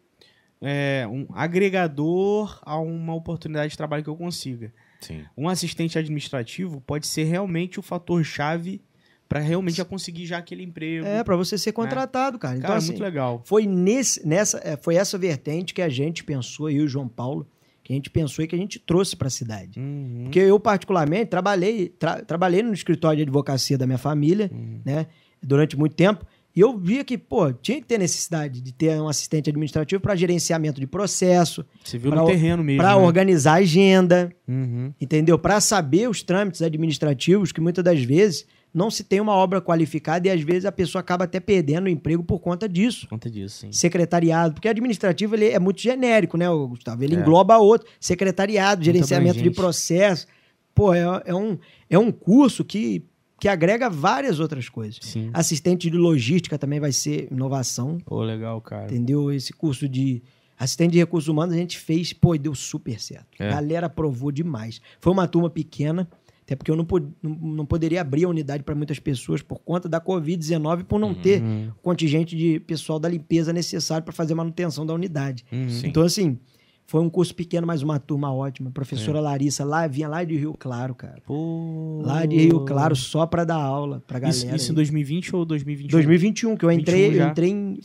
é, 0.61 1.07
um 1.10 1.26
agregador 1.34 2.60
a 2.64 2.77
uma 2.77 3.15
oportunidade 3.15 3.72
de 3.72 3.77
trabalho 3.77 4.03
que 4.03 4.10
eu 4.10 4.15
consiga. 4.15 4.73
Sim. 4.99 5.23
Um 5.38 5.48
assistente 5.48 5.98
administrativo 5.98 6.81
pode 6.81 7.07
ser 7.07 7.23
realmente 7.23 7.80
o 7.80 7.81
fator-chave 7.81 8.81
para 9.29 9.39
realmente 9.39 9.77
já 9.77 9.85
conseguir 9.85 10.25
já 10.25 10.37
aquele 10.37 10.63
emprego. 10.63 11.05
É, 11.05 11.23
para 11.23 11.35
você 11.35 11.57
ser 11.57 11.71
contratado, 11.71 12.37
cara. 12.37 12.55
Então, 12.57 12.67
Cara, 12.67 12.77
assim, 12.77 12.89
muito 12.91 13.01
legal. 13.03 13.41
foi 13.45 13.65
nesse, 13.65 14.25
nessa, 14.27 14.59
é, 14.63 14.77
foi 14.77 14.95
essa 14.95 15.17
vertente 15.17 15.73
que 15.73 15.81
a 15.81 15.89
gente 15.89 16.23
pensou, 16.23 16.69
eu 16.69 16.77
e 16.83 16.85
o 16.85 16.87
João 16.87 17.07
Paulo, 17.07 17.47
que 17.83 17.91
a 17.91 17.95
gente 17.95 18.09
pensou 18.09 18.45
e 18.45 18.47
que 18.47 18.55
a 18.55 18.57
gente 18.57 18.79
trouxe 18.79 19.15
para 19.15 19.27
a 19.27 19.31
cidade. 19.31 19.79
Uhum. 19.79 20.21
Porque 20.25 20.39
eu, 20.39 20.59
particularmente, 20.59 21.25
trabalhei, 21.25 21.89
tra- 21.89 22.21
trabalhei 22.21 22.61
no 22.63 22.73
escritório 22.73 23.17
de 23.17 23.23
advocacia 23.23 23.77
da 23.77 23.85
minha 23.85 23.97
família, 23.97 24.49
né? 24.85 25.07
Durante 25.41 25.77
muito 25.77 25.93
tempo. 25.95 26.25
E 26.55 26.59
eu 26.61 26.77
via 26.77 27.03
que, 27.03 27.17
pô, 27.17 27.51
tinha 27.51 27.81
que 27.81 27.87
ter 27.87 27.97
necessidade 27.97 28.61
de 28.61 28.71
ter 28.71 29.01
um 29.01 29.07
assistente 29.09 29.49
administrativo 29.49 29.99
para 29.99 30.15
gerenciamento 30.15 30.79
de 30.79 30.85
processo, 30.85 31.65
Você 31.83 31.97
viu 31.97 32.11
pra 32.11 32.21
no 32.21 32.27
terreno 32.27 32.63
mesmo. 32.63 32.79
para 32.81 32.95
né? 32.95 33.03
organizar 33.03 33.53
a 33.53 33.55
agenda, 33.55 34.31
Uhum. 34.47 34.93
entendeu? 35.01 35.37
Para 35.39 35.59
saber 35.59 36.07
os 36.07 36.21
trâmites 36.21 36.61
administrativos 36.61 37.51
que 37.51 37.59
muitas 37.59 37.83
das 37.83 38.01
vezes 38.03 38.45
não 38.73 38.89
se 38.89 39.03
tem 39.03 39.21
uma 39.21 39.33
obra 39.33 39.61
qualificada 39.61 40.27
e 40.27 40.31
às 40.31 40.41
vezes 40.41 40.65
a 40.65 40.71
pessoa 40.71 40.99
acaba 41.01 41.25
até 41.25 41.39
perdendo 41.39 41.85
o 41.85 41.89
emprego 41.89 42.23
por 42.23 42.39
conta 42.39 42.67
disso. 42.67 43.01
Por 43.01 43.11
conta 43.11 43.29
disso, 43.29 43.59
sim. 43.59 43.71
Secretariado, 43.71 44.55
porque 44.55 44.67
administrativo 44.67 45.35
ele 45.35 45.49
é 45.49 45.59
muito 45.59 45.79
genérico, 45.79 46.37
né, 46.37 46.45
Gustavo? 46.49 47.03
Ele 47.03 47.15
É. 47.15 47.19
engloba 47.19 47.57
outro. 47.57 47.87
Secretariado, 47.99 48.83
gerenciamento 48.83 49.41
de 49.41 49.51
processo. 49.51 50.25
Pô, 50.73 50.93
é, 50.93 51.03
é 51.25 51.35
um, 51.35 51.57
é 51.87 51.99
um 51.99 52.11
curso 52.11 52.65
que, 52.65 53.05
que 53.39 53.47
agrega 53.47 53.89
várias 53.91 54.39
outras 54.39 54.67
coisas. 54.69 54.97
Sim. 55.03 55.29
Assistente 55.33 55.87
de 55.89 55.95
logística 55.97 56.57
também 56.57 56.79
vai 56.79 56.91
ser 56.91 57.27
inovação, 57.31 57.99
Pô, 58.03 58.23
legal, 58.23 58.59
cara. 58.59 58.85
entendeu? 58.85 59.31
Esse 59.31 59.53
curso 59.53 59.87
de 59.87 60.23
assistente 60.57 60.93
de 60.93 60.97
recursos 60.97 61.27
humanos 61.27 61.53
a 61.53 61.57
gente 61.57 61.77
fez, 61.77 62.11
pô, 62.13 62.33
e 62.33 62.39
deu 62.39 62.55
super 62.55 62.99
certo. 62.99 63.27
É. 63.37 63.49
A 63.49 63.51
galera 63.55 63.85
aprovou 63.87 64.31
demais. 64.31 64.81
Foi 64.99 65.11
uma 65.13 65.27
turma 65.27 65.49
pequena, 65.49 66.07
até 66.43 66.55
porque 66.55 66.69
eu 66.69 66.75
não, 66.75 66.85
pod- 66.85 67.07
não, 67.21 67.31
não 67.31 67.65
poderia 67.65 68.01
abrir 68.01 68.25
a 68.25 68.29
unidade 68.29 68.63
para 68.63 68.75
muitas 68.75 68.99
pessoas 68.99 69.41
por 69.41 69.59
conta 69.59 69.87
da 69.89 69.99
Covid-19, 69.99 70.83
por 70.83 70.99
não 70.99 71.13
ter 71.13 71.41
Uhum. 71.41 71.71
contingente 71.81 72.35
de 72.35 72.59
pessoal 72.59 72.99
da 72.99 73.07
limpeza 73.09 73.51
necessário 73.53 74.03
para 74.03 74.13
fazer 74.13 74.33
manutenção 74.35 74.85
da 74.85 74.93
unidade. 74.93 75.45
Uhum. 75.51 75.69
Sim. 75.69 75.87
Então, 75.87 76.03
assim, 76.03 76.37
foi 76.85 77.01
um 77.01 77.09
curso 77.09 77.33
pequeno, 77.33 77.65
mas 77.65 77.81
uma 77.81 77.97
turma 77.97 78.33
ótima. 78.33 78.69
Professora 78.71 79.19
É. 79.19 79.21
Larissa 79.21 79.63
lá, 79.63 79.87
vinha 79.87 80.07
lá 80.09 80.23
de 80.23 80.35
Rio 80.35 80.53
Claro, 80.59 80.93
cara. 80.93 81.21
Pô. 81.25 82.01
Lá 82.03 82.25
de 82.25 82.35
Rio 82.37 82.65
Claro, 82.65 82.93
só 82.95 83.25
para 83.25 83.45
dar 83.45 83.55
aula 83.55 84.03
pra 84.05 84.19
galera. 84.19 84.37
Isso, 84.37 84.53
isso 84.53 84.67
em 84.67 84.71
aí. 84.71 84.75
2020 84.75 85.35
ou 85.35 85.45
2021? 85.45 85.97
2021, 85.97 86.57
que 86.57 86.65
eu 86.65 86.71
entrei, 86.71 87.03
21 87.03 87.17
já. 87.17 87.23
eu 87.25 87.31
entrei 87.31 87.49
em. 87.49 87.79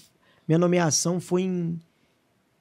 Minha 0.49 0.59
nomeação 0.59 1.21
foi 1.21 1.43
em, 1.43 1.79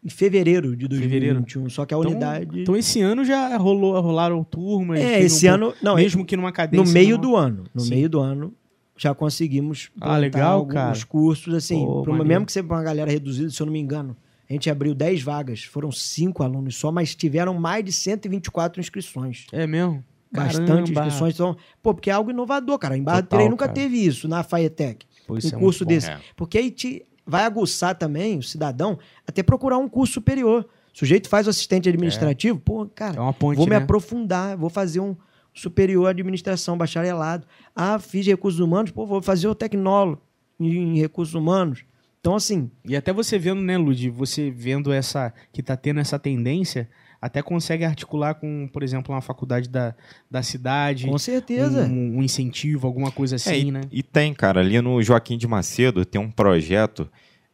em 0.08 0.10
fevereiro 0.10 0.76
de 0.76 0.88
2021. 0.88 1.70
Só 1.70 1.86
que 1.86 1.94
a 1.94 1.98
Então- 1.98 2.12
unidade. 2.12 2.62
Então 2.62 2.76
esse 2.78 3.02
ano 3.02 3.26
já 3.26 3.58
rolou, 3.58 4.00
rolaram 4.00 4.42
turmas. 4.44 5.00
é, 5.02 5.20
esse 5.22 5.50
um 5.50 5.54
ano. 5.54 5.74
Não, 5.84 5.96
mesmo 5.96 6.26
que 6.26 6.38
numa 6.38 6.48
no 6.48 6.54
cadência. 6.54 6.94
meio 6.94 7.16
não- 7.16 7.22
do 7.22 7.36
ano. 7.36 7.64
No 7.76 7.82
Sim. 7.82 7.90
meio 7.90 8.10
do 8.10 8.20
ano 8.22 8.54
já 8.96 9.14
conseguimos 9.14 9.90
Ah, 10.00 10.18
legal, 10.18 10.60
alguns 10.60 10.74
cara. 10.74 11.06
cursos, 11.08 11.54
assim, 11.54 11.84
Pô, 11.86 12.04
uma- 12.04 12.24
mesmo 12.24 12.46
que 12.46 12.52
seja 12.54 12.66
uma 12.66 12.82
galera 12.82 13.12
reduzida, 13.12 13.50
se 13.50 13.62
eu 13.62 13.66
não 13.66 13.74
me 13.74 13.80
engano. 13.80 14.16
A 14.50 14.54
gente 14.54 14.70
abriu 14.70 14.96
10 14.96 15.22
vagas, 15.22 15.64
foram 15.64 15.92
5 15.92 16.42
alunos 16.42 16.78
só, 16.78 16.90
mas 16.90 17.14
tiveram 17.14 17.54
mais 17.54 17.84
de 17.84 17.92
124 17.92 18.80
inscrições. 18.80 19.46
É 19.52 19.68
mesmo? 19.68 20.02
Bastante 20.32 20.68
Caramba. 20.68 20.90
inscrições. 20.90 21.34
Então, 21.34 21.58
pô, 21.84 21.94
porque 21.94 22.10
é 22.10 22.14
algo 22.14 22.32
inovador, 22.32 22.78
cara. 22.80 22.98
Em 22.98 23.04
Barra 23.04 23.22
do 23.22 23.24
Total, 23.26 23.40
Piraí 23.40 23.50
nunca 23.50 23.66
cara. 23.66 23.74
teve 23.76 23.98
isso 23.98 24.28
na 24.28 24.42
Faetec. 24.44 25.06
Pô, 25.28 25.38
isso 25.38 25.54
um 25.54 25.58
é 25.58 25.62
curso 25.62 25.84
muito 25.84 25.90
bom. 25.90 25.96
desse. 26.08 26.10
É. 26.10 26.20
Porque 26.36 26.58
aí 26.58 26.72
te 26.72 27.04
vai 27.28 27.44
aguçar 27.44 27.96
também 27.96 28.38
o 28.38 28.44
cidadão 28.44 28.98
até 29.28 29.44
procurar 29.44 29.78
um 29.78 29.90
curso 29.90 30.14
superior. 30.14 30.66
O 30.94 30.98
sujeito 30.98 31.28
faz 31.30 31.46
o 31.46 31.50
assistente 31.50 31.88
administrativo, 31.90 32.58
pô, 32.60 32.88
cara, 32.88 33.22
É 33.22 33.34
ponte, 33.34 33.58
vou 33.58 33.66
me 33.66 33.72
né? 33.72 33.76
aprofundar, 33.78 34.58
vou 34.58 34.70
fazer 34.70 35.00
um 35.00 35.16
superior 35.54 36.08
administração, 36.08 36.78
bacharelado. 36.78 37.46
Ah, 37.76 38.00
fiz 38.00 38.26
recursos 38.26 38.60
humanos, 38.60 38.92
pô, 38.92 39.06
vou 39.06 39.22
fazer 39.22 39.48
o 39.48 39.54
tecnólogo 39.56 40.22
em 40.60 40.98
recursos 40.98 41.36
humanos. 41.36 41.84
Então, 42.20 42.36
assim, 42.36 42.70
E 42.84 42.96
até 42.96 43.14
você 43.14 43.38
vendo, 43.38 43.62
né, 43.62 43.78
Lud, 43.78 44.10
você 44.10 44.50
vendo 44.50 44.92
essa 44.92 45.34
que 45.52 45.62
tá 45.62 45.78
tendo 45.78 46.00
essa 46.00 46.18
tendência, 46.18 46.90
até 47.22 47.42
consegue 47.42 47.84
articular 47.84 48.36
com, 48.36 48.68
por 48.72 48.84
exemplo, 48.84 49.14
uma 49.14 49.22
faculdade 49.22 49.68
da, 49.70 49.96
da 50.30 50.42
cidade, 50.44 51.08
com 51.08 51.18
certeza. 51.18 51.84
um, 51.86 52.18
um 52.18 52.24
incentivo, 52.24 52.86
alguma 52.88 53.12
coisa 53.12 53.36
É, 53.36 53.38
assim, 53.38 53.68
e, 53.68 53.72
né? 53.72 53.82
e 53.92 54.04
tem, 54.04 54.34
cara, 54.34 54.60
ali 54.60 54.80
no 54.82 55.02
Joaquim 55.02 55.38
de 55.38 55.48
Macedo 55.48 56.06
tem 56.06 56.22
um 56.22 56.30
projeto 56.32 57.10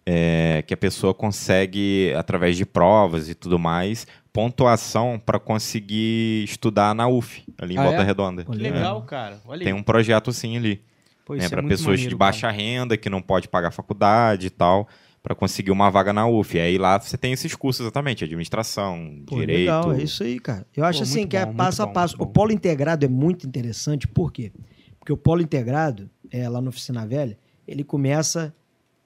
é, 0.05 0.63
que 0.67 0.73
a 0.73 0.77
pessoa 0.77 1.13
consegue, 1.13 2.13
através 2.17 2.57
de 2.57 2.65
provas 2.65 3.29
e 3.29 3.33
tudo 3.35 3.57
mais, 3.57 4.05
pontuação 4.33 5.21
para 5.23 5.39
conseguir 5.39 6.43
estudar 6.43 6.93
na 6.93 7.07
UF, 7.07 7.43
ali 7.57 7.75
em 7.75 7.77
Ah, 7.77 7.83
Volta 7.83 8.01
é? 8.01 8.03
Redonda. 8.03 8.43
Que 8.43 8.51
É. 8.51 8.55
legal, 8.55 9.01
cara. 9.03 9.39
Olha 9.45 9.59
aí. 9.59 9.63
Tem 9.63 9.73
um 9.73 9.83
projeto 9.83 10.29
assim 10.29 10.57
ali, 10.57 10.81
Pô, 11.25 11.35
né, 11.35 11.45
é 11.45 11.49
para 11.49 11.63
pessoas 11.63 11.91
maneiro, 11.99 12.09
de 12.09 12.15
baixa 12.15 12.49
renda 12.51 12.97
que 12.97 13.09
não 13.09 13.21
pode 13.21 13.47
pagar 13.47 13.71
faculdade 13.71 14.47
e 14.47 14.49
tal, 14.49 14.87
para 15.23 15.33
conseguir 15.33 15.71
uma 15.71 15.89
vaga 15.89 16.11
na 16.11 16.27
UF. 16.27 16.57
E 16.57 16.59
aí 16.59 16.77
lá 16.77 16.99
você 16.99 17.17
tem 17.17 17.31
esses 17.31 17.55
cursos 17.55 17.85
exatamente, 17.85 18.25
administração, 18.25 19.23
Pô, 19.25 19.37
direito. 19.39 19.59
legal, 19.61 19.93
é 19.93 20.03
isso 20.03 20.21
aí, 20.21 20.37
cara. 20.37 20.67
Eu 20.75 20.83
acho 20.83 20.99
Pô, 20.99 21.03
assim 21.03 21.25
que 21.25 21.37
é 21.37 21.39
bom, 21.41 21.45
muito 21.47 21.57
passo 21.57 21.81
a 21.81 21.85
bom, 21.85 21.93
passo. 21.93 22.17
muito 22.17 22.29
O 22.29 22.33
polo 22.33 22.51
integrado 22.51 23.05
é 23.05 23.07
muito 23.09 23.47
interessante, 23.47 24.05
por 24.05 24.33
quê? 24.33 24.51
Porque 24.99 25.13
o 25.13 25.17
polo 25.17 25.41
integrado, 25.41 26.09
é, 26.29 26.47
lá 26.49 26.59
no 26.61 26.67
Oficina 26.69 27.07
Velha, 27.07 27.37
ele 27.65 27.83
começa 27.85 28.53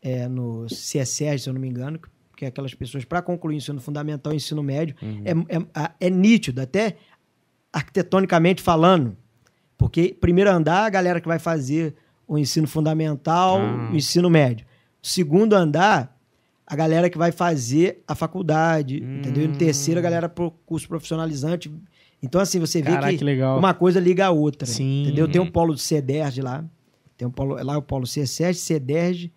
é, 0.01 0.27
no 0.27 0.65
CSR, 0.65 1.37
se 1.39 1.49
eu 1.49 1.53
não 1.53 1.61
me 1.61 1.67
engano, 1.67 1.99
que 2.35 2.45
é 2.45 2.47
aquelas 2.47 2.73
pessoas 2.73 3.03
para 3.05 3.21
concluir 3.21 3.55
o 3.55 3.57
ensino 3.57 3.79
fundamental 3.79 4.33
e 4.33 4.35
ensino 4.37 4.61
médio. 4.63 4.95
Uhum. 5.01 5.21
É, 5.25 5.55
é, 5.57 5.65
a- 5.73 5.91
é 5.99 6.09
nítido, 6.09 6.61
até 6.61 6.97
arquitetonicamente 7.73 8.61
falando. 8.61 9.15
Porque 9.77 10.15
primeiro 10.19 10.49
andar, 10.51 10.85
a 10.85 10.89
galera 10.89 11.21
que 11.21 11.27
vai 11.27 11.39
fazer 11.39 11.95
o 12.27 12.37
ensino 12.37 12.67
fundamental, 12.67 13.59
Ah. 13.59 13.89
o 13.91 13.95
ensino 13.95 14.29
médio. 14.29 14.65
Segundo 15.07 15.53
andar, 15.53 16.15
a 16.65 16.75
galera 16.75 17.09
que 17.09 17.17
vai 17.17 17.31
fazer 17.31 18.03
a 18.07 18.13
faculdade, 18.13 18.97
entendeu? 18.97 19.43
E 19.45 19.47
no 19.47 19.53
Hum. 19.53 19.57
terceiro, 19.57 19.99
a 19.99 20.03
galera 20.03 20.27
pro 20.27 20.51
curso 20.65 20.87
profissionalizante. 20.87 21.71
Então, 22.21 22.41
assim, 22.41 22.59
você 22.59 22.81
vê 22.81 22.91
Caraca, 22.91 23.11
que 23.11 23.19
que 23.19 23.23
legal. 23.23 23.57
uma 23.57 23.73
coisa 23.73 23.99
liga 23.99 24.25
a 24.25 24.31
outra. 24.31 24.65
Sim. 24.67 25.03
Entendeu? 25.03 25.27
Tem 25.29 25.39
um 25.39 25.49
polo 25.49 25.73
de 25.75 25.81
CEDERJ 25.81 26.41
lá. 26.41 26.65
Tem 27.17 27.27
um 27.27 27.31
polo, 27.31 27.55
lá 27.63 27.73
é 27.75 27.77
o 27.77 27.81
polo 27.81 28.05
CSES, 28.05 28.57
CEDERJ 28.59 29.31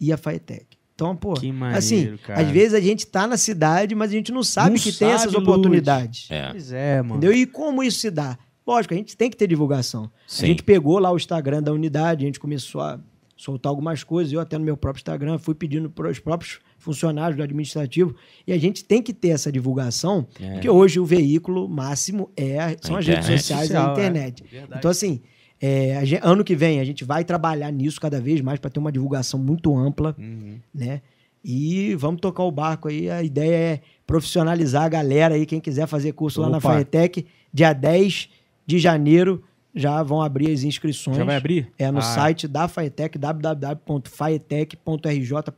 e 0.00 0.12
a 0.12 0.16
FAETEC. 0.16 0.66
Então, 0.94 1.14
pô, 1.16 1.34
Que 1.34 1.50
maneiro, 1.52 1.78
assim, 1.78 2.16
cara. 2.26 2.40
às 2.40 2.48
vezes 2.50 2.74
a 2.74 2.80
gente 2.80 3.06
tá 3.06 3.26
na 3.26 3.36
cidade, 3.36 3.94
mas 3.94 4.10
a 4.10 4.14
gente 4.14 4.30
não 4.32 4.42
sabe 4.42 4.70
Não 4.70 4.76
que 4.82 4.92
tem 4.92 5.08
essas 5.10 5.32
sabe, 5.32 5.42
oportunidades. 5.42 6.26
É. 6.30 6.50
Pois 6.50 6.72
é, 6.72 7.02
mano. 7.02 7.16
Entendeu? 7.16 7.32
E 7.32 7.46
como 7.46 7.82
isso 7.82 7.98
se 8.00 8.10
dá? 8.10 8.38
Lógico, 8.66 8.94
a 8.94 8.96
gente 8.96 9.16
tem 9.16 9.28
que 9.30 9.36
ter 9.36 9.46
divulgação. 9.46 10.10
Sim. 10.26 10.44
A 10.44 10.46
gente 10.48 10.62
pegou 10.62 10.98
lá 10.98 11.10
o 11.10 11.16
Instagram 11.16 11.62
da 11.62 11.72
unidade, 11.72 12.24
a 12.24 12.26
gente 12.26 12.38
começou 12.40 12.80
a 12.80 13.00
soltar 13.42 13.70
algumas 13.70 14.04
coisas. 14.04 14.32
Eu 14.32 14.40
até 14.40 14.58
no 14.58 14.64
meu 14.64 14.76
próprio 14.76 15.00
Instagram 15.00 15.38
fui 15.38 15.54
pedindo 15.54 15.88
para 15.88 16.10
os 16.10 16.18
próprios 16.18 16.58
funcionários 16.78 17.36
do 17.36 17.42
administrativo. 17.42 18.14
E 18.46 18.52
a 18.52 18.58
gente 18.58 18.84
tem 18.84 19.02
que 19.02 19.12
ter 19.14 19.28
essa 19.30 19.50
divulgação, 19.50 20.26
É. 20.40 20.52
porque 20.52 20.68
hoje 20.68 21.00
o 21.00 21.04
veículo 21.06 21.68
máximo 21.68 22.30
é, 22.36 22.76
são 22.82 22.96
A 22.96 22.98
as 22.98 23.06
redes 23.06 23.24
internet. 23.24 23.40
sociais 23.42 23.70
e 23.70 23.76
a 23.76 23.92
internet. 23.92 24.44
é. 24.52 24.64
Então, 24.76 24.90
assim, 24.90 25.20
é, 25.60 25.96
a 25.96 26.04
gen- 26.04 26.20
ano 26.22 26.44
que 26.44 26.54
vem 26.54 26.80
a 26.80 26.84
gente 26.84 27.04
vai 27.04 27.24
trabalhar 27.24 27.70
nisso 27.70 28.00
cada 28.00 28.20
vez 28.20 28.40
mais 28.42 28.58
para 28.58 28.70
ter 28.70 28.78
uma 28.78 28.92
divulgação 28.92 29.40
muito 29.40 29.74
ampla 29.76 30.14
Uhum. 30.18 30.58
né? 30.74 31.00
E 31.42 31.94
vamos 31.94 32.20
tocar 32.20 32.42
o 32.44 32.50
barco 32.50 32.88
aí. 32.88 33.08
A 33.10 33.22
ideia 33.22 33.54
é 33.54 33.80
profissionalizar 34.06 34.82
a 34.84 34.88
galera 34.90 35.34
aí. 35.34 35.46
Quem 35.46 35.58
quiser 35.60 35.86
fazer 35.86 36.12
curso 36.12 36.40
lá 36.42 36.50
na 36.50 36.58
Opa. 36.58 36.68
Faetec, 36.74 37.26
dia 37.52 37.72
10 37.72 38.28
de 38.66 38.78
janeiro 38.78 39.42
já 39.74 40.02
vão 40.02 40.22
abrir 40.22 40.50
as 40.52 40.62
inscrições. 40.62 41.16
Já 41.16 41.24
vai 41.24 41.36
abrir? 41.36 41.70
É 41.78 41.90
no 41.90 41.98
Ah, 41.98 42.02
site 42.02 42.46
da 42.48 42.66
Faetec, 42.68 43.18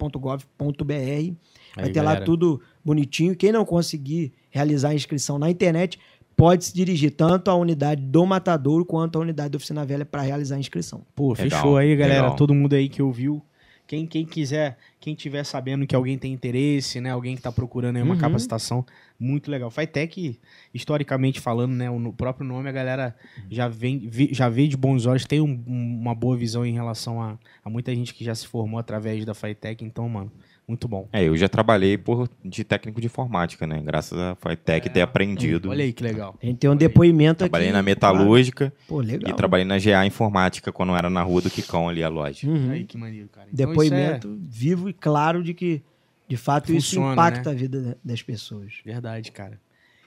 www.faetec.rj.gov.br. 0.02 1.34
Vai 1.74 1.86
Aí, 1.86 1.92
ter 1.92 2.00
lá 2.00 2.06
galera. 2.10 2.24
tudo 2.24 2.60
bonitinho. 2.84 3.34
Quem 3.34 3.50
não 3.52 3.64
conseguir 3.64 4.32
realizar 4.50 4.90
a 4.90 4.94
inscrição 4.94 5.38
na 5.38 5.50
internet, 5.50 5.98
pode 6.36 6.64
se 6.66 6.74
dirigir 6.74 7.12
tanto 7.12 7.50
à 7.50 7.54
unidade 7.54 8.02
do 8.02 8.26
Matadouro 8.26 8.84
quanto 8.84 9.18
à 9.18 9.22
unidade 9.22 9.50
da 9.50 9.56
Oficina 9.56 9.84
Velha 9.84 10.04
para 10.04 10.20
realizar 10.22 10.56
a 10.56 10.58
inscrição. 10.58 11.02
Pô, 11.14 11.32
Legal, 11.32 11.48
fechou 11.48 11.76
aí, 11.78 11.96
galera. 11.96 12.22
legal. 12.22 12.36
Todo 12.36 12.52
mundo 12.54 12.74
aí 12.74 12.88
que 12.88 13.02
ouviu. 13.02 13.42
Quem, 13.92 14.06
quem 14.06 14.24
quiser, 14.24 14.78
quem 14.98 15.14
tiver 15.14 15.44
sabendo 15.44 15.86
que 15.86 15.94
alguém 15.94 16.16
tem 16.16 16.32
interesse, 16.32 16.98
né? 16.98 17.10
Alguém 17.10 17.36
que 17.36 17.42
tá 17.42 17.52
procurando 17.52 17.96
aí 17.96 18.02
uma 18.02 18.14
Uhum. 18.14 18.20
capacitação, 18.20 18.86
muito 19.20 19.50
legal. 19.50 19.70
Fitec, 19.70 20.40
historicamente 20.72 21.40
falando, 21.40 21.72
né? 21.74 21.90
O 21.90 21.98
no- 21.98 22.10
próprio 22.10 22.46
nome, 22.46 22.70
a 22.70 22.72
galera 22.72 23.14
já 23.50 23.68
vem, 23.68 24.08
já 24.30 24.48
vê 24.48 24.66
de 24.66 24.78
bons 24.78 25.04
olhos, 25.04 25.26
tem 25.26 25.42
um- 25.42 25.62
uma 25.66 26.14
boa 26.14 26.34
visão 26.38 26.64
em 26.64 26.72
relação 26.72 27.20
a, 27.20 27.38
a 27.62 27.68
muita 27.68 27.94
gente 27.94 28.14
que 28.14 28.24
já 28.24 28.34
se 28.34 28.46
formou 28.46 28.80
através 28.80 29.26
da 29.26 29.34
Fitec. 29.34 29.84
Então, 29.84 30.08
mano, 30.08 30.32
muito 30.66 30.86
bom. 30.88 31.08
É, 31.12 31.24
eu 31.24 31.36
já 31.36 31.48
trabalhei 31.48 31.98
por, 31.98 32.28
de 32.44 32.64
técnico 32.64 33.00
de 33.00 33.06
informática, 33.06 33.66
né? 33.66 33.80
Graças 33.84 34.18
a 34.18 34.34
Fitec 34.36 34.88
ter 34.90 35.00
aprendido. 35.02 35.70
Olha 35.70 35.84
aí 35.84 35.92
que 35.92 36.02
legal. 36.02 36.36
A 36.42 36.46
gente 36.46 36.58
tem 36.58 36.70
um 36.70 36.76
depoimento 36.76 37.38
Trabalhei 37.38 37.68
aqui. 37.68 37.76
na 37.76 37.82
metalúrgica 37.82 38.72
Pô, 38.88 39.00
legal. 39.00 39.30
e 39.30 39.34
trabalhei 39.34 39.64
na 39.66 39.78
GA 39.78 40.06
Informática 40.06 40.72
quando 40.72 40.94
era 40.96 41.10
na 41.10 41.22
rua 41.22 41.40
do 41.42 41.50
Quicão 41.50 41.88
ali 41.88 42.02
a 42.02 42.08
loja. 42.08 42.48
Uhum. 42.48 42.70
Aí 42.70 42.84
que 42.84 42.96
maneiro, 42.96 43.28
cara. 43.28 43.48
Então, 43.52 43.72
isso 43.72 43.80
depoimento 43.82 44.38
vivo 44.48 44.88
e 44.88 44.92
claro 44.92 45.42
de 45.42 45.52
que, 45.52 45.82
de 46.28 46.36
fato, 46.36 46.72
isso 46.72 46.88
Funciona, 46.96 47.12
impacta 47.12 47.50
né? 47.50 47.56
a 47.56 47.58
vida 47.58 47.80
da- 47.82 47.96
das 48.04 48.22
pessoas. 48.22 48.72
é 48.86 48.92
verdade, 48.92 49.30
cara. 49.32 49.60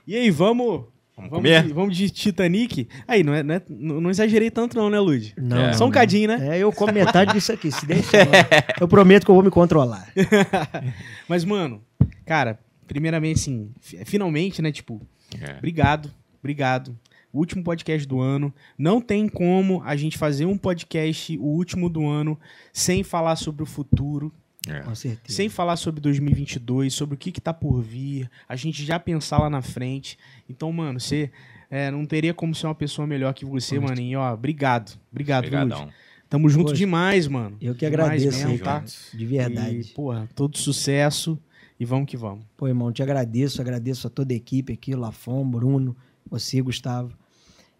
E 0.07 0.15
aí, 0.15 0.29
vamos. 0.31 0.85
Vamos 1.15 1.31
Vamos 1.31 1.45
comer? 1.49 1.63
de, 1.63 1.73
vamos 1.73 1.95
de 1.97 2.09
Titanic? 2.09 2.89
Aí, 3.07 3.23
não, 3.23 3.33
é, 3.33 3.41
não, 3.41 3.55
é- 3.55 3.61
não 3.69 4.01
não 4.01 4.09
exagerei 4.09 4.51
tanto, 4.51 4.75
não, 4.75 4.89
né, 4.89 4.99
Lud? 4.99 5.33
Não, 5.37 5.57
É. 5.67 5.73
Só 5.73 5.85
um 5.87 5.91
cadinho, 5.91 6.27
né? 6.27 6.57
É, 6.57 6.59
eu 6.59 6.71
como 6.73 6.91
metade 6.91 7.31
disso 7.33 7.53
aqui. 7.53 7.71
Se 7.71 7.85
deixa, 7.85 8.17
eu 8.81 8.87
prometo 8.87 9.23
que 9.23 9.31
eu 9.31 9.35
vou 9.35 9.43
me 9.43 9.49
controlar. 9.49 10.11
Mas, 11.27 11.45
mano, 11.45 11.81
cara, 12.25 12.59
primeiramente, 12.87 13.39
assim, 13.39 13.71
fi- 13.79 14.03
finalmente, 14.05 14.61
né, 14.61 14.71
tipo, 14.71 15.01
É. 15.41 15.57
obrigado, 15.57 16.11
obrigado. 16.39 16.97
Último 17.33 17.63
podcast 17.63 18.07
do 18.07 18.21
ano. 18.21 18.53
Não 18.77 19.01
tem 19.01 19.27
como 19.27 19.81
a 19.83 19.95
gente 19.95 20.17
fazer 20.17 20.45
um 20.45 20.57
podcast, 20.57 21.37
o 21.37 21.43
último 21.45 21.89
do 21.89 22.07
ano, 22.07 22.39
sem 22.71 23.03
falar 23.03 23.35
sobre 23.35 23.61
o 23.63 23.65
futuro. 23.65 24.33
É. 24.67 24.79
Com 24.81 24.95
certeza. 24.95 25.35
Sem 25.35 25.49
falar 25.49 25.75
sobre 25.75 26.01
2022, 26.01 26.93
sobre 26.93 27.15
o 27.15 27.17
que, 27.17 27.31
que 27.31 27.41
tá 27.41 27.53
por 27.53 27.81
vir, 27.81 28.29
a 28.47 28.55
gente 28.55 28.83
já 28.83 28.99
pensar 28.99 29.39
lá 29.39 29.49
na 29.49 29.61
frente. 29.61 30.17
Então, 30.49 30.71
mano, 30.71 30.99
você 30.99 31.31
é, 31.69 31.91
não 31.91 32.05
teria 32.05 32.33
como 32.33 32.53
ser 32.55 32.67
uma 32.67 32.75
pessoa 32.75 33.07
melhor 33.07 33.33
que 33.33 33.45
você, 33.45 33.79
mano. 33.79 33.99
E, 33.99 34.15
ó, 34.15 34.33
obrigado. 34.33 34.97
Obrigado. 35.11 35.45
Obrigadão. 35.45 35.89
Tamo 36.29 36.49
junto 36.49 36.65
Poxa, 36.65 36.77
demais, 36.77 37.27
mano. 37.27 37.55
Eu 37.61 37.75
que 37.75 37.89
Demais 37.89 38.09
agradeço 38.09 38.37
mesmo, 38.37 38.51
aí, 38.51 38.59
tá? 38.59 38.83
De 39.13 39.25
verdade. 39.25 39.79
E, 39.81 39.83
porra, 39.85 40.27
todo 40.35 40.57
sucesso 40.57 41.39
e 41.79 41.85
vamos 41.85 42.07
que 42.09 42.17
vamos. 42.17 42.45
Pô, 42.57 42.67
irmão, 42.67 42.91
te 42.91 43.03
agradeço, 43.03 43.61
agradeço 43.61 44.07
a 44.07 44.09
toda 44.09 44.33
a 44.33 44.35
equipe 44.35 44.73
aqui, 44.73 44.95
Lafon, 44.95 45.45
Bruno, 45.47 45.95
você, 46.29 46.61
Gustavo. 46.61 47.13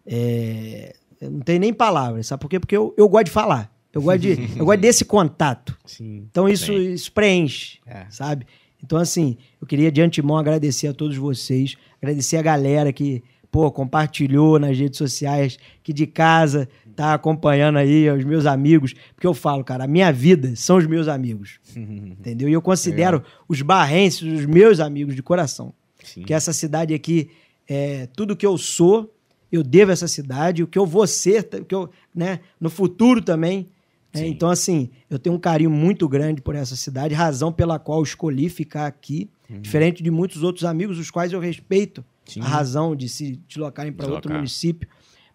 É, 0.06 0.94
não 1.20 1.40
tenho 1.40 1.60
nem 1.60 1.72
palavras, 1.72 2.26
sabe 2.28 2.40
por 2.40 2.48
quê? 2.48 2.60
Porque 2.60 2.76
eu, 2.76 2.94
eu 2.96 3.08
gosto 3.08 3.26
de 3.26 3.30
falar. 3.32 3.75
Eu 3.96 4.02
gosto, 4.02 4.20
de, 4.20 4.58
eu 4.58 4.64
gosto 4.66 4.80
desse 4.80 5.04
contato. 5.06 5.76
Sim. 5.86 6.26
Então 6.30 6.46
isso, 6.48 6.72
isso 6.72 7.10
preenche, 7.10 7.78
É. 7.86 8.04
sabe? 8.10 8.46
Então, 8.84 8.98
assim, 8.98 9.38
eu 9.60 9.66
queria 9.66 9.90
de 9.90 10.02
antemão 10.02 10.36
agradecer 10.36 10.86
a 10.86 10.92
todos 10.92 11.16
vocês, 11.16 11.76
agradecer 12.00 12.36
a 12.36 12.42
galera 12.42 12.92
que, 12.92 13.24
pô, 13.50 13.70
compartilhou 13.72 14.58
nas 14.58 14.78
redes 14.78 14.98
sociais, 14.98 15.58
que 15.82 15.92
de 15.94 16.06
casa 16.06 16.68
tá 16.94 17.14
acompanhando 17.14 17.78
aí, 17.78 18.08
os 18.10 18.22
meus 18.22 18.44
amigos. 18.44 18.94
Porque 19.14 19.26
eu 19.26 19.32
falo, 19.34 19.64
cara, 19.64 19.84
a 19.84 19.88
minha 19.88 20.12
vida 20.12 20.54
são 20.56 20.76
os 20.76 20.86
meus 20.86 21.08
amigos, 21.08 21.58
entendeu? 21.74 22.48
E 22.48 22.52
eu 22.52 22.60
considero 22.62 23.22
os 23.48 23.62
barrenses 23.62 24.22
os 24.22 24.44
meus 24.44 24.78
amigos 24.78 25.16
de 25.16 25.22
coração. 25.22 25.72
Sim. 26.04 26.20
Porque 26.20 26.34
essa 26.34 26.52
cidade 26.52 26.92
aqui, 26.92 27.30
é, 27.66 28.06
tudo 28.14 28.36
que 28.36 28.46
eu 28.46 28.58
sou, 28.58 29.10
eu 29.50 29.62
devo 29.62 29.90
a 29.90 29.94
essa 29.94 30.06
cidade, 30.06 30.62
o 30.62 30.66
que 30.66 30.78
eu 30.78 30.84
vou 30.86 31.06
ser, 31.06 31.48
o 31.60 31.64
que 31.64 31.74
eu, 31.74 31.88
né, 32.14 32.40
no 32.60 32.68
futuro 32.68 33.22
também. 33.22 33.68
Sim. 34.12 34.26
Então, 34.26 34.48
assim, 34.48 34.90
eu 35.10 35.18
tenho 35.18 35.36
um 35.36 35.38
carinho 35.38 35.70
muito 35.70 36.08
grande 36.08 36.40
por 36.40 36.54
essa 36.54 36.74
cidade, 36.74 37.14
razão 37.14 37.52
pela 37.52 37.78
qual 37.78 37.98
eu 37.98 38.04
escolhi 38.04 38.48
ficar 38.48 38.86
aqui, 38.86 39.30
diferente 39.60 40.02
de 40.02 40.10
muitos 40.10 40.42
outros 40.42 40.64
amigos, 40.64 40.98
os 40.98 41.10
quais 41.10 41.32
eu 41.32 41.40
respeito 41.40 42.04
Sim. 42.24 42.40
a 42.40 42.44
razão 42.44 42.96
de 42.96 43.08
se 43.08 43.40
deslocarem 43.46 43.92
para 43.92 44.08
outro 44.08 44.32
município, 44.32 44.88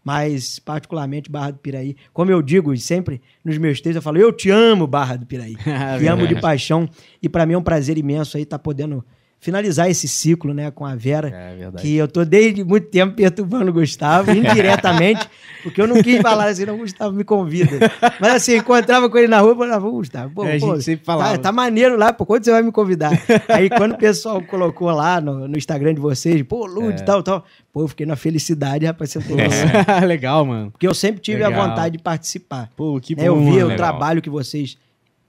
mas 0.03 0.60
particularmente 0.60 1.30
Barra 1.30 1.52
do 1.52 1.60
Piraí. 1.60 1.95
Como 2.11 2.31
eu 2.31 2.41
digo 2.41 2.76
sempre 2.77 3.22
nos 3.45 3.57
meus 3.57 3.80
textos, 3.80 3.98
eu 3.98 4.02
falo, 4.02 4.18
eu 4.18 4.34
te 4.34 4.49
amo, 4.49 4.88
Barra 4.88 5.15
do 5.15 5.26
Piraí. 5.26 5.56
te 5.99 6.07
amo 6.07 6.27
de 6.27 6.41
paixão. 6.41 6.89
E 7.22 7.30
para 7.30 7.45
mim 7.45 7.53
é 7.53 7.57
um 7.57 7.64
prazer 7.64 7.98
imenso 7.98 8.35
aí 8.35 8.43
estar 8.43 8.60
podendo 8.60 9.06
finalizar 9.42 9.90
esse 9.90 10.08
ciclo, 10.08 10.54
né, 10.54 10.70
com 10.70 10.86
a 10.86 10.96
Vera. 10.96 11.28
É 11.30 11.56
verdade. 11.56 11.82
Que 11.82 11.96
eu 11.96 12.08
tô 12.08 12.24
desde 12.24 12.64
muito 12.64 12.88
tempo 12.90 13.16
perturbando 13.16 13.72
o 13.72 13.74
Gustavo, 13.74 14.30
indiretamente, 14.32 15.28
porque 15.64 15.82
eu 15.82 15.88
não 15.88 16.02
quis 16.04 16.22
falar 16.22 16.46
assim, 16.48 16.64
não, 16.64 16.78
Gustavo 16.78 17.12
me 17.16 17.24
convida. 17.24 17.92
Mas 18.20 18.36
assim, 18.36 18.58
encontrava 18.58 19.10
com 19.10 19.18
ele 19.18 19.28
na 19.28 19.40
rua, 19.40 19.52
eu 19.54 19.58
falava, 19.58 19.88
"Ô, 19.88 19.92
Gustavo, 19.94 20.32
pô, 20.34 20.46
É, 20.46 20.58
a 20.58 20.60
pô, 20.60 20.76
gente 20.76 20.84
sempre 20.84 21.04
falava. 21.04 21.32
Tá, 21.38 21.38
tá 21.46 21.52
maneiro 21.52 21.98
lá, 21.98 22.14
pô, 22.14 22.24
quando 22.24 22.44
você 22.46 22.52
vai 22.52 22.62
me 22.62 22.72
convidar? 22.72 23.12
Aí 23.50 23.68
quando 23.68 23.94
o 23.94 23.98
pessoal 23.98 24.40
colocou 24.44 24.92
lá 24.92 25.20
no, 25.20 25.48
no 25.48 25.58
Instagram 25.58 25.96
de 25.96 26.00
vocês, 26.00 26.42
pô, 26.44 26.68
Lud, 26.68 27.02
É. 27.02 27.04
tal, 27.04 27.24
tal, 27.24 27.44
pô, 27.74 27.82
eu 27.82 27.88
fiquei 27.88 28.06
na 28.06 28.16
felicidade, 28.16 28.86
rapaz, 28.86 29.10
você 29.10 29.20
tem 29.22 29.36
noção. 29.38 29.68
Legal, 30.08 30.46
mano. 30.46 30.70
Porque 30.70 30.88
eu 30.88 30.94
sempre 30.94 31.20
tive 31.20 31.44
Legal. 31.44 31.60
a 31.64 31.68
vontade 31.68 31.98
de 31.98 32.04
participar. 32.04 32.70
Pô, 32.78 33.00
que 33.02 33.16
bom, 33.16 33.22
né? 33.24 33.28
Eu 33.28 33.40
via 33.40 33.64
mano. 33.64 33.74
o 33.74 33.76
trabalho 33.76 34.22
que 34.22 34.30
vocês 34.30 34.78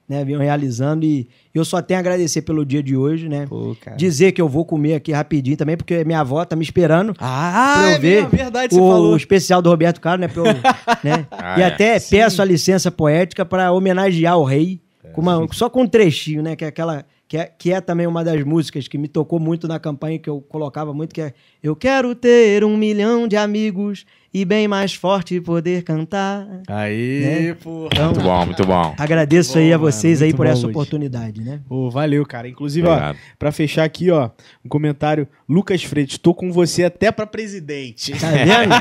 né, 0.09 0.25
vinham 0.25 0.41
realizando 0.41 1.05
e 1.05 1.29
eu 1.55 1.65
só 1.65 1.81
tenho 1.81 1.99
a 1.99 2.01
agradecer 2.01 2.43
pelo 2.43 2.65
dia 2.67 2.83
de 2.83 2.97
hoje, 2.97 3.29
né? 3.29 3.47
Pô, 3.49 3.77
cara. 3.81 3.97
Dizer 3.97 4.33
que 4.33 4.41
eu 4.43 4.49
vou 4.49 4.65
comer 4.65 4.95
aqui 4.95 5.13
rapidinho 5.13 5.57
também, 5.57 5.77
porque 5.77 6.05
minha 6.05 6.21
avó 6.21 6.45
tá 6.45 6.55
me 6.57 6.63
esperando. 6.63 7.15
Ah, 7.19 7.75
pra 7.79 7.91
eu 7.91 7.95
é 7.95 7.99
ver 7.99 8.15
mesmo, 8.23 8.31
verdade, 8.31 8.75
você 8.75 8.81
o, 8.81 8.89
falou. 8.89 9.13
o 9.13 9.17
especial 9.17 9.63
do 9.63 9.71
Roberto 9.71 10.01
Carlos, 10.01 10.21
né? 10.27 10.29
pra 10.29 10.43
eu- 10.43 10.55
né? 11.05 11.27
Ah, 11.31 11.59
e 11.59 11.63
é. 11.63 11.67
até 11.67 11.99
peço 12.01 12.43
a 12.43 12.45
licença 12.45 12.91
poética 12.91 13.45
para 13.45 13.73
homenagear 13.73 14.37
o 14.39 14.45
rei, 14.45 14.81
com 15.13 15.21
uma- 15.21 15.47
só 15.53 15.71
com 15.71 15.83
um 15.83 15.87
trechinho, 15.87 16.43
né? 16.43 16.57
Que 16.57 16.65
é 16.65 16.69
aquela. 16.69 17.05
Que 17.29 17.39
é, 17.39 17.47
que 17.47 17.73
é 17.73 17.81
também 17.81 18.07
uma 18.07 18.23
das 18.23 18.45
músicas 18.45 18.87
que 18.87 18.99
me 18.99 19.09
tocou 19.09 19.41
muito 19.41 19.67
na 19.67 19.79
campanha, 19.79 20.19
que 20.19 20.29
eu 20.29 20.43
colocava 20.43 20.93
muito, 20.93 21.15
que 21.15 21.21
é 21.23 21.33
Eu 21.63 21.75
quero 21.75 22.15
ter 22.15 22.63
um 22.63 22.77
milhão 22.77 23.27
de 23.27 23.39
amigos 23.39 24.05
e 24.35 24.45
bem 24.45 24.67
mais 24.67 24.95
forte 24.95 25.41
poder 25.41 25.83
cantar. 25.83 26.47
Aí, 26.69 27.21
Né? 27.49 27.55
pô. 27.63 27.89
Então, 27.93 28.07
Muito 28.13 28.21
bom, 28.23 28.47
muito 28.47 28.65
bom. 28.67 28.95
agradeço 28.99 29.55
Bom, 29.55 29.59
aí 29.59 29.73
a 29.73 29.79
mano, 29.79 29.93
vocês 29.93 30.23
aí 30.23 30.29
muito 30.29 30.37
por 30.37 30.47
bom, 30.47 30.53
essa 30.53 30.63
Luiz. 30.63 30.75
oportunidade, 30.77 31.43
né? 31.43 31.61
Pô, 31.69 31.91
valeu, 31.91 32.25
cara. 32.25 32.49
Inclusive, 32.49 32.87
ó, 32.87 32.93
Obrigado. 32.93 33.19
pra 33.39 33.53
fechar 33.53 33.85
aqui, 33.85 34.11
ó, 34.11 34.31
um 34.65 34.69
comentário. 34.69 35.29
Lucas 35.53 35.83
Freitas, 35.85 36.17
tô 36.17 36.33
com 36.33 36.51
você 36.51 36.85
até 36.85 37.13
pra 37.13 37.27
presidente. 37.27 38.13
Tá 38.19 38.31
vendo? 38.31 38.73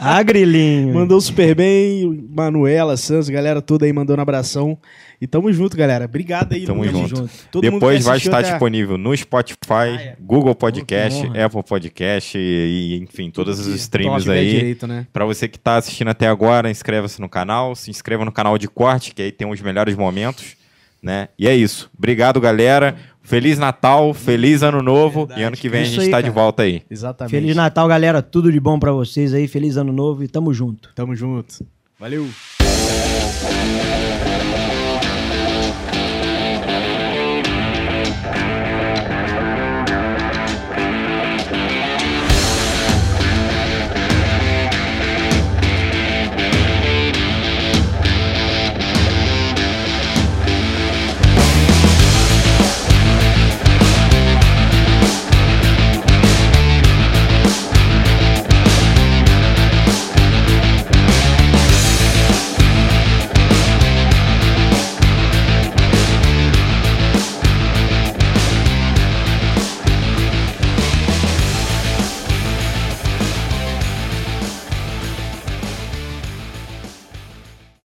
ah, 0.00 0.22
grilinho. 0.22 0.92
Mandou 0.92 1.18
super 1.22 1.54
bem, 1.54 2.26
Manuela, 2.30 2.96
Santos, 2.98 3.30
galera 3.30 3.62
toda 3.62 3.86
aí 3.86 3.92
mandando 3.94 4.20
abração. 4.20 4.78
E 5.20 5.26
tamo 5.26 5.50
junto, 5.52 5.76
galera. 5.76 6.04
Obrigado 6.04 6.52
aí, 6.52 6.64
Tamo 6.66 6.84
Lucas. 6.84 7.08
junto. 7.10 7.30
Todo 7.50 7.64
mundo 7.64 7.72
Depois 7.80 7.98
que 7.98 8.04
vai 8.04 8.18
estar 8.18 8.38
até- 8.40 8.50
disponível 8.50 8.96
no 8.98 9.16
Spotify, 9.16 9.88
é. 9.98 10.16
Google 10.20 10.54
Podcast. 10.54 11.26
Apple 11.36 11.62
Podcast 11.64 12.38
e, 12.38 12.40
e, 12.40 13.02
enfim, 13.02 13.30
todas 13.30 13.58
as 13.58 13.66
streams 13.66 14.22
tiver 14.22 14.38
aí. 14.38 14.50
direito, 14.50 14.86
né? 14.86 15.06
Pra 15.12 15.24
você 15.24 15.48
que 15.48 15.58
tá 15.58 15.76
assistindo 15.76 16.08
até 16.08 16.28
agora, 16.28 16.70
inscreva-se 16.70 17.20
no 17.20 17.28
canal, 17.28 17.74
se 17.74 17.90
inscreva 17.90 18.24
no 18.24 18.30
canal 18.30 18.56
de 18.58 18.68
corte, 18.68 19.12
que 19.14 19.22
aí 19.22 19.32
tem 19.32 19.50
os 19.50 19.60
melhores 19.60 19.96
momentos, 19.96 20.57
né? 21.02 21.28
E 21.38 21.46
é 21.48 21.54
isso. 21.54 21.90
Obrigado, 21.96 22.40
galera. 22.40 22.96
Feliz 23.22 23.58
Natal, 23.58 24.14
feliz 24.14 24.62
Ano 24.62 24.80
Novo 24.82 25.20
Verdade. 25.20 25.40
e 25.40 25.44
ano 25.44 25.56
que 25.56 25.68
vem 25.68 25.82
Isso 25.82 25.90
a 25.90 25.94
gente 25.96 26.04
aí, 26.06 26.10
tá 26.10 26.20
de 26.22 26.30
volta 26.30 26.62
aí. 26.62 26.82
Exatamente. 26.90 27.30
Feliz 27.30 27.54
Natal, 27.54 27.86
galera. 27.86 28.22
Tudo 28.22 28.50
de 28.50 28.58
bom 28.58 28.78
pra 28.78 28.90
vocês 28.90 29.34
aí. 29.34 29.46
Feliz 29.46 29.76
ano 29.76 29.92
novo 29.92 30.24
e 30.24 30.28
tamo 30.28 30.52
junto. 30.54 30.90
Tamo 30.94 31.14
junto. 31.14 31.66
Valeu. 32.00 32.26